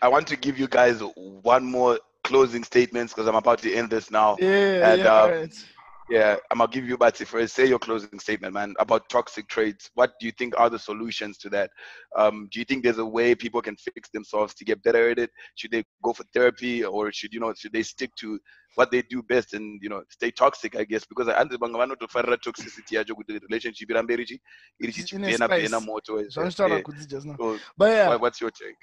I 0.01 0.07
want 0.09 0.27
to 0.27 0.35
give 0.35 0.59
you 0.59 0.67
guys 0.67 1.01
one 1.43 1.65
more 1.65 1.99
closing 2.23 2.63
statements 2.63 3.13
because 3.13 3.27
I'm 3.29 3.35
about 3.35 3.59
to 3.61 3.73
end 3.73 3.89
this 3.89 4.11
now. 4.11 4.35
Yeah, 4.37 4.93
And, 4.93 4.99
yeah, 4.99 5.07
um, 5.07 5.29
right. 5.29 5.65
Yeah, 6.09 6.35
I'm 6.51 6.57
gonna 6.57 6.69
give 6.69 6.85
you 6.87 6.97
Batsi 6.97 7.25
first. 7.25 7.55
Say 7.55 7.65
your 7.65 7.79
closing 7.79 8.19
statement, 8.19 8.53
man, 8.53 8.73
about 8.77 9.07
toxic 9.09 9.47
traits. 9.47 9.89
What 9.95 10.11
do 10.19 10.25
you 10.25 10.33
think 10.33 10.53
are 10.59 10.69
the 10.69 10.77
solutions 10.77 11.37
to 11.39 11.49
that? 11.51 11.71
Um, 12.17 12.49
do 12.51 12.59
you 12.59 12.65
think 12.65 12.83
there's 12.83 12.97
a 12.97 13.05
way 13.05 13.33
people 13.35 13.61
can 13.61 13.77
fix 13.77 14.09
themselves 14.09 14.53
to 14.55 14.65
get 14.65 14.83
better 14.83 15.09
at 15.11 15.17
it? 15.19 15.29
Should 15.55 15.71
they 15.71 15.83
go 16.03 16.11
for 16.11 16.25
therapy, 16.33 16.83
or 16.83 17.11
should 17.13 17.33
you 17.33 17.39
know 17.39 17.53
should 17.53 17.71
they 17.71 17.83
stick 17.83 18.13
to 18.17 18.37
what 18.75 18.91
they 18.91 19.01
do 19.03 19.23
best 19.23 19.53
and 19.53 19.79
you 19.81 19.87
know 19.89 20.03
stay 20.09 20.29
toxic? 20.29 20.75
I 20.75 20.83
guess 20.83 21.05
because 21.05 21.29
I 21.29 21.33
understand 21.35 21.73
vanotofarira 21.73 22.37
toxicity 22.37 22.93
yacho 22.97 23.15
kuti 23.15 23.39
relationship 23.49 23.89
irambe 23.89 24.17
richi 24.17 24.39
iri 24.81 24.89
It's 24.95 25.13
in 25.13 25.23
a 25.23 25.27
chichipena 25.27 25.49
pena 25.49 25.79
moto. 25.79 26.15
wese. 26.17 26.35
Zvanotaura 26.35 26.69
Yeah. 26.77 26.81
kudzi 26.83 27.07
just 27.09 27.25
now. 27.25 27.35
So, 27.39 27.59
But 27.77 27.91
yeah, 27.91 28.09
what- 28.09 28.21
what's 28.21 28.41
your 28.41 28.51
take? 28.51 28.75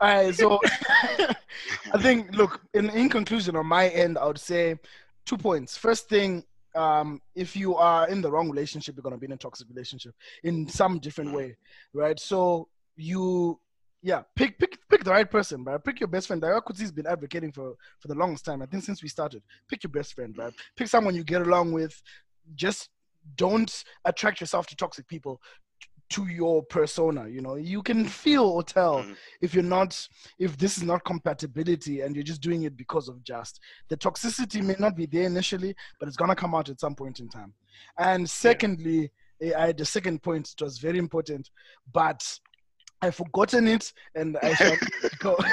All 0.00 0.08
right, 0.08 0.32
so 0.34 0.60
I 1.92 1.98
think, 2.00 2.32
look, 2.36 2.60
in, 2.72 2.88
in 2.90 3.08
conclusion, 3.08 3.56
on 3.56 3.66
my 3.66 3.88
end, 3.88 4.16
I 4.16 4.26
would 4.26 4.38
say 4.38 4.76
two 5.26 5.36
points. 5.36 5.76
First 5.76 6.08
thing, 6.08 6.44
um, 6.78 7.20
if 7.34 7.56
you 7.56 7.74
are 7.74 8.08
in 8.08 8.22
the 8.22 8.30
wrong 8.30 8.48
relationship, 8.48 8.94
you're 8.94 9.02
going 9.02 9.14
to 9.14 9.18
be 9.20 9.26
in 9.26 9.32
a 9.32 9.36
toxic 9.36 9.68
relationship 9.68 10.14
in 10.44 10.68
some 10.68 11.00
different 11.00 11.32
way, 11.32 11.56
right? 11.92 12.18
So 12.20 12.68
you, 12.96 13.58
yeah, 14.00 14.22
pick 14.36 14.58
pick 14.60 14.78
pick 14.88 15.02
the 15.02 15.10
right 15.10 15.28
person, 15.28 15.64
right? 15.64 15.82
Pick 15.82 15.98
your 15.98 16.06
best 16.06 16.28
friend. 16.28 16.40
Dayakuti's 16.40 16.92
been 16.92 17.06
advocating 17.08 17.50
for 17.50 17.74
for 17.98 18.06
the 18.06 18.14
longest 18.14 18.44
time. 18.44 18.62
I 18.62 18.66
think 18.66 18.84
since 18.84 19.02
we 19.02 19.08
started. 19.08 19.42
Pick 19.68 19.82
your 19.82 19.90
best 19.90 20.14
friend, 20.14 20.38
right? 20.38 20.52
Pick 20.76 20.86
someone 20.86 21.16
you 21.16 21.24
get 21.24 21.42
along 21.42 21.72
with. 21.72 22.00
Just 22.54 22.90
don't 23.36 23.84
attract 24.04 24.40
yourself 24.40 24.68
to 24.68 24.76
toxic 24.76 25.06
people 25.08 25.40
to 26.10 26.26
your 26.26 26.62
persona 26.64 27.28
you 27.28 27.40
know? 27.40 27.56
You 27.56 27.82
can 27.82 28.06
feel 28.06 28.44
or 28.44 28.62
tell 28.62 29.02
Mhm. 29.02 29.16
if 29.40 29.54
you're 29.54 29.62
not 29.62 30.08
if 30.38 30.56
this 30.56 30.76
is 30.78 30.84
not 30.84 31.04
compatibility 31.04 32.00
and 32.00 32.14
you're 32.16 32.22
just 32.24 32.40
doing 32.40 32.62
it 32.62 32.76
because 32.76 33.08
of 33.08 33.22
just 33.22 33.60
the 33.88 33.96
toxicity 33.96 34.62
may 34.62 34.76
not 34.78 34.96
be 34.96 35.06
there 35.06 35.24
initially 35.24 35.74
but 35.98 36.08
it's 36.08 36.16
going 36.16 36.30
to 36.30 36.34
come 36.36 36.54
out 36.54 36.68
at 36.68 36.80
some 36.80 36.94
point 36.94 37.20
in 37.20 37.28
time. 37.28 37.52
And 37.98 38.28
secondly 38.28 39.10
eh, 39.40 39.52
i 39.56 39.66
had 39.68 39.76
the 39.78 39.84
second 39.84 40.22
point 40.22 40.52
it 40.56 40.62
was 40.64 40.78
very 40.78 40.98
important 40.98 41.50
but 41.92 42.38
i've 43.02 43.14
forgotten 43.14 43.68
it 43.68 43.92
and 44.14 44.36
i 44.42 44.54
shall 44.54 44.76
go. 45.20 45.36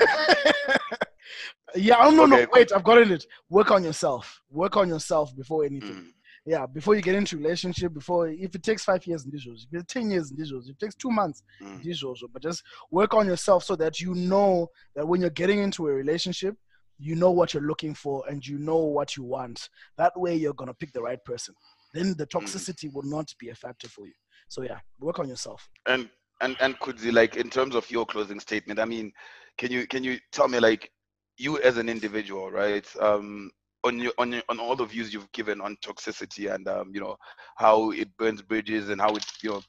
Yeah 1.76 1.98
i 1.98 2.04
don't 2.06 2.16
know 2.16 2.24
Okay, 2.36 2.44
no 2.46 2.50
wait 2.54 2.72
i've 2.72 2.84
gotten 2.84 3.12
it. 3.12 3.26
Work 3.50 3.72
on 3.72 3.84
yourself. 3.84 4.42
Work 4.50 4.78
on 4.78 4.88
yourself 4.88 5.36
before 5.36 5.66
anything. 5.66 5.96
Mm. 5.96 6.12
Yeah 6.46 6.66
before 6.66 6.96
you 6.96 7.02
get 7.02 7.16
into 7.16 7.38
relationship 7.38 7.94
before 7.94 8.28
if 8.30 8.54
it 8.56 8.64
takes 8.64 8.84
five 8.84 9.06
years 9.08 9.26
in 9.26 9.32
this 9.32 9.46
if 9.48 9.68
it's 9.72 9.94
10 9.94 10.12
years 10.12 10.32
in 10.32 10.38
this 10.38 10.52
if 10.52 10.70
it 10.70 10.80
takes 10.80 10.96
two 10.96 11.12
months 11.12 11.44
Mm. 11.62 12.04
also 12.04 12.28
but 12.32 12.42
just 12.42 12.64
work 12.92 13.14
on 13.14 13.26
yourself 13.26 13.64
so 13.64 13.76
that 13.76 14.00
you 14.00 14.14
know 14.16 14.68
that 14.96 15.08
when 15.08 15.22
you're 15.22 15.30
getting 15.30 15.60
into 15.60 15.88
a 15.88 15.92
relationship 15.92 16.56
you 16.98 17.16
know 17.16 17.32
what 17.32 17.54
you're 17.54 17.64
looking 17.64 17.94
for 17.94 18.24
and 18.30 18.46
you 18.46 18.58
know 18.58 18.78
what 18.78 19.18
you 19.18 19.24
want 19.24 19.70
that 19.98 20.18
way 20.20 20.36
you're 20.36 20.54
going 20.54 20.68
to 20.68 20.74
pick 20.74 20.92
the 20.94 21.02
right 21.02 21.24
person 21.26 21.54
then 21.94 22.14
the 22.18 22.28
toxicity 22.28 22.92
will 22.94 23.04
not 23.04 23.32
be 23.40 23.50
a 23.50 23.56
factor 23.56 23.88
for 23.90 24.06
you 24.06 24.14
so 24.48 24.62
yeah 24.62 24.80
work 25.00 25.20
on 25.20 25.28
yourself 25.28 25.68
And 25.86 26.10
and 26.42 26.58
and 26.60 26.78
Kudzi, 26.80 27.14
like 27.14 27.38
in 27.38 27.50
terms 27.50 27.76
of 27.76 27.90
your 27.90 28.06
closing 28.06 28.42
statement, 28.42 28.78
I 28.80 28.86
mean, 28.86 29.12
can 29.58 29.72
you 29.72 29.88
can 29.88 30.04
you 30.04 30.20
tell 30.34 30.48
me 30.50 30.60
like 30.60 30.92
you 31.38 31.60
as 31.62 31.78
an 31.78 31.88
individual, 31.88 32.52
right? 32.52 32.86
Um, 33.00 33.52
on 33.86 34.00
your 34.00 34.14
on 34.18 34.32
your, 34.34 34.42
on 34.50 34.60
all 34.60 34.76
the 34.76 34.86
views 34.86 35.14
you've 35.14 35.32
given 35.32 35.62
on 35.62 35.78
toxicity 35.78 36.54
and 36.54 36.68
um, 36.68 36.92
you 36.94 37.00
know 37.00 37.16
how 37.56 37.92
it 37.92 38.10
burns 38.18 38.42
bridges 38.42 38.90
and 38.90 39.00
how 39.00 39.16
it 39.16 39.24
you 39.44 39.52
know 39.52 39.62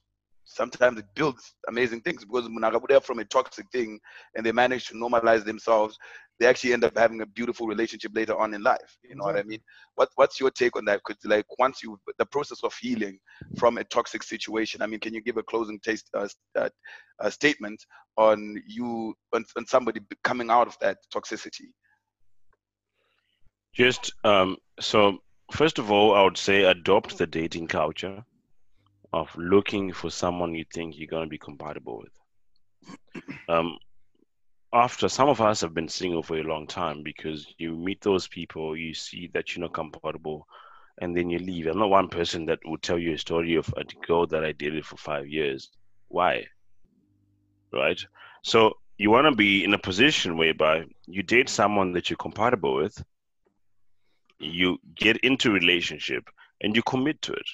sometimes 0.47 0.99
it 0.99 1.07
builds 1.15 1.55
amazing 1.69 2.01
things 2.01 2.25
because 2.25 2.49
Munagabuda 2.49 3.03
from 3.03 3.19
a 3.19 3.25
toxic 3.25 3.67
thing 3.71 3.99
and 4.35 4.47
they 4.47 4.53
manage 4.53 4.87
to 4.87 4.95
normalize 4.95 5.45
themselves, 5.45 5.99
they 6.39 6.47
actually 6.47 6.73
end 6.73 6.85
up 6.85 6.97
having 6.97 7.21
a 7.21 7.27
beautiful 7.27 7.67
relationship 7.67 8.13
later 8.15 8.39
on 8.39 8.55
in 8.55 8.63
life. 8.63 8.97
You 9.03 9.17
know 9.17 9.25
what 9.25 9.37
I 9.37 9.43
mean? 9.43 9.61
What 9.97 10.09
what's 10.15 10.39
your 10.39 10.51
take 10.51 10.77
on 10.77 10.85
that? 10.87 11.01
Because 11.05 11.23
like 11.25 11.47
once 11.59 11.83
you 11.83 11.99
the 12.19 12.27
process 12.27 12.61
of 12.63 12.75
healing 12.81 13.19
from 13.59 13.79
a 13.79 13.85
toxic 13.85 14.23
situation, 14.23 14.83
I 14.83 14.87
mean, 14.87 15.01
can 15.01 15.15
you 15.15 15.21
give 15.21 15.37
a 15.37 15.43
closing 15.43 15.81
taste 15.81 16.09
uh, 16.15 16.29
uh, 16.57 16.69
uh, 17.21 17.31
statement 17.31 17.85
on 18.17 18.63
you 18.67 19.15
on, 19.35 19.45
on 19.57 19.67
somebody 19.67 20.01
coming 20.23 20.51
out 20.51 20.69
of 20.69 20.77
that 20.81 20.99
toxicity? 21.13 21.69
Just 23.77 24.11
um, 24.25 24.57
so 24.81 25.19
first 25.53 25.79
of 25.79 25.93
all, 25.93 26.15
I 26.15 26.23
would 26.23 26.39
say 26.39 26.65
adopt 26.65 27.19
the 27.19 27.27
dating 27.27 27.67
culture 27.69 28.25
of 29.13 29.29
looking 29.37 29.93
for 29.93 30.11
someone 30.11 30.55
you 30.55 30.65
think 30.73 30.97
you're 30.97 31.09
gonna 31.09 31.27
be 31.27 31.39
compatible 31.39 32.03
with. 32.03 33.25
Um, 33.49 33.79
after 34.73 35.09
some 35.09 35.29
of 35.29 35.41
us 35.41 35.61
have 35.61 35.73
been 35.73 35.89
single 35.89 36.23
for 36.23 36.37
a 36.37 36.43
long 36.43 36.67
time 36.67 37.05
because 37.05 37.47
you 37.59 37.77
meet 37.77 38.01
those 38.01 38.27
people, 38.27 38.77
you 38.77 38.93
see 38.93 39.31
that 39.35 39.55
you're 39.55 39.63
not 39.63 39.73
compatible, 39.73 40.49
and 41.01 41.17
then 41.17 41.31
you 41.31 41.39
leave. 41.39 41.67
I'm 41.67 41.79
not 41.79 41.91
one 41.91 42.09
person 42.09 42.45
that 42.47 42.59
would 42.65 42.83
tell 42.83 42.99
you 42.99 43.13
a 43.13 43.19
story 43.19 43.55
of 43.55 43.73
a 43.77 43.85
girl 44.07 44.27
that 44.27 44.45
I 44.45 44.53
dated 44.53 44.85
for 44.85 44.97
five 44.97 45.29
years. 45.29 45.71
Why? 46.09 46.47
Right? 47.73 48.05
So 48.43 48.75
you 48.99 49.11
want 49.11 49.27
to 49.27 49.37
be 49.37 49.65
in 49.65 49.75
a 49.75 49.79
position 49.79 50.37
whereby 50.37 50.85
you 51.07 51.23
date 51.23 51.49
someone 51.49 51.93
that 51.93 52.11
you're 52.11 52.17
compatible 52.17 52.75
with, 52.75 53.01
you 54.39 54.79
get 54.95 55.17
into 55.19 55.51
relationship, 55.51 56.25
and 56.61 56.75
you 56.77 56.83
commit 56.83 57.21
to 57.23 57.33
it 57.33 57.47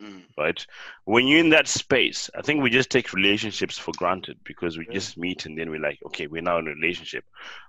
Mm. 0.00 0.24
right? 0.38 0.66
When 1.04 1.26
you're 1.26 1.40
in 1.40 1.50
that 1.50 1.68
space, 1.68 2.30
I 2.34 2.40
think 2.40 2.62
we 2.62 2.70
just 2.70 2.90
take 2.90 3.12
relationships 3.12 3.76
for 3.76 3.92
granted 3.98 4.38
because 4.44 4.78
we 4.78 4.86
Yeah. 4.86 4.94
just 4.94 5.18
meet 5.18 5.44
and 5.44 5.58
then 5.58 5.70
we're 5.70 5.80
like, 5.80 5.98
okay, 6.06 6.26
we're 6.26 6.42
now 6.42 6.58
in 6.58 6.68
a 6.68 6.74
relationship. 6.74 7.24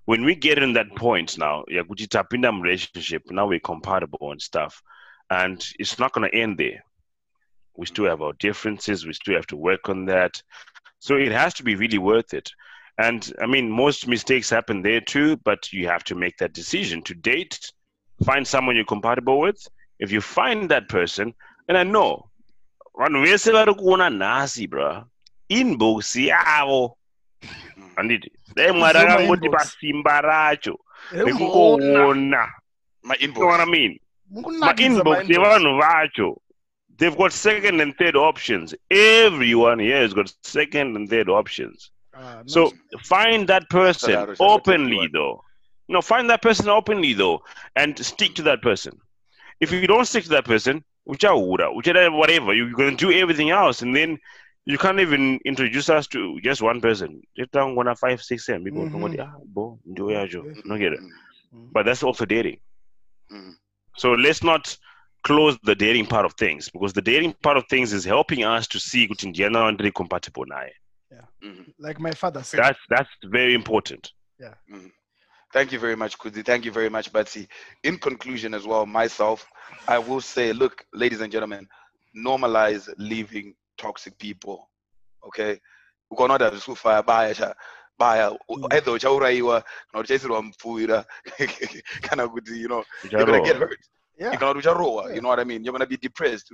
When 0.06 0.24
we 0.24 0.36
get 0.36 0.58
in 0.58 0.74
that 0.74 0.96
point 0.96 1.38
now, 1.38 1.66
yeah, 1.68 1.82
kuti 1.82 2.08
tapinda 2.08 2.52
relationship, 2.62 3.24
now 3.30 3.48
we're 3.48 3.60
compatible 3.60 4.32
and 4.32 4.42
stuff. 4.42 4.82
And 5.30 5.66
it's 5.78 6.00
not 6.00 6.14
gonna 6.14 6.30
end 6.30 6.58
there. 6.58 6.84
We 7.76 7.86
still 7.86 8.06
have 8.06 8.22
our 8.22 8.34
differences, 8.34 9.06
we 9.06 9.14
still 9.14 9.36
have 9.36 9.48
to 9.48 9.58
work 9.58 9.90
on 9.90 10.06
that. 10.06 10.42
So 11.00 11.18
it 11.18 11.32
has 11.32 11.54
to 11.56 11.64
be 11.64 11.76
really 11.76 11.98
worth 11.98 12.34
it. 12.34 12.50
And 12.98 13.34
I 13.42 13.46
mean, 13.46 13.70
most 13.70 14.08
mistakes 14.08 14.50
happen 14.50 14.82
there 14.82 15.02
too, 15.02 15.36
but 15.38 15.74
you 15.74 15.88
have 15.88 16.04
to 16.06 16.16
make 16.16 16.38
that 16.38 16.54
decision 16.54 17.02
to 17.04 17.14
date, 17.14 17.72
find 18.26 18.48
someone 18.48 18.76
you're 18.76 18.86
compatible 18.86 19.40
with. 19.40 19.68
If 20.00 20.12
you 20.12 20.22
find 20.22 20.70
that 20.70 20.90
person, 20.90 21.34
and 21.68 21.78
I 21.78 21.84
know 21.84 22.28
vanhu 23.00 23.24
vese 23.26 23.52
vari 23.52 23.74
kuona 23.74 24.10
nhasi 24.10 24.70
bra 24.70 25.04
inbox 25.50 26.16
yavo 26.16 26.96
handiti 27.96 28.32
dai 28.56 28.72
mwari 28.72 29.00
Zoma 29.00 29.16
akangoti 29.16 29.46
inbox. 29.46 29.52
pasimba 29.58 30.22
racho 30.22 30.76
Mukuona. 31.14 31.28
rekuona 31.34 32.48
My 33.04 33.16
you 33.20 33.28
know 33.34 33.46
what 33.46 33.60
I 33.60 33.66
inbox. 33.66 33.72
mean 33.72 34.00
Mukunakidza 34.34 35.04
mainbox 35.04 35.04
ma-inbox. 35.04 35.30
yevanhu 35.30 35.82
vacho 35.82 36.38
they've 36.98 37.18
got 37.18 37.32
second 37.32 37.82
and 37.82 37.96
third 37.98 38.16
options 38.16 38.76
everyone 38.92 39.80
here 39.80 40.02
has 40.02 40.14
got 40.14 40.32
second 40.44 40.96
and 40.96 41.10
third 41.10 41.30
options 41.30 41.92
Uh, 42.14 42.44
So 42.46 42.74
find 43.04 43.48
that 43.48 43.70
person 43.70 44.12
Shout 44.12 44.30
out, 44.30 44.38
shout 44.38 44.50
out 44.52 44.64
to 44.66 44.72
openly, 44.72 45.08
though. 45.14 45.42
No, 45.92 46.02
find 46.02 46.30
that 46.30 46.42
person 46.42 46.70
openly, 46.70 47.14
though, 47.14 47.44
and 47.76 48.00
stick 48.00 48.34
to 48.36 48.44
that 48.44 48.62
person. 48.62 48.98
If 49.60 49.72
you 49.74 49.86
don't 49.88 50.06
stick 50.06 50.24
to 50.24 50.30
that 50.30 50.46
person, 50.46 50.84
uchaura, 51.08 51.68
uchada 51.76 52.16
whatever, 52.18 52.54
you're 52.54 52.72
gonna 52.72 52.96
do 52.96 53.12
everything 53.12 53.50
else, 53.50 53.82
and 53.82 53.94
then 53.94 54.18
you 54.66 54.78
can't 54.78 55.02
even 55.02 55.38
introduce 55.44 55.90
us 55.90 56.08
to 56.08 56.40
just 56.42 56.62
one 56.62 56.80
person. 56.80 57.22
Just 57.38 57.52
down 57.52 57.76
one 57.76 57.94
five, 57.96 58.22
six, 58.22 58.46
seven 58.46 58.64
people. 58.64 58.84
Mhm. 58.84 59.20
Ah, 59.20 59.36
bo, 59.44 59.80
enjoy 59.86 60.12
your 60.12 60.28
job. 60.28 60.46
Yes. 60.46 60.62
No 60.64 60.78
get 60.78 60.94
it. 60.94 61.02
Mm. 61.02 61.72
But 61.74 61.86
that's 61.86 62.04
also 62.04 62.26
dating. 62.26 62.60
Mhm. 63.30 63.58
So 63.98 64.14
let's 64.14 64.44
not 64.44 64.78
close 65.24 65.58
the 65.64 65.76
dating 65.76 66.06
part 66.06 66.26
of 66.26 66.34
things 66.36 66.70
because 66.70 66.94
the 66.94 67.02
dating 67.02 67.34
part 67.44 67.58
of 67.58 67.66
things 67.70 67.92
is 67.92 68.06
helping 68.06 68.46
us 68.46 68.66
to 68.68 68.80
see 68.80 69.08
which 69.08 69.24
in 69.26 69.34
general 69.34 69.68
and 69.68 69.94
compatible 69.94 70.46
now. 70.48 70.68
Mhm. 71.44 71.74
like 71.80 72.00
my 72.00 72.12
father 72.12 72.44
said. 72.44 72.60
That's 72.60 72.80
that's 72.88 73.10
very 73.24 73.54
important. 73.54 74.14
Thank 75.54 75.72
you 75.72 75.80
very 75.80 75.96
much, 75.96 76.18
Kudzi. 76.18 76.46
Thank 76.46 76.66
you 76.66 76.72
very 76.72 76.90
much, 76.90 77.12
Batsi. 77.12 77.48
In 77.84 77.98
conclusion, 77.98 78.54
as 78.54 78.66
well, 78.66 78.86
myself, 78.86 79.46
I 79.88 80.00
will 80.00 80.22
say, 80.22 80.54
look, 80.54 80.86
ladies 80.94 81.22
and 81.22 81.32
gentlemen, 81.32 81.68
normalize 82.16 82.90
leaving 82.98 83.54
toxic 83.78 84.18
people. 84.18 84.70
Okay, 85.26 85.60
ukonota 86.12 86.50
zvisufa 86.50 87.06
baya 87.06 87.34
cha 87.34 87.54
baya 87.98 88.32
either 88.72 88.94
uchauraiwa 88.94 89.64
kana 89.92 90.04
kuti 90.04 90.08
chaisirwa 90.08 90.42
mupfuwira 90.42 91.06
kana 92.02 92.28
kuti 92.28 92.62
you 92.62 92.68
know 92.68 92.84
you're 93.12 93.26
gonna 93.26 93.42
get 93.42 93.58
hurt 93.58 93.80
yeah. 94.18 94.32
you 94.34 94.40
cannot 94.40 94.58
ucharowa 94.58 95.04
Yeah. 95.04 95.16
you 95.16 95.22
know 95.22 95.30
what 95.30 95.40
i 95.40 95.44
mean 95.44 95.64
you're 95.64 95.72
gonna 95.72 95.86
be 95.86 95.98
depressed 95.98 96.52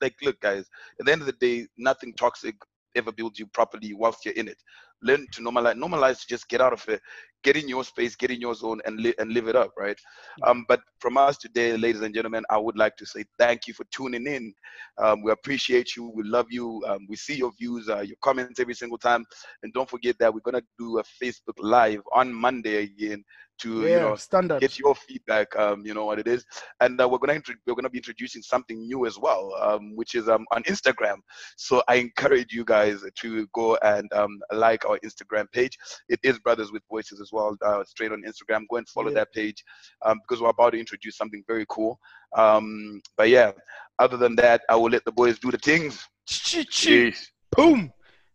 like 0.00 0.16
look 0.22 0.40
guys 0.40 0.68
at 1.00 1.06
the 1.06 1.12
end 1.12 1.22
of 1.22 1.26
the 1.26 1.38
day 1.46 1.66
nothing 1.76 2.12
toxic 2.14 2.56
ever 2.94 3.12
builds 3.12 3.38
you 3.38 3.46
properly 3.46 3.94
whilst 3.94 4.24
you're 4.24 4.34
in 4.34 4.48
it 4.48 4.58
learn 5.02 5.26
to 5.32 5.42
normalize 5.42 5.74
normalize 5.74 6.20
to 6.20 6.26
just 6.28 6.48
get 6.48 6.60
out 6.60 6.72
of 6.72 6.84
it 6.88 7.00
get 7.44 7.56
in 7.56 7.68
your 7.68 7.84
space 7.84 8.16
get 8.16 8.30
in 8.30 8.40
your 8.40 8.54
zone 8.54 8.80
and 8.84 9.00
live 9.00 9.14
and 9.18 9.32
live 9.32 9.46
it 9.48 9.56
up 9.56 9.70
right 9.76 9.98
um 10.46 10.64
but 10.68 10.80
from 10.98 11.16
us 11.16 11.36
today 11.38 11.76
ladies 11.76 12.02
and 12.02 12.14
gentlemen 12.14 12.42
i 12.50 12.58
would 12.58 12.76
like 12.76 12.96
to 12.96 13.06
say 13.06 13.24
thank 13.38 13.66
you 13.66 13.74
for 13.74 13.84
tuning 13.92 14.26
in 14.26 14.52
um, 14.98 15.22
we 15.22 15.30
appreciate 15.30 15.94
you 15.96 16.10
we 16.14 16.22
love 16.24 16.46
you 16.50 16.82
um, 16.86 17.06
we 17.08 17.16
see 17.16 17.36
your 17.36 17.52
views 17.58 17.88
uh, 17.88 18.00
your 18.00 18.16
comments 18.22 18.58
every 18.58 18.74
single 18.74 18.98
time 18.98 19.24
and 19.62 19.72
don't 19.72 19.88
forget 19.88 20.16
that 20.18 20.32
we're 20.32 20.40
gonna 20.40 20.62
do 20.78 20.98
a 20.98 21.02
facebook 21.22 21.54
live 21.58 22.00
on 22.12 22.32
monday 22.32 22.82
again 22.82 23.22
to 23.58 23.82
yeah, 23.82 23.86
you 23.86 24.00
know 24.00 24.16
standard. 24.16 24.60
get 24.60 24.78
your 24.78 24.94
feedback. 24.94 25.54
Um, 25.56 25.84
you 25.84 25.94
know 25.94 26.04
what 26.04 26.18
it 26.18 26.26
is, 26.26 26.44
and 26.80 27.00
uh, 27.00 27.08
we're 27.08 27.18
gonna 27.18 27.40
we're 27.66 27.74
gonna 27.74 27.90
be 27.90 27.98
introducing 27.98 28.42
something 28.42 28.80
new 28.80 29.06
as 29.06 29.18
well, 29.18 29.54
um, 29.60 29.94
which 29.96 30.14
is 30.14 30.28
um, 30.28 30.46
on 30.52 30.62
Instagram. 30.64 31.18
So 31.56 31.82
I 31.88 31.96
encourage 31.96 32.52
you 32.52 32.64
guys 32.64 33.02
to 33.20 33.46
go 33.52 33.76
and 33.82 34.10
um, 34.12 34.38
like 34.52 34.84
our 34.88 34.98
Instagram 35.04 35.50
page. 35.52 35.78
It 36.08 36.20
is 36.22 36.38
Brothers 36.38 36.72
with 36.72 36.82
Voices 36.90 37.20
as 37.20 37.30
well, 37.32 37.56
uh, 37.62 37.84
straight 37.84 38.12
on 38.12 38.22
Instagram. 38.22 38.62
Go 38.70 38.76
and 38.78 38.88
follow 38.88 39.08
Yeah. 39.10 39.14
that 39.20 39.32
page 39.32 39.64
um, 40.02 40.20
because 40.22 40.42
we're 40.42 40.48
about 40.50 40.70
to 40.72 40.78
introduce 40.80 41.16
something 41.16 41.44
very 41.46 41.66
cool. 41.68 41.98
Um, 42.36 43.00
but 43.16 43.28
yeah, 43.28 43.52
other 43.98 44.16
than 44.16 44.34
that, 44.36 44.62
I 44.68 44.76
will 44.76 44.90
let 44.90 45.04
the 45.04 45.12
boys 45.12 45.38
do 45.38 45.50
the 45.50 45.58
things. 45.58 46.06
Peace. 46.26 47.32
Boom. 47.56 47.92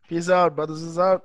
Peace 0.08 0.30
out, 0.30 0.56
brothers. 0.56 0.82
Is 0.82 0.98
out. 1.00 1.22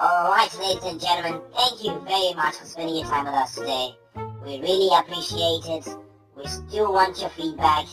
Alright, 0.00 0.56
ladies 0.60 0.84
and 0.84 1.00
gentlemen, 1.00 1.40
thank 1.56 1.82
you 1.82 1.98
very 2.06 2.34
much 2.34 2.54
for 2.56 2.64
spending 2.66 2.96
your 2.96 3.06
time 3.06 3.24
with 3.24 3.34
us 3.34 3.54
today. 3.56 3.96
We 4.44 4.60
really 4.60 4.90
appreciate 4.98 5.66
it. 5.66 5.96
We 6.36 6.46
still 6.46 6.92
want 6.92 7.20
your 7.20 7.30
feedback. 7.30 7.86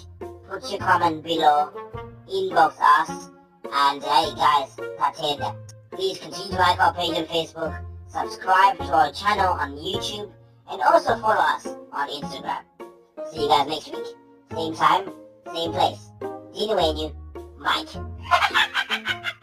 Put 0.49 0.69
your 0.69 0.79
comment 0.79 1.23
below. 1.23 1.71
Inbox 2.31 2.75
us. 2.79 3.29
And 3.71 4.01
hey 4.01 4.33
guys, 4.35 4.75
Tatenda. 4.99 5.55
Please 5.91 6.19
continue 6.19 6.51
to 6.51 6.57
like 6.57 6.79
our 6.79 6.93
page 6.93 7.17
on 7.17 7.25
Facebook. 7.25 7.83
Subscribe 8.07 8.77
to 8.77 8.93
our 8.93 9.11
channel 9.11 9.53
on 9.53 9.71
YouTube. 9.75 10.31
And 10.71 10.81
also 10.81 11.17
follow 11.19 11.41
us 11.41 11.67
on 11.91 12.09
Instagram. 12.09 12.61
See 13.31 13.43
you 13.43 13.49
guys 13.49 13.67
next 13.67 13.91
week. 13.91 14.05
Same 14.51 14.75
time, 14.75 15.11
same 15.53 15.71
place. 15.71 16.09
Dino 16.53 17.11
Mike. 17.57 17.89